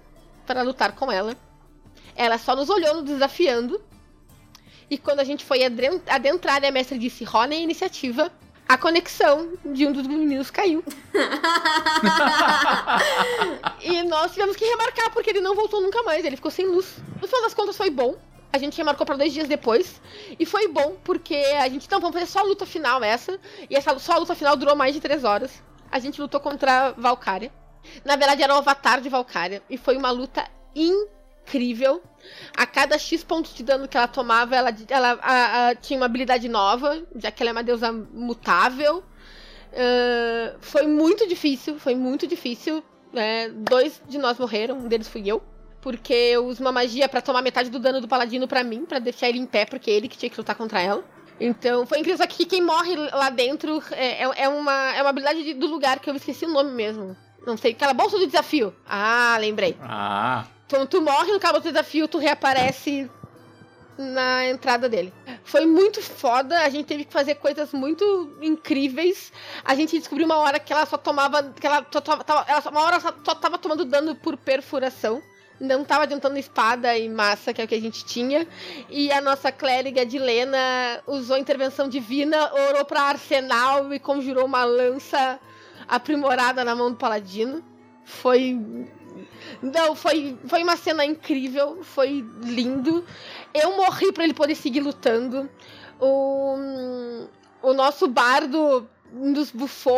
para 0.46 0.62
lutar 0.62 0.94
com 0.94 1.12
ela. 1.12 1.36
Ela 2.16 2.38
só 2.38 2.56
nos 2.56 2.70
olhou, 2.70 2.96
nos 2.96 3.06
desafiando. 3.06 3.82
E 4.90 4.98
quando 4.98 5.20
a 5.20 5.24
gente 5.24 5.46
foi 5.46 5.60
adentrar, 5.64 6.66
a 6.66 6.72
mestre 6.72 6.98
disse: 6.98 7.24
rola 7.24 7.54
a 7.54 7.56
iniciativa. 7.56 8.32
A 8.68 8.78
conexão 8.78 9.54
de 9.66 9.88
um 9.88 9.92
dos 9.92 10.06
meninos 10.06 10.52
caiu. 10.52 10.84
e 13.82 14.04
nós 14.04 14.32
tivemos 14.32 14.56
que 14.56 14.64
remarcar, 14.64 15.12
porque 15.12 15.32
ele 15.32 15.42
não 15.42 15.56
voltou 15.56 15.82
nunca 15.82 16.04
mais, 16.04 16.24
ele 16.24 16.36
ficou 16.36 16.52
sem 16.52 16.68
luz. 16.68 16.98
No 17.20 17.28
final 17.28 17.42
das 17.42 17.56
contas 17.56 17.76
foi 17.76 17.90
bom. 17.90 18.16
A 18.54 18.60
gente 18.60 18.78
remarcou 18.78 19.08
para 19.08 19.18
dois 19.18 19.34
dias 19.34 19.48
depois. 19.48 20.00
E 20.40 20.46
foi 20.46 20.68
bom, 20.68 20.98
porque 21.04 21.36
a 21.36 21.68
gente. 21.68 21.90
Não, 21.90 22.00
vamos 22.00 22.14
fazer 22.14 22.32
só 22.32 22.42
a 22.42 22.44
luta 22.44 22.64
final 22.64 23.04
essa. 23.04 23.40
E 23.68 23.76
essa 23.76 23.98
só 23.98 24.14
a 24.14 24.18
luta 24.18 24.36
final 24.36 24.56
durou 24.56 24.76
mais 24.76 24.94
de 24.94 25.02
três 25.02 25.24
horas. 25.24 25.64
A 25.92 25.98
gente 25.98 26.22
lutou 26.22 26.40
contra 26.40 26.92
Valkyria. 26.92 27.52
Na 28.06 28.16
verdade, 28.16 28.44
era 28.44 28.54
o 28.54 28.58
avatar 28.58 29.02
de 29.02 29.10
Valkyria. 29.10 29.64
E 29.68 29.78
foi 29.78 29.98
uma 29.98 30.12
luta 30.12 30.48
incrível. 30.76 31.19
A 32.56 32.66
cada 32.66 32.98
X 32.98 33.24
pontos 33.24 33.54
de 33.54 33.64
dano 33.64 33.88
que 33.88 33.98
ela 33.98 34.08
tomava, 34.08 34.56
ela, 34.56 34.76
ela 34.88 35.20
a, 35.22 35.70
a, 35.70 35.76
tinha 35.76 36.00
uma 36.00 36.06
habilidade 36.06 36.48
nova, 36.48 37.02
já 37.16 37.32
que 37.32 37.42
ela 37.42 37.50
é 37.50 37.54
uma 37.54 37.64
deusa 37.64 37.92
mutável. 37.92 39.04
Uh, 39.72 40.58
foi 40.60 40.88
muito 40.88 41.28
difícil, 41.28 41.80
foi 41.80 41.96
muito 41.96 42.28
difícil. 42.28 42.84
Né? 43.12 43.50
Dois 43.50 44.02
de 44.08 44.18
nós 44.18 44.38
morreram, 44.38 44.78
um 44.78 44.88
deles 44.88 45.08
fui 45.08 45.24
eu. 45.26 45.42
Porque 45.82 46.14
eu 46.14 46.46
uso 46.46 46.62
uma 46.62 46.72
magia 46.72 47.08
para 47.08 47.22
tomar 47.22 47.42
metade 47.42 47.70
do 47.70 47.80
dano 47.80 48.02
do 48.02 48.08
paladino 48.08 48.48
para 48.48 48.64
mim, 48.64 48.86
para 48.86 49.00
deixar 49.00 49.30
ele 49.30 49.40
em 49.40 49.46
pé, 49.46 49.66
porque 49.66 49.90
é 49.90 49.94
ele 49.94 50.10
que 50.10 50.18
tinha 50.18 50.30
que 50.30 50.38
lutar 50.38 50.56
contra 50.56 50.82
ela. 50.82 51.04
Então, 51.40 51.86
foi 51.86 52.00
incrível. 52.00 52.18
Só 52.18 52.28
que 52.28 52.46
quem 52.46 52.62
morre 52.62 52.96
lá 52.96 53.30
dentro 53.30 53.82
é, 53.92 54.24
é, 54.24 54.44
é 54.44 54.50
uma, 54.50 54.94
é 54.94 55.02
uma 55.02 55.10
habilidade 55.10 55.44
de, 55.44 55.54
do 55.54 55.68
lugar 55.68 56.00
que 56.00 56.10
eu 56.10 56.16
esqueci 56.16 56.46
o 56.46 56.50
nome 56.50 56.72
mesmo. 56.72 57.16
Não 57.48 57.56
sei, 57.56 57.72
aquela 57.72 57.94
bolsa 57.94 58.18
do 58.20 58.26
desafio. 58.26 58.76
Ah, 58.86 59.38
lembrei. 59.40 59.78
Ah. 59.82 60.46
Então, 60.70 60.86
tu 60.86 61.02
morre 61.02 61.32
no 61.32 61.40
cabo 61.40 61.58
do 61.58 61.64
desafio, 61.64 62.08
tu 62.08 62.20
reaparece 62.20 63.10
na 63.98 64.46
entrada 64.46 64.88
dele. 64.88 65.12
Foi 65.44 65.66
muito 65.66 66.00
foda, 66.00 66.60
a 66.60 66.70
gente 66.70 66.86
teve 66.86 67.06
que 67.06 67.12
fazer 67.12 67.34
coisas 67.36 67.74
muito 67.74 68.38
incríveis. 68.40 69.34
A 69.66 69.74
gente 69.74 69.98
descobriu 69.98 70.28
uma 70.28 70.38
hora 70.38 70.60
que 70.60 70.72
ela 70.72 70.86
só 70.86 70.96
tomava. 70.96 71.42
que 71.42 71.66
ela, 71.66 71.84
só, 71.92 72.00
tava, 72.00 72.46
ela 72.48 72.62
uma 72.70 72.82
hora 72.82 73.00
só, 73.00 73.12
só 73.26 73.34
tava 73.34 73.58
tomando 73.58 73.84
dano 73.84 74.14
por 74.14 74.38
perfuração. 74.38 75.24
Não 75.60 75.84
tava 75.84 76.04
adiantando 76.04 76.38
espada 76.38 76.96
e 76.96 77.10
massa, 77.10 77.52
que 77.52 77.64
é 77.64 77.66
o 77.66 77.68
que 77.68 77.74
a 77.74 77.82
gente 77.82 78.06
tinha. 78.06 78.48
E 78.92 79.12
a 79.12 79.20
nossa 79.20 79.52
clériga 79.52 80.06
de 80.06 80.20
Lena 80.20 81.02
usou 81.08 81.36
intervenção 81.36 81.90
divina, 81.90 82.54
orou 82.70 82.86
pra 82.86 83.02
arsenal 83.02 83.92
e 83.92 83.98
conjurou 83.98 84.46
uma 84.46 84.64
lança 84.66 85.40
aprimorada 85.88 86.64
na 86.64 86.76
mão 86.76 86.92
do 86.92 86.98
paladino. 86.98 87.64
Foi 88.06 88.56
não, 89.62 89.96
foi, 89.96 90.38
foi 90.46 90.64
uma 90.64 90.76
cena 90.76 91.06
incrível, 91.06 91.84
foi 91.84 92.26
lindo. 92.44 93.04
Eu 93.54 93.76
morri 93.78 94.12
para 94.12 94.24
ele 94.24 94.34
poder 94.34 94.56
seguir 94.56 94.82
lutando. 94.82 95.50
O, 96.00 96.56
o 97.62 97.74
nosso 97.74 98.08
bardo 98.08 98.88
nos 99.12 99.52
bufou 99.52 99.98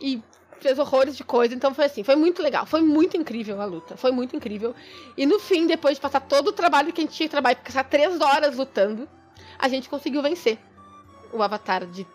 e 0.00 0.22
fez 0.60 0.78
horrores 0.78 1.16
de 1.16 1.24
coisa. 1.24 1.54
Então 1.54 1.74
foi 1.74 1.84
assim, 1.84 2.02
foi 2.02 2.16
muito 2.16 2.42
legal. 2.42 2.66
Foi 2.66 2.80
muito 2.80 3.16
incrível 3.16 3.60
a 3.60 3.64
luta. 3.64 3.96
Foi 3.96 4.10
muito 4.10 4.34
incrível. 4.36 4.74
E 5.16 5.26
no 5.26 5.38
fim, 5.38 5.66
depois 5.66 5.96
de 5.96 6.00
passar 6.00 6.20
todo 6.20 6.48
o 6.48 6.52
trabalho 6.52 6.92
que 6.92 7.00
a 7.00 7.04
gente 7.04 7.14
tinha 7.14 7.28
que 7.28 7.32
trabalhar, 7.32 7.56
passar 7.56 7.84
três 7.84 8.20
horas 8.20 8.56
lutando, 8.56 9.08
a 9.58 9.68
gente 9.68 9.88
conseguiu 9.88 10.22
vencer 10.22 10.58
o 11.32 11.42
avatar 11.42 11.86
de, 11.86 12.06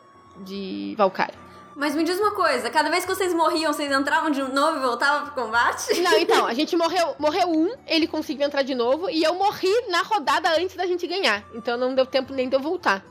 de 0.43 0.95
Valkyrie. 0.97 1.50
Mas 1.75 1.95
me 1.95 2.03
diz 2.03 2.19
uma 2.19 2.31
coisa, 2.31 2.69
cada 2.69 2.89
vez 2.89 3.05
que 3.05 3.13
vocês 3.13 3.33
morriam, 3.33 3.71
vocês 3.71 3.91
entravam 3.91 4.29
de 4.29 4.41
novo 4.41 4.77
e 4.77 4.81
voltavam 4.81 5.29
pro 5.29 5.43
combate? 5.43 5.99
Não, 6.01 6.17
então, 6.19 6.45
a 6.45 6.53
gente 6.53 6.75
morreu, 6.75 7.15
morreu 7.17 7.49
um, 7.49 7.73
ele 7.87 8.07
conseguiu 8.07 8.45
entrar 8.45 8.61
de 8.61 8.75
novo, 8.75 9.09
e 9.09 9.23
eu 9.23 9.33
morri 9.35 9.71
na 9.89 10.01
rodada 10.01 10.49
antes 10.59 10.75
da 10.75 10.85
gente 10.85 11.07
ganhar. 11.07 11.43
Então 11.53 11.77
não 11.77 11.95
deu 11.95 12.05
tempo 12.05 12.33
nem 12.33 12.49
de 12.49 12.55
eu 12.55 12.59
voltar. 12.59 13.03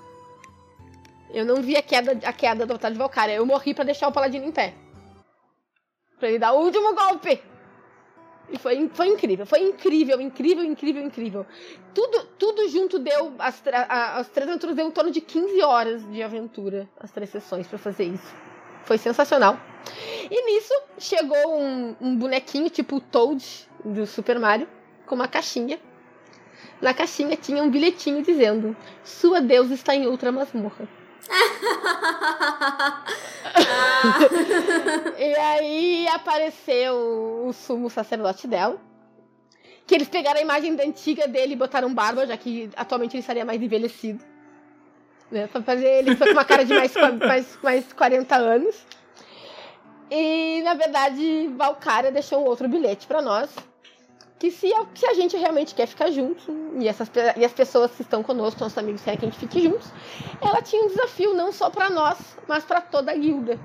Eu 1.33 1.45
não 1.45 1.63
vi 1.63 1.77
a 1.77 1.83
queda, 1.83 2.19
a 2.27 2.33
queda 2.33 2.67
do 2.67 2.77
de 2.77 2.99
Valkyria. 2.99 3.37
Eu 3.37 3.47
morri 3.47 3.73
para 3.73 3.85
deixar 3.85 4.09
o 4.09 4.13
Paladino 4.13 4.45
em 4.45 4.53
pé. 4.53 4.75
Pra 6.19 6.29
ele 6.29 6.39
dar 6.39 6.53
o 6.53 6.65
último 6.65 6.95
golpe. 6.95 7.41
E 8.53 8.59
foi, 8.59 8.91
foi 8.93 9.07
incrível, 9.07 9.47
foi 9.47 9.61
incrível, 9.61 10.21
incrível, 10.21 10.65
incrível, 10.65 11.03
incrível. 11.03 11.47
Tudo, 11.95 12.27
tudo 12.37 12.69
junto 12.69 12.99
deu. 12.99 13.33
As, 13.39 13.63
a, 13.69 14.19
as 14.19 14.29
três 14.29 14.49
aventuras 14.49 14.75
deu 14.75 14.89
em 14.89 14.91
torno 14.91 15.13
de 15.13 15.21
15 15.21 15.63
horas 15.63 16.11
de 16.11 16.21
aventura, 16.21 16.89
as 16.99 17.13
três 17.13 17.31
sessões, 17.31 17.69
para 17.69 17.79
fazer 17.79 18.05
isso. 18.05 18.50
Foi 18.85 18.99
sensacional. 18.99 19.59
E 20.31 20.47
nisso 20.47 20.75
chegou 20.99 21.59
um, 21.59 21.97
um 22.01 22.17
bonequinho 22.17 22.71
tipo 22.71 22.97
o 22.97 23.01
Toad 23.01 23.69
do 23.85 24.07
Super 24.07 24.39
Mario 24.39 24.69
com 25.07 25.15
uma 25.15 25.27
caixinha. 25.27 25.81
Na 26.81 26.95
caixinha 26.95 27.37
tinha 27.37 27.63
um 27.63 27.71
bilhetinho 27.71 28.23
dizendo: 28.23 28.77
Sua 29.05 29.41
deusa 29.41 29.75
está 29.75 29.95
em 29.95 30.07
outra 30.07 30.31
masmorra. 30.31 30.89
e 35.19 35.35
aí 35.35 36.09
apareceu 36.09 37.45
o 37.47 37.53
sumo 37.53 37.91
sacerdote 37.91 38.47
dela. 38.47 38.81
Que 39.87 39.95
eles 39.97 40.09
pegaram 40.09 40.39
a 40.39 40.43
imagem 40.43 40.77
da 40.77 40.85
antiga 40.85 41.27
dele 41.27 41.55
e 41.55 41.57
botaram 41.57 41.93
barba, 41.93 42.27
já 42.27 42.37
que 42.37 42.71
atualmente 42.77 43.17
ele 43.17 43.21
estaria 43.21 43.45
mais 43.45 43.61
envelhecido 43.61 44.25
né? 45.31 45.49
Fazer 45.65 45.87
ele 45.87 46.17
com 46.17 46.25
uma 46.25 46.45
cara 46.45 46.65
de 46.65 46.75
mais, 46.75 46.95
mais, 46.95 47.59
mais 47.63 47.93
40 47.93 48.37
anos. 48.37 48.87
E, 50.11 50.61
na 50.63 50.75
verdade, 50.75 51.49
Valkyria 51.57 52.11
deixou 52.11 52.45
outro 52.45 52.69
bilhete 52.69 53.07
para 53.07 53.23
nós. 53.23 53.51
Que 54.39 54.51
se, 54.51 54.73
se 54.95 55.07
a 55.07 55.13
gente 55.13 55.37
realmente 55.37 55.75
quer 55.75 55.87
ficar 55.87 56.11
junto, 56.11 56.51
e, 56.79 56.89
essas, 56.89 57.11
e 57.37 57.45
as 57.45 57.53
pessoas 57.53 57.91
que 57.91 58.01
estão 58.01 58.23
conosco, 58.23 58.59
nossos 58.61 58.79
amigos 58.79 59.03
querem 59.03 59.21
que 59.21 59.27
a 59.27 59.29
gente 59.29 59.39
fique 59.39 59.61
juntos, 59.63 59.93
ela 60.41 60.63
tinha 60.63 60.83
um 60.83 60.89
desafio 60.89 61.35
não 61.35 61.53
só 61.53 61.69
para 61.69 61.91
nós, 61.91 62.19
mas 62.49 62.65
para 62.65 62.81
toda 62.81 63.13
a 63.13 63.15
guilda. 63.15 63.59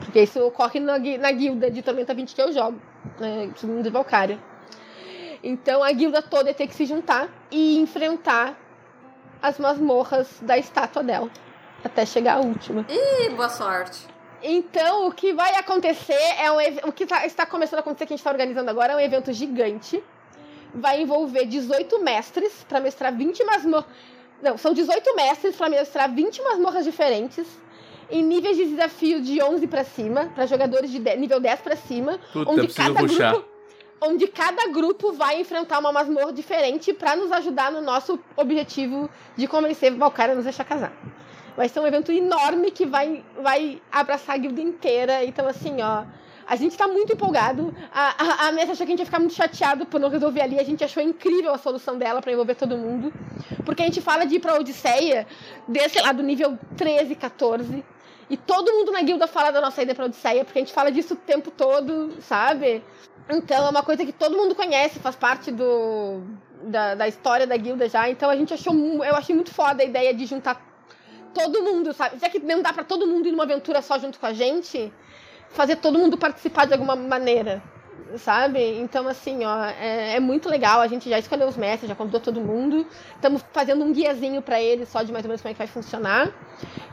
Porque 0.00 0.20
isso 0.20 0.38
ocorre 0.44 0.78
na, 0.80 0.98
na 0.98 1.32
guilda 1.32 1.70
de 1.70 1.80
Tormenta 1.80 2.12
20 2.12 2.34
que 2.34 2.42
eu 2.42 2.52
jogo, 2.52 2.78
né, 3.18 3.50
de 3.82 3.90
Valkyria. 3.90 4.38
Então 5.42 5.82
a 5.82 5.90
guilda 5.92 6.20
toda 6.20 6.50
ia 6.50 6.54
ter 6.54 6.66
que 6.66 6.74
se 6.74 6.84
juntar 6.84 7.28
e 7.50 7.78
enfrentar 7.78 8.58
as 9.44 9.58
masmorras 9.58 10.26
da 10.40 10.56
estátua 10.56 11.02
dela. 11.02 11.30
Até 11.84 12.06
chegar 12.06 12.36
a 12.36 12.40
última. 12.40 12.86
Ih, 12.88 13.28
boa 13.30 13.50
sorte. 13.50 14.06
Então, 14.42 15.06
o 15.06 15.12
que 15.12 15.34
vai 15.34 15.54
acontecer 15.56 16.18
é 16.38 16.50
um 16.50 16.88
o 16.88 16.92
que 16.92 17.04
tá, 17.04 17.26
está 17.26 17.44
começando 17.44 17.78
a 17.78 17.80
acontecer, 17.80 18.06
que 18.06 18.14
a 18.14 18.16
gente 18.16 18.20
está 18.20 18.30
organizando 18.30 18.70
agora, 18.70 18.94
é 18.94 18.96
um 18.96 19.00
evento 19.00 19.30
gigante. 19.34 20.02
Vai 20.74 21.02
envolver 21.02 21.44
18 21.44 22.02
mestres 22.02 22.64
para 22.66 22.80
mestrar 22.80 23.14
20 23.14 23.44
masmorras. 23.44 23.86
Não, 24.42 24.56
são 24.56 24.72
18 24.72 25.14
mestres 25.14 25.56
para 25.56 25.68
mestrar 25.68 26.10
20 26.10 26.42
masmorras 26.42 26.84
diferentes. 26.84 27.46
Em 28.10 28.22
níveis 28.22 28.56
de 28.56 28.64
desafio 28.64 29.20
de 29.20 29.42
11 29.42 29.66
para 29.66 29.84
cima, 29.84 30.32
para 30.34 30.46
jogadores 30.46 30.90
de 30.90 30.98
nível 31.16 31.38
10 31.38 31.60
para 31.60 31.76
cima. 31.76 32.18
Puta, 32.32 32.50
onde 32.50 32.68
cada 32.68 33.02
grupo 33.02 33.53
onde 34.06 34.26
cada 34.26 34.68
grupo 34.68 35.12
vai 35.12 35.40
enfrentar 35.40 35.78
uma 35.78 35.92
masmorra 35.92 36.32
diferente 36.32 36.92
para 36.92 37.16
nos 37.16 37.32
ajudar 37.32 37.72
no 37.72 37.80
nosso 37.80 38.18
objetivo 38.36 39.08
de 39.36 39.46
convencer 39.46 39.94
Valkyria 39.94 40.32
a 40.32 40.34
nos 40.34 40.44
deixar 40.44 40.64
casar. 40.64 40.92
Vai 41.56 41.68
ser 41.68 41.80
um 41.80 41.86
evento 41.86 42.10
enorme 42.10 42.70
que 42.70 42.84
vai, 42.84 43.24
vai 43.40 43.80
abraçar 43.90 44.34
a 44.34 44.38
guilda 44.38 44.60
inteira. 44.60 45.24
Então, 45.24 45.46
assim, 45.46 45.80
ó. 45.80 46.04
A 46.46 46.56
gente 46.56 46.76
tá 46.76 46.86
muito 46.86 47.12
empolgado. 47.12 47.74
A, 47.92 48.44
a, 48.44 48.48
a 48.48 48.52
Messi 48.52 48.72
achou 48.72 48.84
que 48.84 48.92
a 48.92 48.94
gente 48.94 48.98
ia 48.98 49.06
ficar 49.06 49.18
muito 49.18 49.34
chateado 49.34 49.86
por 49.86 49.98
não 49.98 50.10
resolver 50.10 50.42
ali. 50.42 50.58
A 50.58 50.64
gente 50.64 50.84
achou 50.84 51.02
incrível 51.02 51.54
a 51.54 51.58
solução 51.58 51.96
dela 51.96 52.20
para 52.20 52.32
envolver 52.32 52.54
todo 52.54 52.76
mundo. 52.76 53.12
Porque 53.64 53.82
a 53.82 53.86
gente 53.86 54.02
fala 54.02 54.26
de 54.26 54.34
ir 54.36 54.40
pra 54.40 54.58
Odisseia 54.58 55.26
desse 55.66 55.98
lá 56.00 56.12
do 56.12 56.22
nível 56.22 56.58
13, 56.76 57.14
14. 57.14 57.84
E 58.28 58.36
todo 58.36 58.72
mundo 58.72 58.92
na 58.92 59.02
guilda 59.02 59.26
fala 59.26 59.50
da 59.50 59.60
nossa 59.60 59.82
ida 59.82 59.94
pra 59.94 60.06
Odisseia, 60.06 60.44
porque 60.44 60.58
a 60.58 60.62
gente 60.62 60.72
fala 60.72 60.90
disso 60.90 61.14
o 61.14 61.16
tempo 61.16 61.50
todo, 61.50 62.20
sabe? 62.20 62.82
Então 63.28 63.66
é 63.66 63.70
uma 63.70 63.82
coisa 63.82 64.04
que 64.04 64.12
todo 64.12 64.36
mundo 64.36 64.54
conhece, 64.54 64.98
faz 64.98 65.16
parte 65.16 65.50
do, 65.50 66.20
da, 66.62 66.94
da 66.94 67.08
história 67.08 67.46
da 67.46 67.56
guilda 67.56 67.88
já. 67.88 68.08
Então 68.08 68.28
a 68.28 68.36
gente 68.36 68.52
achou. 68.52 68.74
Eu 69.04 69.16
achei 69.16 69.34
muito 69.34 69.52
foda 69.52 69.82
a 69.82 69.86
ideia 69.86 70.12
de 70.12 70.26
juntar 70.26 70.60
todo 71.32 71.62
mundo, 71.62 71.92
sabe? 71.92 72.18
Já 72.18 72.28
que 72.28 72.38
não 72.38 72.62
dá 72.62 72.72
para 72.72 72.84
todo 72.84 73.06
mundo 73.06 73.26
ir 73.26 73.32
numa 73.32 73.44
aventura 73.44 73.82
só 73.82 73.98
junto 73.98 74.20
com 74.20 74.26
a 74.26 74.32
gente, 74.32 74.92
fazer 75.50 75.76
todo 75.76 75.98
mundo 75.98 76.16
participar 76.16 76.66
de 76.66 76.74
alguma 76.74 76.94
maneira 76.94 77.62
sabe? 78.18 78.78
Então, 78.78 79.06
assim, 79.08 79.44
ó, 79.44 79.64
é, 79.64 80.16
é, 80.16 80.20
muito 80.20 80.48
legal. 80.48 80.80
A 80.80 80.86
gente 80.86 81.08
já 81.08 81.18
escolheu 81.18 81.48
os 81.48 81.56
mestres, 81.56 81.88
já 81.88 81.94
convidou 81.94 82.20
todo 82.20 82.40
mundo. 82.40 82.86
Estamos 83.14 83.44
fazendo 83.52 83.84
um 83.84 83.92
guiazinho 83.92 84.42
para 84.42 84.60
eles, 84.60 84.88
só 84.88 85.02
de 85.02 85.12
mais 85.12 85.24
ou 85.24 85.28
menos 85.28 85.40
como 85.40 85.50
é 85.50 85.54
que 85.54 85.58
vai 85.58 85.66
funcionar. 85.66 86.30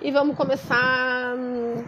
E 0.01 0.11
vamos 0.11 0.35
começar 0.35 1.35
hum, 1.35 1.83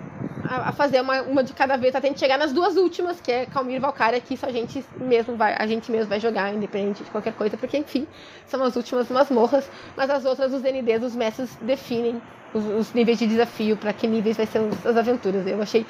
a, 0.47 0.69
a, 0.69 0.71
fazer 0.71 1.01
uma, 1.01 1.21
uma 1.21 1.43
de 1.43 1.53
cada 1.53 1.77
vez, 1.77 1.95
até 1.95 2.07
a 2.07 2.09
gente 2.09 2.19
chegar 2.19 2.37
nas 2.37 2.53
duas 2.53 2.75
últimas, 2.77 3.19
que 3.19 3.31
é 3.31 3.45
Calmir 3.45 3.77
e 3.77 3.79
Valkyria, 3.79 4.19
que 4.19 4.35
isso 4.35 4.45
a 4.45 4.51
gente 4.51 4.83
mesmo 4.97 5.35
vai, 5.35 5.55
a 5.57 5.65
gente 5.65 5.91
mesmo 5.91 6.09
vai 6.09 6.19
jogar, 6.19 6.53
independente 6.53 7.03
de 7.03 7.09
qualquer 7.09 7.33
coisa, 7.33 7.57
porque, 7.57 7.77
enfim, 7.77 8.07
são 8.45 8.63
as 8.63 8.75
últimas 8.75 9.09
masmorras. 9.09 9.69
Mas 9.95 10.09
as 10.09 10.25
outras, 10.25 10.53
os 10.53 10.61
NDs, 10.61 11.03
os 11.03 11.15
mestres 11.15 11.55
definem 11.61 12.21
os, 12.53 12.65
os 12.65 12.93
níveis 12.93 13.17
de 13.17 13.27
desafio, 13.27 13.77
para 13.77 13.93
que 13.93 14.07
níveis 14.07 14.37
vai 14.37 14.45
ser 14.45 14.59
as 14.85 14.97
aventuras. 14.97 15.45
Eu 15.47 15.61
achei 15.61 15.85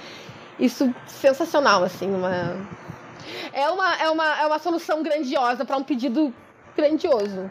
isso 0.60 0.94
sensacional, 1.08 1.84
assim, 1.84 2.14
uma 2.14 2.56
é 3.52 3.70
uma, 3.70 3.96
é 3.96 4.10
uma, 4.10 4.42
é 4.42 4.46
uma 4.46 4.60
solução 4.60 5.04
grandiosa 5.04 5.66
para 5.66 5.78
um 5.78 5.84
pedido 5.84 6.34
grandioso. 6.76 7.50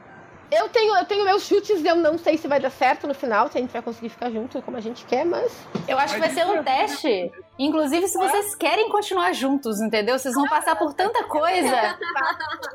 Eu 0.50 0.68
tenho, 0.68 0.94
eu 0.94 1.04
tenho 1.06 1.24
meus 1.24 1.44
chutes, 1.44 1.82
eu 1.82 1.96
não 1.96 2.18
sei 2.18 2.36
se 2.36 2.46
vai 2.46 2.60
dar 2.60 2.70
certo 2.70 3.06
no 3.06 3.14
final, 3.14 3.48
se 3.48 3.56
a 3.56 3.60
gente 3.60 3.70
vai 3.72 3.80
conseguir 3.80 4.10
ficar 4.10 4.30
junto 4.30 4.60
como 4.60 4.76
a 4.76 4.80
gente 4.80 5.06
quer, 5.06 5.24
mas. 5.24 5.50
Eu 5.88 5.98
acho 5.98 6.14
que 6.14 6.20
vai 6.20 6.28
ser 6.28 6.44
um 6.46 6.62
teste 6.62 7.32
Inclusive, 7.58 8.08
se 8.08 8.18
vocês 8.18 8.54
querem 8.54 8.88
continuar 8.88 9.32
juntos, 9.32 9.80
entendeu? 9.80 10.18
Vocês 10.18 10.34
vão 10.34 10.48
passar 10.48 10.74
por 10.76 10.92
tanta 10.94 11.24
coisa 11.24 11.98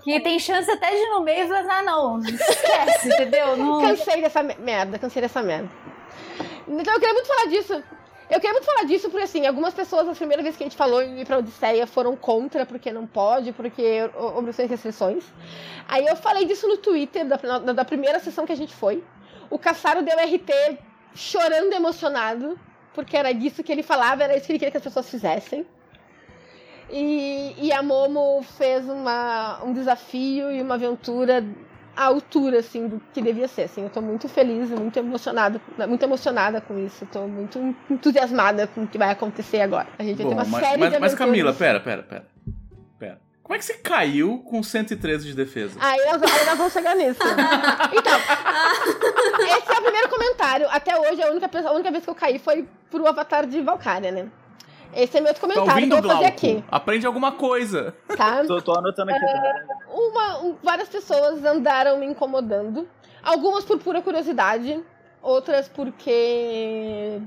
que 0.04 0.20
tem 0.22 0.40
chance 0.40 0.70
até 0.70 0.92
de 0.92 0.98
ir 0.98 1.10
no 1.10 1.22
meio 1.22 1.48
falar, 1.48 1.80
ah, 1.80 1.84
não, 1.84 2.20
esquece, 2.20 3.10
entendeu? 3.10 3.58
Não... 3.58 3.82
Cansei 3.82 4.22
dessa 4.22 4.42
me- 4.42 4.56
merda, 4.60 4.98
cansei 4.98 5.22
dessa 5.22 5.42
merda. 5.42 5.70
Então 6.68 6.94
eu 6.94 7.00
queria 7.00 7.14
muito 7.14 7.28
falar 7.28 7.46
disso. 7.48 7.84
Eu 8.30 8.40
queria 8.42 8.52
muito 8.52 8.66
falar 8.66 8.84
disso 8.84 9.10
porque, 9.10 9.24
assim, 9.24 9.46
algumas 9.48 9.74
pessoas, 9.74 10.06
na 10.06 10.14
primeira 10.14 10.44
vez 10.44 10.58
que 10.58 10.64
a 10.64 10.66
gente 10.66 10.76
falou 10.76 11.02
em 11.02 11.22
ir 11.22 11.26
pra 11.26 11.38
Odisseia, 11.38 11.88
foram 11.88 12.16
contra, 12.16 12.66
porque 12.66 12.92
não 12.92 13.08
pode, 13.08 13.54
porque 13.54 14.02
obrigações 14.36 14.68
e 14.68 14.72
restrições. 14.72 15.24
Aí 15.88 16.06
eu 16.06 16.16
falei 16.18 16.46
disso 16.46 16.68
no 16.68 16.78
Twitter, 16.78 17.26
da, 17.26 17.38
da- 17.38 17.74
da 17.74 17.86
primeira 17.86 18.20
sessão 18.20 18.46
que 18.46 18.52
a 18.52 18.56
gente 18.58 18.74
foi. 18.76 19.02
O 19.50 19.58
Caçaro 19.58 20.04
deu 20.04 20.18
RT 20.20 20.78
chorando 21.16 21.72
emocionado, 21.74 22.60
porque 22.94 23.16
era 23.16 23.34
disso 23.34 23.64
que 23.64 23.72
ele 23.72 23.82
falava, 23.84 24.24
era 24.24 24.36
isso 24.36 24.46
que 24.46 24.52
ele 24.52 24.60
queria 24.60 24.72
que 24.72 24.78
as 24.78 24.84
pessoas 24.84 25.10
fizessem. 25.10 25.66
E, 26.90 27.56
e 27.60 27.72
a 27.72 27.82
Momo 27.82 28.42
fez 28.44 28.88
uma, 28.90 29.62
um 29.64 29.72
desafio 29.74 30.52
e 30.52 30.62
uma 30.62 30.76
aventura 30.76 31.44
à 31.98 32.06
altura, 32.06 32.60
assim, 32.60 32.88
do 32.88 33.02
que 33.12 33.22
devia 33.22 33.48
ser, 33.48 33.64
assim. 33.64 33.84
Eu 33.84 33.90
tô 33.90 34.02
muito 34.02 34.30
feliz, 34.30 34.70
muito 34.70 34.98
emocionada, 34.98 35.60
muito 35.88 36.04
emocionada 36.04 36.62
com 36.62 36.78
isso. 36.78 37.08
Tô 37.12 37.28
muito 37.28 37.76
entusiasmada 37.90 38.68
com 38.68 38.84
o 38.84 38.88
que 38.88 39.00
vai 39.00 39.10
acontecer 39.10 39.62
agora. 39.62 39.88
A 39.98 40.04
gente 40.04 40.18
vai 40.18 40.28
ter 40.28 40.36
Bom, 40.36 40.42
uma 40.42 40.46
mas, 40.46 40.64
série 40.64 40.80
mas, 40.80 40.94
de 40.94 41.00
mas. 41.00 41.16
Camila, 41.16 41.54
pera, 41.54 41.80
pera, 41.80 42.04
pera. 42.04 42.28
Pera. 43.00 43.20
Como 43.42 43.56
é 43.56 43.58
que 43.58 43.66
você 43.66 43.74
caiu 43.76 44.40
com 44.40 44.62
113 44.62 45.26
de 45.26 45.34
defesa? 45.34 45.80
Aí 45.80 45.98
nós, 46.06 46.22
aí 46.22 46.46
nós 46.46 46.58
vamos 46.58 46.74
chegar 46.74 46.96
nisso. 46.96 47.20
Então, 47.94 48.20
esse 49.58 49.74
é 49.74 49.80
o 49.80 49.82
primeiro 49.82 50.10
comentário. 50.10 50.68
Até 50.70 51.00
hoje, 51.00 51.24
a 51.24 51.32
única, 51.32 51.50
a 51.68 51.72
única 51.72 51.92
vez 51.92 52.04
que 52.04 52.10
eu 52.10 52.16
caí 52.16 52.38
foi 52.38 52.68
pro 52.92 53.08
avatar 53.08 53.48
de 53.48 53.62
Valkyria, 53.62 54.12
né? 54.12 54.28
Esse 54.94 55.18
é 55.18 55.22
meu 55.22 55.30
outro 55.30 55.42
Tá 55.42 55.48
comentário 55.54 55.72
ouvindo, 55.74 55.92
que 55.92 55.98
eu 55.98 56.02
vou 56.02 56.12
fazer 56.12 56.32
Glauco? 56.32 56.38
aqui, 56.38 56.64
Aprende 56.72 57.06
alguma 57.06 57.32
coisa. 57.34 57.96
tá? 58.16 58.44
Tô, 58.48 58.62
tô 58.62 58.74
anotando 58.78 59.12
aqui 59.12 59.20
também. 59.20 59.54
Uma, 59.94 60.40
um- 60.40 60.56
várias 60.64 60.90
pessoas 60.90 61.44
andaram 61.46 61.98
me 62.00 62.06
incomodando. 62.06 62.88
Algumas 63.24 63.66
por 63.66 63.78
pura 63.80 64.02
curiosidade, 64.02 64.82
outras 65.22 65.68
porque. 65.68 67.20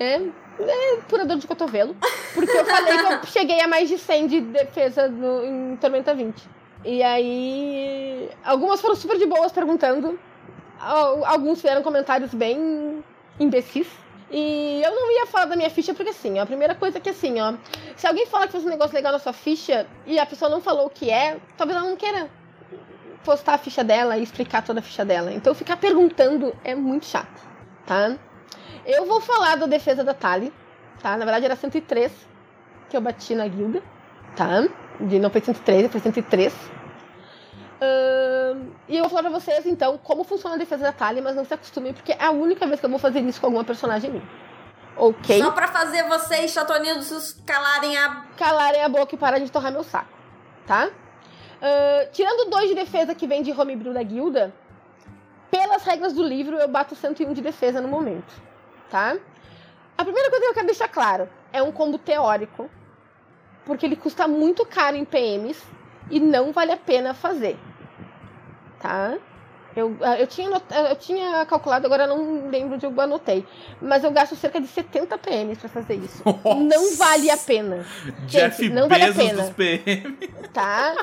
É, 0.00 0.14
é 0.16 0.96
pura 1.08 1.24
dor 1.24 1.36
de 1.38 1.46
cotovelo. 1.46 1.96
Porque 2.34 2.50
eu 2.50 2.64
falei 2.64 2.98
que 2.98 3.04
eu 3.12 3.24
cheguei 3.30 3.60
a 3.60 3.68
mais 3.68 3.88
de 3.88 3.98
100 3.98 4.26
de 4.26 4.40
defesa 4.40 5.08
no, 5.08 5.44
em 5.44 5.76
Tormenta 5.76 6.14
20. 6.14 6.42
E 6.84 7.02
aí. 7.02 8.28
Algumas 8.44 8.80
foram 8.80 8.96
super 8.96 9.16
de 9.18 9.26
boas 9.26 9.52
perguntando. 9.52 10.18
Al- 10.80 11.24
Alguns 11.24 11.60
fizeram 11.60 11.82
comentários 11.82 12.34
bem 12.34 13.02
imbecis. 13.38 13.86
E 14.30 14.82
eu 14.84 14.90
não 14.92 15.10
ia 15.12 15.26
falar 15.26 15.46
da 15.46 15.56
minha 15.56 15.70
ficha 15.70 15.94
porque 15.94 16.10
assim, 16.10 16.38
ó, 16.38 16.42
a 16.42 16.46
primeira 16.46 16.74
coisa 16.74 16.98
é 16.98 17.00
que 17.00 17.10
assim, 17.10 17.40
ó, 17.40 17.54
se 17.96 18.06
alguém 18.06 18.26
fala 18.26 18.46
que 18.46 18.52
fez 18.52 18.64
um 18.64 18.68
negócio 18.68 18.94
legal 18.94 19.12
na 19.12 19.18
sua 19.18 19.32
ficha 19.32 19.86
e 20.04 20.18
a 20.18 20.26
pessoa 20.26 20.50
não 20.50 20.60
falou 20.60 20.86
o 20.86 20.90
que 20.90 21.10
é, 21.10 21.38
talvez 21.56 21.78
ela 21.78 21.88
não 21.88 21.96
queira 21.96 22.28
postar 23.24 23.54
a 23.54 23.58
ficha 23.58 23.84
dela 23.84 24.16
e 24.16 24.22
explicar 24.22 24.62
toda 24.64 24.80
a 24.80 24.82
ficha 24.82 25.04
dela. 25.04 25.32
Então 25.32 25.54
ficar 25.54 25.76
perguntando 25.76 26.54
é 26.64 26.74
muito 26.74 27.06
chato, 27.06 27.40
tá? 27.86 28.16
Eu 28.84 29.06
vou 29.06 29.20
falar 29.20 29.56
da 29.56 29.66
defesa 29.66 30.02
da 30.02 30.14
Tali, 30.14 30.52
tá? 31.00 31.16
Na 31.16 31.24
verdade 31.24 31.44
era 31.44 31.56
103 31.56 32.12
que 32.88 32.96
eu 32.96 33.00
bati 33.00 33.34
na 33.34 33.46
guilda, 33.46 33.82
tá? 34.34 34.66
De, 35.00 35.18
não 35.18 35.30
foi 35.30 35.40
103, 35.40 35.90
foi 35.90 36.00
103. 36.00 36.52
Ahn, 37.80 38.70
e 38.88 38.96
eu 38.96 39.02
vou 39.02 39.10
falar 39.10 39.28
pra 39.28 39.38
vocês, 39.38 39.66
então, 39.66 39.98
como 39.98 40.24
funciona 40.24 40.56
a 40.56 40.58
defesa 40.58 40.82
da 40.82 40.92
Tali, 40.92 41.20
mas 41.20 41.36
não 41.36 41.44
se 41.44 41.52
acostumem, 41.52 41.92
porque 41.92 42.12
é 42.12 42.24
a 42.24 42.30
única 42.30 42.66
vez 42.66 42.80
que 42.80 42.86
eu 42.86 42.90
vou 42.90 42.98
fazer 42.98 43.20
isso 43.20 43.40
com 43.40 43.48
alguma 43.48 43.64
personagem 43.64 44.10
minha. 44.10 44.28
Ok? 44.96 45.42
Só 45.42 45.50
pra 45.50 45.68
fazer 45.68 46.04
vocês, 46.04 46.50
chatonidos, 46.52 47.36
calarem 47.44 47.96
a. 47.98 48.24
calarem 48.36 48.82
a 48.82 48.88
boca 48.88 49.14
e 49.14 49.18
parar 49.18 49.38
de 49.38 49.50
torrar 49.50 49.70
meu 49.70 49.84
saco, 49.84 50.08
tá? 50.66 50.90
Ahn, 51.60 52.06
tirando 52.12 52.48
dois 52.48 52.68
de 52.68 52.74
defesa 52.74 53.14
que 53.14 53.26
vem 53.26 53.42
de 53.42 53.52
homebrew 53.52 53.92
da 53.92 54.02
guilda, 54.02 54.54
pelas 55.50 55.82
regras 55.84 56.14
do 56.14 56.22
livro 56.22 56.56
eu 56.56 56.68
bato 56.68 56.94
101 56.94 57.34
de 57.34 57.42
defesa 57.42 57.80
no 57.80 57.88
momento, 57.88 58.32
tá? 58.90 59.16
A 59.98 60.04
primeira 60.04 60.30
coisa 60.30 60.44
que 60.44 60.50
eu 60.50 60.54
quero 60.54 60.66
deixar 60.66 60.88
claro 60.88 61.28
é 61.52 61.62
um 61.62 61.72
combo 61.72 61.98
teórico, 61.98 62.70
porque 63.66 63.84
ele 63.84 63.96
custa 63.96 64.26
muito 64.26 64.64
caro 64.64 64.96
em 64.96 65.04
PMs 65.04 65.75
e 66.10 66.20
não 66.20 66.52
vale 66.52 66.72
a 66.72 66.76
pena 66.76 67.14
fazer, 67.14 67.58
tá? 68.80 69.16
Eu, 69.74 69.94
ah, 70.00 70.18
eu, 70.18 70.26
tinha, 70.26 70.48
anot- 70.48 70.64
eu 70.90 70.96
tinha 70.96 71.44
calculado, 71.44 71.84
agora 71.86 72.06
não 72.06 72.48
lembro 72.48 72.78
de 72.78 72.86
eu 72.86 72.98
anotei, 73.00 73.44
mas 73.80 74.02
eu 74.04 74.10
gasto 74.10 74.34
cerca 74.34 74.58
de 74.58 74.66
70 74.66 75.18
PMs 75.18 75.58
pra 75.58 75.68
fazer 75.68 75.96
isso. 75.96 76.22
Não 76.56 76.96
vale 76.96 77.30
a 77.30 77.36
pena. 77.36 77.84
Jeff 78.26 78.70
não 78.70 78.88
vale 78.88 79.02
a 79.02 79.06
Bezos 79.12 79.22
pena. 79.22 79.42
dos 79.42 79.50
PM. 79.52 80.16
tá? 80.54 80.94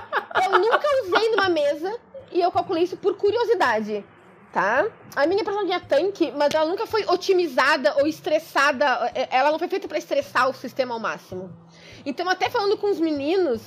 Eu 0.44 0.58
nunca 0.58 0.88
usei 1.06 1.30
numa 1.30 1.50
mesa 1.50 1.96
e 2.32 2.42
eu 2.42 2.52
calculei 2.52 2.82
isso 2.84 2.98
por 2.98 3.16
curiosidade, 3.16 4.04
tá? 4.52 4.88
A 5.16 5.28
minha 5.28 5.44
personagem 5.44 5.76
é 5.76 5.80
tanque, 5.80 6.34
mas 6.36 6.52
ela 6.56 6.66
nunca 6.66 6.88
foi 6.88 7.06
otimizada 7.06 7.94
ou 8.00 8.08
estressada. 8.08 9.12
é, 9.14 9.28
Ela 9.38 9.52
não 9.52 9.60
foi 9.60 9.68
feita 9.68 9.88
pra 9.88 10.00
estressar 10.00 10.50
o 10.50 10.54
sistema 10.54 10.96
ao 10.96 11.00
máximo. 11.00 11.52
Então, 12.04 12.28
até 12.28 12.50
falando 12.50 12.76
com 12.78 12.90
os 12.90 13.00
meninos, 13.00 13.62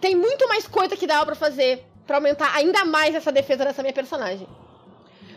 tem 0.00 0.14
muito 0.14 0.48
mais 0.48 0.66
coisa 0.66 0.96
que 0.96 1.06
dava 1.06 1.26
pra 1.26 1.34
fazer 1.34 1.84
pra 2.06 2.16
aumentar 2.16 2.54
ainda 2.56 2.84
mais 2.84 3.14
essa 3.14 3.30
defesa 3.30 3.64
dessa 3.64 3.82
minha 3.82 3.94
personagem. 3.94 4.48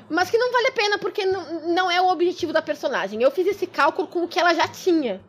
Mas 0.10 0.30
que 0.30 0.38
não 0.38 0.52
vale 0.52 0.68
a 0.68 0.72
pena 0.72 0.98
porque 0.98 1.26
não, 1.26 1.68
não 1.69 1.91
é 1.91 2.02
o 2.02 2.10
objetivo 2.10 2.52
da 2.52 2.61
personagem. 2.61 3.22
Eu 3.22 3.31
fiz 3.31 3.48
esse 3.48 3.68
cálculo 3.68 4.07
com 4.07 4.23
o 4.23 4.27
que 4.27 4.40
ela 4.40 4.53
já 4.53 4.68
tinha 4.68 5.22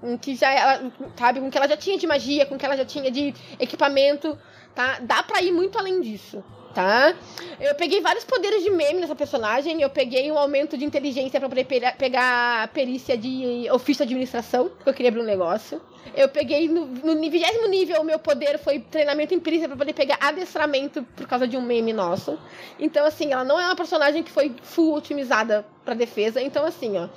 com 0.00 0.18
que 0.18 0.34
já 0.34 0.50
ela, 0.50 0.92
sabe, 1.16 1.40
com 1.40 1.48
o 1.48 1.50
que 1.50 1.56
ela 1.56 1.68
já 1.68 1.76
tinha 1.76 1.98
de 1.98 2.06
magia, 2.06 2.46
com 2.46 2.54
o 2.54 2.58
que 2.58 2.64
ela 2.64 2.76
já 2.76 2.84
tinha 2.84 3.10
de 3.10 3.34
equipamento, 3.58 4.38
tá? 4.74 4.98
Dá 5.00 5.22
pra 5.22 5.42
ir 5.42 5.52
muito 5.52 5.78
além 5.78 6.00
disso, 6.00 6.44
tá? 6.76 7.14
Eu 7.58 7.74
peguei 7.74 8.02
vários 8.02 8.22
poderes 8.24 8.62
de 8.62 8.68
meme 8.70 9.00
nessa 9.00 9.14
personagem, 9.16 9.80
eu 9.80 9.88
peguei 9.88 10.30
um 10.30 10.36
aumento 10.38 10.76
de 10.76 10.84
inteligência 10.84 11.40
pra 11.40 11.48
poder 11.48 11.64
pe- 11.64 11.80
pegar 11.98 12.68
perícia 12.68 13.16
de 13.16 13.66
ofício 13.72 14.04
de 14.04 14.12
administração, 14.12 14.68
porque 14.68 14.90
eu 14.90 14.94
queria 14.94 15.08
abrir 15.08 15.22
um 15.22 15.24
negócio. 15.24 15.80
Eu 16.14 16.28
peguei 16.28 16.68
no, 16.68 16.86
no 16.86 17.14
20 17.18 17.68
nível, 17.68 18.00
o 18.02 18.04
meu 18.04 18.18
poder 18.18 18.58
foi 18.58 18.78
treinamento 18.78 19.32
em 19.34 19.40
perícia 19.40 19.66
pra 19.68 19.76
poder 19.76 19.94
pegar 19.94 20.18
adestramento 20.20 21.02
por 21.16 21.26
causa 21.26 21.48
de 21.48 21.56
um 21.56 21.62
meme 21.62 21.92
nosso. 21.94 22.38
Então, 22.78 23.06
assim, 23.06 23.32
ela 23.32 23.42
não 23.42 23.58
é 23.58 23.64
uma 23.64 23.74
personagem 23.76 24.22
que 24.22 24.30
foi 24.30 24.54
full 24.62 24.94
otimizada 24.94 25.66
pra 25.84 25.94
defesa. 25.94 26.40
Então, 26.42 26.64
assim, 26.64 26.96
ó. 26.98 27.08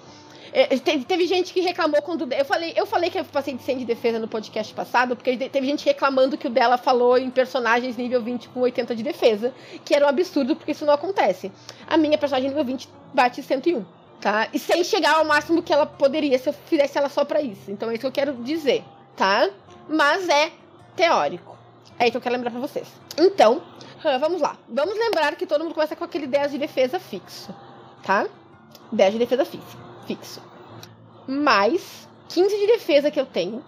É, 0.51 0.67
te- 0.77 1.03
teve 1.05 1.27
gente 1.27 1.53
que 1.53 1.59
reclamou 1.61 2.01
quando. 2.01 2.31
Eu 2.33 2.45
falei, 2.45 2.73
eu 2.75 2.85
falei 2.85 3.09
que 3.09 3.19
eu 3.19 3.25
passei 3.25 3.53
de 3.55 3.61
100 3.63 3.79
de 3.79 3.85
defesa 3.85 4.17
no 4.19 4.27
podcast 4.27 4.73
passado, 4.73 5.15
porque 5.15 5.37
teve 5.49 5.67
gente 5.67 5.85
reclamando 5.85 6.37
que 6.37 6.47
o 6.47 6.49
dela 6.49 6.77
falou 6.77 7.17
em 7.17 7.29
personagens 7.29 7.95
nível 7.97 8.21
20 8.21 8.49
com 8.49 8.61
80 8.61 8.95
de 8.95 9.03
defesa, 9.03 9.53
que 9.85 9.93
era 9.95 10.05
um 10.05 10.09
absurdo, 10.09 10.55
porque 10.55 10.71
isso 10.71 10.85
não 10.85 10.93
acontece. 10.93 11.51
A 11.87 11.97
minha 11.97 12.17
personagem 12.17 12.49
nível 12.49 12.65
20 12.65 12.89
bate 13.13 13.41
101, 13.43 13.85
tá? 14.21 14.47
E 14.53 14.59
sem 14.59 14.83
chegar 14.83 15.15
ao 15.17 15.25
máximo 15.25 15.61
que 15.61 15.71
ela 15.73 15.85
poderia 15.85 16.37
se 16.39 16.49
eu 16.49 16.53
fizesse 16.53 16.97
ela 16.97 17.09
só 17.09 17.23
pra 17.25 17.41
isso. 17.41 17.69
Então 17.69 17.89
é 17.89 17.93
isso 17.93 18.01
que 18.01 18.07
eu 18.07 18.11
quero 18.11 18.33
dizer, 18.43 18.83
tá? 19.15 19.49
Mas 19.87 20.27
é 20.29 20.51
teórico. 20.95 21.57
É 21.97 22.03
isso 22.05 22.11
que 22.11 22.17
eu 22.17 22.21
quero 22.21 22.35
lembrar 22.35 22.51
pra 22.51 22.59
vocês. 22.59 22.87
Então, 23.17 23.61
vamos 24.19 24.39
lá. 24.41 24.55
Vamos 24.69 24.97
lembrar 24.97 25.35
que 25.35 25.45
todo 25.45 25.63
mundo 25.63 25.73
começa 25.73 25.95
com 25.95 26.03
aquele 26.05 26.25
10 26.27 26.51
de 26.53 26.57
defesa 26.57 26.99
fixo, 26.99 27.53
tá? 28.03 28.25
10 28.91 29.13
de 29.13 29.19
defesa 29.19 29.43
fixo 29.45 29.88
fixo. 30.09 30.41
Mais 31.27 32.09
15 32.29 32.57
de 32.57 32.65
defesa 32.67 33.11
que 33.11 33.19
eu 33.19 33.25
tenho 33.27 33.63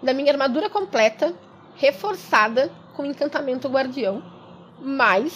da 0.00 0.12
minha 0.14 0.30
armadura 0.32 0.70
completa, 0.70 1.34
reforçada 1.74 2.70
com 2.94 3.04
encantamento 3.04 3.68
guardião, 3.68 4.22
mais 4.80 5.32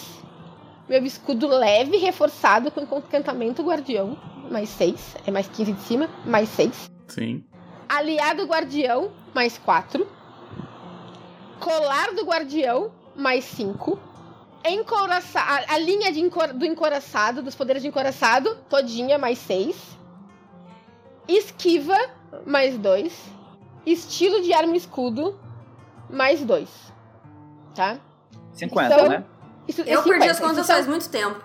meu 0.87 1.03
escudo 1.05 1.47
leve 1.47 1.97
reforçado 1.97 2.71
com 2.71 2.97
encantamento 2.97 3.61
guardião, 3.63 4.17
mais 4.49 4.69
6, 4.69 5.17
é 5.27 5.31
mais 5.31 5.47
15 5.49 5.73
de 5.73 5.81
cima, 5.81 6.09
mais 6.25 6.47
6. 6.49 6.89
Sim. 7.07 7.43
Aliado 7.89 8.45
guardião, 8.45 9.11
mais 9.33 9.57
4. 9.57 10.07
Colar 11.59 12.13
do 12.15 12.23
guardião, 12.23 12.91
mais 13.15 13.43
5. 13.45 13.99
Encoraça 14.65 15.39
a, 15.39 15.73
a 15.75 15.77
linha 15.79 16.11
de 16.11 16.19
encor- 16.21 16.53
do 16.53 16.65
encoraçado, 16.65 17.41
dos 17.43 17.55
poderes 17.55 17.81
de 17.81 17.87
encoraçado, 17.89 18.55
todinha, 18.69 19.17
mais 19.17 19.37
6. 19.39 19.98
Esquiva, 21.29 21.95
mais 22.45 22.75
2. 22.77 23.13
Estilo 23.85 24.41
de 24.41 24.51
arma 24.51 24.73
e 24.73 24.77
escudo, 24.77 25.39
mais 26.09 26.43
2. 26.43 26.67
Tá? 27.75 27.99
50, 28.53 28.93
Então- 28.95 29.09
né? 29.09 29.23
Isso, 29.67 29.81
é 29.81 29.83
Eu 29.83 30.01
perdi 30.01 30.23
50. 30.23 30.31
as 30.31 30.39
contas 30.39 30.65
são- 30.65 30.75
faz 30.75 30.87
muito 30.87 31.07
tempo. 31.09 31.39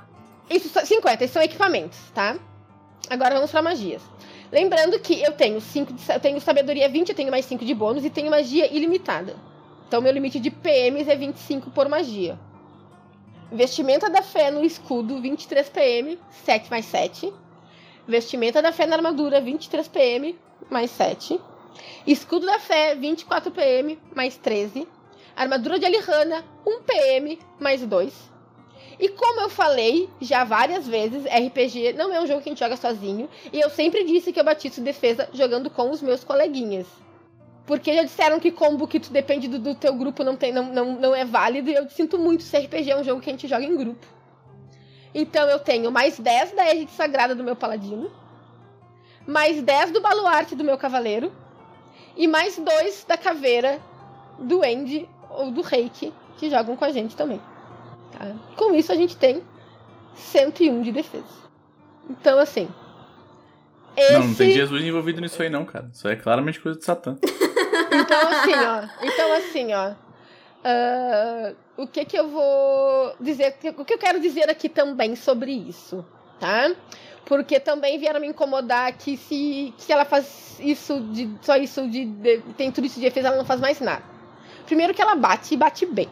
isso 0.49 0.69
são 0.71 0.85
50, 0.85 1.25
isso 1.25 1.35
são 1.35 1.43
equipamentos, 1.43 1.99
tá? 2.15 2.37
Agora 3.11 3.35
vamos 3.35 3.51
pra 3.51 3.61
magias. 3.61 4.01
Lembrando 4.51 4.99
que 4.99 5.21
eu 5.23 5.33
tenho 5.33 5.61
5 5.61 5.93
de, 5.93 6.03
eu 6.11 6.19
tenho 6.21 6.41
sabedoria 6.41 6.89
20, 6.89 7.11
eu 7.11 7.15
tenho 7.15 7.31
mais 7.31 7.45
5 7.45 7.65
de 7.65 7.75
bônus 7.75 8.05
e 8.05 8.11
tenho 8.11 8.31
magia 8.31 8.67
ilimitada. 8.75 9.37
Então 9.87 10.01
meu 10.01 10.11
limite 10.13 10.41
de 10.41 10.51
PMs 10.51 11.09
é 11.11 11.15
25 11.17 11.71
por 11.71 11.89
magia. 11.89 12.39
Vestimenta 13.53 14.09
da 14.09 14.23
fé 14.23 14.51
no 14.51 14.65
escudo, 14.65 15.21
23 15.21 15.69
PM, 15.69 16.19
7 16.31 16.71
mais 16.71 16.87
7. 16.87 17.31
Vestimenta 18.07 18.61
da 18.61 18.73
fé 18.73 18.87
na 18.87 18.97
armadura, 18.97 19.41
23 19.41 19.89
PM, 19.89 20.39
mais 20.71 20.91
7. 20.91 21.41
Escudo 22.07 22.47
da 22.47 22.59
Fé, 22.59 22.95
24 22.95 23.51
PM, 23.51 23.99
mais 24.15 24.37
13. 24.37 24.87
Armadura 25.35 25.79
de 25.79 25.87
Alihana, 25.87 26.45
1 26.67 26.83
PM, 26.83 27.39
mais 27.59 27.85
2. 27.85 28.13
E 29.01 29.09
como 29.09 29.41
eu 29.41 29.49
falei 29.49 30.09
já 30.21 30.45
várias 30.45 30.87
vezes, 30.87 31.25
RPG 31.25 31.95
não 31.95 32.13
é 32.13 32.21
um 32.21 32.27
jogo 32.27 32.41
que 32.41 32.49
a 32.49 32.53
gente 32.53 32.61
joga 32.61 32.77
sozinho. 32.77 33.29
E 33.53 33.59
eu 33.59 33.69
sempre 33.71 34.05
disse 34.05 34.33
que 34.33 34.39
eu 34.39 34.45
batizo 34.45 34.81
defesa 34.81 35.29
jogando 35.33 35.69
com 35.71 35.91
os 35.91 36.01
meus 36.01 36.23
coleguinhas. 36.23 36.87
Porque 37.67 37.95
já 37.95 38.03
disseram 38.03 38.39
que 38.39 38.53
combo 38.53 38.87
que 38.87 39.01
tu 39.01 39.11
depende 39.11 39.49
do, 39.49 39.59
do 39.59 39.75
teu 39.75 39.95
grupo 39.95 40.23
não, 40.23 40.37
tem, 40.37 40.53
não, 40.53 40.67
não, 40.67 41.01
não 41.01 41.15
é 41.15 41.25
válido. 41.25 41.71
E 41.71 41.75
eu 41.75 41.89
sinto 41.89 42.19
muito 42.19 42.43
se 42.43 42.57
RPG 42.57 42.91
é 42.91 42.97
um 42.97 43.05
jogo 43.05 43.21
que 43.21 43.31
a 43.31 43.33
gente 43.33 43.49
joga 43.49 43.65
em 43.65 43.77
grupo. 43.77 44.07
Então 45.15 45.49
eu 45.49 45.59
tenho 45.59 45.93
mais 45.93 46.19
10 46.19 46.53
da 46.53 46.67
Égide 46.67 46.91
Sagrada 46.93 47.35
do 47.35 47.45
meu 47.45 47.55
paladino. 47.55 48.11
Mais 49.27 49.63
10 49.63 49.93
do 49.93 50.01
baluarte 50.01 50.55
do 50.55 50.65
meu 50.65 50.77
cavaleiro. 50.77 51.33
E 52.17 52.27
mais 52.27 52.59
2 52.59 53.05
da 53.07 53.17
caveira 53.17 53.81
do 54.39 54.63
Andy 54.63 55.09
ou 55.31 55.51
do 55.51 55.63
Reiki, 55.63 56.13
que 56.37 56.51
jogam 56.51 56.77
com 56.77 56.85
a 56.85 56.91
gente 56.91 57.17
também. 57.17 57.41
Tá? 58.13 58.35
Com 58.57 58.75
isso 58.75 58.93
a 58.93 58.97
gente 58.97 59.17
tem 59.17 59.43
101 60.15 60.83
de 60.83 60.93
defesa. 60.93 61.25
Então, 62.09 62.39
assim. 62.39 62.69
Esse... 63.97 64.13
Não, 64.13 64.25
não 64.25 64.35
tem 64.35 64.51
Jesus 64.53 64.85
envolvido 64.85 65.21
nisso 65.21 65.41
aí, 65.43 65.49
não, 65.49 65.65
cara. 65.65 65.89
Isso 65.93 66.07
é 66.09 66.17
claramente 66.17 66.61
coisa 66.61 66.79
de 66.79 66.85
Satã. 66.85 67.17
Então, 67.93 68.29
assim, 68.29 68.53
ó. 68.53 68.89
Então, 69.03 69.33
assim, 69.35 69.73
ó. 69.73 69.93
Uh, 70.65 71.55
o 71.77 71.87
que 71.87 72.07
que 72.07 72.19
eu 72.19 72.29
vou 72.29 73.15
dizer? 73.21 73.55
O 73.77 73.85
que 73.85 73.93
eu 73.93 73.99
quero 73.99 74.19
dizer 74.19 74.49
aqui 74.49 74.67
também 74.67 75.15
sobre 75.15 75.53
isso, 75.53 76.03
tá? 76.41 76.75
Porque 77.27 77.61
também 77.61 77.99
vieram 77.99 78.19
me 78.19 78.29
incomodar 78.29 78.97
que 78.97 79.17
se, 79.19 79.75
se 79.77 79.93
ela 79.93 80.07
faz 80.07 80.59
isso 80.61 81.01
de. 81.01 81.31
Só 81.43 81.57
isso 81.57 81.87
de, 81.89 82.07
de. 82.07 82.39
Tem 82.57 82.73
tudo 82.73 82.87
isso 82.87 82.97
de 82.99 83.03
defesa, 83.03 83.29
ela 83.29 83.37
não 83.37 83.45
faz 83.45 83.61
mais 83.61 83.79
nada. 83.79 84.03
Primeiro 84.65 84.95
que 84.95 85.03
ela 85.03 85.15
bate 85.15 85.53
e 85.53 85.57
bate 85.57 85.85
bem. 85.85 86.09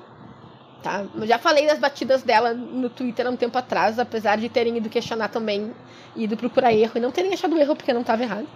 Tá? 0.82 1.06
Eu 1.14 1.26
já 1.26 1.38
falei 1.38 1.66
das 1.66 1.78
batidas 1.78 2.22
dela 2.22 2.52
no 2.52 2.90
Twitter 2.90 3.26
há 3.26 3.30
um 3.30 3.36
tempo 3.36 3.56
atrás, 3.56 3.98
apesar 3.98 4.36
de 4.36 4.48
terem 4.48 4.76
ido 4.76 4.90
questionar 4.90 5.28
também, 5.28 5.72
ido 6.16 6.36
procurar 6.36 6.74
erro 6.74 6.92
e 6.96 7.00
não 7.00 7.12
terem 7.12 7.32
achado 7.32 7.56
erro 7.56 7.76
porque 7.76 7.92
não 7.92 8.00
estava 8.02 8.22
errado. 8.22 8.48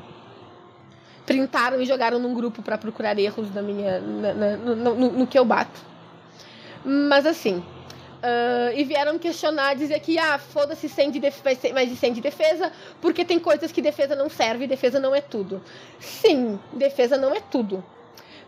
Printaram 1.27 1.81
e 1.81 1.85
jogaram 1.85 2.19
num 2.19 2.33
grupo 2.33 2.63
para 2.63 2.79
procurar 2.79 3.19
erros 3.19 3.53
na 3.53 3.61
minha, 3.61 4.01
na, 4.01 4.33
na, 4.33 4.57
no, 4.57 4.77
no, 4.77 5.13
no, 5.13 5.27
que 5.27 5.39
eu 5.39 5.45
bato. 5.45 5.81
Mas 6.85 7.27
assim, 7.27 7.57
uh, 7.57 8.73
e 8.75 8.85
vieram 8.85 9.19
questionar, 9.19 9.75
dizer 9.75 9.99
que, 10.01 10.19
ah, 10.19 10.39
foda-se, 10.39 10.89
mais 11.73 11.89
de 11.89 11.97
100 11.97 12.13
de 12.13 12.21
defesa, 12.21 12.73
porque 13.01 13.25
tem 13.25 13.41
coisas 13.41 13.73
que 13.73 13.83
defesa 13.83 14.15
não 14.15 14.31
serve, 14.31 14.67
defesa 14.67 15.01
não 15.01 15.15
é 15.15 15.21
tudo. 15.21 15.61
Sim, 15.99 16.59
defesa 16.73 17.17
não 17.17 17.35
é 17.35 17.41
tudo 17.41 17.85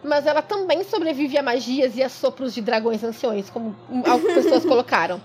mas 0.03 0.27
ela 0.27 0.43
também 0.43 0.85
sobrevive 0.85 1.37
a 1.39 1.43
magias 1.43 1.97
e 1.97 2.03
a 2.03 2.09
sopros 2.09 2.55
de 2.55 2.61
dragões 2.61 3.03
anciões, 3.03 3.51
como 3.51 3.75
algumas 4.07 4.35
pessoas 4.35 4.65
colocaram. 4.65 5.21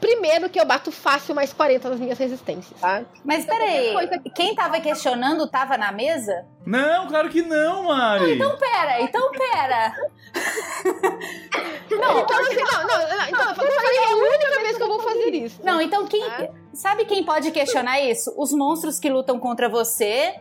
Primeiro 0.00 0.48
que 0.48 0.60
eu 0.60 0.64
bato 0.64 0.92
fácil 0.92 1.34
mais 1.34 1.52
40 1.52 1.90
nas 1.90 2.00
minhas 2.00 2.18
resistências. 2.18 2.78
Tá? 2.80 3.02
Mas 3.24 3.44
peraí, 3.44 3.94
quem 4.34 4.54
tava 4.54 4.80
questionando 4.80 5.48
tava 5.48 5.76
na 5.76 5.90
mesa? 5.90 6.46
Não, 6.66 7.06
claro 7.06 7.28
que 7.28 7.42
não, 7.42 7.84
Mari. 7.84 8.34
então 8.34 8.56
pera, 8.58 9.00
então 9.00 9.30
pera. 9.32 9.94
não, 11.90 12.20
então 12.20 12.40
assim, 12.40 12.56
não, 12.56 12.86
não, 12.86 13.16
não, 13.16 13.28
então, 13.28 13.48
eu 13.48 13.54
falei, 13.54 13.96
é 13.96 14.12
a 14.12 14.16
única 14.16 14.60
vez 14.60 14.76
que 14.76 14.82
eu 14.82 14.88
vou 14.88 15.00
fazer 15.00 15.34
isso. 15.34 15.60
Não, 15.64 15.80
então 15.80 16.06
quem... 16.06 16.28
Tá? 16.28 16.48
Sabe 16.74 17.06
quem 17.06 17.24
pode 17.24 17.50
questionar 17.52 18.00
isso? 18.00 18.34
Os 18.36 18.52
monstros 18.52 18.98
que 18.98 19.08
lutam 19.08 19.38
contra 19.38 19.66
você 19.66 20.34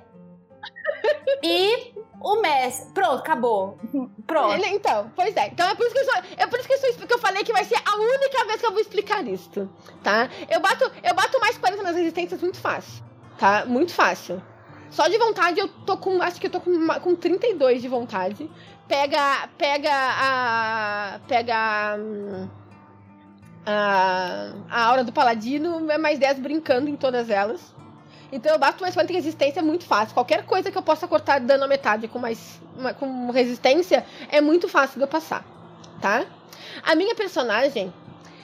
e 1.41 1.94
o 2.21 2.41
Messi. 2.41 2.91
Pronto, 2.93 3.19
acabou. 3.19 3.77
Pronto. 4.25 4.53
Ele, 4.53 4.67
então, 4.67 5.11
pois 5.15 5.35
é. 5.35 5.47
Então 5.47 5.67
é 5.67 5.75
por 5.75 5.85
isso 5.85 5.93
que 5.93 6.01
eu, 6.01 6.05
sou, 6.05 6.23
é 6.37 6.47
por 6.47 6.59
isso 6.59 6.67
que 6.67 6.73
eu, 6.73 7.07
que 7.07 7.13
eu 7.13 7.19
falei 7.19 7.43
que 7.43 7.53
vai 7.53 7.63
ser 7.63 7.75
a 7.85 7.95
única 7.95 8.45
vez 8.45 8.59
que 8.59 8.65
eu 8.65 8.71
vou 8.71 8.81
explicar 8.81 9.25
isso, 9.27 9.69
tá? 10.03 10.29
Eu 10.49 10.59
bato, 10.59 10.91
eu 11.03 11.13
bato 11.13 11.39
mais 11.39 11.57
40 11.57 11.83
nas 11.83 11.95
resistências 11.95 12.41
muito 12.41 12.57
fácil, 12.57 13.03
tá? 13.37 13.65
Muito 13.65 13.93
fácil. 13.93 14.41
Só 14.89 15.07
de 15.07 15.17
vontade 15.17 15.59
eu 15.59 15.67
tô 15.67 15.97
com, 15.97 16.21
acho 16.21 16.39
que 16.39 16.47
eu 16.47 16.51
tô 16.51 16.61
com, 16.61 16.87
com 17.01 17.15
32 17.15 17.81
de 17.81 17.87
vontade. 17.87 18.49
Pega, 18.87 19.49
pega 19.57 19.91
a, 19.91 21.19
pega 21.27 21.97
hum, 21.99 22.47
a, 23.65 24.53
a 24.69 24.85
aura 24.85 25.03
do 25.03 25.11
paladino, 25.11 25.91
é 25.91 25.97
mais 25.97 26.17
10 26.17 26.39
brincando 26.39 26.89
em 26.89 26.95
todas 26.95 27.29
elas. 27.29 27.74
Então 28.35 28.51
eu 28.51 28.59
bato 28.59 28.81
mais 28.81 28.93
40 28.93 29.13
de 29.13 29.17
resistência 29.17 29.61
é 29.61 29.63
muito 29.63 29.85
fácil. 29.85 30.13
Qualquer 30.13 30.45
coisa 30.45 30.69
que 30.69 30.77
eu 30.77 30.81
possa 30.81 31.07
cortar 31.07 31.39
dano 31.39 31.63
a 31.63 31.67
metade 31.69 32.05
com 32.09 32.19
mais 32.19 32.59
uma, 32.77 32.93
com 32.93 33.31
resistência 33.31 34.05
é 34.29 34.41
muito 34.41 34.67
fácil 34.67 34.97
de 34.97 35.05
eu 35.05 35.07
passar, 35.07 35.45
tá? 36.01 36.25
A 36.83 36.95
minha 36.95 37.15
personagem, 37.15 37.93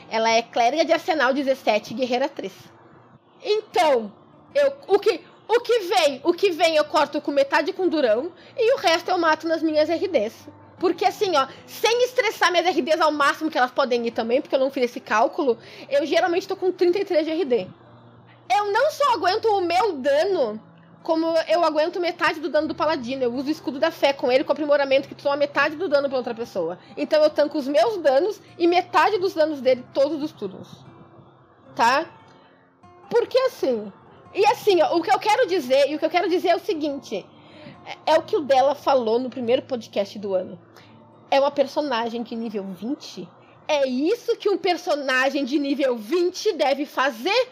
ela 0.09 0.31
é 0.31 0.41
clériga 0.41 0.85
de 0.85 0.93
arsenal 0.93 1.33
17, 1.33 1.93
guerreira 1.93 2.29
3. 2.29 2.53
Então, 3.43 4.09
eu 4.55 4.73
o 4.87 4.97
que 4.97 5.19
o 5.45 5.59
que 5.59 5.79
vem, 5.79 6.21
o 6.23 6.31
que 6.31 6.51
vem 6.51 6.77
eu 6.77 6.85
corto 6.85 7.19
com 7.19 7.29
metade 7.29 7.73
com 7.73 7.89
durão 7.89 8.31
e 8.57 8.73
o 8.73 8.77
resto 8.77 9.11
eu 9.11 9.17
mato 9.17 9.45
nas 9.45 9.61
minhas 9.61 9.89
RDs. 9.89 10.47
Porque 10.79 11.03
assim, 11.03 11.35
ó, 11.35 11.47
sem 11.67 12.05
estressar 12.05 12.49
minhas 12.49 12.73
RDs 12.73 13.01
ao 13.01 13.11
máximo 13.11 13.51
que 13.51 13.57
elas 13.57 13.71
podem 13.71 14.07
ir 14.07 14.11
também, 14.11 14.39
porque 14.39 14.55
eu 14.55 14.59
não 14.59 14.71
fiz 14.71 14.85
esse 14.85 15.01
cálculo, 15.01 15.57
eu 15.89 16.05
geralmente 16.05 16.47
tô 16.47 16.55
com 16.55 16.71
33 16.71 17.25
de 17.25 17.31
RD 17.33 17.80
eu 18.51 18.71
não 18.71 18.91
só 18.91 19.13
aguento 19.13 19.45
o 19.45 19.61
meu 19.61 19.93
dano, 19.93 20.61
como 21.03 21.25
eu 21.47 21.63
aguento 21.63 21.99
metade 21.99 22.39
do 22.39 22.49
dano 22.49 22.67
do 22.67 22.75
paladino. 22.75 23.23
Eu 23.23 23.33
uso 23.33 23.47
o 23.47 23.51
escudo 23.51 23.79
da 23.79 23.91
fé 23.91 24.13
com 24.13 24.31
ele, 24.31 24.43
com 24.43 24.51
aprimoramento 24.51 25.07
que 25.07 25.15
toma 25.15 25.35
metade 25.35 25.75
do 25.75 25.87
dano 25.87 26.07
pra 26.07 26.17
outra 26.17 26.35
pessoa. 26.35 26.77
Então 26.95 27.21
eu 27.23 27.29
tanco 27.29 27.57
os 27.57 27.67
meus 27.67 27.97
danos 27.97 28.39
e 28.57 28.67
metade 28.67 29.17
dos 29.17 29.33
danos 29.33 29.61
dele 29.61 29.83
todos 29.93 30.21
os 30.21 30.31
turnos. 30.31 30.67
Tá? 31.75 32.05
Porque 33.09 33.37
assim. 33.39 33.91
E 34.33 34.45
assim, 34.45 34.81
ó, 34.81 34.95
o 34.95 35.01
que 35.01 35.11
eu 35.11 35.19
quero 35.19 35.47
dizer, 35.47 35.89
e 35.89 35.95
o 35.95 35.99
que 35.99 36.05
eu 36.05 36.09
quero 36.09 36.29
dizer 36.29 36.49
é 36.49 36.55
o 36.55 36.59
seguinte: 36.59 37.25
é, 37.85 38.13
é 38.13 38.17
o 38.17 38.21
que 38.21 38.35
o 38.35 38.41
dela 38.41 38.75
falou 38.75 39.19
no 39.19 39.29
primeiro 39.29 39.63
podcast 39.63 40.17
do 40.19 40.33
ano. 40.33 40.59
É 41.29 41.39
uma 41.39 41.51
personagem 41.51 42.23
de 42.23 42.35
nível 42.35 42.63
20. 42.63 43.27
É 43.67 43.87
isso 43.87 44.35
que 44.35 44.49
um 44.49 44.57
personagem 44.57 45.45
de 45.45 45.57
nível 45.57 45.97
20 45.97 46.53
deve 46.53 46.85
fazer 46.85 47.49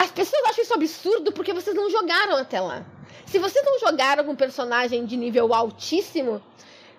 as 0.00 0.10
pessoas 0.10 0.42
acham 0.46 0.64
isso 0.64 0.72
absurdo 0.72 1.30
porque 1.30 1.52
vocês 1.52 1.76
não 1.76 1.90
jogaram 1.90 2.38
até 2.38 2.58
lá. 2.58 2.82
Se 3.26 3.38
vocês 3.38 3.62
não 3.62 3.78
jogaram 3.78 4.24
com 4.24 4.32
um 4.32 4.36
personagem 4.36 5.04
de 5.04 5.14
nível 5.14 5.52
altíssimo, 5.52 6.40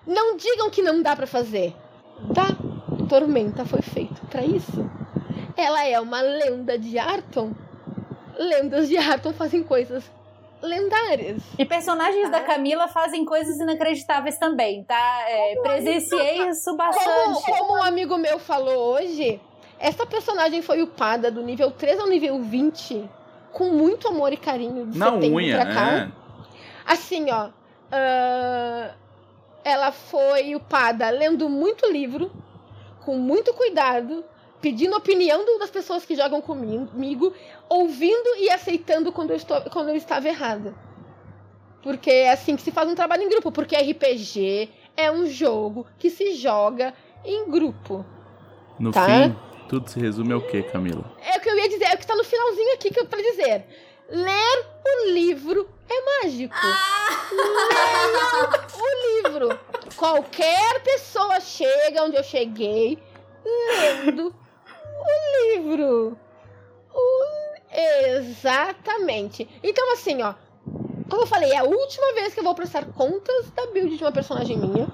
não 0.06 0.36
digam 0.36 0.70
que 0.70 0.80
não 0.80 1.02
dá 1.02 1.16
para 1.16 1.26
fazer. 1.26 1.74
Dá. 2.32 2.46
Tormenta 3.08 3.64
foi 3.64 3.82
feito 3.82 4.24
para 4.26 4.44
isso. 4.44 4.88
Ela 5.56 5.84
é 5.84 5.98
uma 5.98 6.20
lenda 6.20 6.78
de 6.78 6.96
Arton. 6.96 7.52
Lendas 8.38 8.88
de 8.88 8.96
Arton 8.96 9.32
fazem 9.32 9.64
coisas 9.64 10.08
lendárias. 10.62 11.42
E 11.58 11.64
personagens 11.64 12.30
da 12.30 12.40
Camila 12.40 12.86
fazem 12.86 13.24
coisas 13.24 13.58
inacreditáveis 13.58 14.38
também, 14.38 14.84
tá? 14.84 15.24
É, 15.26 15.56
presenciei 15.60 16.48
isso 16.48 16.76
bastante. 16.76 17.42
Como, 17.42 17.58
como 17.58 17.78
um 17.80 17.82
amigo 17.82 18.16
meu 18.16 18.38
falou 18.38 18.94
hoje, 18.94 19.40
essa 19.82 20.06
personagem 20.06 20.62
foi 20.62 20.80
upada 20.80 21.28
do 21.28 21.42
nível 21.42 21.72
3 21.72 21.98
ao 21.98 22.06
nível 22.06 22.40
20 22.40 23.10
com 23.52 23.70
muito 23.70 24.06
amor 24.06 24.32
e 24.32 24.36
carinho 24.36 24.86
de 24.86 24.96
Na 24.96 25.12
unha, 25.12 25.56
pra 25.56 25.74
cá. 25.74 25.92
É. 25.92 26.08
Assim, 26.86 27.26
ó. 27.30 27.48
Uh, 27.48 28.94
ela 29.64 29.90
foi 29.90 30.54
upada 30.54 31.10
lendo 31.10 31.48
muito 31.48 31.90
livro, 31.90 32.30
com 33.04 33.16
muito 33.16 33.52
cuidado, 33.54 34.24
pedindo 34.60 34.96
opinião 34.96 35.44
das 35.58 35.70
pessoas 35.70 36.04
que 36.04 36.14
jogam 36.14 36.40
comigo, 36.40 37.34
ouvindo 37.68 38.36
e 38.38 38.48
aceitando 38.50 39.12
quando 39.12 39.30
eu, 39.30 39.36
estou, 39.36 39.60
quando 39.62 39.88
eu 39.88 39.96
estava 39.96 40.28
errada. 40.28 40.74
Porque 41.82 42.10
é 42.10 42.30
assim 42.30 42.54
que 42.54 42.62
se 42.62 42.70
faz 42.70 42.88
um 42.88 42.94
trabalho 42.94 43.24
em 43.24 43.28
grupo, 43.28 43.50
porque 43.50 43.76
RPG 43.76 44.70
é 44.96 45.10
um 45.10 45.26
jogo 45.26 45.84
que 45.98 46.08
se 46.08 46.34
joga 46.34 46.94
em 47.24 47.50
grupo. 47.50 48.06
No 48.78 48.92
tá? 48.92 49.06
fim, 49.06 49.36
tudo 49.72 49.88
se 49.88 49.98
resume 49.98 50.34
ao 50.34 50.42
que, 50.42 50.62
Camila? 50.64 51.02
É 51.24 51.38
o 51.38 51.40
que 51.40 51.48
eu 51.48 51.56
ia 51.56 51.66
dizer, 51.66 51.84
é 51.86 51.94
o 51.94 51.98
que 51.98 52.06
tá 52.06 52.14
no 52.14 52.22
finalzinho 52.22 52.74
aqui 52.74 52.90
que 52.90 53.00
eu 53.00 53.06
pra 53.06 53.22
dizer. 53.22 53.64
Ler 54.10 54.66
o 54.84 55.10
livro 55.12 55.66
é 55.88 56.24
mágico. 56.24 56.54
Ah! 56.54 57.30
Leia 57.32 58.66
o 58.76 59.30
livro. 59.30 59.58
Qualquer 59.96 60.82
pessoa 60.82 61.40
chega 61.40 62.04
onde 62.04 62.16
eu 62.16 62.22
cheguei 62.22 63.02
lendo 63.80 64.26
o 64.26 65.54
livro. 65.54 66.18
O... 66.92 67.24
Exatamente. 68.18 69.48
Então, 69.62 69.90
assim, 69.94 70.20
ó. 70.20 70.34
Como 71.08 71.22
eu 71.22 71.26
falei, 71.26 71.50
é 71.50 71.56
a 71.56 71.64
última 71.64 72.12
vez 72.12 72.34
que 72.34 72.40
eu 72.40 72.44
vou 72.44 72.54
prestar 72.54 72.84
contas 72.92 73.50
da 73.52 73.68
build 73.68 73.96
de 73.96 74.04
uma 74.04 74.12
personagem 74.12 74.58
minha. 74.58 74.86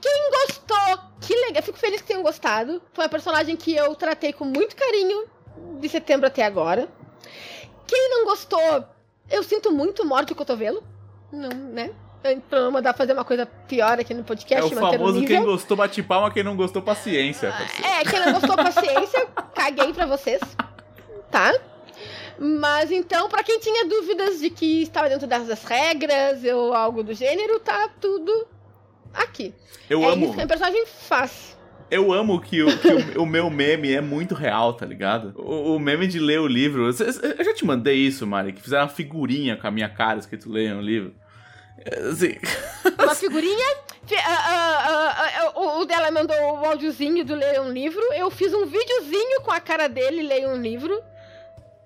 Quem 0.00 0.30
gostou, 0.30 1.11
que 1.22 1.34
legal. 1.34 1.62
Fico 1.62 1.78
feliz 1.78 2.00
que 2.00 2.08
tenham 2.08 2.22
gostado. 2.22 2.82
Foi 2.92 3.04
uma 3.04 3.10
personagem 3.10 3.56
que 3.56 3.74
eu 3.74 3.94
tratei 3.94 4.32
com 4.32 4.44
muito 4.44 4.74
carinho 4.76 5.24
de 5.80 5.88
setembro 5.88 6.26
até 6.26 6.42
agora. 6.44 6.88
Quem 7.86 8.10
não 8.10 8.24
gostou, 8.24 8.84
eu 9.30 9.42
sinto 9.42 9.70
muito 9.70 10.04
morte 10.04 10.32
o 10.32 10.36
cotovelo. 10.36 10.82
Não, 11.30 11.48
né? 11.48 11.92
Pra 12.48 12.70
mandar 12.70 12.94
fazer 12.94 13.12
uma 13.12 13.24
coisa 13.24 13.46
pior 13.46 13.98
aqui 13.98 14.14
no 14.14 14.20
É 14.20 14.24
podcast, 14.24 14.74
manter 14.74 14.96
o 14.96 14.98
famoso 14.98 15.26
quem 15.26 15.42
gostou 15.42 15.76
bate 15.76 16.02
palma, 16.02 16.30
quem 16.30 16.42
não 16.44 16.56
gostou 16.56 16.80
paciência. 16.80 17.50
parceiro. 17.50 17.84
É, 17.84 18.04
quem 18.04 18.20
não 18.20 18.32
gostou, 18.32 18.54
paciência, 18.56 19.26
caguei 19.54 19.92
pra 19.92 20.06
vocês, 20.06 20.40
tá? 21.30 21.52
Mas 22.38 22.92
então, 22.92 23.28
pra 23.28 23.42
quem 23.42 23.58
tinha 23.58 23.86
dúvidas 23.86 24.38
de 24.38 24.50
que 24.50 24.82
estava 24.82 25.08
dentro 25.08 25.26
das 25.26 25.64
regras 25.64 26.44
ou 26.44 26.72
algo 26.72 27.02
do 27.02 27.12
gênero, 27.12 27.58
tá 27.58 27.88
tudo 28.00 28.46
aqui. 29.14 29.54
Eu 29.90 30.02
é 30.02 30.12
amo. 30.12 30.26
isso 30.26 30.34
que 30.36 30.44
o 30.44 30.48
personagem 30.48 30.86
faz. 30.86 31.56
Eu 31.90 32.10
amo 32.12 32.40
que, 32.40 32.62
o, 32.62 32.78
que 32.78 32.88
o, 33.18 33.22
o 33.24 33.26
meu 33.26 33.50
meme 33.50 33.92
é 33.92 34.00
muito 34.00 34.34
real, 34.34 34.72
tá 34.72 34.86
ligado? 34.86 35.34
O, 35.36 35.74
o 35.76 35.78
meme 35.78 36.06
de 36.06 36.18
ler 36.18 36.40
o 36.40 36.46
livro. 36.46 36.84
Eu, 36.86 37.34
eu 37.38 37.44
já 37.44 37.52
te 37.54 37.64
mandei 37.66 37.96
isso, 37.96 38.26
Mari, 38.26 38.52
que 38.54 38.62
fizeram 38.62 38.84
uma 38.84 38.88
figurinha 38.88 39.56
com 39.56 39.66
a 39.66 39.70
minha 39.70 39.88
cara 39.90 40.18
escrito 40.18 40.50
leia 40.50 40.74
um 40.74 40.80
livro. 40.80 41.14
É, 41.84 41.98
Assim, 42.08 42.36
Uma 43.02 43.14
figurinha. 43.14 43.76
fi- 44.06 44.14
ah, 44.16 45.50
ah, 45.54 45.60
o, 45.60 45.80
o 45.80 45.84
dela 45.84 46.10
mandou 46.10 46.36
o 46.36 46.64
áudiozinho 46.64 47.24
do 47.24 47.34
Leia 47.34 47.60
um 47.62 47.70
Livro. 47.72 48.00
Eu 48.14 48.30
fiz 48.30 48.54
um 48.54 48.64
videozinho 48.66 49.40
com 49.42 49.50
a 49.50 49.60
cara 49.60 49.88
dele, 49.88 50.22
Leia 50.22 50.48
um 50.48 50.60
Livro. 50.60 50.98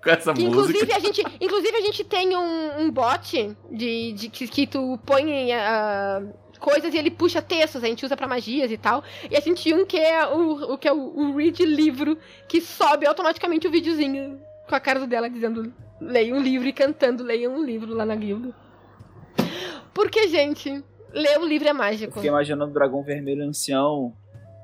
com 0.03 0.09
essa 0.09 0.33
Que, 0.33 0.43
música. 0.43 0.69
inclusive, 0.71 0.93
a 0.93 0.99
gente, 0.99 1.23
inclusive, 1.41 1.75
a 1.77 1.81
gente 1.81 2.03
tem 2.03 2.35
um, 2.37 2.79
um 2.81 2.91
bot 2.91 3.55
de, 3.71 4.13
de, 4.13 4.29
que, 4.29 4.47
que 4.47 4.67
tu 4.67 4.99
põe 5.05 5.51
ah, 5.53 6.21
coisas 6.59 6.93
e 6.93 6.97
ele 6.97 7.11
puxa 7.11 7.41
textos, 7.41 7.83
a 7.83 7.87
gente 7.87 8.05
usa 8.05 8.15
pra 8.17 8.27
magias 8.27 8.71
e 8.71 8.77
tal. 8.77 9.03
E 9.29 9.35
a 9.35 9.39
gente 9.39 9.61
tinha 9.61 9.75
um 9.75 9.85
que 9.85 9.97
é 9.97 10.25
o, 10.27 10.73
o 10.73 10.77
que 10.77 10.87
é 10.87 10.93
o, 10.93 10.97
o 10.97 11.35
read 11.35 11.65
livro, 11.65 12.17
que 12.47 12.61
sobe 12.61 13.05
automaticamente 13.05 13.67
o 13.67 13.71
videozinho 13.71 14.39
com 14.67 14.75
a 14.75 14.79
cara 14.79 15.05
dela 15.07 15.29
dizendo 15.29 15.73
leia 15.99 16.33
um 16.35 16.39
livro 16.39 16.67
e 16.67 16.73
cantando 16.73 17.23
leia 17.23 17.49
um 17.49 17.63
livro 17.63 17.93
lá 17.93 18.05
na 18.05 18.15
guilda. 18.15 18.53
Porque, 19.93 20.27
gente, 20.27 20.83
ler 21.13 21.39
um 21.39 21.45
livro 21.45 21.67
é 21.67 21.71
Eu 21.71 21.75
mágico. 21.75 22.13
fiquei 22.13 22.29
imaginando 22.29 22.69
o 22.71 22.73
dragão 22.73 23.01
vermelho 23.01 23.43
ancião 23.43 24.13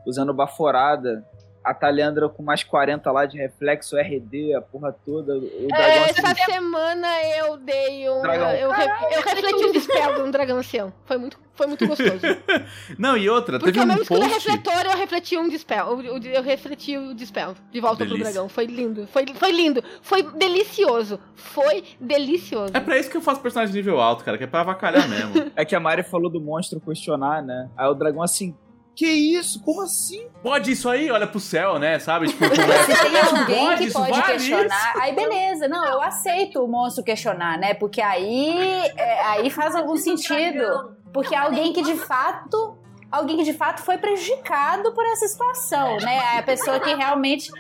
usando 0.06 0.34
baforada. 0.34 1.26
A 1.64 1.74
Talhandra 1.74 2.28
com 2.28 2.44
mais 2.44 2.64
40 2.64 3.12
lá 3.12 3.26
de 3.26 3.38
reflexo, 3.38 3.96
RD, 3.98 4.54
a 4.54 4.62
porra 4.62 4.94
toda. 5.06 5.36
O 5.38 5.68
dragão 5.68 6.04
assim, 6.04 6.14
Essa 6.24 6.36
semana 6.52 7.08
eu 7.38 7.58
dei 7.58 8.10
um. 8.10 8.22
Dragão. 8.22 8.52
Eu, 8.52 8.70
eu 8.70 9.22
refleti 9.22 9.66
um 9.66 9.72
dispel 9.72 10.16
de 10.16 10.22
um 10.22 10.32
dragão 10.32 10.58
ancião. 10.58 10.94
Foi 11.06 11.18
muito, 11.18 11.40
foi 11.54 11.68
muito 11.68 11.88
gostoso. 11.88 12.20
Não, 13.00 13.16
e 13.16 13.30
outra, 13.30 13.60
Porque 13.60 13.72
teve 13.80 13.92
o 13.92 13.96
um 13.96 14.02
escudo 14.02 14.20
post. 14.22 14.34
refletor 14.50 14.86
eu 14.92 14.98
refleti 14.98 15.38
um 15.38 15.48
dispel. 15.48 16.02
Eu, 16.04 16.18
eu- 16.18 16.32
eu 16.34 16.44
refleti 16.44 16.98
o 16.98 17.14
dispel 17.14 17.56
de 17.72 17.80
volta 17.80 17.98
Delícia. 18.04 18.24
pro 18.24 18.34
dragão. 18.34 18.50
Foi 18.50 18.66
lindo. 18.66 19.08
Foi, 19.08 19.26
foi 19.34 19.52
lindo. 19.52 19.84
Foi 20.02 20.24
delicioso. 20.24 21.20
Foi 21.36 21.84
delicioso. 22.00 22.72
É 22.76 22.80
pra 22.80 22.98
isso 22.98 23.10
que 23.10 23.18
eu 23.18 23.22
faço 23.22 23.42
personagem 23.42 23.72
de 23.74 23.78
nível 23.80 24.00
alto, 24.02 24.24
cara, 24.24 24.38
que 24.38 24.44
é 24.44 24.48
pra 24.48 24.62
avacalhar 24.62 25.08
mesmo. 25.08 25.34
É 25.56 25.64
que 25.64 25.76
a 25.76 25.80
Mari 25.80 26.04
falou 26.04 26.30
do 26.30 26.42
monstro 26.42 26.80
questionar, 26.82 27.42
né? 27.44 27.70
Aí 27.78 27.88
o 27.88 27.94
dragão 27.94 28.22
assim, 28.24 28.56
que 28.96 29.08
isso? 29.08 29.62
Como 29.64 29.82
assim? 29.82 30.28
Pode 30.42 30.72
isso 30.72 30.88
aí, 30.90 31.10
olha 31.10 31.26
pro 31.28 31.40
céu, 31.40 31.80
né? 31.80 31.98
Sabe? 32.00 32.28
Tipo, 32.28 32.44
Se 32.54 32.62
conversa. 32.62 33.04
tem 33.06 33.20
alguém 33.40 33.66
Pode, 33.66 33.78
que 33.78 33.84
isso 33.90 33.98
pode 34.06 34.22
questionar, 34.24 34.94
aí 35.00 35.16
beleza. 35.16 35.68
Não, 35.68 35.86
eu 35.86 36.02
aceito 36.02 36.64
o 36.64 36.68
monstro 36.68 37.04
questionar, 37.04 37.58
né? 37.58 37.74
Porque 37.74 38.02
aí, 38.02 38.58
é, 38.96 39.22
aí 39.26 39.50
faz 39.50 39.76
algum 39.76 39.96
sentido. 39.98 40.96
Porque 41.12 41.34
é 41.34 41.38
alguém 41.38 41.74
que 41.74 41.82
de 41.82 41.96
fato. 41.96 42.78
Alguém 43.12 43.38
que 43.38 43.44
de 43.44 43.54
fato 43.54 43.84
foi 43.84 43.98
prejudicado 44.00 44.92
por 44.94 45.06
essa 45.06 45.28
situação, 45.28 45.98
né? 45.98 46.38
A 46.40 46.42
pessoa 46.42 46.80
que 46.80 46.94
realmente 46.96 47.52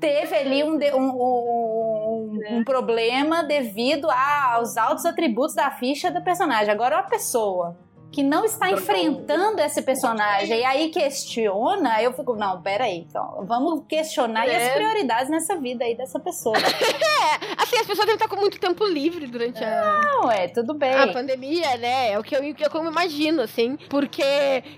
teve 0.00 0.34
ali 0.34 0.64
um, 0.64 0.76
de- 0.76 0.92
um, 0.92 1.08
um- 1.10 2.40
um 2.58 2.64
problema 2.64 3.44
devido 3.44 4.10
a- 4.10 4.54
aos 4.54 4.76
altos 4.76 5.04
atributos 5.06 5.54
da 5.54 5.70
ficha 5.70 6.10
do 6.10 6.20
personagem. 6.22 6.70
Agora, 6.72 6.96
uma 6.96 7.02
pessoa 7.04 7.76
que 8.10 8.22
não 8.22 8.44
está 8.44 8.70
enfrentando 8.70 9.60
esse 9.60 9.82
personagem 9.82 10.60
e 10.60 10.64
aí 10.64 10.88
questiona, 10.88 12.02
eu 12.02 12.12
fico, 12.12 12.34
não, 12.34 12.60
peraí, 12.62 13.04
então, 13.08 13.44
vamos 13.46 13.82
questionar 13.86 14.46
e 14.46 14.50
as 14.54 14.62
É. 14.62 14.74
prioridades 14.74 15.28
nessa 15.30 15.56
vida 15.56 15.84
aí 15.84 15.96
dessa 15.96 16.18
pessoa. 16.18 16.56
É, 17.28 17.62
assim, 17.62 17.76
as 17.76 17.86
pessoas 17.86 18.06
devem 18.06 18.14
estar 18.14 18.28
com 18.28 18.36
muito 18.36 18.58
tempo 18.60 18.84
livre 18.86 19.26
durante 19.26 19.62
a, 19.62 20.00
Não, 20.02 20.30
é, 20.30 20.46
tudo 20.48 20.72
bem. 20.72 20.94
a 20.94 21.08
pandemia, 21.08 21.76
né? 21.76 22.12
É 22.12 22.18
o 22.18 22.22
que 22.22 22.34
eu, 22.34 22.54
que 22.54 22.64
eu 22.64 22.86
imagino, 22.86 23.42
assim. 23.42 23.76
Porque 23.90 24.22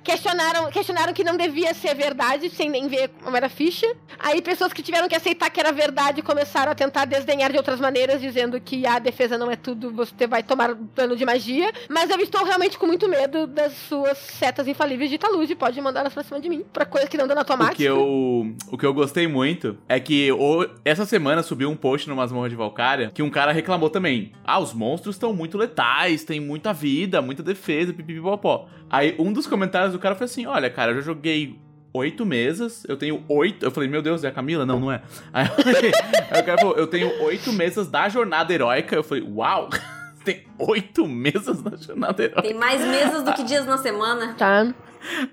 questionaram, 0.03 0.71
questionaram 0.71 1.13
que 1.13 1.23
não 1.23 1.37
devia 1.37 1.73
ser 1.75 1.95
verdade, 1.95 2.49
sem 2.51 2.69
nem 2.71 2.89
ver 2.89 3.09
como 3.23 3.37
era 3.37 3.49
ficha. 3.49 3.87
Aí 4.19 4.41
pessoas 4.41 4.73
que 4.73 4.83
tiveram 4.83 5.07
que 5.07 5.15
aceitar 5.15 5.51
que 5.51 5.61
era 5.61 5.71
verdade 5.71 6.23
começaram 6.23 6.73
a 6.73 6.75
tentar 6.75 7.05
desdenhar 7.05 7.51
de 7.53 7.59
outras 7.59 7.79
maneiras, 7.79 8.21
dizendo 8.21 8.59
que 8.61 8.87
a 8.87 8.99
defesa 8.99 9.37
não 9.37 9.51
é 9.51 9.57
tudo, 9.57 9.93
você 9.93 10.27
vai 10.27 10.43
tomar 10.43 10.75
dano 10.75 11.15
de 11.15 11.25
magia. 11.27 11.71
Mas 11.89 12.09
eu 12.11 12.19
estou 12.21 12.43
realmente 12.45 12.79
com 12.79 12.87
muito 12.87 13.07
medo 13.09 13.20
das 13.29 13.73
suas 13.89 14.19
setas 14.19 14.67
infalíveis 14.69 15.11
de 15.11 15.19
talude. 15.19 15.55
Pode 15.55 15.81
mandar 15.81 16.01
elas 16.01 16.13
pra 16.15 16.23
cima 16.23 16.41
de 16.41 16.49
mim, 16.49 16.65
pra 16.73 16.85
coisa 16.85 17.07
que 17.09 17.17
não 17.17 17.27
dano 17.27 17.39
O 17.41 17.43
automático. 17.43 17.77
que, 17.77 17.85
eu, 17.85 18.55
o 18.71 18.79
que 18.79 18.87
eu 18.87 18.95
gostei 18.95 19.27
muito 19.27 19.77
é 19.89 19.99
que 20.01 20.31
o- 20.33 20.67
essa 20.85 21.05
semana 21.05 21.43
subiu 21.43 21.71
um 21.71 21.77
post 21.77 22.09
no 22.09 22.17
Masmorra 22.17 22.49
de 22.49 22.57
Valkyria 22.57 23.11
que 23.13 23.23
um 23.23 23.31
cara 23.31 23.53
reclamou 23.53 23.91
também. 23.91 24.33
Ah, 24.45 24.59
os 24.59 24.73
monstros 24.73 25.15
estão 25.17 25.33
muito 25.33 25.57
letais, 25.59 26.25
tem 26.25 26.41
muita 26.41 26.73
vida, 26.73 27.21
muita 27.23 27.43
defesa, 27.43 27.93
pipipipopó. 27.93 28.69
Aí 28.89 29.15
um 29.19 29.33
dos 29.33 29.47
comentários 29.47 29.93
do 29.93 29.99
cara 29.99 30.15
foi 30.15 30.25
assim: 30.27 30.47
Olha, 30.47 30.69
cara, 30.71 30.93
eu 30.93 30.97
já 30.97 31.03
joguei 31.03 31.59
oito 31.93 32.25
mesas, 32.25 32.85
eu 32.89 32.97
tenho 32.97 33.25
oito. 33.29 33.65
Eu 33.67 33.71
falei, 33.71 33.89
meu 33.89 34.01
Deus, 34.01 34.23
é 34.25 34.29
a 34.29 34.33
Camila? 34.33 34.65
Não, 34.65 34.79
não 34.79 34.93
é. 34.93 35.03
Aí, 35.33 35.47
aí 36.31 36.41
o 36.41 36.45
cara 36.45 36.59
falou: 36.59 36.77
Eu 36.77 36.87
tenho 36.87 37.23
oito 37.23 37.53
mesas 37.53 37.89
da 37.89 38.09
jornada 38.09 38.53
heróica. 38.53 38.95
Eu 38.97 39.03
falei, 39.05 39.25
uau! 39.25 39.69
Tem 40.25 40.45
oito 40.59 41.07
mesas 41.07 41.63
na 41.63 41.77
jornada 41.77 42.23
heróica. 42.23 42.43
Tem 42.43 42.55
mais 42.55 42.81
mesas 42.83 43.23
do 43.23 43.33
que 43.33 43.43
dias 43.43 43.67
na 43.67 43.79
semana. 43.79 44.35
Tá. 44.35 44.73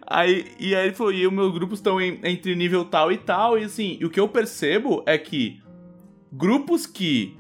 Aí, 0.06 0.50
e 0.60 0.74
aí 0.74 0.88
ele 0.88 0.96
falou, 0.96 1.12
e 1.12 1.28
os 1.28 1.34
meus 1.34 1.54
grupos 1.54 1.80
estão 1.80 2.00
em- 2.00 2.20
entre 2.24 2.56
nível 2.56 2.86
tal 2.86 3.12
e 3.12 3.18
tal, 3.18 3.60
e 3.60 3.66
assim, 3.66 3.98
e 4.00 4.06
o 4.06 4.10
que 4.10 4.20
eu 4.20 4.28
percebo 4.30 5.04
é 5.06 5.18
que 5.18 5.62
grupos 6.32 6.86
que 6.86 7.38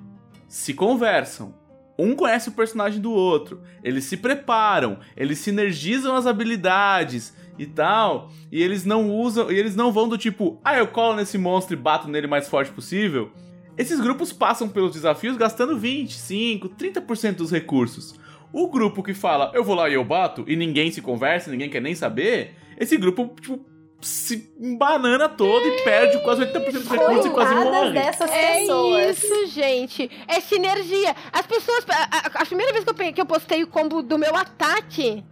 se 0.48 0.74
conversam, 0.74 1.53
um 1.98 2.14
conhece 2.15 2.49
o 2.49 2.52
personagem 2.52 2.99
do 3.02 3.11
outro, 3.11 3.61
eles 3.84 4.03
se 4.06 4.18
preparam, 4.18 4.99
eles 5.15 5.40
sinergizam 5.40 6.15
as 6.15 6.28
habilidades 6.28 7.34
e 7.57 7.65
tal, 7.65 8.30
e 8.52 8.61
eles 8.61 8.86
não 8.86 9.10
usam, 9.10 9.49
e 9.52 9.57
eles 9.57 9.76
não 9.76 9.91
vão 9.91 10.07
do 10.07 10.18
tipo, 10.18 10.60
ah, 10.64 10.78
eu 10.78 10.88
colo 10.88 11.15
nesse 11.15 11.38
monstro 11.38 11.74
e 11.76 11.80
bato 11.80 12.07
nele 12.07 12.28
o 12.28 12.30
mais 12.30 12.48
forte 12.48 12.72
possível. 12.72 13.32
Esses 13.78 13.99
grupos 13.99 14.34
passam 14.34 14.68
pelos 14.68 14.91
desafios 14.94 15.38
gastando 15.38 15.78
25, 15.78 16.70
30% 16.70 17.36
dos 17.36 17.52
recursos. 17.52 18.16
O 18.52 18.68
grupo 18.70 19.04
que 19.04 19.14
fala, 19.14 19.52
eu 19.54 19.64
vou 19.64 19.76
lá 19.76 19.90
e 19.90 19.94
eu 19.94 20.04
bato, 20.04 20.44
e 20.48 20.56
ninguém 20.56 20.90
se 20.91 21.02
conversa, 21.02 21.52
ninguém 21.52 21.70
quer 21.70 21.82
nem 21.82 21.94
saber, 21.94 22.56
esse 22.80 22.98
grupo, 22.98 23.36
tipo, 23.40 23.60
se 24.02 24.49
banana 24.78 25.28
todo 25.28 25.68
e 25.68 25.82
perde 25.84 26.20
quase 26.24 26.41
80% 26.45 26.72
dos 26.72 26.88
recursos 26.88 27.26
e 27.26 27.30
quase 27.30 27.54
morre. 27.56 27.91
dessas 27.94 28.30
É 28.32 28.60
pessoas. 28.60 29.18
isso, 29.24 29.48
gente. 29.48 30.10
É 30.28 30.40
sinergia. 30.40 31.16
As 31.34 31.45
pessoas. 31.45 31.84
A, 31.90 32.18
a- 32.18 32.41
a 32.41 32.45
primeira 32.45 32.72
vez 32.72 32.84
que 32.86 32.90
eu, 32.91 33.14
que 33.14 33.22
eu 33.22 33.26
postei 33.26 33.64
o 33.64 33.68
combo 33.68 34.02
do 34.02 34.18
meu 34.18 34.36
ataque. 34.36 35.24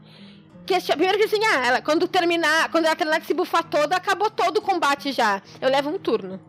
Que, 0.65 0.73
a 0.73 0.81
primeiro 0.81 1.15
que 1.19 1.25
assim, 1.25 1.43
ah, 1.45 1.67
ela, 1.67 1.81
quando 1.81 2.07
terminar, 2.07 2.69
quando 2.71 2.85
ela 2.85 2.95
terminar 2.95 3.19
de 3.19 3.27
se 3.27 3.35
bufar 3.35 3.63
toda, 3.63 3.95
acabou 3.95 4.31
todo 4.31 4.57
o 4.57 4.61
combate 4.61 5.11
já. 5.11 5.41
Eu 5.61 5.69
levo 5.69 5.89
um 5.91 5.99
turno. 5.99 6.39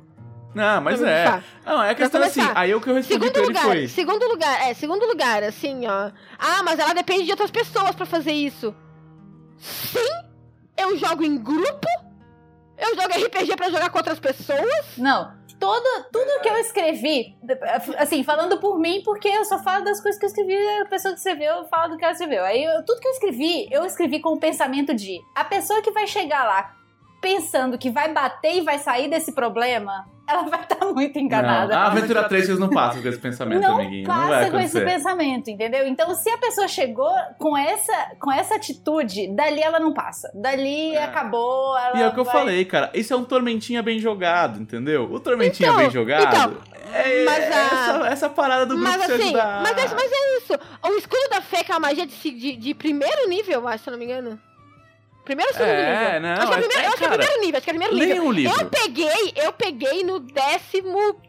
Não, 0.56 0.80
mas 0.80 0.98
pra 0.98 1.10
é. 1.10 1.42
Não, 1.66 1.82
é 1.82 1.90
a 1.90 1.94
questão 1.94 2.22
assim, 2.22 2.40
aí 2.54 2.74
o 2.74 2.80
que 2.80 2.88
eu 2.88 2.94
respondi 2.94 3.12
Segundo 3.12 3.32
pra 3.32 3.40
ele 3.42 3.48
lugar, 3.48 3.62
foi... 3.64 3.88
segundo 3.88 4.26
lugar, 4.26 4.62
é, 4.68 4.72
segundo 4.72 5.06
lugar, 5.06 5.42
assim, 5.42 5.86
ó. 5.86 6.10
Ah, 6.38 6.62
mas 6.64 6.78
ela 6.78 6.94
depende 6.94 7.24
de 7.24 7.30
outras 7.30 7.50
pessoas 7.50 7.94
pra 7.94 8.06
fazer 8.06 8.32
isso. 8.32 8.74
Sim, 9.58 9.98
eu 10.78 10.96
jogo 10.96 11.22
em 11.22 11.36
grupo. 11.36 11.86
Eu 12.78 12.94
jogo 12.94 13.08
RPG 13.26 13.54
pra 13.56 13.68
jogar 13.70 13.90
com 13.90 13.98
outras 13.98 14.18
pessoas. 14.18 14.96
Não, 14.96 15.30
todo, 15.60 16.04
tudo 16.10 16.40
que 16.42 16.48
eu 16.48 16.56
escrevi, 16.56 17.34
assim, 17.98 18.24
falando 18.24 18.58
por 18.58 18.78
mim, 18.78 19.02
porque 19.04 19.28
eu 19.28 19.44
só 19.44 19.62
falo 19.62 19.84
das 19.84 20.00
coisas 20.00 20.18
que 20.18 20.24
eu 20.24 20.28
escrevi, 20.28 20.54
a 20.80 20.86
pessoa 20.86 21.12
que 21.12 21.18
escreveu 21.20 21.66
fala 21.68 21.88
do 21.88 21.98
que 21.98 22.04
ela 22.04 22.12
escreveu. 22.12 22.44
Aí, 22.44 22.64
eu- 22.64 22.82
tudo 22.84 23.00
que 23.00 23.08
eu 23.08 23.12
escrevi, 23.12 23.68
eu 23.70 23.84
escrevi 23.84 24.20
com 24.20 24.30
o 24.34 24.40
pensamento 24.40 24.94
de 24.94 25.20
a 25.34 25.44
pessoa 25.44 25.82
que 25.82 25.90
vai 25.90 26.06
chegar 26.06 26.44
lá 26.44 26.74
pensando 27.20 27.78
que 27.78 27.90
vai 27.90 28.12
bater 28.12 28.56
e 28.56 28.60
vai 28.60 28.78
sair 28.78 29.08
desse 29.08 29.32
problema, 29.32 30.06
ela 30.28 30.42
vai 30.42 30.60
estar 30.62 30.84
muito 30.86 31.18
enganada. 31.18 31.74
Não, 31.74 31.82
a 31.82 31.86
Aventura 31.86 32.24
3 32.28 32.46
vocês 32.46 32.58
não 32.58 32.68
passam 32.70 33.00
com 33.02 33.08
esse 33.08 33.18
pensamento, 33.18 33.62
não 33.62 33.74
amiguinho. 33.78 34.08
Não 34.08 34.14
vai 34.14 34.28
passa 34.28 34.50
com 34.50 34.58
esse 34.60 34.80
pensamento, 34.80 35.50
entendeu? 35.50 35.86
Então, 35.86 36.14
se 36.14 36.28
a 36.30 36.38
pessoa 36.38 36.66
chegou 36.68 37.12
com 37.38 37.56
essa, 37.56 37.92
com 38.20 38.32
essa 38.32 38.54
atitude, 38.56 39.28
dali 39.34 39.60
ela 39.62 39.78
não 39.80 39.92
passa. 39.92 40.30
Dali 40.34 40.94
É. 40.94 41.04
acabou. 41.04 41.76
E 41.94 42.02
é 42.02 42.08
o 42.08 42.12
que 42.12 42.20
eu 42.20 42.24
vai- 42.24 42.32
falei, 42.34 42.64
cara. 42.64 42.90
Isso 42.94 43.12
é 43.12 43.16
um 43.16 43.24
tormentinha 43.24 43.82
bem 43.82 43.98
jogado, 43.98 44.60
entendeu? 44.60 45.04
O 45.12 45.20
tormentinha 45.20 45.68
Então, 45.68 45.78
bem 45.80 45.90
jogado 45.90 46.26
então, 46.36 46.56
é, 46.92 47.24
mas 47.24 47.38
é 47.44 47.52
a- 47.52 47.64
essa, 47.64 48.06
essa 48.08 48.30
parada 48.30 48.66
do 48.66 48.74
grupo 48.76 48.90
Mas 48.90 49.02
assim, 49.10 49.22
ajudar. 49.24 49.62
mas 49.62 49.72
é, 49.78 49.94
mas 49.94 50.10
é 50.12 50.36
isso. 50.38 50.52
O 50.84 50.94
escudo 50.98 51.28
da 51.30 51.40
fé, 51.40 51.62
que 51.64 51.70
é 51.72 51.74
uma 51.74 51.80
magia 51.80 52.06
de, 52.06 52.14
de, 52.30 52.56
de 52.56 52.74
primeiro 52.74 53.28
nível, 53.28 53.60
eu 53.60 53.68
acho, 53.68 53.84
se 53.84 53.90
eu 53.90 53.92
não 53.92 53.98
me 53.98 54.04
engano. 54.04 54.38
Primeiro 55.26 55.50
ou 55.52 55.56
segundo 55.58 55.70
É, 55.70 56.06
nível? 56.14 56.20
não, 56.22 56.30
acho 56.30 56.46
que 56.46 56.52
é, 56.52 56.56
é- 56.56 56.60
primeiro, 56.60 56.80
é, 56.82 56.86
eu 56.86 56.88
acho 56.88 56.96
que 56.96 57.04
é 57.04 57.08
primeiro 57.08 57.40
nível, 57.42 57.56
acho 57.58 57.64
que 57.64 57.70
é 57.70 57.72
primeiro 57.74 57.94
nível. 57.94 58.24
Um 58.24 58.32
livro. 58.32 58.60
Eu 58.60 58.70
peguei, 58.70 59.32
eu 59.36 59.52
peguei 59.52 60.02
no 60.04 60.18
décimo 60.20 61.20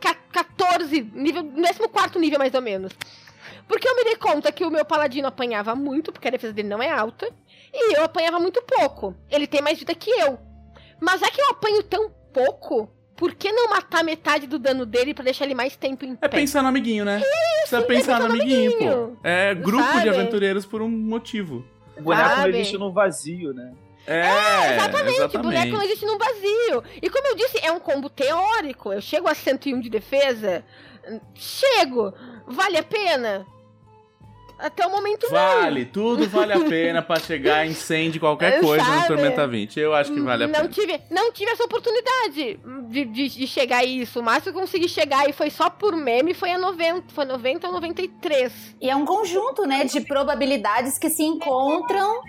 ca- 0.00 0.16
14 0.32 1.00
nível, 1.14 1.42
no 1.42 1.62
décimo 1.62 1.88
quarto 1.88 2.18
nível 2.18 2.38
mais 2.38 2.52
ou 2.52 2.60
menos. 2.60 2.92
Porque 3.68 3.88
eu 3.88 3.96
me 3.96 4.04
dei 4.04 4.16
conta 4.16 4.52
que 4.52 4.64
o 4.64 4.70
meu 4.70 4.84
paladino 4.84 5.26
apanhava 5.28 5.74
muito, 5.74 6.12
porque 6.12 6.28
a 6.28 6.30
defesa 6.30 6.52
dele 6.52 6.68
não 6.68 6.82
é 6.82 6.90
alta, 6.90 7.28
e 7.72 7.96
eu 7.96 8.04
apanhava 8.04 8.38
muito 8.38 8.62
pouco. 8.62 9.14
Ele 9.30 9.46
tem 9.46 9.60
mais 9.62 9.78
vida 9.78 9.94
que 9.94 10.10
eu. 10.10 10.38
Mas 11.00 11.22
é 11.22 11.30
que 11.30 11.40
eu 11.40 11.48
apanho 11.50 11.82
tão 11.82 12.10
pouco, 12.32 12.88
por 13.16 13.34
que 13.34 13.50
não 13.50 13.68
matar 13.70 14.04
metade 14.04 14.46
do 14.46 14.58
dano 14.58 14.84
dele 14.86 15.14
pra 15.14 15.24
deixar 15.24 15.44
ele 15.46 15.54
mais 15.54 15.74
tempo 15.76 16.04
em 16.04 16.12
É 16.20 16.28
pé? 16.28 16.36
pensar 16.38 16.62
no 16.62 16.68
amiguinho, 16.68 17.04
né? 17.04 17.20
Precisa 17.60 17.82
pensar 17.82 17.86
pensar 18.16 18.20
no 18.20 18.26
amiguinho, 18.34 18.70
amiguinho. 18.72 19.18
pô. 19.22 19.28
É 19.28 19.54
grupo 19.54 19.84
de 19.84 19.92
Sabe? 19.94 20.08
aventureiros 20.10 20.64
por 20.66 20.80
um 20.82 20.88
motivo. 20.88 21.64
O 21.96 22.02
boneco 22.02 22.36
não 22.36 22.48
existe 22.48 22.78
no 22.78 22.92
vazio, 22.92 23.54
né? 23.54 23.72
É, 24.06 24.76
Exatamente, 24.76 25.38
boneco 25.38 25.72
não 25.72 25.82
existe 25.82 26.06
num 26.06 26.16
vazio. 26.16 26.84
E 27.02 27.10
como 27.10 27.26
eu 27.26 27.34
disse, 27.34 27.58
é 27.60 27.72
um 27.72 27.80
combo 27.80 28.08
teórico. 28.08 28.92
Eu 28.92 29.00
chego 29.00 29.28
a 29.28 29.34
101 29.34 29.80
de 29.80 29.90
defesa. 29.90 30.64
Chego. 31.34 32.14
Vale 32.46 32.78
a 32.78 32.82
pena? 32.84 33.44
Até 34.58 34.86
o 34.86 34.90
momento 34.90 35.28
Vale, 35.30 35.84
tudo 35.84 36.26
vale 36.28 36.52
a 36.54 36.60
pena 36.60 37.02
pra 37.02 37.18
chegar 37.20 37.66
em 37.66 37.74
100 37.74 38.12
de 38.12 38.20
qualquer 38.20 38.56
Eu 38.56 38.62
coisa 38.64 38.84
no 38.84 38.94
sabe. 38.94 39.06
Tormenta 39.08 39.46
20. 39.46 39.78
Eu 39.78 39.94
acho 39.94 40.12
que 40.12 40.20
vale 40.20 40.44
a 40.44 40.46
não 40.46 40.54
pena. 40.54 40.68
tive, 40.68 41.00
não 41.10 41.32
tive 41.32 41.50
essa 41.50 41.64
oportunidade 41.64 42.58
de, 42.88 43.04
de, 43.04 43.28
de 43.28 43.46
chegar 43.46 43.78
a 43.78 43.84
isso. 43.84 44.20
O 44.20 44.22
máximo 44.22 44.52
que 44.52 44.58
eu 44.58 44.62
consegui 44.62 44.88
chegar 44.88 45.28
e 45.28 45.32
foi 45.32 45.50
só 45.50 45.68
por 45.68 45.94
meme 45.94 46.32
foi 46.32 46.52
a 46.52 46.58
90. 46.58 47.12
Foi 47.12 47.24
90 47.26 47.66
ou 47.66 47.72
93. 47.74 48.76
E 48.80 48.88
é 48.88 48.96
um 48.96 49.04
conjunto, 49.04 49.66
né, 49.66 49.84
de 49.84 50.00
probabilidades 50.00 50.98
que 50.98 51.10
se 51.10 51.22
encontram. 51.22 52.20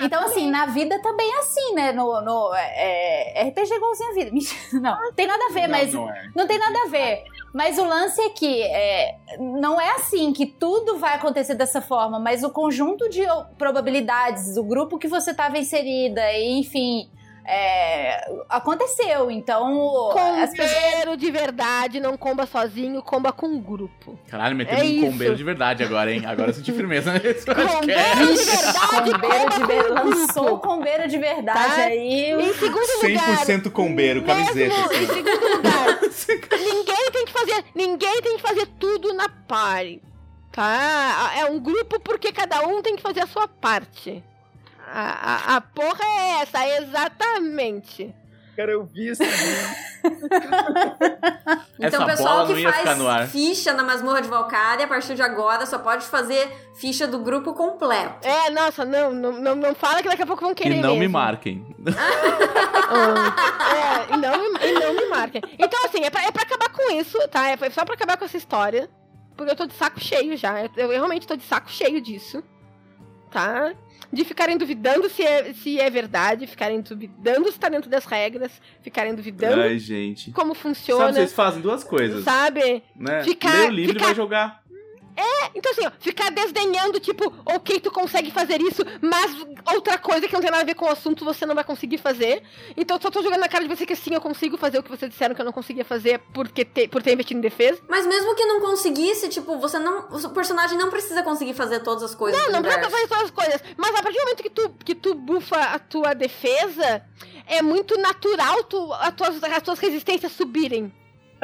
Então, 0.00 0.24
assim, 0.24 0.50
na 0.50 0.66
vida 0.66 1.00
também 1.02 1.30
é 1.30 1.38
assim, 1.38 1.74
né? 1.74 1.92
No, 1.92 2.20
no 2.22 2.54
é, 2.54 3.42
é 3.42 3.48
RPG 3.48 3.74
igualzinho 3.74 4.10
a 4.10 4.14
vida. 4.14 4.30
Mentira, 4.34 4.60
Não, 4.72 5.00
não 5.00 5.12
tem 5.12 5.26
nada 5.26 5.44
a 5.50 5.52
ver, 5.52 5.68
mas. 5.68 5.92
Não, 5.92 6.02
não 6.02 6.10
é. 6.10 6.28
Não 6.34 6.46
tem 6.46 6.58
nada 6.58 6.78
a 6.86 6.88
ver. 6.88 7.24
Mas 7.54 7.78
o 7.78 7.84
lance 7.84 8.20
é 8.20 8.30
que 8.30 8.62
é, 8.62 9.16
não 9.38 9.80
é 9.80 9.92
assim 9.92 10.32
que 10.32 10.44
tudo 10.44 10.98
vai 10.98 11.14
acontecer 11.14 11.54
dessa 11.54 11.80
forma, 11.80 12.18
mas 12.18 12.42
o 12.42 12.50
conjunto 12.50 13.08
de 13.08 13.22
probabilidades, 13.56 14.56
o 14.56 14.64
grupo 14.64 14.98
que 14.98 15.06
você 15.06 15.30
estava 15.30 15.56
inserida, 15.56 16.20
enfim, 16.36 17.08
é, 17.46 18.26
aconteceu. 18.48 19.30
Então, 19.30 20.10
as 20.42 20.50
pessoas. 20.50 20.72
Combeiro 20.84 21.16
de 21.16 21.30
verdade 21.30 22.00
não 22.00 22.16
comba 22.16 22.46
sozinho, 22.46 23.02
comba 23.02 23.32
com 23.32 23.46
um 23.46 23.60
grupo. 23.60 24.18
Caralho, 24.28 24.56
metendo 24.56 24.80
É 24.80 24.84
um 24.84 24.86
isso. 24.88 25.06
combeiro 25.06 25.36
de 25.36 25.44
verdade 25.44 25.82
agora, 25.84 26.10
hein? 26.12 26.24
Agora 26.26 26.50
eu 26.50 26.54
senti 26.54 26.72
firmeza 26.72 27.12
nesse 27.12 27.44
Combeiro 27.46 28.34
de 28.34 28.44
verdade, 28.44 29.10
Combeiro 29.12 29.50
de 29.50 29.66
ver... 29.66 29.84
comba 29.88 30.00
com 30.00 30.06
um 30.08 30.10
Lançou 30.10 30.58
combeiro 30.58 31.08
de 31.08 31.18
verdade 31.18 31.74
Tá? 31.74 31.82
aí. 31.84 32.32
Em 32.32 32.54
segundo 32.54 32.86
lugar, 33.02 33.44
100% 33.46 33.70
combeiro, 33.70 34.22
camiseta. 34.24 34.54
Mesmo, 34.74 34.84
assim, 34.84 35.04
em 35.04 35.06
segundo 35.06 35.56
lugar, 35.56 36.00
ninguém 36.60 37.10
tem 37.12 37.24
que 37.26 37.32
fazer, 37.32 37.64
ninguém 37.74 38.22
tem 38.22 38.36
que 38.36 38.42
fazer 38.42 38.66
tudo 38.78 39.12
na 39.12 39.28
party, 39.28 40.00
tá? 40.52 41.32
É 41.36 41.44
um 41.46 41.58
grupo 41.60 42.00
porque 42.00 42.32
cada 42.32 42.66
um 42.66 42.80
tem 42.82 42.96
que 42.96 43.02
fazer 43.02 43.20
a 43.20 43.26
sua 43.26 43.46
parte. 43.48 44.22
A, 44.96 45.54
a, 45.54 45.56
a 45.56 45.60
porra 45.60 46.04
é 46.04 46.42
essa, 46.42 46.68
exatamente. 46.78 48.14
Cara, 48.56 48.70
eu 48.70 48.84
vi 48.84 49.08
isso. 49.08 49.22
Então, 51.78 51.86
Essa 51.88 52.02
o 52.02 52.06
pessoal 52.06 52.34
bola 52.36 52.48
não 52.48 52.54
que 52.54 52.60
ia 52.60 52.72
ficar 52.72 52.94
no 52.96 53.08
ar. 53.08 53.18
faz 53.20 53.32
ficha 53.32 53.72
na 53.72 53.82
masmorra 53.82 54.20
de 54.22 54.28
Valkyria, 54.28 54.84
a 54.84 54.86
partir 54.86 55.14
de 55.14 55.22
agora, 55.22 55.64
só 55.66 55.78
pode 55.78 56.04
fazer 56.06 56.48
ficha 56.76 57.06
do 57.06 57.18
grupo 57.18 57.52
completo. 57.54 58.26
É, 58.26 58.50
nossa, 58.50 58.84
não, 58.84 59.12
não, 59.12 59.32
não, 59.32 59.54
não 59.56 59.74
fala 59.74 60.02
que 60.02 60.08
daqui 60.08 60.22
a 60.22 60.26
pouco 60.26 60.42
vão 60.42 60.54
querer 60.54 60.76
E 60.76 60.80
não 60.80 60.92
me 60.94 61.00
mesmo. 61.00 61.14
marquem. 61.14 61.66
Ah, 62.88 64.06
é, 64.10 64.14
e 64.14 64.16
não, 64.18 64.52
me- 64.52 64.60
e 64.66 64.72
não 64.74 64.94
me 64.94 65.06
marquem. 65.08 65.42
Então, 65.58 65.84
assim, 65.84 66.04
é 66.04 66.10
pra, 66.10 66.22
é 66.24 66.30
pra 66.30 66.42
acabar 66.42 66.68
com 66.70 66.92
isso, 66.92 67.18
tá? 67.28 67.48
É 67.50 67.56
só 67.70 67.84
pra 67.84 67.94
acabar 67.94 68.16
com 68.16 68.24
essa 68.24 68.36
história. 68.36 68.88
Porque 69.36 69.50
eu 69.50 69.56
tô 69.56 69.66
de 69.66 69.74
saco 69.74 69.98
cheio 70.00 70.36
já. 70.36 70.60
Eu, 70.62 70.70
eu 70.76 70.88
realmente 70.90 71.26
tô 71.26 71.34
de 71.34 71.42
saco 71.44 71.70
cheio 71.70 72.00
disso. 72.00 72.42
Tá? 73.30 73.72
De 74.12 74.24
ficarem 74.24 74.56
duvidando 74.56 75.08
se 75.08 75.22
é, 75.22 75.52
se 75.54 75.80
é 75.80 75.88
verdade, 75.90 76.46
ficarem 76.46 76.80
duvidando 76.80 77.50
se 77.50 77.58
tá 77.58 77.68
dentro 77.68 77.90
das 77.90 78.04
regras, 78.04 78.52
ficarem 78.82 79.14
duvidando 79.14 79.60
Ai, 79.60 79.78
gente. 79.78 80.30
como 80.32 80.54
Sabe, 80.54 80.62
funciona. 80.62 81.12
vocês 81.12 81.32
fazem 81.32 81.60
duas 81.60 81.82
coisas, 81.84 82.24
Sabe? 82.24 82.82
né? 82.96 83.22
Ficar- 83.24 83.52
Lê 83.62 83.66
o 83.66 83.70
livro 83.70 83.92
ficar- 83.94 84.04
e 84.04 84.06
vai 84.08 84.14
jogar. 84.14 84.63
Então, 85.54 85.70
assim, 85.70 85.86
ó, 85.86 85.90
ficar 86.00 86.30
desdenhando, 86.30 86.98
tipo, 86.98 87.32
ok, 87.46 87.78
tu 87.78 87.90
consegue 87.90 88.30
fazer 88.32 88.60
isso, 88.60 88.82
mas 89.00 89.30
outra 89.72 89.96
coisa 89.96 90.26
que 90.26 90.32
não 90.32 90.40
tem 90.40 90.50
nada 90.50 90.62
a 90.62 90.66
ver 90.66 90.74
com 90.74 90.84
o 90.84 90.88
assunto 90.90 91.24
você 91.24 91.46
não 91.46 91.54
vai 91.54 91.62
conseguir 91.62 91.98
fazer. 91.98 92.42
Então, 92.76 92.96
eu 92.96 93.00
só 93.00 93.10
tô 93.10 93.22
jogando 93.22 93.40
na 93.40 93.48
cara 93.48 93.66
de 93.66 93.74
você 93.74 93.86
que 93.86 93.94
sim, 93.94 94.14
eu 94.14 94.20
consigo 94.20 94.56
fazer 94.56 94.78
o 94.78 94.82
que 94.82 94.90
vocês 94.90 95.10
disseram 95.10 95.34
que 95.34 95.40
eu 95.40 95.44
não 95.44 95.52
conseguia 95.52 95.84
fazer 95.84 96.18
porque 96.32 96.64
te- 96.64 96.88
por 96.88 97.02
ter 97.02 97.12
investido 97.12 97.38
em 97.38 97.40
defesa. 97.40 97.80
Mas 97.88 98.04
mesmo 98.06 98.34
que 98.34 98.44
não 98.46 98.60
conseguisse, 98.60 99.28
tipo, 99.28 99.56
você 99.58 99.78
não. 99.78 100.08
O 100.10 100.30
personagem 100.30 100.76
não 100.76 100.90
precisa 100.90 101.22
conseguir 101.22 101.54
fazer 101.54 101.80
todas 101.80 102.02
as 102.02 102.14
coisas. 102.14 102.40
Não, 102.46 102.52
não 102.52 102.62
precisa 102.62 102.90
fazer 102.90 103.06
todas 103.08 103.24
as 103.24 103.30
coisas. 103.30 103.60
Mas 103.76 103.90
a 103.94 104.02
partir 104.02 104.18
do 104.18 104.22
momento 104.24 104.42
que 104.42 104.50
tu, 104.50 104.70
que 104.84 104.94
tu 104.94 105.14
bufa 105.14 105.56
a 105.56 105.78
tua 105.78 106.14
defesa, 106.14 107.02
é 107.46 107.62
muito 107.62 107.96
natural 107.98 108.64
tu, 108.64 108.92
as, 108.94 109.14
tuas, 109.14 109.42
as 109.44 109.62
tuas 109.62 109.78
resistências 109.78 110.32
subirem. 110.32 110.92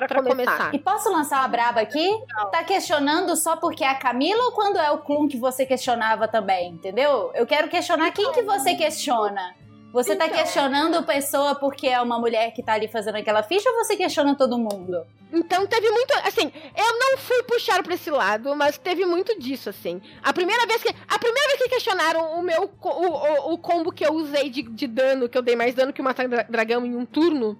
Pra, 0.08 0.22
começar. 0.22 0.74
E 0.74 0.78
posso 0.78 1.10
lançar 1.10 1.38
uma 1.40 1.48
braba 1.48 1.80
aqui? 1.80 2.08
Tá 2.52 2.62
questionando 2.64 3.34
só 3.36 3.56
porque 3.56 3.84
é 3.84 3.88
a 3.88 3.94
Camila 3.94 4.42
ou 4.44 4.52
quando 4.52 4.78
é 4.78 4.90
o 4.90 4.98
Klum 4.98 5.28
que 5.28 5.36
você 5.38 5.64
questionava 5.66 6.26
também, 6.28 6.70
entendeu? 6.72 7.30
Eu 7.34 7.46
quero 7.46 7.68
questionar 7.68 8.10
quem 8.12 8.32
que 8.32 8.42
você 8.42 8.74
questiona. 8.74 9.54
Você 9.92 10.14
tá 10.14 10.26
Então. 10.26 10.38
questionando 10.38 10.94
a 10.98 11.02
pessoa 11.02 11.56
porque 11.56 11.88
é 11.88 12.00
uma 12.00 12.16
mulher 12.16 12.52
que 12.52 12.62
tá 12.62 12.74
ali 12.74 12.86
fazendo 12.86 13.16
aquela 13.16 13.42
ficha 13.42 13.68
ou 13.68 13.76
você 13.84 13.96
questiona 13.96 14.36
todo 14.36 14.56
mundo? 14.56 15.04
Então 15.32 15.66
teve 15.66 15.90
muito. 15.90 16.12
Assim, 16.24 16.52
eu 16.76 16.98
não 16.98 17.18
fui 17.18 17.42
puxar 17.42 17.82
pra 17.82 17.94
esse 17.94 18.08
lado, 18.08 18.54
mas 18.54 18.78
teve 18.78 19.04
muito 19.04 19.36
disso, 19.40 19.68
assim. 19.68 20.00
A 20.22 20.32
primeira 20.32 20.64
vez 20.66 20.80
que. 20.82 20.94
A 21.08 21.18
primeira 21.18 21.48
vez 21.48 21.62
que 21.62 21.68
questionaram 21.70 22.38
o 22.38 22.42
meu. 22.42 22.70
O, 22.80 22.88
o, 22.88 23.52
o 23.54 23.58
combo 23.58 23.90
que 23.90 24.06
eu 24.06 24.12
usei 24.12 24.48
de, 24.48 24.62
de 24.62 24.86
dano, 24.86 25.28
que 25.28 25.36
eu 25.36 25.42
dei 25.42 25.56
mais 25.56 25.74
dano 25.74 25.92
que 25.92 26.02
matar 26.02 26.28
dra- 26.28 26.46
dragão 26.48 26.86
em 26.86 26.94
um 26.96 27.04
turno. 27.04 27.58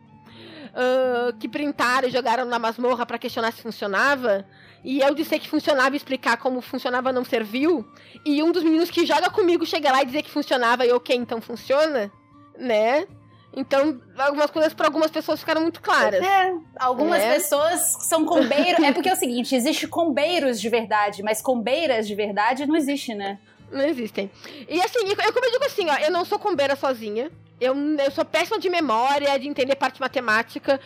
Ah, 0.75 1.33
que 1.39 1.49
printaram 1.49 2.09
e 2.09 2.11
jogaram 2.11 2.45
na 2.45 2.59
masmorra 2.59 3.05
pra 3.07 3.19
questionar 3.19 3.53
se 3.53 3.63
funcionava. 3.63 4.45
E 4.83 5.01
eu 5.01 5.15
disse 5.15 5.39
que 5.39 5.49
funcionava 5.49 5.95
e 5.95 5.99
explicar 5.99 6.37
como 6.39 6.61
funcionava 6.61 7.13
não 7.13 7.25
serviu. 7.25 7.87
E 8.25 8.43
um 8.43 8.51
dos 8.53 8.63
meninos 8.63 8.91
que 8.91 9.05
joga 9.05 9.29
comigo 9.31 9.67
chega 9.67 9.93
lá 9.93 10.03
e 10.03 10.07
dizer 10.07 10.23
que 10.23 10.31
funcionava 10.31 10.87
e 10.87 10.93
ok, 10.93 11.15
então 11.15 11.41
funciona, 11.41 12.11
né? 12.59 13.07
Então, 13.53 14.01
algumas 14.17 14.49
coisas 14.51 14.73
pra 14.73 14.87
algumas 14.87 15.11
pessoas 15.11 15.41
ficaram 15.41 15.61
muito 15.61 15.83
claras. 15.83 16.23
É, 16.25 16.55
algumas 16.79 17.21
É. 17.21 17.35
pessoas 17.35 17.81
são 18.09 18.25
combeiros. 18.25 18.83
é 18.83 18.93
porque 18.93 19.09
é 19.09 19.13
o 19.13 19.17
seguinte: 19.17 19.55
existe 19.57 19.89
combeiros 19.89 20.61
de 20.61 20.69
verdade, 20.69 21.23
mas 21.23 21.43
combeiras 21.43 22.07
de 22.07 22.15
verdade 22.15 22.65
não 22.65 22.77
existe, 22.77 23.13
né? 23.15 23.39
Não 23.73 23.85
existem. 23.85 24.31
E 24.69 24.81
assim, 24.81 25.01
eu, 25.01 25.33
como 25.33 25.45
eu 25.47 25.51
digo 25.51 25.65
assim, 25.65 25.91
ó, 25.91 25.97
eu 25.99 26.11
não 26.13 26.25
sou 26.25 26.39
combeira 26.39 26.75
sozinha. 26.77 27.31
Eu, 27.61 27.75
eu 27.77 28.11
sou 28.11 28.25
péssima 28.25 28.59
de 28.59 28.71
memória, 28.71 29.39
de 29.39 29.47
entender 29.47 29.77
parte 29.77 30.01
matemática. 30.01 30.81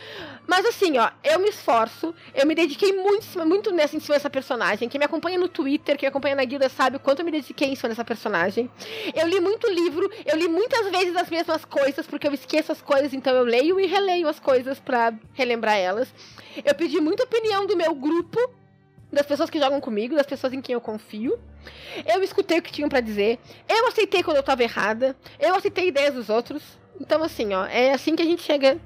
Mas 0.46 0.66
assim, 0.66 0.98
ó, 0.98 1.08
eu 1.22 1.38
me 1.38 1.48
esforço. 1.48 2.14
Eu 2.34 2.46
me 2.46 2.54
dediquei 2.54 2.92
muito, 2.92 3.46
muito 3.46 3.70
nessa, 3.70 3.96
em 3.96 4.00
cima 4.00 4.16
dessa 4.16 4.28
personagem. 4.28 4.88
Quem 4.88 4.98
me 4.98 5.04
acompanha 5.04 5.38
no 5.38 5.48
Twitter, 5.48 5.96
quem 5.96 6.06
me 6.06 6.10
acompanha 6.10 6.34
na 6.34 6.44
guilda, 6.44 6.68
sabe 6.68 6.96
o 6.96 7.00
quanto 7.00 7.20
eu 7.20 7.24
me 7.24 7.30
dediquei 7.30 7.68
em 7.68 7.76
cima 7.76 7.90
dessa 7.90 8.04
personagem. 8.04 8.68
Eu 9.14 9.28
li 9.28 9.40
muito 9.40 9.70
livro, 9.70 10.10
eu 10.26 10.36
li 10.36 10.48
muitas 10.48 10.90
vezes 10.90 11.14
as 11.16 11.30
mesmas 11.30 11.64
coisas, 11.64 12.06
porque 12.06 12.26
eu 12.26 12.34
esqueço 12.34 12.72
as 12.72 12.82
coisas, 12.82 13.14
então 13.14 13.34
eu 13.34 13.44
leio 13.44 13.78
e 13.78 13.86
releio 13.86 14.28
as 14.28 14.40
coisas 14.40 14.80
pra 14.80 15.12
relembrar 15.32 15.76
elas. 15.76 16.12
Eu 16.64 16.74
pedi 16.74 17.00
muita 17.00 17.24
opinião 17.24 17.66
do 17.66 17.76
meu 17.76 17.94
grupo, 17.94 18.38
das 19.14 19.24
pessoas 19.26 19.48
que 19.48 19.58
jogam 19.58 19.80
comigo, 19.80 20.14
das 20.14 20.26
pessoas 20.26 20.52
em 20.52 20.60
quem 20.60 20.74
eu 20.74 20.80
confio. 20.80 21.38
Eu 22.06 22.22
escutei 22.22 22.58
o 22.58 22.62
que 22.62 22.72
tinham 22.72 22.88
pra 22.88 23.00
dizer. 23.00 23.38
Eu 23.68 23.86
aceitei 23.88 24.22
quando 24.22 24.36
eu 24.36 24.42
tava 24.42 24.62
errada. 24.62 25.16
Eu 25.40 25.54
aceitei 25.54 25.88
ideias 25.88 26.14
dos 26.14 26.28
outros. 26.28 26.62
Então, 27.00 27.22
assim, 27.22 27.54
ó, 27.54 27.64
é 27.66 27.92
assim 27.92 28.14
que 28.14 28.22
a 28.22 28.26
gente 28.26 28.42
chega 28.42 28.78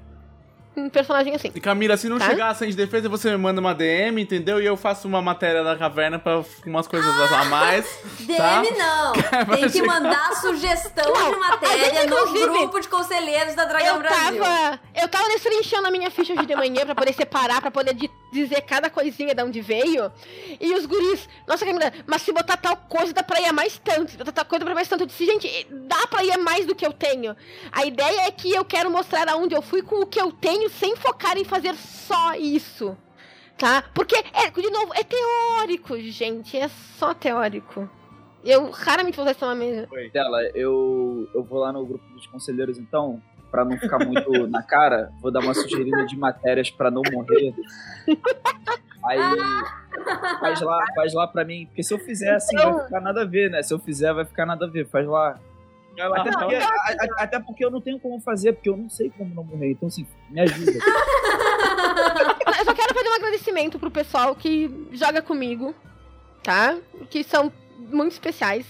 um 0.77 0.87
personagem 0.89 1.35
assim. 1.35 1.51
E 1.53 1.59
Camila, 1.59 1.97
se 1.97 2.07
não 2.07 2.17
Tá? 2.17 2.27
chegar 2.29 2.47
a 2.49 2.53
100 2.55 2.69
de 2.69 2.75
defesa, 2.77 3.09
você 3.09 3.29
me 3.31 3.37
manda 3.37 3.59
uma 3.59 3.73
DM, 3.75 4.21
entendeu? 4.21 4.61
E 4.61 4.65
eu 4.65 4.77
faço 4.77 5.07
uma 5.09 5.21
matéria 5.21 5.61
da 5.61 5.75
caverna 5.75 6.17
pra 6.17 6.41
umas 6.65 6.87
coisas 6.87 7.09
a 7.31 7.45
mais. 7.45 7.85
tá? 8.37 8.61
DM 8.61 8.77
não. 8.77 9.13
Tem 9.59 9.69
que 9.69 9.81
mandar 9.81 10.31
sugestão 10.39 11.11
Não, 11.13 11.31
de 11.33 11.39
matéria 11.39 12.05
no 12.07 12.31
grupo 12.31 12.79
de 12.79 12.87
conselheiros 12.87 13.55
da 13.55 13.65
Dragão 13.65 13.95
Eu 13.95 13.99
Brasil. 13.99 14.41
tava, 14.41 14.79
eu 14.95 15.07
tava 15.09 15.27
destrinchando 15.29 15.87
a 15.87 15.91
minha 15.91 16.09
ficha 16.09 16.33
hoje 16.33 16.45
de 16.45 16.55
manhã 16.55 16.85
pra 16.85 16.95
poder 16.95 17.13
separar, 17.13 17.59
pra 17.59 17.71
poder 17.71 17.93
di- 17.93 18.09
dizer 18.31 18.61
cada 18.61 18.89
coisinha 18.89 19.33
de 19.33 19.43
onde 19.43 19.61
veio. 19.61 20.11
E 20.59 20.73
os 20.73 20.85
guris, 20.85 21.27
nossa 21.47 21.65
Camila, 21.65 21.91
mas 22.05 22.21
se 22.21 22.31
botar 22.31 22.57
tal 22.57 22.77
coisa 22.77 23.13
dá 23.13 23.23
pra 23.23 23.41
ir 23.41 23.45
a 23.45 23.53
mais 23.53 23.77
tanto. 23.77 24.11
Se 24.11 24.17
botar 24.17 24.31
tal 24.31 24.45
coisa 24.45 24.59
dá 24.59 24.65
pra 24.65 24.75
mais 24.75 24.87
tanto. 24.87 25.03
Eu 25.03 25.07
disse, 25.07 25.25
gente, 25.25 25.67
dá 25.69 26.07
pra 26.07 26.23
ir 26.23 26.31
a 26.31 26.37
mais 26.37 26.65
do 26.65 26.75
que 26.75 26.85
eu 26.85 26.93
tenho. 26.93 27.35
A 27.71 27.85
ideia 27.85 28.21
é 28.27 28.31
que 28.31 28.51
eu 28.51 28.65
quero 28.65 28.89
mostrar 28.89 29.27
aonde 29.29 29.55
eu 29.55 29.61
fui 29.61 29.81
com 29.81 30.01
o 30.01 30.05
que 30.05 30.19
eu 30.19 30.31
tenho, 30.31 30.69
sem 30.69 30.95
focar 30.95 31.37
em 31.37 31.43
fazer 31.43 31.75
só 31.75 32.33
isso. 32.35 32.97
Tá? 33.57 33.83
Porque, 33.93 34.15
é, 34.15 34.49
de 34.49 34.69
novo, 34.69 34.93
é 34.93 35.03
teórico, 35.03 35.99
gente. 35.99 36.57
É 36.57 36.69
só 36.97 37.13
teórico. 37.13 37.89
Eu 38.43 38.69
raramente 38.71 39.17
vou 39.17 39.25
usar 39.25 39.31
isso 39.31 39.55
mesa. 39.55 39.87
Dela, 40.13 40.41
eu, 40.55 41.27
eu 41.33 41.43
vou 41.43 41.59
lá 41.59 41.73
no 41.73 41.85
grupo 41.85 42.05
dos 42.13 42.25
conselheiros 42.27 42.77
então, 42.77 43.21
pra 43.51 43.65
não 43.65 43.77
ficar 43.77 43.99
muito 44.05 44.29
na 44.47 44.61
cara, 44.63 45.11
vou 45.21 45.31
dar 45.31 45.39
uma 45.41 45.53
sugerida 45.53 46.05
de 46.05 46.17
matérias 46.17 46.69
pra 46.69 46.89
não 46.91 47.01
morrer. 47.11 47.53
Aí 49.05 49.19
Faz 50.39 50.61
lá, 50.61 50.85
faz 50.95 51.13
lá 51.13 51.27
pra 51.27 51.43
mim. 51.43 51.65
Porque 51.67 51.83
se 51.83 51.93
eu 51.93 51.99
fizer 51.99 52.35
assim, 52.35 52.55
Então- 52.55 52.73
vai 52.75 52.85
ficar 52.85 53.01
nada 53.01 53.21
a 53.21 53.25
ver, 53.25 53.49
né? 53.49 53.61
Se 53.63 53.73
eu 53.73 53.79
fizer, 53.79 54.13
vai 54.13 54.25
ficar 54.25 54.45
nada 54.45 54.65
a 54.65 54.69
ver. 54.69 54.87
Faz 54.87 55.05
lá. 55.07 55.39
Até 55.99 56.31
porque, 56.31 56.55
a- 56.55 56.67
a- 56.67 57.23
até 57.23 57.39
porque 57.39 57.65
eu 57.65 57.69
não 57.71 57.81
tenho 57.81 57.99
como 57.99 58.21
fazer, 58.21 58.53
porque 58.53 58.69
eu 58.69 58.77
não 58.77 58.89
sei 58.89 59.09
como 59.17 59.33
não 59.35 59.43
morrer. 59.43 59.71
Então, 59.71 59.87
assim, 59.87 60.07
me 60.29 60.39
ajuda. 60.41 60.71
Eu 62.59 62.65
só 62.65 62.73
quero 62.73 62.93
fazer 62.93 63.09
um 63.09 63.13
agradecimento 63.15 63.79
pro 63.79 63.91
pessoal 63.91 64.35
que 64.35 64.87
joga 64.93 65.21
comigo, 65.21 65.73
tá? 66.43 66.77
Que 67.09 67.23
são 67.23 67.51
muito 67.77 68.11
especiais. 68.13 68.65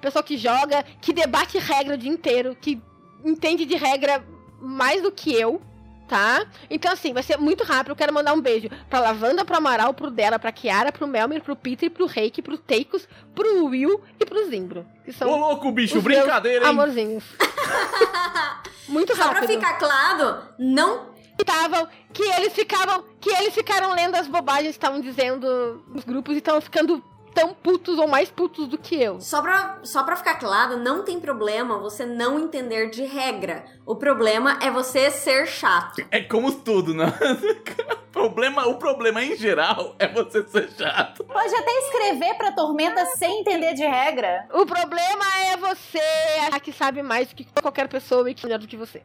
Pessoal 0.00 0.22
que 0.24 0.36
joga, 0.36 0.84
que 1.00 1.12
debate 1.12 1.58
regra 1.58 1.94
o 1.94 1.98
dia 1.98 2.10
inteiro, 2.10 2.56
que 2.60 2.80
entende 3.24 3.64
de 3.64 3.76
regra 3.76 4.22
mais 4.60 5.02
do 5.02 5.10
que 5.10 5.34
eu, 5.34 5.60
tá? 6.08 6.44
Então, 6.70 6.92
assim, 6.92 7.12
vai 7.12 7.22
ser 7.22 7.36
muito 7.38 7.64
rápido. 7.64 7.92
Eu 7.92 7.96
quero 7.96 8.12
mandar 8.12 8.32
um 8.34 8.40
beijo 8.40 8.68
pra 8.88 9.00
Lavanda, 9.00 9.44
pro 9.44 9.56
Amaral, 9.56 9.94
pro 9.94 10.10
Dela, 10.10 10.38
pra 10.38 10.52
Kiara, 10.52 10.92
pro 10.92 11.06
Melmer, 11.06 11.42
pro 11.42 11.56
Peter, 11.56 11.90
pro 11.90 12.06
Reiki, 12.06 12.42
pro 12.42 12.58
Teicos, 12.58 13.08
pro 13.34 13.66
Will 13.66 14.00
e 14.20 14.24
pro 14.24 14.46
Zimbro. 14.48 14.86
Que 15.04 15.10
Ô, 15.10 15.14
são 15.14 15.40
louco, 15.40 15.70
bicho, 15.72 15.98
os 15.98 16.04
brincadeira, 16.04 16.64
hein? 16.64 16.70
amorzinhos. 16.70 17.24
muito 18.88 19.16
Só 19.16 19.28
pra 19.28 19.40
rápido. 19.40 19.52
ficar 19.54 19.78
claro, 19.78 20.42
não 20.58 21.14
estavam, 21.38 21.88
que 22.12 22.22
eles 22.22 22.52
ficavam, 22.52 23.04
que 23.20 23.28
eles 23.30 23.52
ficaram 23.54 23.92
lendo 23.92 24.14
as 24.14 24.28
bobagens 24.28 24.68
que 24.68 24.76
estavam 24.76 25.00
dizendo 25.00 25.82
nos 25.88 26.04
grupos 26.04 26.34
e 26.34 26.38
estavam 26.38 26.60
ficando 26.60 27.02
tão 27.34 27.52
putos 27.52 27.98
ou 27.98 28.06
mais 28.06 28.30
putos 28.30 28.68
do 28.68 28.78
que 28.78 28.94
eu. 28.94 29.20
Só 29.20 29.42
pra, 29.42 29.80
só 29.82 30.04
pra 30.04 30.16
ficar 30.16 30.36
claro, 30.36 30.78
não 30.78 31.02
tem 31.02 31.18
problema 31.20 31.78
você 31.78 32.06
não 32.06 32.38
entender 32.38 32.90
de 32.90 33.02
regra. 33.04 33.64
O 33.84 33.96
problema 33.96 34.58
é 34.62 34.70
você 34.70 35.10
ser 35.10 35.46
chato. 35.46 36.02
É 36.10 36.22
como 36.22 36.52
tudo, 36.52 36.94
né? 36.94 37.06
o, 37.06 37.96
problema, 38.12 38.66
o 38.68 38.76
problema 38.76 39.22
em 39.22 39.36
geral 39.36 39.96
é 39.98 40.06
você 40.06 40.42
ser 40.44 40.70
chato. 40.70 41.24
Pode 41.24 41.54
até 41.54 41.70
escrever 41.80 42.34
pra 42.34 42.52
Tormenta 42.52 43.04
sem 43.16 43.40
entender 43.40 43.74
de 43.74 43.84
regra. 43.84 44.46
O 44.52 44.64
problema 44.64 45.24
é 45.52 45.56
você 45.56 46.00
achar 46.46 46.60
que 46.60 46.72
sabe 46.72 47.02
mais 47.02 47.28
do 47.28 47.34
que 47.34 47.46
qualquer 47.60 47.88
pessoa 47.88 48.30
e 48.30 48.34
que 48.34 48.46
é 48.46 48.48
melhor 48.48 48.60
do 48.60 48.68
que 48.68 48.76
você. 48.76 49.02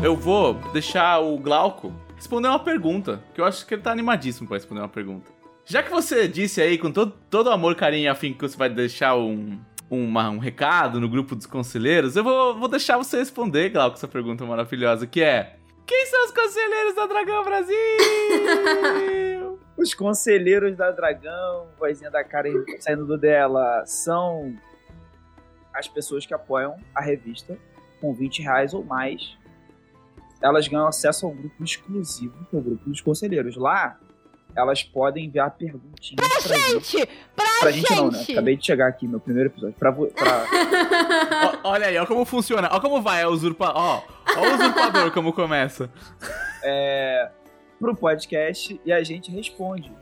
Eu 0.00 0.14
vou 0.14 0.54
deixar 0.72 1.18
o 1.18 1.36
Glauco 1.38 1.92
responder 2.18 2.48
uma 2.48 2.58
pergunta, 2.58 3.22
que 3.34 3.40
eu 3.40 3.44
acho 3.44 3.64
que 3.66 3.74
ele 3.74 3.82
tá 3.82 3.90
animadíssimo 3.92 4.46
pra 4.46 4.56
responder 4.56 4.80
uma 4.80 4.88
pergunta. 4.88 5.30
Já 5.64 5.82
que 5.82 5.90
você 5.90 6.26
disse 6.28 6.60
aí, 6.60 6.76
com 6.78 6.90
todo, 6.90 7.12
todo 7.30 7.50
amor, 7.50 7.74
carinho 7.74 8.04
e 8.04 8.08
afim, 8.08 8.32
que 8.32 8.40
você 8.42 8.56
vai 8.56 8.68
deixar 8.70 9.16
um, 9.16 9.58
uma- 9.90 10.30
um 10.30 10.38
recado 10.38 10.98
no 11.00 11.08
grupo 11.08 11.34
dos 11.36 11.46
conselheiros, 11.46 12.16
eu 12.16 12.24
vou, 12.24 12.58
vou 12.58 12.68
deixar 12.68 12.96
você 12.96 13.18
responder, 13.18 13.68
Glauco, 13.70 13.96
essa 13.96 14.08
pergunta 14.08 14.44
maravilhosa, 14.44 15.06
que 15.06 15.22
é... 15.22 15.56
Quem 15.86 16.06
são 16.06 16.24
os 16.26 16.30
conselheiros 16.32 16.94
da 16.94 17.06
Dragão 17.06 17.42
Brasil? 17.44 17.74
Os 19.78 19.94
conselheiros 19.94 20.76
da 20.76 20.90
Dragão, 20.90 21.68
vozinha 21.78 22.10
da 22.10 22.24
Karen 22.24 22.64
saindo 22.80 23.06
do 23.06 23.16
dela, 23.16 23.84
são 23.86 24.54
as 25.72 25.86
pessoas 25.86 26.26
que 26.26 26.34
apoiam 26.34 26.76
a 26.92 27.00
revista 27.00 27.56
com 28.00 28.12
20 28.12 28.42
reais 28.42 28.74
ou 28.74 28.82
mais. 28.84 29.38
Elas 30.42 30.68
ganham 30.68 30.86
acesso 30.86 31.26
a 31.26 31.28
um 31.28 31.34
grupo 31.36 31.64
exclusivo, 31.64 32.34
que 32.48 32.56
é 32.56 32.58
o 32.58 32.62
grupo 32.62 32.88
dos 32.88 33.00
conselheiros. 33.00 33.56
Lá, 33.56 33.98
elas 34.56 34.82
podem 34.82 35.26
enviar 35.26 35.50
perguntinhas 35.50 36.16
pra, 36.46 36.56
gente. 36.56 36.98
Gente, 36.98 37.08
pra, 37.34 37.44
Pra 37.60 37.70
gente, 37.72 37.90
não, 37.94 38.10
né? 38.10 38.18
gente. 38.18 38.32
Acabei 38.32 38.56
de 38.56 38.64
chegar 38.64 38.86
aqui, 38.88 39.06
meu 39.08 39.18
primeiro 39.20 39.48
episódio. 39.50 39.74
Pra, 39.76 39.90
vo- 39.90 40.06
pra- 40.08 40.44
Ó, 41.64 41.70
olha 41.70 41.86
aí, 41.86 41.98
ó 41.98 42.06
como 42.06 42.24
funciona, 42.24 42.68
ó 42.72 42.80
como 42.80 43.02
vai 43.02 43.22
a 43.22 43.28
usurpa... 43.28 43.72
Ó, 43.74 44.00
ó 44.36 44.40
o 44.40 44.54
usurpador 44.54 45.10
como 45.12 45.32
começa. 45.32 45.90
é, 46.62 47.30
pro 47.80 47.96
podcast 47.96 48.80
e 48.84 48.92
a 48.92 49.02
gente 49.02 49.30
responde. 49.32 49.92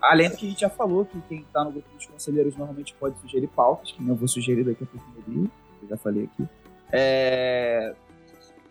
Além 0.00 0.28
do 0.30 0.36
que 0.36 0.46
a 0.46 0.50
gente 0.50 0.60
já 0.60 0.70
falou, 0.70 1.04
que 1.06 1.18
quem 1.22 1.44
tá 1.52 1.64
no 1.64 1.72
grupo 1.72 1.88
dos 1.94 2.06
conselheiros 2.06 2.54
normalmente 2.56 2.94
pode 2.94 3.18
sugerir 3.20 3.48
pautas, 3.48 3.90
que 3.90 4.00
nem 4.00 4.10
eu 4.10 4.16
vou 4.16 4.28
sugerir 4.28 4.62
daqui 4.64 4.84
a 4.84 4.96
no 5.16 5.22
vídeo, 5.26 5.50
eu 5.82 5.88
já 5.88 5.96
falei 5.96 6.24
aqui. 6.24 6.46
É, 6.92 7.94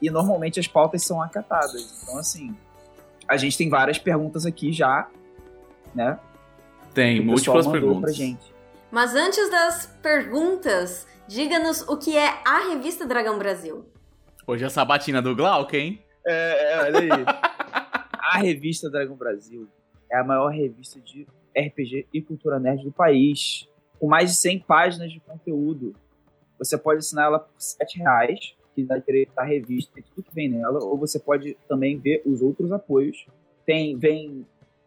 e 0.04 0.12
normalmente 0.12 0.60
as 0.60 0.68
pautas 0.68 1.02
são 1.06 1.22
acatadas. 1.22 2.04
Então, 2.04 2.18
assim, 2.18 2.54
a 3.26 3.38
gente 3.38 3.58
tem 3.58 3.70
várias 3.70 3.98
perguntas 3.98 4.46
aqui 4.46 4.74
já, 4.74 5.10
né? 5.96 6.20
Tem 6.94 7.22
múltiplas 7.24 7.66
perguntas. 7.66 8.02
Pra 8.02 8.12
gente. 8.12 8.54
Mas 8.92 9.16
antes 9.16 9.50
das 9.50 9.86
perguntas, 10.02 11.08
diga-nos 11.26 11.88
o 11.88 11.96
que 11.96 12.18
é 12.18 12.42
a 12.46 12.70
revista 12.70 13.08
Dragão 13.08 13.40
Brasil. 13.40 13.86
Hoje 14.46 14.66
é 14.66 14.68
a 14.68 14.70
sabatina 14.70 15.22
do 15.22 15.34
Glauco, 15.34 15.74
hein? 15.74 16.04
É, 16.28 16.74
é, 16.74 16.80
olha 16.82 17.00
aí. 17.00 17.10
a 18.20 18.38
revista 18.40 18.90
Dragão 18.90 19.16
Brasil 19.16 19.70
é 20.12 20.18
a 20.18 20.24
maior 20.24 20.50
revista 20.50 21.00
de 21.00 21.26
RPG 21.58 22.08
e 22.14 22.22
cultura 22.22 22.60
nerd 22.60 22.84
do 22.84 22.92
país, 22.92 23.70
com 24.00 24.08
mais 24.08 24.32
de 24.32 24.36
100 24.36 24.60
páginas 24.60 25.14
de 25.14 25.22
conteúdo. 25.22 25.96
Você 26.60 26.78
pode 26.78 27.00
assinar 27.00 27.28
ela 27.28 27.40
por 27.40 27.54
7 27.58 28.00
reais, 28.00 28.54
que 28.74 28.84
dá 28.84 28.98
direito 28.98 29.32
à 29.38 29.44
revista 29.44 30.00
e 30.00 30.04
tudo 30.04 30.24
que 30.24 30.34
vem 30.34 30.50
nela, 30.50 30.84
ou 30.84 30.98
você 30.98 31.20
pode 31.20 31.58
também 31.68 31.98
ver 31.98 32.22
os 32.26 32.42
outros 32.42 32.72
apoios. 32.72 33.26
Tem, 33.66 33.98
vem 33.98 34.46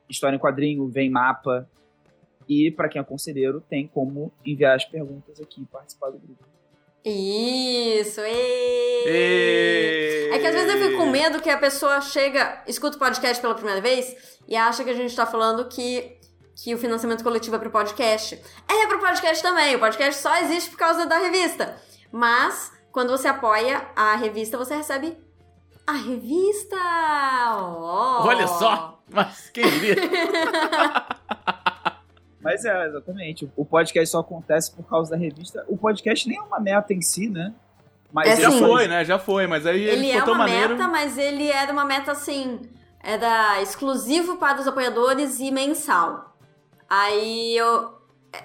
história 0.08 0.36
em 0.36 0.38
quadrinho, 0.38 0.86
vem 0.88 1.10
mapa, 1.10 1.68
e 2.48 2.70
para 2.70 2.88
quem 2.88 3.00
é 3.00 3.04
conselheiro, 3.04 3.62
tem 3.68 3.86
como 3.86 4.32
enviar 4.44 4.76
as 4.76 4.84
perguntas 4.84 5.40
aqui 5.40 5.62
e 5.62 5.64
participar 5.64 6.10
do 6.10 6.18
grupo. 6.18 6.44
Isso, 7.04 8.20
ê! 8.20 9.04
Ê! 9.06 10.30
É 10.32 10.38
que 10.38 10.46
às 10.46 10.54
vezes 10.54 10.74
eu 10.74 10.80
fico 10.80 10.98
com 10.98 11.06
medo 11.06 11.40
que 11.40 11.50
a 11.50 11.56
pessoa 11.56 12.00
chega, 12.00 12.62
escuta 12.66 12.96
o 12.96 12.98
podcast 12.98 13.40
pela 13.40 13.54
primeira 13.54 13.80
vez 13.80 14.38
e 14.48 14.56
acha 14.56 14.82
que 14.82 14.90
a 14.90 14.94
gente 14.94 15.14
tá 15.14 15.24
falando 15.24 15.68
que, 15.68 16.18
que 16.56 16.74
o 16.74 16.78
financiamento 16.78 17.22
coletivo 17.22 17.56
é 17.56 17.58
pro 17.58 17.70
podcast. 17.70 18.40
É 18.68 18.86
pro 18.86 18.98
podcast 18.98 19.42
também, 19.42 19.76
o 19.76 19.78
podcast 19.78 20.20
só 20.20 20.36
existe 20.38 20.70
por 20.70 20.78
causa 20.78 21.06
da 21.06 21.18
revista. 21.18 21.76
Mas, 22.10 22.72
quando 22.96 23.10
você 23.10 23.28
apoia 23.28 23.88
a 23.94 24.16
revista, 24.16 24.56
você 24.56 24.74
recebe 24.74 25.18
a 25.86 25.92
revista! 25.92 26.74
Oh. 27.58 28.26
Olha 28.26 28.48
só! 28.48 29.02
Mas 29.10 29.50
quem 29.50 29.68
diria? 29.68 29.96
Mas 32.40 32.64
é, 32.64 32.86
exatamente. 32.86 33.52
O 33.54 33.66
podcast 33.66 34.10
só 34.10 34.20
acontece 34.20 34.74
por 34.74 34.88
causa 34.88 35.10
da 35.10 35.16
revista. 35.18 35.62
O 35.68 35.76
podcast 35.76 36.26
nem 36.26 36.38
é 36.38 36.40
uma 36.40 36.58
meta 36.58 36.94
em 36.94 37.02
si, 37.02 37.28
né? 37.28 37.52
Mas 38.10 38.30
É 38.30 38.36
Já 38.40 38.50
sim. 38.50 38.60
foi, 38.60 38.88
né? 38.88 39.04
Já 39.04 39.18
foi, 39.18 39.46
mas 39.46 39.66
aí 39.66 39.82
ele, 39.82 40.06
Ele 40.06 40.08
ficou 40.12 40.22
é 40.22 40.24
tão 40.24 40.32
uma 40.34 40.44
maneiro. 40.44 40.70
meta, 40.70 40.88
mas 40.88 41.18
ele 41.18 41.50
era 41.50 41.70
uma 41.70 41.84
meta 41.84 42.12
assim. 42.12 42.62
Era 43.02 43.60
exclusivo 43.60 44.38
para 44.38 44.58
os 44.58 44.66
apoiadores 44.66 45.38
e 45.38 45.50
mensal. 45.50 46.34
Aí 46.88 47.54
eu, 47.58 47.95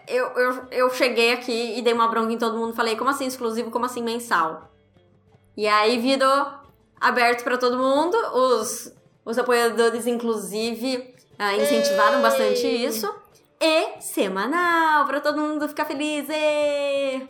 eu, 0.08 0.26
eu, 0.28 0.68
eu 0.72 0.90
cheguei 0.94 1.34
aqui 1.34 1.78
e 1.78 1.82
dei 1.82 1.94
uma 1.94 2.08
bronca 2.08 2.34
em 2.34 2.38
todo 2.38 2.58
mundo. 2.58 2.74
Falei, 2.74 2.96
como 2.96 3.10
assim 3.10 3.26
exclusivo? 3.26 3.72
Como 3.72 3.86
assim 3.86 4.04
mensal? 4.04 4.72
E 5.56 5.68
aí 5.68 6.00
virou 6.00 6.48
aberto 7.00 7.44
para 7.44 7.58
todo 7.58 7.78
mundo. 7.78 8.18
Os, 8.34 8.94
os 9.26 9.38
apoiadores, 9.38 10.08
inclusive, 10.08 11.14
ah, 11.38 11.56
incentivaram 11.56 12.22
bastante 12.22 12.68
isso. 12.68 13.12
E 13.60 14.02
semanal, 14.02 15.06
para 15.06 15.22
todo 15.22 15.40
mundo 15.40 15.68
ficar 15.68 15.86
feliz. 15.86 16.28
Ê! 16.30 17.28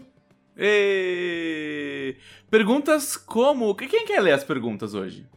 Ê! 0.58 2.16
Perguntas 2.50 3.18
como. 3.18 3.76
Quem 3.76 4.06
quer 4.06 4.22
ler 4.22 4.34
as 4.34 4.44
perguntas 4.44 4.94
hoje? 4.94 5.28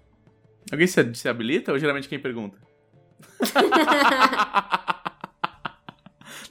Alguém 0.71 0.87
se, 0.87 1.15
se 1.15 1.29
habilita 1.29 1.73
ou 1.73 1.79
geralmente 1.79 2.09
quem 2.09 2.19
pergunta? 2.19 2.59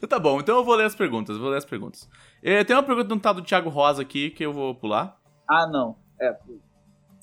tá 0.08 0.20
bom, 0.20 0.40
então 0.40 0.58
eu 0.58 0.64
vou 0.64 0.76
ler 0.76 0.86
as 0.86 0.96
perguntas, 0.96 1.38
vou 1.38 1.50
ler 1.50 1.58
as 1.58 1.66
perguntas. 1.66 2.10
Eh, 2.42 2.64
tem 2.64 2.76
uma 2.76 2.84
pergunta 2.84 3.08
de 3.08 3.14
um 3.14 3.20
tal 3.20 3.34
do 3.34 3.42
Thiago 3.42 3.70
Rosa 3.70 4.02
aqui 4.02 4.30
que 4.30 4.46
eu 4.46 4.54
vou 4.54 4.76
pular. 4.76 5.18
Ah, 5.48 5.68
não. 5.68 5.98
É. 6.20 6.36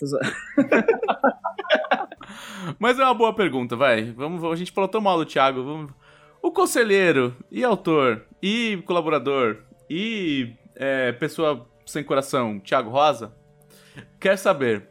Mas 2.78 2.98
é 2.98 3.04
uma 3.04 3.14
boa 3.14 3.34
pergunta, 3.34 3.76
vai. 3.76 4.12
Vamos, 4.12 4.42
a 4.44 4.56
gente 4.56 4.72
falou 4.72 4.88
tão 4.88 5.00
mal 5.00 5.18
do 5.18 5.26
Thiago. 5.26 5.62
Vamos... 5.62 5.92
O 6.42 6.50
conselheiro, 6.50 7.36
e 7.50 7.62
autor, 7.62 8.24
e 8.42 8.82
colaborador, 8.86 9.58
e 9.90 10.54
é, 10.74 11.12
pessoa 11.12 11.68
sem 11.84 12.02
coração, 12.02 12.58
Thiago 12.58 12.88
Rosa, 12.88 13.36
quer 14.18 14.38
saber 14.38 14.88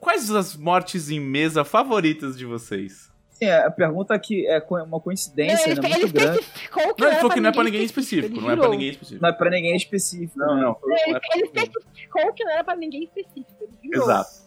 quais 0.00 0.30
as 0.30 0.56
mortes 0.56 1.10
em 1.10 1.20
mesa 1.20 1.62
favoritas 1.62 2.38
de 2.38 2.46
vocês? 2.46 3.12
Sim, 3.44 3.50
é, 3.50 3.66
a 3.66 3.70
pergunta 3.70 4.18
que 4.18 4.46
é 4.46 4.58
uma 4.70 4.86
Não, 4.86 5.00
coincidência, 5.00 5.70
ele, 5.70 5.80
né? 5.80 5.88
ele 5.88 5.98
Muito 6.00 6.12
grande. 6.12 6.38
especificou 6.40 6.94
que 6.94 7.00
Não, 7.02 7.06
não, 7.06 7.06
ele 7.08 7.16
falou 7.16 7.30
que 7.32 7.40
não 7.40 7.48
é 7.48 7.52
pra 7.52 7.64
ninguém 7.64 7.84
específico. 7.84 8.40
Não 8.40 8.50
é 8.50 8.56
pra 8.56 8.68
ninguém 8.68 8.88
específico. 8.90 9.22
Não 9.22 9.28
é 9.28 9.32
pra 9.32 9.50
ninguém 9.50 9.76
específico. 9.76 10.38
Não, 10.38 10.56
não. 10.56 10.76
Ele, 10.84 11.18
ele 11.34 11.44
especificou 11.44 12.32
que 12.32 12.44
não 12.44 12.52
era 12.52 12.64
pra 12.64 12.76
ninguém 12.76 13.04
específico. 13.04 13.68
Exato. 13.92 14.44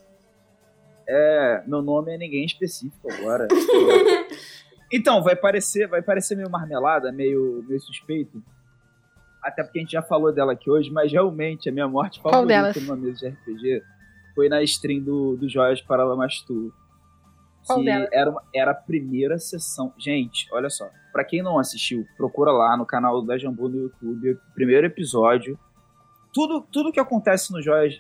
É, 1.08 1.64
meu 1.66 1.82
nome 1.82 2.14
é 2.14 2.18
ninguém 2.18 2.46
específico 2.46 3.12
agora. 3.12 3.48
então, 4.92 5.24
vai 5.24 5.36
parecer, 5.36 5.88
vai 5.88 6.02
parecer 6.02 6.36
meio 6.36 6.50
marmelada, 6.50 7.12
meio, 7.12 7.64
meio 7.68 7.80
suspeito. 7.80 8.44
Até 9.42 9.64
porque 9.64 9.80
a 9.80 9.82
gente 9.82 9.92
já 9.92 10.02
falou 10.02 10.34
dela 10.34 10.52
aqui 10.54 10.70
hoje, 10.70 10.92
mas 10.92 11.12
realmente 11.12 11.70
a 11.70 11.72
minha 11.72 11.88
morte 11.88 12.20
Qual 12.20 12.34
favorita 12.34 12.74
delas? 12.74 12.76
numa 12.84 12.98
mesa 12.98 13.18
de 13.18 13.28
RPG 13.30 13.84
foi 14.36 14.50
na 14.50 14.62
stream 14.64 15.02
do, 15.02 15.38
do 15.38 15.48
Joias 15.48 15.82
para 15.82 16.04
Lamastu. 16.04 16.74
Qual 17.68 17.82
que 17.82 17.90
era, 17.90 18.30
uma- 18.30 18.44
era 18.54 18.72
a 18.72 18.76
primeira 18.76 19.38
sessão. 19.38 19.94
Gente, 19.98 20.48
olha 20.52 20.70
só. 20.70 20.90
Pra 21.12 21.24
quem 21.24 21.42
não 21.42 21.58
assistiu, 21.60 22.06
procura 22.16 22.52
lá 22.52 22.76
no 22.78 22.86
canal 22.86 23.22
da 23.22 23.38
Jambu 23.38 23.68
no 23.70 23.78
YouTube, 23.84 24.38
primeiro 24.54 24.88
episódio. 24.88 25.58
Tudo, 26.34 26.62
tudo 26.72 26.92
que 26.92 27.00
acontece 27.00 27.52
no 27.52 27.62
Joias. 27.62 28.00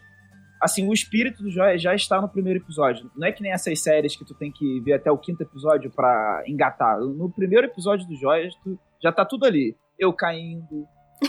Assim, 0.61 0.87
o 0.87 0.93
espírito 0.93 1.43
do 1.43 1.49
Joias 1.51 1.81
já 1.81 1.93
está 1.93 2.19
no 2.21 2.27
primeiro 2.29 2.59
episódio. 2.59 3.11
Não 3.15 3.27
é 3.27 3.31
que 3.31 3.41
nem 3.43 3.51
essas 3.51 3.79
séries 3.79 4.15
que 4.15 4.25
tu 4.25 4.33
tem 4.33 4.51
que 4.51 4.79
ver 4.81 4.93
até 4.93 5.11
o 5.11 5.17
quinto 5.17 5.41
episódio 5.43 5.91
pra 5.91 6.43
engatar. 6.47 6.99
No 6.99 7.31
primeiro 7.31 7.67
episódio 7.67 8.07
do 8.07 8.15
Joias, 8.15 8.53
tu, 8.63 8.77
já 9.01 9.11
tá 9.11 9.23
tudo 9.25 9.45
ali. 9.45 9.75
Eu 9.99 10.13
caindo, 10.13 10.85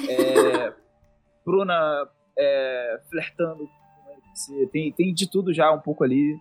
é, 0.08 0.72
Bruna 1.44 2.08
é, 2.38 3.00
flertando. 3.10 3.66
Tem, 4.72 4.92
tem 4.92 5.12
de 5.12 5.28
tudo 5.30 5.52
já 5.52 5.72
um 5.72 5.80
pouco 5.80 6.04
ali. 6.04 6.36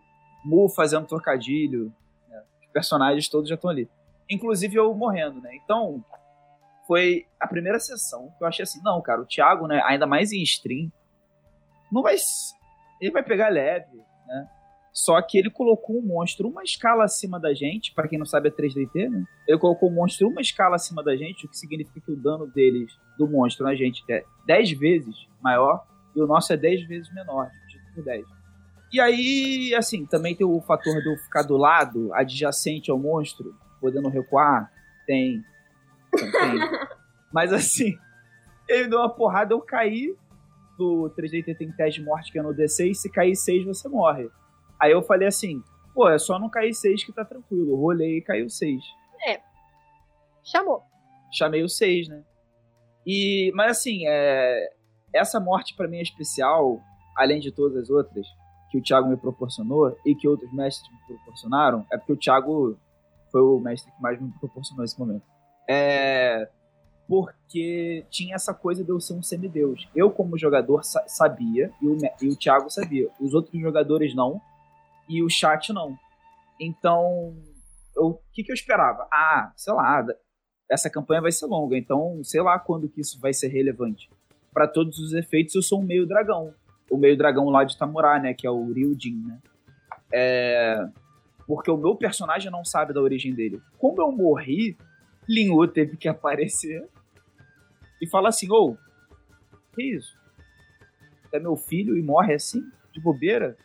Mu 0.47 0.69
fazendo 0.69 1.05
trocadilho. 1.05 1.93
né? 2.29 2.41
Os 2.61 2.71
personagens 2.71 3.27
todos 3.27 3.49
já 3.49 3.55
estão 3.55 3.69
ali. 3.69 3.89
Inclusive 4.29 4.75
eu 4.75 4.93
morrendo, 4.93 5.41
né? 5.41 5.55
Então, 5.55 6.03
foi 6.87 7.25
a 7.37 7.47
primeira 7.47 7.79
sessão 7.79 8.31
que 8.37 8.43
eu 8.43 8.47
achei 8.47 8.63
assim, 8.63 8.81
não, 8.81 9.01
cara, 9.01 9.21
o 9.21 9.25
Thiago, 9.25 9.67
né, 9.67 9.81
ainda 9.85 10.07
mais 10.07 10.31
em 10.31 10.41
stream, 10.41 10.89
não 11.91 12.01
vai. 12.01 12.15
Ele 13.01 13.11
vai 13.11 13.23
pegar 13.23 13.49
leve, 13.49 13.97
né? 14.25 14.49
Só 14.93 15.21
que 15.21 15.37
ele 15.37 15.51
colocou 15.51 15.97
um 15.97 16.01
monstro 16.01 16.47
uma 16.47 16.63
escala 16.63 17.03
acima 17.03 17.39
da 17.39 17.53
gente, 17.53 17.93
pra 17.93 18.07
quem 18.07 18.17
não 18.17 18.25
sabe 18.25 18.49
é 18.49 18.51
3DT, 18.51 19.09
né? 19.09 19.23
Ele 19.47 19.59
colocou 19.59 19.89
o 19.89 19.93
monstro 19.93 20.27
uma 20.27 20.41
escala 20.41 20.75
acima 20.75 21.03
da 21.03 21.15
gente, 21.15 21.45
o 21.45 21.49
que 21.49 21.57
significa 21.57 22.01
que 22.01 22.11
o 22.11 22.15
dano 22.15 22.47
deles, 22.47 22.91
do 23.17 23.27
monstro 23.27 23.65
na 23.65 23.75
gente, 23.75 24.03
é 24.09 24.23
10 24.47 24.71
vezes 24.71 25.15
maior 25.41 25.85
e 26.15 26.21
o 26.21 26.25
nosso 26.25 26.51
é 26.51 26.57
10 26.57 26.87
vezes 26.87 27.13
menor, 27.13 27.51
dividido 27.67 27.93
por 27.93 28.03
10. 28.03 28.36
E 28.91 29.01
aí, 29.01 29.75
assim, 29.75 30.05
também 30.05 30.35
tem 30.35 30.47
o 30.47 30.61
fator 30.61 31.01
de 31.01 31.09
eu 31.09 31.17
ficar 31.17 31.43
do 31.43 31.57
lado, 31.57 32.13
adjacente 32.13 32.89
ao 32.89 32.97
monstro, 32.97 33.55
podendo 33.81 34.07
recuar. 34.09 34.71
Tem. 35.05 35.43
Tem. 36.11 36.29
Mas 37.33 37.51
assim, 37.51 37.97
ele 38.67 38.87
deu 38.87 38.99
uma 38.99 39.09
porrada, 39.09 39.53
eu 39.53 39.61
caí. 39.61 40.15
No 40.79 41.11
3D 41.17 41.57
tem 41.57 41.71
teste 41.71 41.99
de 41.99 42.05
morte 42.05 42.31
que 42.31 42.37
é 42.37 42.41
no 42.41 42.53
D6, 42.53 42.93
se 42.93 43.11
cair 43.11 43.35
6 43.35 43.65
você 43.65 43.89
morre. 43.89 44.29
Aí 44.79 44.91
eu 44.91 45.01
falei 45.01 45.27
assim, 45.27 45.61
pô, 45.93 46.07
é 46.07 46.19
só 46.19 46.37
não 46.37 46.49
cair 46.49 46.73
6 46.73 47.03
que 47.03 47.11
tá 47.11 47.25
tranquilo. 47.25 47.71
Eu 47.71 47.75
rolei 47.77 48.17
e 48.17 48.21
caiu 48.21 48.47
6 48.47 48.79
Chamou. 50.43 50.81
chamei 51.31 51.61
o 51.61 51.67
6, 51.67 52.07
né? 52.07 52.23
E, 53.05 53.51
mas 53.53 53.71
assim, 53.71 54.07
é, 54.07 54.69
essa 55.13 55.39
morte 55.39 55.75
pra 55.75 55.87
mim 55.87 55.97
é 55.97 56.01
especial, 56.01 56.79
além 57.17 57.39
de 57.39 57.51
todas 57.51 57.75
as 57.83 57.89
outras 57.89 58.25
que 58.69 58.77
o 58.77 58.81
Thiago 58.81 59.07
me 59.09 59.17
proporcionou 59.17 59.95
e 60.05 60.13
que 60.15 60.27
outros 60.27 60.51
mestres 60.53 60.89
me 60.91 61.15
proporcionaram, 61.17 61.85
é 61.91 61.97
porque 61.97 62.13
o 62.13 62.17
Thiago 62.17 62.77
foi 63.31 63.41
o 63.41 63.59
mestre 63.59 63.91
que 63.91 64.01
mais 64.01 64.21
me 64.21 64.31
proporcionou 64.39 64.83
esse 64.83 64.97
momento. 64.99 65.23
É 65.69 66.49
porque 67.07 68.05
tinha 68.09 68.35
essa 68.35 68.53
coisa 68.53 68.83
de 68.83 68.89
eu 68.89 68.99
ser 68.99 69.13
um 69.13 69.23
semideus. 69.23 69.87
Eu, 69.95 70.11
como 70.11 70.37
jogador, 70.37 70.83
sa- 70.83 71.07
sabia, 71.07 71.71
e 71.81 71.87
o, 71.87 71.97
e 72.21 72.27
o 72.27 72.35
Thiago 72.35 72.69
sabia. 72.69 73.09
Os 73.19 73.33
outros 73.33 73.57
jogadores 73.61 74.13
não, 74.13 74.41
e 75.07 75.23
o 75.23 75.29
chat 75.29 75.71
não. 75.71 75.97
Então, 76.59 77.33
o 77.95 78.15
que, 78.33 78.43
que 78.43 78.51
eu 78.51 78.53
esperava? 78.53 79.07
Ah, 79.09 79.53
sei 79.55 79.71
lá, 79.73 80.05
essa 80.69 80.89
campanha 80.89 81.21
vai 81.21 81.31
ser 81.31 81.45
longa, 81.45 81.77
então 81.77 82.21
sei 82.25 82.41
lá 82.41 82.59
quando 82.59 82.89
que 82.89 82.99
isso 82.99 83.17
vai 83.21 83.33
ser 83.33 83.47
relevante. 83.47 84.09
Pra 84.53 84.67
todos 84.67 84.99
os 84.99 85.13
efeitos, 85.13 85.55
eu 85.55 85.61
sou 85.61 85.79
um 85.79 85.85
meio 85.85 86.05
dragão. 86.05 86.53
O 86.89 86.97
meio 86.97 87.17
dragão 87.17 87.49
lá 87.49 87.63
de 87.63 87.77
Tamurá, 87.77 88.19
né? 88.19 88.33
Que 88.33 88.47
é 88.47 88.51
o 88.51 88.71
Ryujin, 88.71 89.23
né? 89.25 89.39
É... 90.11 90.87
Porque 91.45 91.71
o 91.71 91.77
meu 91.77 91.95
personagem 91.95 92.51
não 92.51 92.65
sabe 92.65 92.93
da 92.93 93.01
origem 93.01 93.33
dele. 93.33 93.61
Como 93.77 94.01
eu 94.01 94.11
morri, 94.11 94.77
Linhu 95.27 95.67
teve 95.67 95.95
que 95.95 96.07
aparecer 96.07 96.87
e 98.01 98.07
falar 98.07 98.29
assim: 98.29 98.51
Ô, 98.51 98.77
que 99.73 99.83
isso? 99.83 100.17
É 101.31 101.39
meu 101.39 101.55
filho 101.55 101.97
e 101.97 102.01
morre 102.01 102.33
assim, 102.33 102.63
de 102.91 102.99
bobeira? 102.99 103.57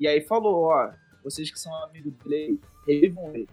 E 0.00 0.06
aí 0.06 0.20
falou: 0.20 0.64
Ó, 0.64 0.90
vocês 1.22 1.50
que 1.50 1.58
são 1.58 1.74
amigos 1.84 2.14
dele, 2.24 2.60
eles 2.86 3.14
vão 3.14 3.30
ver. 3.30 3.46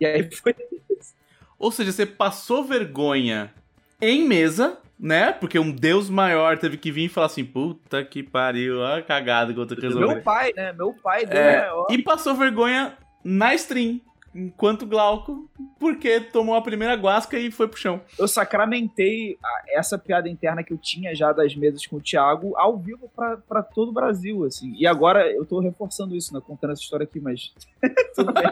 E 0.00 0.06
aí 0.06 0.30
foi 0.34 0.54
isso. 0.90 1.14
Ou 1.58 1.72
seja, 1.72 1.92
você 1.92 2.06
passou 2.06 2.64
vergonha 2.64 3.52
em 4.00 4.26
mesa, 4.26 4.78
né? 4.98 5.32
Porque 5.32 5.58
um 5.58 5.70
deus 5.70 6.10
maior 6.10 6.58
teve 6.58 6.76
que 6.76 6.90
vir 6.90 7.04
e 7.04 7.08
falar 7.08 7.26
assim: 7.26 7.44
puta 7.44 8.02
que 8.04 8.22
pariu, 8.22 8.84
a 8.84 9.00
cagada 9.02 9.52
que 9.52 9.58
eu 9.60 9.66
tô 9.66 9.74
resolvendo. 9.74 10.08
Meu 10.14 10.22
pai, 10.22 10.52
né? 10.56 10.72
Meu 10.72 10.92
pai 10.92 11.24
deu 11.26 11.38
É, 11.40 11.60
maior. 11.60 11.86
e 11.90 12.02
passou 12.02 12.34
vergonha 12.34 12.96
na 13.24 13.54
stream, 13.54 14.00
enquanto 14.34 14.86
Glauco, 14.86 15.48
porque 15.78 16.20
tomou 16.20 16.54
a 16.54 16.62
primeira 16.62 16.94
guasca 16.94 17.38
e 17.38 17.50
foi 17.50 17.66
pro 17.68 17.78
chão. 17.78 18.00
Eu 18.18 18.28
sacramentei 18.28 19.38
a- 19.42 19.62
essa 19.78 19.98
piada 19.98 20.28
interna 20.28 20.62
que 20.62 20.72
eu 20.72 20.78
tinha 20.78 21.14
já 21.14 21.32
das 21.32 21.54
mesas 21.56 21.86
com 21.86 21.96
o 21.96 22.00
Thiago 22.00 22.56
ao 22.56 22.76
vivo 22.78 23.10
pra, 23.14 23.36
pra 23.36 23.62
todo 23.62 23.88
o 23.88 23.92
Brasil, 23.94 24.44
assim. 24.44 24.74
E 24.76 24.86
agora 24.86 25.30
eu 25.30 25.44
tô 25.44 25.60
reforçando 25.60 26.14
isso, 26.16 26.32
né? 26.34 26.40
Contando 26.44 26.72
essa 26.72 26.82
história 26.82 27.04
aqui, 27.04 27.20
mas. 27.20 27.52
Tudo 28.14 28.32
bem. 28.32 28.42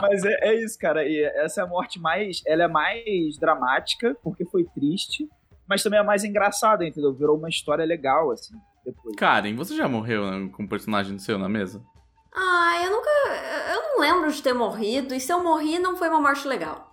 mas 0.00 0.24
é, 0.24 0.48
é 0.48 0.54
isso, 0.64 0.78
cara. 0.78 1.04
E 1.06 1.22
essa 1.22 1.60
é 1.60 1.64
a 1.64 1.66
morte 1.66 1.98
mais. 2.00 2.42
Ela 2.46 2.64
é 2.64 2.68
mais 2.68 3.38
dramática, 3.38 4.16
porque 4.22 4.44
foi 4.44 4.64
triste, 4.64 5.28
mas 5.68 5.82
também 5.82 6.00
é 6.00 6.02
mais 6.02 6.24
engraçada, 6.24 6.86
entendeu? 6.86 7.12
Virou 7.12 7.36
uma 7.36 7.48
história 7.48 7.84
legal, 7.84 8.30
assim, 8.30 8.54
depois. 8.84 9.14
Karen, 9.16 9.54
você 9.54 9.74
já 9.76 9.88
morreu 9.88 10.30
né, 10.30 10.48
com 10.52 10.62
um 10.64 10.68
personagem 10.68 11.18
seu 11.18 11.38
na 11.38 11.48
mesa? 11.48 11.82
Ah, 12.34 12.82
eu 12.84 12.90
nunca. 12.90 13.10
Eu 13.72 13.82
não 13.82 14.00
lembro 14.00 14.32
de 14.32 14.42
ter 14.42 14.52
morrido, 14.52 15.14
e 15.14 15.20
se 15.20 15.32
eu 15.32 15.42
morri, 15.42 15.78
não 15.78 15.96
foi 15.96 16.08
uma 16.08 16.20
morte 16.20 16.46
legal. 16.46 16.90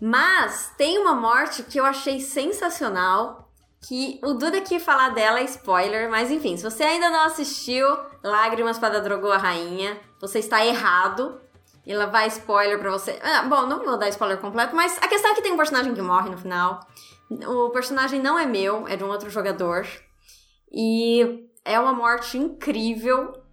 Mas 0.00 0.72
tem 0.76 0.98
uma 0.98 1.14
morte 1.14 1.62
que 1.62 1.78
eu 1.78 1.84
achei 1.84 2.20
sensacional. 2.20 3.42
Que 3.86 4.18
o 4.22 4.32
Duda 4.32 4.56
aqui 4.58 4.80
falar 4.80 5.10
dela 5.10 5.40
é 5.40 5.44
spoiler, 5.44 6.10
mas 6.10 6.30
enfim, 6.30 6.56
se 6.56 6.62
você 6.62 6.82
ainda 6.82 7.10
não 7.10 7.20
assistiu 7.24 7.86
Lágrimas 8.22 8.78
para 8.78 8.98
Drogou 8.98 9.30
a 9.30 9.36
Rainha, 9.36 10.00
você 10.18 10.38
está 10.38 10.64
errado. 10.64 11.38
Ela 11.86 12.06
vai 12.06 12.26
spoiler 12.28 12.78
pra 12.78 12.90
você. 12.90 13.18
Ah, 13.22 13.42
bom, 13.42 13.66
não 13.66 13.84
vou 13.84 13.98
dar 13.98 14.08
spoiler 14.08 14.38
completo, 14.38 14.74
mas 14.74 14.96
a 15.02 15.06
questão 15.06 15.30
é 15.30 15.34
que 15.34 15.42
tem 15.42 15.52
um 15.52 15.58
personagem 15.58 15.92
que 15.92 16.00
morre 16.00 16.30
no 16.30 16.38
final. 16.38 16.80
O 17.30 17.68
personagem 17.70 18.22
não 18.22 18.38
é 18.38 18.46
meu, 18.46 18.88
é 18.88 18.96
de 18.96 19.04
um 19.04 19.10
outro 19.10 19.28
jogador. 19.28 19.86
E 20.72 21.46
é 21.62 21.78
uma 21.78 21.92
morte 21.92 22.38
incrível 22.38 23.43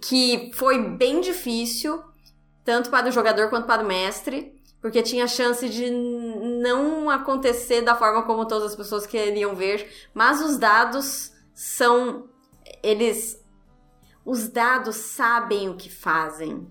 que 0.00 0.50
foi 0.54 0.78
bem 0.78 1.20
difícil, 1.20 2.02
tanto 2.64 2.90
para 2.90 3.08
o 3.08 3.12
jogador 3.12 3.48
quanto 3.48 3.66
para 3.66 3.82
o 3.82 3.86
mestre, 3.86 4.54
porque 4.80 5.02
tinha 5.02 5.26
chance 5.26 5.68
de 5.68 5.90
não 5.90 7.08
acontecer 7.08 7.82
da 7.82 7.94
forma 7.94 8.22
como 8.22 8.46
todas 8.46 8.70
as 8.70 8.76
pessoas 8.76 9.06
queriam 9.06 9.54
ver, 9.54 9.88
mas 10.12 10.40
os 10.40 10.56
dados 10.56 11.32
são 11.54 12.28
eles 12.82 13.40
os 14.24 14.48
dados 14.48 14.96
sabem 14.96 15.68
o 15.68 15.76
que 15.76 15.90
fazem. 15.90 16.66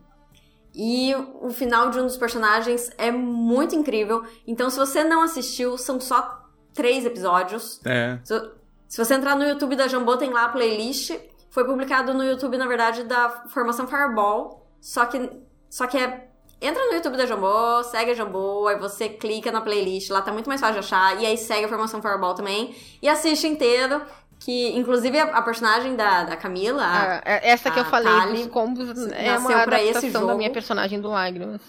E 0.73 1.13
o 1.41 1.49
final 1.49 1.89
de 1.89 1.99
um 1.99 2.03
dos 2.03 2.15
personagens 2.15 2.89
é 2.97 3.11
muito 3.11 3.75
incrível. 3.75 4.23
Então, 4.47 4.69
se 4.69 4.77
você 4.77 5.03
não 5.03 5.21
assistiu, 5.21 5.77
são 5.77 5.99
só 5.99 6.47
três 6.73 7.05
episódios. 7.05 7.81
É. 7.85 8.19
Se, 8.23 8.51
se 8.87 8.97
você 8.97 9.15
entrar 9.15 9.35
no 9.35 9.43
YouTube 9.43 9.75
da 9.75 9.87
Jambô, 9.87 10.15
tem 10.15 10.29
lá 10.29 10.45
a 10.45 10.49
playlist. 10.49 11.11
Foi 11.51 11.63
publicado 11.65 12.13
no 12.13 12.23
YouTube, 12.23 12.57
na 12.57 12.65
verdade, 12.65 13.03
da 13.03 13.29
formação 13.49 13.85
Fireball. 13.85 14.65
Só 14.79 15.05
que, 15.05 15.29
só 15.69 15.85
que 15.85 15.97
é. 15.97 16.27
Entra 16.59 16.83
no 16.87 16.93
YouTube 16.93 17.17
da 17.17 17.25
Jambô, 17.25 17.83
segue 17.83 18.11
a 18.11 18.13
Jambô, 18.13 18.67
aí 18.67 18.77
você 18.77 19.09
clica 19.09 19.51
na 19.51 19.61
playlist, 19.61 20.11
lá 20.11 20.21
tá 20.21 20.31
muito 20.31 20.47
mais 20.47 20.61
fácil 20.61 20.75
de 20.75 20.79
achar. 20.79 21.19
E 21.19 21.25
aí 21.25 21.35
segue 21.37 21.65
a 21.65 21.67
formação 21.67 22.01
Fireball 22.01 22.33
também. 22.35 22.75
E 23.01 23.07
assiste 23.09 23.47
inteiro. 23.47 24.01
Que, 24.39 24.75
inclusive, 24.75 25.19
a, 25.19 25.25
a 25.37 25.41
personagem 25.43 25.95
da, 25.95 26.23
da 26.23 26.35
Camila. 26.35 26.81
Ah, 26.83 27.21
é- 27.23 27.51
essa 27.51 27.69
que 27.69 27.79
eu 27.79 27.85
falei 27.85 28.11
Tali 28.11 28.37
dos 28.39 28.47
combos 28.47 28.89
é 29.11 29.27
nasceu 29.33 29.49
uma 29.55 29.63
pra 29.65 29.79
esse 29.83 29.89
adaptação 29.91 30.21
da 30.21 30.27
jogo. 30.27 30.37
minha 30.37 30.49
personagem 30.49 30.99
do 30.99 31.09
Lágrimas. 31.09 31.61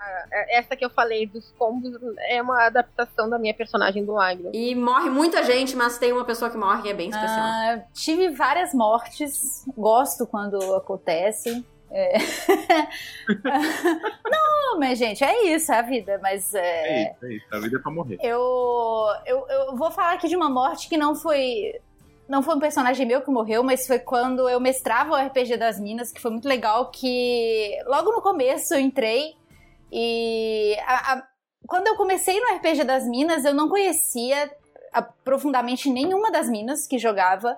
Ah, 0.00 0.24
é- 0.32 0.58
Essa 0.58 0.74
que 0.74 0.84
eu 0.84 0.90
falei 0.90 1.26
dos 1.26 1.52
combos 1.58 1.92
é 2.28 2.40
uma 2.40 2.66
adaptação 2.66 3.28
da 3.28 3.38
minha 3.38 3.52
personagem 3.54 4.04
do 4.04 4.12
Lágrimas. 4.12 4.52
E 4.54 4.74
morre 4.74 5.10
muita 5.10 5.42
gente, 5.44 5.76
mas 5.76 5.98
tem 5.98 6.12
uma 6.12 6.24
pessoa 6.24 6.50
que 6.50 6.56
morre 6.56 6.82
que 6.82 6.88
é 6.88 6.94
bem 6.94 7.10
especial. 7.10 7.38
Ah, 7.38 7.80
tive 7.92 8.30
várias 8.30 8.72
mortes, 8.72 9.64
gosto 9.76 10.26
quando 10.26 10.56
acontece. 10.74 11.64
É. 11.92 12.18
Não, 14.30 14.78
mas 14.78 14.98
gente, 14.98 15.22
é 15.24 15.46
isso, 15.54 15.72
é 15.72 15.78
a 15.78 15.82
vida. 15.82 16.18
Mas 16.22 16.54
é, 16.54 17.10
isso, 17.12 17.26
é 17.26 17.32
isso. 17.34 17.46
A 17.52 17.58
vida 17.58 17.76
é 17.76 17.80
pra 17.80 17.90
morrer. 17.90 18.18
eu, 18.22 19.06
eu, 19.26 19.46
eu 19.48 19.76
vou 19.76 19.90
falar 19.90 20.12
aqui 20.14 20.28
de 20.28 20.36
uma 20.36 20.48
morte 20.48 20.88
que 20.88 20.96
não 20.96 21.14
foi. 21.14 21.80
Não 22.28 22.42
foi 22.44 22.54
um 22.54 22.60
personagem 22.60 23.04
meu 23.06 23.22
que 23.22 23.30
morreu, 23.30 23.64
mas 23.64 23.88
foi 23.88 23.98
quando 23.98 24.48
eu 24.48 24.60
mestrava 24.60 25.14
o 25.14 25.16
RPG 25.16 25.56
das 25.56 25.80
Minas, 25.80 26.12
que 26.12 26.20
foi 26.20 26.30
muito 26.30 26.46
legal, 26.48 26.92
que 26.92 27.76
logo 27.86 28.12
no 28.12 28.22
começo 28.22 28.72
eu 28.72 28.78
entrei 28.78 29.34
e 29.92 30.76
a- 30.86 31.14
a- 31.14 31.26
quando 31.66 31.86
eu 31.86 31.96
comecei 31.96 32.38
no 32.40 32.56
RPG 32.56 32.84
das 32.84 33.06
Minas, 33.06 33.44
eu 33.44 33.54
não 33.54 33.68
conhecia 33.68 34.50
profundamente 35.24 35.88
nenhuma 35.88 36.30
das 36.30 36.48
minas 36.48 36.86
que 36.86 36.98
jogava. 36.98 37.56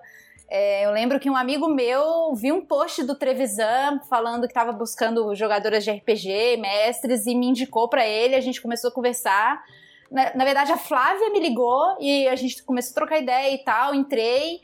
É, 0.48 0.84
eu 0.84 0.90
lembro 0.90 1.18
que 1.18 1.30
um 1.30 1.36
amigo 1.36 1.66
meu 1.66 2.34
viu 2.34 2.56
um 2.56 2.60
post 2.60 3.02
do 3.04 3.14
Trevisan 3.14 4.00
falando 4.10 4.42
que 4.42 4.48
estava 4.48 4.70
buscando 4.70 5.34
jogadoras 5.34 5.82
de 5.82 5.90
RPG, 5.90 6.58
mestres, 6.58 7.24
e 7.26 7.34
me 7.34 7.46
indicou 7.46 7.88
para 7.88 8.06
ele. 8.06 8.34
A 8.34 8.40
gente 8.40 8.60
começou 8.60 8.90
a 8.90 8.92
conversar. 8.92 9.64
Na, 10.10 10.34
na, 10.34 10.44
verdade, 10.44 10.70
a 10.70 10.76
Flávia 10.76 11.30
me 11.30 11.40
ligou 11.40 11.96
e 11.98 12.28
a 12.28 12.36
gente 12.36 12.62
começou 12.64 12.90
a 12.90 12.94
trocar 12.96 13.18
ideia 13.18 13.54
e 13.54 13.64
tal. 13.64 13.94
Entrei 13.94 14.60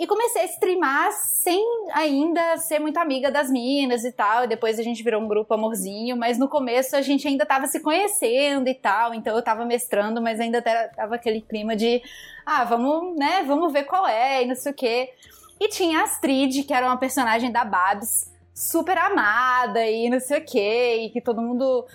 e 0.00 0.06
comecei 0.06 0.40
a 0.40 0.46
streamar 0.46 1.12
sem 1.12 1.62
ainda 1.92 2.56
ser 2.56 2.78
muito 2.78 2.96
amiga 2.96 3.30
das 3.30 3.50
minas 3.50 4.02
e 4.02 4.10
tal. 4.10 4.44
E 4.44 4.46
depois 4.46 4.78
a 4.78 4.82
gente 4.82 5.02
virou 5.02 5.20
um 5.20 5.28
grupo 5.28 5.52
amorzinho, 5.52 6.16
mas 6.16 6.38
no 6.38 6.48
começo 6.48 6.96
a 6.96 7.02
gente 7.02 7.28
ainda 7.28 7.44
tava 7.44 7.66
se 7.66 7.80
conhecendo 7.80 8.66
e 8.66 8.74
tal. 8.74 9.12
Então 9.12 9.36
eu 9.36 9.42
tava 9.42 9.66
mestrando, 9.66 10.22
mas 10.22 10.40
ainda 10.40 10.62
tava 10.62 11.16
aquele 11.16 11.42
clima 11.42 11.76
de, 11.76 12.02
ah, 12.46 12.64
vamos, 12.64 13.14
né, 13.14 13.44
vamos 13.46 13.70
ver 13.74 13.84
qual 13.84 14.08
é 14.08 14.42
e 14.42 14.46
não 14.46 14.54
sei 14.54 14.72
o 14.72 14.74
quê. 14.74 15.12
E 15.60 15.68
tinha 15.68 16.00
a 16.00 16.04
Astrid, 16.04 16.62
que 16.62 16.72
era 16.72 16.86
uma 16.86 16.96
personagem 16.96 17.52
da 17.52 17.62
Babs, 17.62 18.32
super 18.54 18.96
amada 18.96 19.86
e 19.86 20.08
não 20.08 20.18
sei 20.18 20.38
o 20.38 20.44
quê, 20.46 21.02
e 21.02 21.10
que 21.10 21.20
todo 21.20 21.42
mundo 21.42 21.86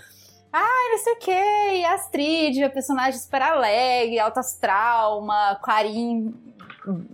ah, 0.52 0.88
não 0.92 0.98
sei 0.98 1.12
o 1.12 1.18
que, 1.18 1.32
e 1.32 1.84
a 1.84 1.94
Astrid, 1.94 2.62
a 2.62 2.70
personagem 2.70 3.18
super 3.18 3.42
alegre, 3.42 4.20
alto 4.20 4.38
astral, 4.38 5.18
uma 5.18 5.56
Clarim 5.56 6.32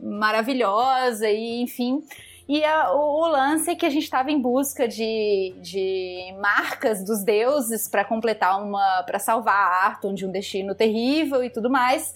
maravilhosa, 0.03 1.28
e 1.28 1.62
enfim. 1.62 2.03
E 2.49 2.65
a, 2.65 2.93
o, 2.93 3.23
o, 3.23 3.28
lance 3.28 3.70
é 3.70 3.74
que 3.74 3.86
a 3.86 3.90
gente 3.90 4.03
estava 4.03 4.31
em 4.31 4.40
busca 4.40 4.89
de, 4.89 5.55
de 5.61 6.35
marcas 6.40 7.05
dos 7.05 7.23
deuses 7.23 7.89
para 7.89 8.05
completar 8.05 8.62
uma. 8.62 9.03
para 9.05 9.19
salvar 9.19 9.55
a 9.55 9.86
Arton 9.86 10.12
de 10.12 10.27
um 10.27 10.31
destino 10.31 10.74
terrível 10.74 11.43
e 11.43 11.51
tudo 11.51 11.70
mais. 11.70 12.15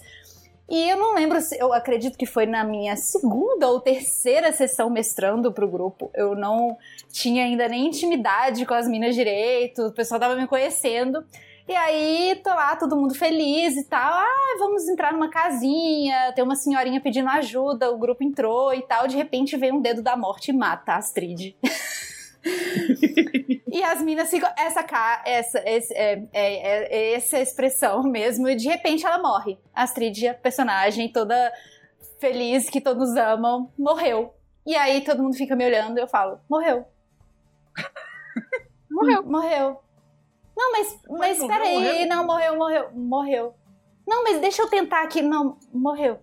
E 0.69 0.89
eu 0.89 0.97
não 0.97 1.15
lembro 1.15 1.39
se. 1.39 1.57
Eu 1.57 1.71
acredito 1.71 2.17
que 2.17 2.25
foi 2.25 2.45
na 2.45 2.63
minha 2.63 2.95
segunda 2.97 3.69
ou 3.69 3.79
terceira 3.79 4.51
sessão 4.51 4.89
mestrando 4.89 5.51
pro 5.51 5.67
grupo. 5.67 6.11
Eu 6.13 6.35
não 6.35 6.77
tinha 7.09 7.45
ainda 7.45 7.69
nem 7.69 7.87
intimidade 7.87 8.65
com 8.65 8.73
as 8.73 8.87
minas 8.87 9.15
direito, 9.15 9.87
o 9.87 9.93
pessoal 9.93 10.19
tava 10.19 10.35
me 10.35 10.45
conhecendo. 10.45 11.23
E 11.67 11.75
aí, 11.75 12.39
tô 12.41 12.49
lá, 12.49 12.77
todo 12.77 12.95
mundo 12.95 13.13
feliz 13.13 13.75
e 13.75 13.83
tal. 13.83 14.13
Ah, 14.13 14.55
vamos 14.57 14.87
entrar 14.87 15.11
numa 15.11 15.29
casinha, 15.29 16.31
tem 16.33 16.41
uma 16.41 16.55
senhorinha 16.55 17.01
pedindo 17.01 17.27
ajuda, 17.27 17.91
o 17.91 17.97
grupo 17.97 18.23
entrou 18.23 18.73
e 18.73 18.81
tal. 18.83 19.05
De 19.05 19.17
repente 19.17 19.57
vem 19.57 19.73
um 19.73 19.81
dedo 19.81 20.01
da 20.01 20.15
morte 20.15 20.51
e 20.51 20.53
mata 20.53 20.93
a 20.93 20.95
Astrid. 20.95 21.57
e 23.69 23.83
as 23.83 24.01
minas 24.01 24.29
ficam. 24.29 24.49
Essa, 24.57 24.79
essa, 25.25 25.59
essa, 25.59 25.93
é, 25.93 26.23
é, 26.31 26.97
é, 26.97 27.13
essa 27.15 27.37
expressão 27.37 28.01
mesmo, 28.03 28.47
e 28.47 28.55
de 28.55 28.69
repente 28.69 29.05
ela 29.05 29.19
morre. 29.19 29.59
A 29.75 29.83
Astrid, 29.83 30.25
a 30.25 30.33
personagem 30.33 31.11
toda 31.11 31.51
feliz, 32.17 32.69
que 32.69 32.79
todos 32.79 33.13
amam, 33.17 33.69
morreu. 33.77 34.33
E 34.65 34.73
aí 34.73 35.01
todo 35.01 35.21
mundo 35.21 35.35
fica 35.35 35.53
me 35.53 35.65
olhando 35.65 35.97
e 35.97 36.01
eu 36.01 36.07
falo: 36.07 36.39
morreu. 36.49 36.85
morreu. 38.89 39.23
Morreu. 39.23 39.86
Não, 40.57 40.71
mas, 40.71 40.99
mas, 41.07 41.37
mas 41.37 41.47
peraí, 41.47 41.73
morreu. 41.75 42.07
não, 42.07 42.25
morreu, 42.25 42.57
morreu, 42.57 42.89
morreu. 42.95 43.53
Não, 44.07 44.23
mas 44.23 44.39
deixa 44.39 44.63
eu 44.63 44.67
tentar 44.67 45.03
aqui. 45.03 45.21
Não, 45.21 45.55
morreu. 45.71 46.17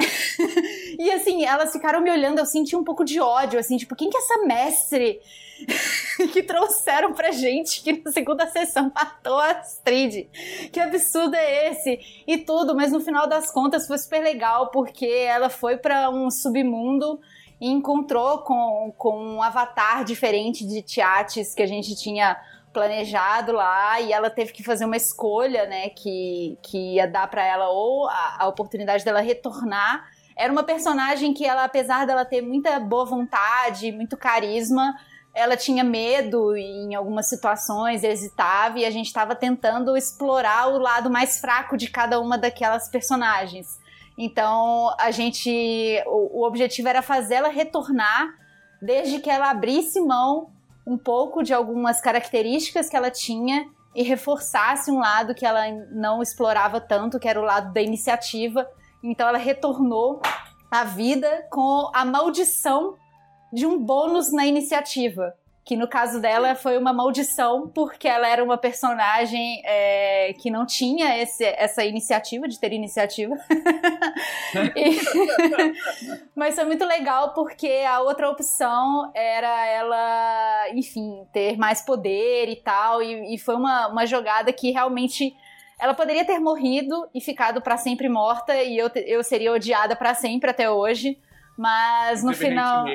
e 0.98 1.10
assim, 1.10 1.44
elas 1.44 1.70
ficaram 1.70 2.00
me 2.00 2.10
olhando, 2.10 2.38
eu 2.38 2.46
senti 2.46 2.74
um 2.74 2.82
pouco 2.82 3.04
de 3.04 3.20
ódio, 3.20 3.60
assim, 3.60 3.76
tipo, 3.76 3.94
quem 3.94 4.08
que 4.08 4.16
é 4.16 4.20
essa 4.20 4.38
mestre 4.46 5.20
que 6.32 6.42
trouxeram 6.42 7.12
pra 7.12 7.32
gente 7.32 7.82
que 7.82 8.00
na 8.02 8.10
segunda 8.10 8.46
sessão 8.46 8.90
matou 8.96 9.38
a 9.38 9.50
Astrid? 9.50 10.26
Que 10.72 10.80
absurdo 10.80 11.34
é 11.34 11.70
esse? 11.70 12.00
E 12.26 12.38
tudo, 12.38 12.74
mas 12.74 12.92
no 12.92 13.00
final 13.00 13.28
das 13.28 13.50
contas 13.50 13.86
foi 13.86 13.98
super 13.98 14.22
legal, 14.22 14.70
porque 14.70 15.04
ela 15.04 15.50
foi 15.50 15.76
para 15.76 16.08
um 16.08 16.30
submundo 16.30 17.20
e 17.60 17.68
encontrou 17.68 18.38
com, 18.38 18.94
com 18.96 19.18
um 19.18 19.42
avatar 19.42 20.02
diferente 20.02 20.66
de 20.66 20.80
Tiates 20.80 21.54
que 21.54 21.62
a 21.62 21.66
gente 21.66 21.94
tinha 21.94 22.40
planejado 22.72 23.52
lá 23.52 24.00
e 24.00 24.12
ela 24.12 24.30
teve 24.30 24.52
que 24.52 24.62
fazer 24.62 24.84
uma 24.84 24.96
escolha, 24.96 25.66
né, 25.66 25.88
que, 25.90 26.56
que 26.62 26.94
ia 26.94 27.06
dar 27.06 27.28
para 27.28 27.44
ela 27.44 27.68
ou 27.68 28.08
a, 28.08 28.36
a, 28.40 28.48
oportunidade 28.48 29.04
dela 29.04 29.20
retornar. 29.20 30.08
Era 30.36 30.52
uma 30.52 30.62
personagem 30.62 31.34
que 31.34 31.44
ela, 31.44 31.64
apesar 31.64 32.06
dela 32.06 32.24
ter 32.24 32.40
muita 32.40 32.78
boa 32.78 33.04
vontade, 33.04 33.92
muito 33.92 34.16
carisma, 34.16 34.94
ela 35.34 35.56
tinha 35.56 35.84
medo 35.84 36.56
em 36.56 36.94
algumas 36.94 37.28
situações, 37.28 38.02
hesitava 38.02 38.78
e 38.78 38.84
a 38.84 38.90
gente 38.90 39.06
estava 39.06 39.34
tentando 39.34 39.96
explorar 39.96 40.68
o 40.68 40.78
lado 40.78 41.10
mais 41.10 41.40
fraco 41.40 41.76
de 41.76 41.88
cada 41.88 42.20
uma 42.20 42.36
daquelas 42.36 42.88
personagens. 42.88 43.78
Então, 44.18 44.94
a 44.98 45.10
gente 45.10 46.02
o, 46.06 46.40
o 46.40 46.46
objetivo 46.46 46.88
era 46.88 47.00
fazê-la 47.00 47.48
retornar 47.48 48.28
desde 48.82 49.20
que 49.20 49.30
ela 49.30 49.50
abrisse 49.50 50.00
mão 50.00 50.50
um 50.90 50.98
pouco 50.98 51.40
de 51.44 51.54
algumas 51.54 52.00
características 52.00 52.88
que 52.88 52.96
ela 52.96 53.12
tinha 53.12 53.64
e 53.94 54.02
reforçasse 54.02 54.90
um 54.90 54.98
lado 54.98 55.36
que 55.36 55.46
ela 55.46 55.70
não 55.92 56.20
explorava 56.20 56.80
tanto, 56.80 57.20
que 57.20 57.28
era 57.28 57.40
o 57.40 57.44
lado 57.44 57.72
da 57.72 57.80
iniciativa. 57.80 58.68
Então 59.00 59.28
ela 59.28 59.38
retornou 59.38 60.20
à 60.68 60.82
vida 60.82 61.46
com 61.48 61.88
a 61.94 62.04
maldição 62.04 62.96
de 63.52 63.66
um 63.66 63.78
bônus 63.78 64.32
na 64.32 64.44
iniciativa 64.46 65.32
que 65.64 65.76
no 65.76 65.86
caso 65.86 66.20
dela 66.20 66.54
foi 66.54 66.78
uma 66.78 66.92
maldição, 66.92 67.68
porque 67.68 68.08
ela 68.08 68.26
era 68.26 68.42
uma 68.42 68.56
personagem 68.56 69.62
é, 69.64 70.32
que 70.40 70.50
não 70.50 70.64
tinha 70.66 71.20
esse, 71.22 71.44
essa 71.44 71.84
iniciativa, 71.84 72.48
de 72.48 72.58
ter 72.58 72.72
iniciativa. 72.72 73.36
e... 74.74 74.98
Mas 76.34 76.54
foi 76.54 76.64
muito 76.64 76.84
legal, 76.84 77.34
porque 77.34 77.84
a 77.86 78.00
outra 78.00 78.30
opção 78.30 79.10
era 79.14 79.66
ela, 79.66 80.70
enfim, 80.74 81.24
ter 81.32 81.56
mais 81.56 81.82
poder 81.82 82.48
e 82.48 82.56
tal, 82.56 83.02
e, 83.02 83.34
e 83.34 83.38
foi 83.38 83.54
uma, 83.54 83.88
uma 83.88 84.06
jogada 84.06 84.52
que 84.52 84.70
realmente 84.70 85.36
ela 85.78 85.94
poderia 85.94 86.24
ter 86.24 86.38
morrido 86.38 87.08
e 87.14 87.20
ficado 87.20 87.62
para 87.62 87.76
sempre 87.76 88.08
morta 88.08 88.54
e 88.62 88.76
eu, 88.76 88.90
eu 89.06 89.22
seria 89.24 89.52
odiada 89.52 89.96
para 89.96 90.14
sempre 90.14 90.50
até 90.50 90.70
hoje. 90.70 91.18
Mas 91.60 92.24
no 92.24 92.32
final. 92.32 92.86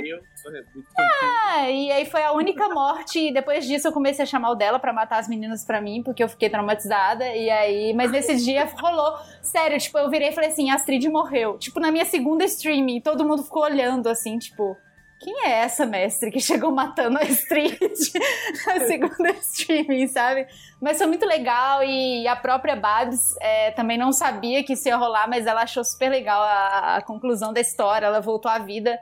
Ah, 0.98 1.70
e 1.70 1.92
aí 1.92 2.04
foi 2.04 2.24
a 2.24 2.32
única 2.32 2.68
morte. 2.68 3.28
E 3.28 3.32
depois 3.32 3.68
disso 3.68 3.88
eu 3.88 3.92
comecei 3.92 4.24
a 4.24 4.26
chamar 4.26 4.50
o 4.50 4.56
dela 4.56 4.80
para 4.80 4.92
matar 4.92 5.20
as 5.20 5.28
meninas 5.28 5.64
para 5.64 5.80
mim, 5.80 6.02
porque 6.02 6.24
eu 6.24 6.28
fiquei 6.28 6.50
traumatizada. 6.50 7.28
E 7.28 7.48
aí. 7.48 7.94
Mas 7.94 8.10
nesse 8.10 8.38
dia 8.38 8.66
rolou. 8.66 9.20
Sério, 9.40 9.78
tipo, 9.78 10.00
eu 10.00 10.10
virei 10.10 10.30
e 10.30 10.32
falei 10.32 10.50
assim: 10.50 10.72
Astrid 10.72 11.08
morreu. 11.10 11.60
Tipo, 11.60 11.80
na 11.80 11.92
minha 11.92 12.06
segunda 12.06 12.44
streaming, 12.44 13.02
todo 13.02 13.24
mundo 13.24 13.44
ficou 13.44 13.62
olhando 13.62 14.10
assim, 14.10 14.40
tipo 14.40 14.76
quem 15.20 15.46
é 15.46 15.52
essa 15.60 15.86
mestre 15.86 16.32
que 16.32 16.40
chegou 16.40 16.72
matando 16.72 17.18
a 17.18 17.24
Street 17.24 17.80
na 18.68 18.80
segunda 18.86 19.32
streaming, 19.32 20.08
sabe? 20.08 20.48
Mas 20.82 20.98
foi 20.98 21.08
muito 21.08 21.26
legal 21.26 21.84
e 21.84 22.28
a 22.28 22.36
própria 22.36 22.76
Babs 22.76 23.36
é, 23.42 23.72
também 23.72 23.98
não 23.98 24.12
sabia 24.12 24.64
que 24.64 24.74
isso 24.74 24.88
ia 24.88 24.98
rolar, 24.98 25.28
mas 25.30 25.46
ela 25.46 25.62
achou 25.62 25.84
super 25.84 26.10
legal 26.10 26.42
a, 26.42 26.98
a 26.98 27.02
conclusão 27.02 27.54
da 27.54 27.62
história. 27.62 28.06
Ela 28.06 28.20
voltou 28.20 28.52
à 28.52 28.60
vida. 28.60 29.00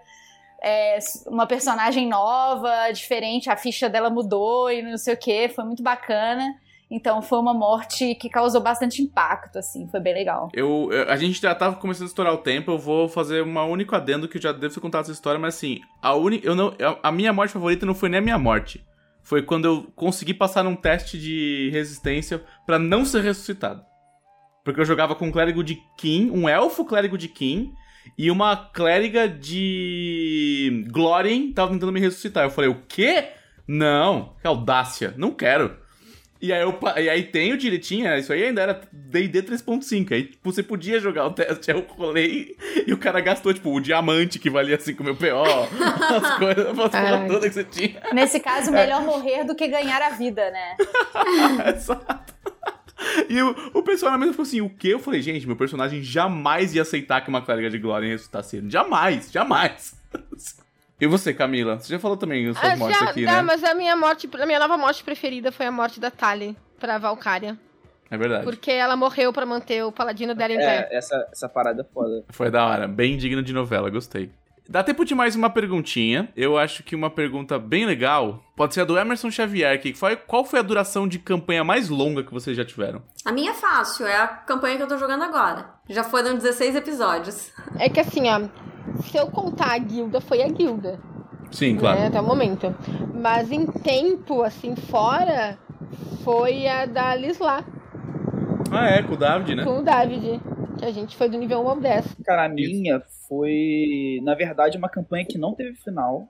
É, 0.61 0.97
uma 1.27 1.45
personagem 1.45 2.07
nova, 2.07 2.89
diferente, 2.91 3.49
a 3.49 3.57
ficha 3.57 3.89
dela 3.89 4.09
mudou 4.09 4.71
e 4.71 4.81
não 4.81 4.97
sei 4.97 5.13
o 5.13 5.17
que, 5.17 5.49
foi 5.49 5.65
muito 5.65 5.83
bacana. 5.83 6.55
Então 6.89 7.21
foi 7.21 7.39
uma 7.39 7.53
morte 7.53 8.15
que 8.15 8.29
causou 8.29 8.61
bastante 8.61 9.01
impacto, 9.01 9.57
assim, 9.57 9.87
foi 9.87 9.99
bem 9.99 10.13
legal. 10.13 10.49
Eu, 10.53 10.89
a 11.07 11.15
gente 11.15 11.41
já 11.41 11.55
tava 11.55 11.75
começando 11.77 12.03
a 12.03 12.09
estourar 12.09 12.33
o 12.33 12.37
tempo, 12.37 12.71
eu 12.71 12.77
vou 12.77 13.09
fazer 13.09 13.41
uma 13.41 13.63
única 13.63 13.97
adendo 13.97 14.27
que 14.27 14.37
eu 14.37 14.41
já 14.41 14.51
devo 14.51 14.73
ter 14.73 14.79
contado 14.79 15.01
essa 15.01 15.11
história, 15.11 15.39
mas 15.39 15.55
assim, 15.55 15.79
a, 16.01 16.13
uni, 16.13 16.39
eu 16.43 16.55
não, 16.55 16.73
a 17.01 17.11
minha 17.11 17.33
morte 17.33 17.53
favorita 17.53 17.85
não 17.85 17.95
foi 17.95 18.09
nem 18.09 18.19
a 18.19 18.23
minha 18.23 18.37
morte. 18.37 18.85
Foi 19.23 19.41
quando 19.41 19.65
eu 19.65 19.91
consegui 19.95 20.33
passar 20.33 20.63
num 20.63 20.75
teste 20.75 21.17
de 21.17 21.69
resistência 21.71 22.43
para 22.65 22.77
não 22.77 23.05
ser 23.05 23.23
ressuscitado. 23.23 23.81
Porque 24.63 24.79
eu 24.79 24.85
jogava 24.85 25.15
com 25.15 25.27
um 25.27 25.31
clérigo 25.31 25.63
de 25.63 25.81
Kim, 25.97 26.29
um 26.29 26.47
elfo 26.47 26.85
clérigo 26.85 27.17
de 27.17 27.27
Kim, 27.27 27.73
e 28.17 28.29
uma 28.29 28.55
clériga 28.55 29.27
de 29.27 30.85
Glórien 30.91 31.51
tava 31.53 31.71
tentando 31.71 31.91
me 31.91 31.99
ressuscitar. 31.99 32.43
Eu 32.43 32.51
falei, 32.51 32.69
o 32.69 32.81
quê? 32.87 33.29
Não, 33.67 34.35
que 34.41 34.47
audácia, 34.47 35.13
não 35.17 35.31
quero. 35.31 35.77
E 36.43 36.51
aí, 36.51 36.61
eu, 36.61 36.77
e 36.97 37.09
aí 37.09 37.23
tem 37.23 37.53
o 37.53 37.57
direitinho, 37.57 38.13
isso 38.17 38.33
aí 38.33 38.43
ainda 38.43 38.61
era 38.61 38.81
D&D 38.91 39.43
3.5, 39.43 40.11
aí 40.11 40.23
tipo, 40.25 40.51
você 40.51 40.61
podia 40.61 40.99
jogar 40.99 41.25
o 41.27 41.31
teste, 41.31 41.71
aí 41.71 41.77
eu 41.77 41.83
colei 41.83 42.57
e 42.85 42.91
o 42.91 42.97
cara 42.97 43.21
gastou, 43.21 43.53
tipo, 43.53 43.73
o 43.73 43.79
diamante 43.79 44.37
que 44.37 44.49
valia 44.49 44.77
5 44.77 45.01
mil 45.05 45.15
PO, 45.15 45.23
as 45.31 46.37
coisas, 46.37 46.67
as 46.67 46.91
coisas 46.91 47.27
todas 47.29 47.47
que 47.47 47.53
você 47.53 47.63
tinha. 47.63 48.01
Nesse 48.11 48.41
caso, 48.41 48.73
melhor 48.73 49.01
é. 49.01 49.05
morrer 49.05 49.45
do 49.45 49.55
que 49.55 49.69
ganhar 49.69 50.01
a 50.01 50.09
vida, 50.09 50.51
né? 50.51 50.75
Exato. 51.73 52.33
E 53.29 53.41
o, 53.41 53.55
o 53.75 53.81
pessoal 53.81 54.11
na 54.11 54.17
mesa 54.17 54.33
falou 54.33 54.45
assim: 54.45 54.59
o 54.59 54.69
que? 54.69 54.89
Eu 54.89 54.99
falei, 54.99 55.21
gente, 55.21 55.47
meu 55.47 55.55
personagem 55.55 56.03
jamais 56.03 56.75
ia 56.75 56.81
aceitar 56.81 57.21
que 57.21 57.29
uma 57.29 57.41
clériga 57.41 57.69
de 57.69 57.79
glória 57.79 58.09
ressuscitasse 58.09 58.57
ele. 58.57 58.69
Jamais, 58.69 59.31
jamais. 59.31 59.95
E 61.03 61.07
você, 61.07 61.33
Camila? 61.33 61.77
Você 61.77 61.91
já 61.91 61.99
falou 61.99 62.15
também 62.15 62.47
as 62.47 62.57
suas 62.57 62.71
ah, 62.71 62.77
mortes 62.77 62.97
já, 62.97 63.09
aqui, 63.09 63.25
não, 63.25 63.33
né? 63.33 63.41
mas 63.41 63.61
a 63.61 63.73
minha 63.73 63.93
morte, 63.93 64.29
a 64.39 64.45
minha 64.45 64.57
nova 64.57 64.77
morte 64.77 65.03
preferida 65.03 65.51
foi 65.51 65.65
a 65.65 65.71
morte 65.71 65.99
da 65.99 66.09
Tali 66.09 66.55
pra 66.79 66.97
Valkyria. 66.97 67.59
É 68.09 68.15
verdade. 68.15 68.45
Porque 68.45 68.71
ela 68.71 68.95
morreu 68.95 69.33
pra 69.33 69.45
manter 69.45 69.83
o 69.83 69.91
paladino 69.91 70.33
dela 70.33 70.53
em 70.53 70.57
é, 70.57 70.59
pé. 70.59 70.95
Essa, 70.95 71.27
essa 71.29 71.49
parada 71.49 71.81
é 71.81 71.93
foda. 71.93 72.23
Foi 72.29 72.49
da 72.49 72.65
hora. 72.65 72.87
Bem 72.87 73.17
digna 73.17 73.43
de 73.43 73.51
novela, 73.51 73.89
gostei. 73.89 74.31
Dá 74.69 74.81
tempo 74.81 75.03
de 75.03 75.13
mais 75.13 75.35
uma 75.35 75.49
perguntinha. 75.49 76.29
Eu 76.37 76.57
acho 76.57 76.83
que 76.83 76.95
uma 76.95 77.09
pergunta 77.09 77.59
bem 77.59 77.85
legal 77.85 78.41
pode 78.55 78.73
ser 78.73 78.81
a 78.81 78.85
do 78.85 78.97
Emerson 78.97 79.29
Xavier, 79.29 79.81
que 79.81 79.93
foi 79.93 80.15
qual 80.15 80.45
foi 80.45 80.59
a 80.59 80.63
duração 80.63 81.05
de 81.05 81.19
campanha 81.19 81.65
mais 81.65 81.89
longa 81.89 82.23
que 82.23 82.33
vocês 82.33 82.55
já 82.55 82.63
tiveram? 82.63 83.01
A 83.25 83.31
minha 83.33 83.51
é 83.51 83.55
fácil, 83.55 84.07
é 84.07 84.15
a 84.15 84.27
campanha 84.27 84.77
que 84.77 84.83
eu 84.83 84.87
tô 84.87 84.97
jogando 84.97 85.23
agora. 85.25 85.65
Já 85.89 86.05
foram 86.05 86.35
16 86.35 86.77
episódios. 86.77 87.51
É 87.77 87.89
que 87.89 87.99
assim, 87.99 88.29
ó, 88.29 88.47
se 89.05 89.17
eu 89.17 89.27
contar 89.27 89.73
a 89.73 89.77
guilda, 89.77 90.21
foi 90.21 90.41
a 90.41 90.47
guilda. 90.47 90.99
Sim, 91.51 91.73
né, 91.73 91.79
claro. 91.79 92.03
até 92.07 92.19
o 92.19 92.23
momento. 92.23 92.73
Mas 93.13 93.51
em 93.51 93.65
tempo, 93.65 94.41
assim, 94.41 94.75
fora, 94.75 95.57
foi 96.23 96.67
a 96.67 96.85
da 96.85 97.15
Lisla, 97.15 97.63
Ah, 98.71 98.87
é, 98.89 99.03
com 99.03 99.13
o 99.13 99.17
David, 99.17 99.55
né? 99.55 99.63
com 99.63 99.79
o 99.79 99.83
David. 99.83 100.41
Que 100.79 100.85
a 100.85 100.91
gente 100.91 101.15
foi 101.15 101.29
do 101.29 101.37
nível 101.37 101.63
1 101.63 101.69
ao 101.69 101.79
10. 101.79 102.15
Cara, 102.25 102.45
a 102.45 102.49
minha 102.49 103.01
foi, 103.27 104.19
na 104.23 104.33
verdade, 104.33 104.77
uma 104.77 104.89
campanha 104.89 105.25
que 105.25 105.37
não 105.37 105.53
teve 105.53 105.75
final. 105.75 106.27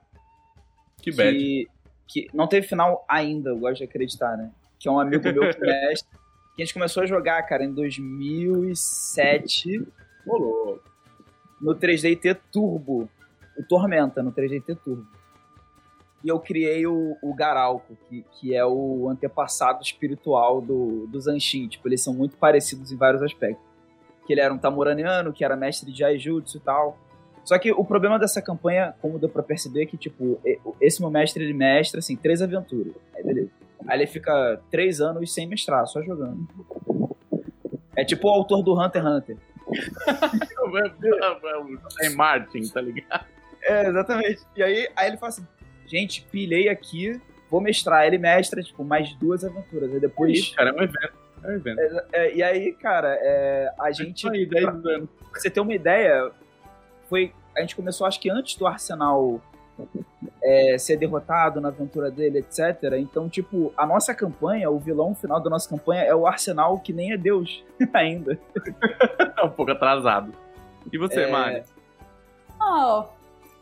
Que 1.00 1.10
bad. 1.10 1.36
que, 1.38 1.68
que 2.06 2.28
não 2.34 2.46
teve 2.46 2.66
final 2.66 3.04
ainda, 3.08 3.50
eu 3.50 3.58
gosto 3.58 3.78
de 3.78 3.84
acreditar, 3.84 4.36
né? 4.36 4.50
Que 4.78 4.88
é 4.88 4.92
um 4.92 5.00
amigo 5.00 5.24
meu 5.24 5.50
que 5.50 5.60
mestre. 5.60 6.08
Que 6.54 6.62
a 6.62 6.64
gente 6.64 6.74
começou 6.74 7.02
a 7.02 7.06
jogar, 7.06 7.42
cara, 7.44 7.64
em 7.64 7.72
2007. 7.72 9.82
Rolou. 10.26 10.80
No 11.64 11.74
3DT 11.74 12.38
Turbo. 12.52 13.08
O 13.56 13.62
Tormenta, 13.62 14.22
no 14.22 14.32
3DT 14.32 14.76
Turbo. 14.84 15.06
E 16.22 16.28
eu 16.28 16.38
criei 16.38 16.86
o, 16.86 17.16
o 17.22 17.34
Garalco, 17.34 17.96
que, 18.08 18.24
que 18.32 18.54
é 18.54 18.64
o 18.64 19.08
antepassado 19.08 19.82
espiritual 19.82 20.60
do, 20.60 21.06
do 21.06 21.20
Zanshin. 21.20 21.68
Tipo, 21.68 21.88
eles 21.88 22.02
são 22.02 22.12
muito 22.12 22.36
parecidos 22.36 22.92
em 22.92 22.96
vários 22.96 23.22
aspectos. 23.22 23.64
Que 24.26 24.34
ele 24.34 24.40
era 24.40 24.52
um 24.52 24.58
Tamuraniano, 24.58 25.32
que 25.32 25.44
era 25.44 25.56
mestre 25.56 25.90
de 25.90 26.04
Aijutsu 26.04 26.58
e 26.58 26.60
tal. 26.60 26.98
Só 27.44 27.58
que 27.58 27.72
o 27.72 27.84
problema 27.84 28.18
dessa 28.18 28.42
campanha, 28.42 28.94
como 29.00 29.18
deu 29.18 29.28
pra 29.28 29.42
perceber, 29.42 29.82
é 29.82 29.86
que, 29.86 29.96
tipo, 29.96 30.40
esse 30.80 31.00
meu 31.00 31.10
mestre, 31.10 31.44
ele 31.44 31.52
mestra, 31.52 31.98
assim, 31.98 32.16
três 32.16 32.40
aventuras. 32.42 32.94
Aí, 33.14 33.22
beleza. 33.22 33.50
Aí 33.86 33.98
ele 33.98 34.06
fica 34.06 34.60
três 34.70 35.00
anos 35.00 35.32
sem 35.32 35.46
mestrar, 35.46 35.86
só 35.86 36.02
jogando. 36.02 36.46
É 37.96 38.04
tipo 38.04 38.28
o 38.28 38.30
autor 38.30 38.62
do 38.62 38.72
Hunter 38.74 39.02
x 39.02 39.10
Hunter. 39.10 39.36
É 42.00 42.08
Martin, 42.10 42.68
tá 42.68 42.80
ligado? 42.80 43.24
É, 43.62 43.88
exatamente. 43.88 44.42
E 44.56 44.62
aí, 44.62 44.88
aí 44.94 45.08
ele 45.08 45.16
fala 45.16 45.30
assim, 45.30 45.46
gente, 45.86 46.26
pilhei 46.30 46.68
aqui, 46.68 47.20
vou 47.50 47.60
mestrar. 47.60 48.06
Ele 48.06 48.18
mestra, 48.18 48.62
tipo, 48.62 48.84
mais 48.84 49.14
duas 49.14 49.44
aventuras. 49.44 49.92
Aí 49.92 50.00
depois... 50.00 50.38
Isso, 50.38 50.54
cara, 50.54 50.70
é 50.70 50.72
um 50.72 50.82
evento. 50.82 51.12
É 51.42 51.48
um 51.48 51.52
evento. 51.52 51.80
É, 52.12 52.34
e 52.34 52.42
aí, 52.42 52.72
cara, 52.72 53.18
é, 53.20 53.72
a 53.78 53.90
gente... 53.90 54.28
Aí, 54.28 54.46
10 54.46 54.64
anos. 54.64 55.08
Pra 55.30 55.40
você 55.40 55.50
ter 55.50 55.60
uma 55.60 55.74
ideia, 55.74 56.30
foi. 57.08 57.32
A 57.56 57.60
gente 57.60 57.76
começou, 57.76 58.06
acho 58.06 58.20
que 58.20 58.30
antes 58.30 58.56
do 58.56 58.66
Arsenal 58.66 59.40
é, 60.42 60.76
ser 60.78 60.96
derrotado 60.96 61.60
na 61.60 61.68
aventura 61.68 62.10
dele, 62.10 62.38
etc. 62.38 62.94
Então, 62.98 63.28
tipo, 63.28 63.72
a 63.76 63.86
nossa 63.86 64.14
campanha, 64.14 64.70
o 64.70 64.78
vilão 64.78 65.14
final 65.14 65.40
da 65.40 65.48
nossa 65.48 65.68
campanha 65.68 66.02
é 66.02 66.14
o 66.14 66.26
Arsenal 66.26 66.78
que 66.78 66.92
nem 66.92 67.12
é 67.12 67.16
Deus 67.16 67.64
ainda. 67.92 68.38
Tá 69.34 69.44
um 69.44 69.50
pouco 69.50 69.72
atrasado. 69.72 70.32
E 70.92 70.98
você, 70.98 71.22
É. 71.22 71.30
Mari? 71.30 71.62
Oh, 72.60 73.04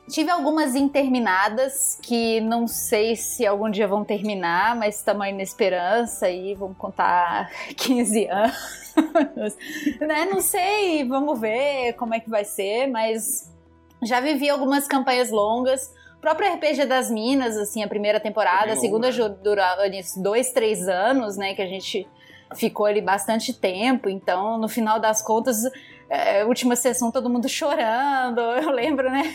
tive 0.09 0.31
algumas 0.31 0.75
interminadas 0.75 1.99
que 2.03 2.41
não 2.41 2.67
sei 2.67 3.17
se 3.17 3.47
algum 3.47 3.71
dia 3.71 3.87
vão 3.87 4.05
terminar, 4.05 4.77
mas 4.77 4.97
estamos 4.97 5.23
aí 5.23 5.33
na 5.33 5.43
esperança 5.43 6.29
e 6.29 6.55
vamos 6.55 6.77
contar 6.77 7.51
15 7.77 8.27
anos. 8.27 8.93
né? 10.01 10.25
Não 10.27 10.41
sei, 10.41 11.07
vamos 11.07 11.41
ver 11.41 11.95
como 11.95 12.15
é 12.15 12.21
que 12.21 12.29
vai 12.29 12.45
ser, 12.45 12.87
mas 12.89 13.51
já 14.03 14.21
vivi 14.21 14.51
algumas 14.51 14.87
campanhas 14.87 15.31
longas. 15.31 15.93
O 16.23 16.27
próprio 16.31 16.55
RPG 16.55 16.85
das 16.87 17.11
Minas, 17.11 17.57
assim, 17.57 17.83
a 17.83 17.89
primeira 17.89 18.21
temporada, 18.21 18.75
a 18.75 18.77
segunda 18.77 19.09
longa. 19.11 19.29
durou 19.43 19.65
dois, 20.23 20.53
três 20.53 20.87
anos, 20.89 21.37
né? 21.37 21.53
Que 21.53 21.63
a 21.63 21.67
gente 21.67 22.07
ficou 22.55 22.87
ali 22.87 23.01
bastante 23.01 23.53
tempo. 23.53 24.09
Então, 24.09 24.57
no 24.57 24.69
final 24.69 25.01
das 25.01 25.21
contas, 25.21 25.65
é, 26.09 26.45
última 26.45 26.77
sessão 26.77 27.11
todo 27.11 27.29
mundo 27.29 27.49
chorando. 27.49 28.41
Eu 28.63 28.71
lembro, 28.71 29.11
né? 29.11 29.35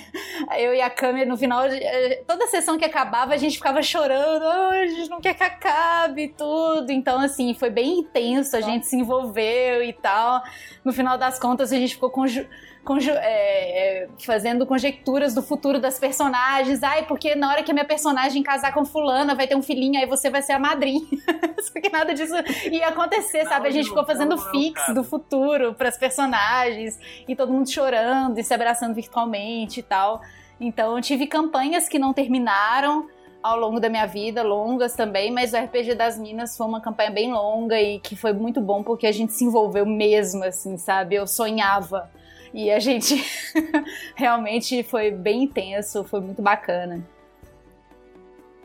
Eu 0.57 0.73
e 0.73 0.79
a 0.79 0.89
câmera 0.89 1.25
no 1.29 1.35
final, 1.35 1.65
eh, 1.65 2.23
toda 2.25 2.47
sessão 2.47 2.77
que 2.77 2.85
acabava, 2.85 3.33
a 3.33 3.37
gente 3.37 3.57
ficava 3.57 3.81
chorando. 3.83 4.43
"Ah, 4.45 4.69
a 4.69 4.87
gente 4.87 5.09
não 5.09 5.19
quer 5.19 5.33
que 5.33 5.43
acabe 5.43 6.21
e 6.23 6.27
tudo. 6.29 6.89
Então, 6.89 7.19
assim, 7.19 7.53
foi 7.53 7.69
bem 7.69 7.99
intenso. 7.99 8.55
A 8.55 8.61
gente 8.61 8.85
se 8.87 8.95
envolveu 8.95 9.83
e 9.83 9.91
tal. 9.91 10.41
No 10.85 10.93
final 10.93 11.17
das 11.17 11.37
contas, 11.37 11.73
a 11.73 11.75
gente 11.75 11.95
ficou 11.95 12.09
conju- 12.09 12.47
conju- 12.87 13.11
é, 13.11 14.03
é, 14.03 14.07
fazendo 14.25 14.65
conjecturas 14.65 15.33
do 15.33 15.41
futuro 15.43 15.77
das 15.79 15.99
personagens. 15.99 16.81
Ai, 16.81 17.05
porque 17.05 17.35
na 17.35 17.49
hora 17.51 17.61
que 17.61 17.69
a 17.69 17.73
minha 17.73 17.85
personagem 17.85 18.41
casar 18.41 18.73
com 18.73 18.85
fulana, 18.85 19.35
vai 19.35 19.45
ter 19.45 19.55
um 19.55 19.61
filhinho, 19.61 19.99
aí 19.99 20.05
você 20.05 20.29
vai 20.29 20.41
ser 20.41 20.53
a 20.53 20.59
madrinha. 20.59 21.01
Só 21.61 21.73
que 21.81 21.89
nada 21.89 22.13
disso 22.13 22.33
ia 22.71 22.87
acontecer, 22.87 23.45
sabe? 23.45 23.67
A 23.67 23.71
gente 23.71 23.89
ficou 23.89 24.05
fazendo 24.05 24.37
fix 24.37 24.81
do 24.93 25.03
futuro 25.03 25.73
pras 25.73 25.97
personagens 25.97 26.97
e 27.27 27.35
todo 27.35 27.51
mundo 27.51 27.69
chorando 27.69 28.39
e 28.39 28.43
se 28.43 28.53
abraçando 28.53 28.95
virtualmente 28.95 29.81
e 29.81 29.83
tal. 29.83 30.21
Então, 30.59 30.95
eu 30.95 31.01
tive 31.01 31.27
campanhas 31.27 31.89
que 31.89 31.99
não 31.99 32.13
terminaram 32.13 33.07
ao 33.43 33.59
longo 33.59 33.79
da 33.79 33.89
minha 33.89 34.05
vida, 34.05 34.41
longas 34.43 34.93
também, 34.93 35.31
mas 35.31 35.53
o 35.53 35.57
RPG 35.57 35.93
das 35.95 36.17
Minas 36.17 36.57
foi 36.57 36.65
uma 36.65 36.81
campanha 36.81 37.11
bem 37.11 37.31
longa 37.31 37.79
e 37.79 37.99
que 37.99 38.15
foi 38.15 38.33
muito 38.33 38.59
bom 38.59 38.81
porque 38.83 39.05
a 39.05 39.11
gente 39.11 39.33
se 39.33 39.43
envolveu 39.45 39.85
mesmo, 39.85 40.43
assim, 40.43 40.77
sabe? 40.77 41.15
Eu 41.15 41.27
sonhava. 41.27 42.09
E 42.53 42.71
a 42.71 42.79
gente 42.79 43.15
realmente 44.15 44.83
foi 44.83 45.11
bem 45.11 45.43
intenso, 45.43 46.03
foi 46.03 46.21
muito 46.21 46.41
bacana. 46.41 47.05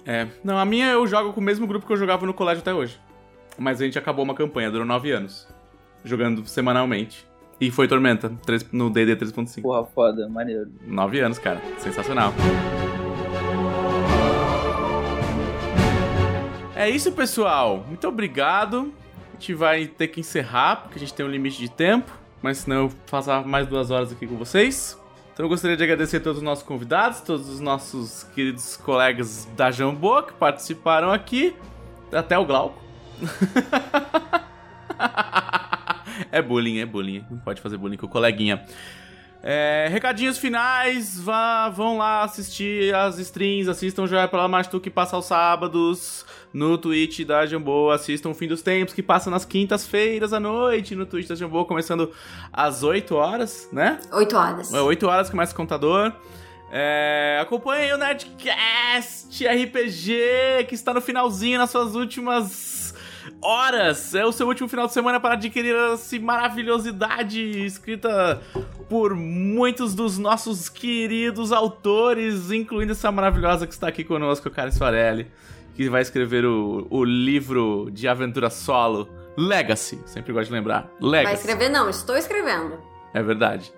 É. 0.04 0.26
Não, 0.42 0.59
a 0.59 0.64
minha 0.64 0.86
eu 0.86 1.06
jogo 1.06 1.32
com 1.32 1.40
o 1.40 1.44
mesmo 1.44 1.66
grupo 1.66 1.86
que 1.86 1.92
eu 1.92 1.96
jogava 1.96 2.26
no 2.26 2.34
colégio 2.34 2.60
até 2.60 2.74
hoje. 2.74 3.00
Mas 3.59 3.80
a 3.80 3.84
gente 3.84 3.98
acabou 3.98 4.24
uma 4.24 4.34
campanha, 4.34 4.70
durou 4.70 4.86
9 4.86 5.10
anos. 5.10 5.46
Jogando 6.04 6.44
semanalmente. 6.46 7.26
E 7.60 7.70
foi 7.70 7.86
Tormenta, 7.86 8.32
3 8.44 8.72
no 8.72 8.90
DD 8.90 9.14
3.5. 9.16 9.62
Porra, 9.62 9.84
foda, 9.84 10.28
maneiro. 10.28 10.68
9 10.84 11.20
anos, 11.20 11.38
cara. 11.38 11.60
Sensacional. 11.78 12.32
É 16.74 16.90
isso, 16.90 17.12
pessoal. 17.12 17.84
Muito 17.86 18.09
obrigado. 18.09 18.92
A 19.30 19.32
gente 19.34 19.54
vai 19.54 19.86
ter 19.86 20.09
que 20.09 20.18
encerrar, 20.18 20.76
porque 20.82 20.96
a 20.96 20.98
gente 20.98 21.14
tem 21.14 21.24
um 21.24 21.28
limite 21.28 21.59
de 21.59 21.70
tempo. 21.70 22.22
Mas 22.43 22.59
senão 22.59 22.85
eu 22.85 22.93
faço 23.06 23.31
mais 23.47 23.66
duas 23.66 23.90
horas 23.90 24.12
aqui 24.12 24.27
com 24.27 24.36
vocês. 24.36 24.98
Então 25.32 25.47
eu 25.47 25.48
gostaria 25.48 25.77
de 25.77 25.82
agradecer 25.82 26.19
a 26.19 26.20
todos 26.20 26.39
os 26.39 26.44
nossos 26.44 26.64
convidados, 26.64 27.20
todos 27.20 27.48
os 27.48 27.60
nossos 27.60 28.24
queridos 28.35 28.77
colegas 28.77 29.48
da 29.56 29.70
Jambô 29.70 30.23
que 30.23 30.35
participaram 30.35 31.10
aqui. 31.10 31.56
Até 32.12 32.39
o 32.39 32.44
Glauco. 32.44 32.81
é 36.31 36.43
bullying, 36.43 36.81
é 36.81 36.86
bullying. 36.86 37.24
Não 37.31 37.39
pode 37.39 37.62
fazer 37.62 37.78
bullying 37.78 37.97
com 37.97 38.06
o 38.06 38.09
coleguinha. 38.09 38.62
É, 39.44 39.89
recadinhos 39.90 40.39
finais, 40.39 41.19
vá, 41.19 41.69
vão 41.69 41.98
lá 41.98 42.23
assistir 42.23 42.94
as 42.94 43.19
streams, 43.19 43.69
assistam 43.69 44.06
Joia 44.06 44.28
pela 44.28 44.47
Mastu 44.47 44.78
que 44.78 44.89
passa 44.89 45.16
aos 45.16 45.27
sábados 45.27 46.24
no 46.52 46.78
Twitch 46.78 47.24
da 47.24 47.44
Jambô, 47.44 47.90
assistam 47.90 48.31
o 48.31 48.35
Fim 48.35 48.47
dos 48.47 48.62
Tempos 48.62 48.94
que 48.94 49.02
passa 49.02 49.31
nas 49.31 49.44
quintas-feiras 49.44 50.32
à 50.32 50.39
noite 50.39 50.94
no 50.94 51.05
Twitch 51.05 51.27
da 51.27 51.35
Jambô, 51.35 51.64
começando 51.64 52.12
às 52.52 52.85
8 52.85 53.14
horas, 53.16 53.69
né? 53.73 53.98
8 54.12 54.36
horas. 54.36 54.73
É 54.73 54.81
8 54.81 55.06
horas 55.09 55.28
começa 55.28 55.52
o 55.52 55.56
contador. 55.56 56.12
É, 56.70 57.39
acompanhem 57.43 57.93
o 57.93 57.98
Nerdcast 57.98 59.47
RPG, 59.47 60.66
que 60.69 60.74
está 60.74 60.94
no 60.94 61.01
finalzinho, 61.01 61.59
nas 61.59 61.69
suas 61.69 61.94
últimas 61.94 62.81
horas. 63.40 64.15
É 64.15 64.24
o 64.24 64.32
seu 64.32 64.47
último 64.47 64.69
final 64.69 64.86
de 64.86 64.93
semana 64.93 65.20
para 65.20 65.35
adquirir 65.35 65.74
essa 65.74 66.19
maravilhosidade 66.19 67.65
escrita 67.65 68.40
por 68.89 69.15
muitos 69.15 69.94
dos 69.94 70.19
nossos 70.19 70.69
queridos 70.69 71.53
autores, 71.53 72.51
incluindo 72.51 72.93
essa 72.93 73.11
maravilhosa 73.11 73.66
que 73.66 73.73
está 73.73 73.89
aqui 73.89 74.05
conosco, 74.05 74.51
Karen 74.51 74.70
Soarelli, 74.70 75.31
que 75.74 75.89
vai 75.89 76.03
escrever 76.03 76.44
o, 76.44 76.86
o 76.90 77.05
livro 77.05 77.90
de 77.93 78.07
aventura 78.07 78.51
solo 78.51 79.09
Legacy. 79.36 80.01
Sempre 80.07 80.32
gosto 80.32 80.49
de 80.49 80.55
lembrar. 80.55 80.90
Legacy. 81.01 81.24
Vai 81.24 81.35
escrever? 81.35 81.69
Não, 81.70 81.89
estou 81.89 82.16
escrevendo. 82.16 82.78
É 83.15 83.23
verdade. 83.23 83.73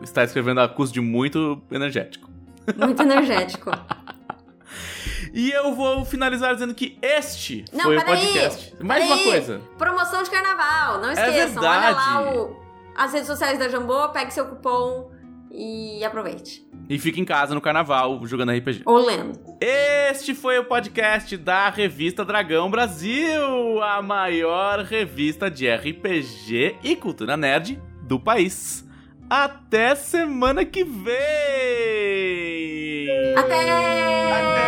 Está 0.00 0.24
escrevendo 0.24 0.60
a 0.60 0.68
custo 0.68 0.94
de 0.94 1.00
muito 1.00 1.60
energético. 1.70 2.30
Muito 2.76 3.02
energético. 3.02 3.70
E 5.32 5.50
eu 5.50 5.74
vou 5.74 6.04
finalizar 6.04 6.52
dizendo 6.54 6.74
que 6.74 6.98
este 7.00 7.64
Não, 7.72 7.84
foi 7.84 7.96
o 7.96 8.04
podcast. 8.04 8.74
Mais 8.82 9.04
Peraí. 9.04 9.18
uma 9.22 9.30
coisa. 9.32 9.60
Promoção 9.78 10.22
de 10.22 10.30
carnaval, 10.30 11.00
não 11.00 11.08
É 11.08 11.12
esqueçam. 11.14 11.62
Olha 11.62 11.80
verdade. 11.80 11.94
lá 11.94 12.32
o- 12.34 12.56
as 12.94 13.12
redes 13.12 13.26
sociais 13.26 13.58
da 13.58 13.68
Jambô, 13.68 14.08
pegue 14.10 14.30
seu 14.32 14.44
cupom 14.46 15.10
e 15.50 16.04
aproveite. 16.04 16.62
E 16.88 16.98
fique 16.98 17.20
em 17.20 17.24
casa 17.24 17.54
no 17.54 17.60
carnaval 17.60 18.20
jogando 18.26 18.52
RPG. 18.52 18.82
Ou 18.84 18.98
lendo. 19.06 19.38
Este 19.60 20.34
foi 20.34 20.58
o 20.58 20.64
podcast 20.64 21.36
da 21.38 21.70
revista 21.70 22.24
Dragão 22.24 22.70
Brasil, 22.70 23.82
a 23.82 24.02
maior 24.02 24.80
revista 24.80 25.50
de 25.50 25.66
RPG 25.70 26.76
e 26.82 26.94
cultura 26.96 27.36
nerd 27.36 27.80
do 28.02 28.18
país. 28.20 28.84
Até 29.34 29.94
semana 29.94 30.62
que 30.62 30.84
vem! 30.84 31.16
Até! 33.34 33.60
Até! 34.30 34.62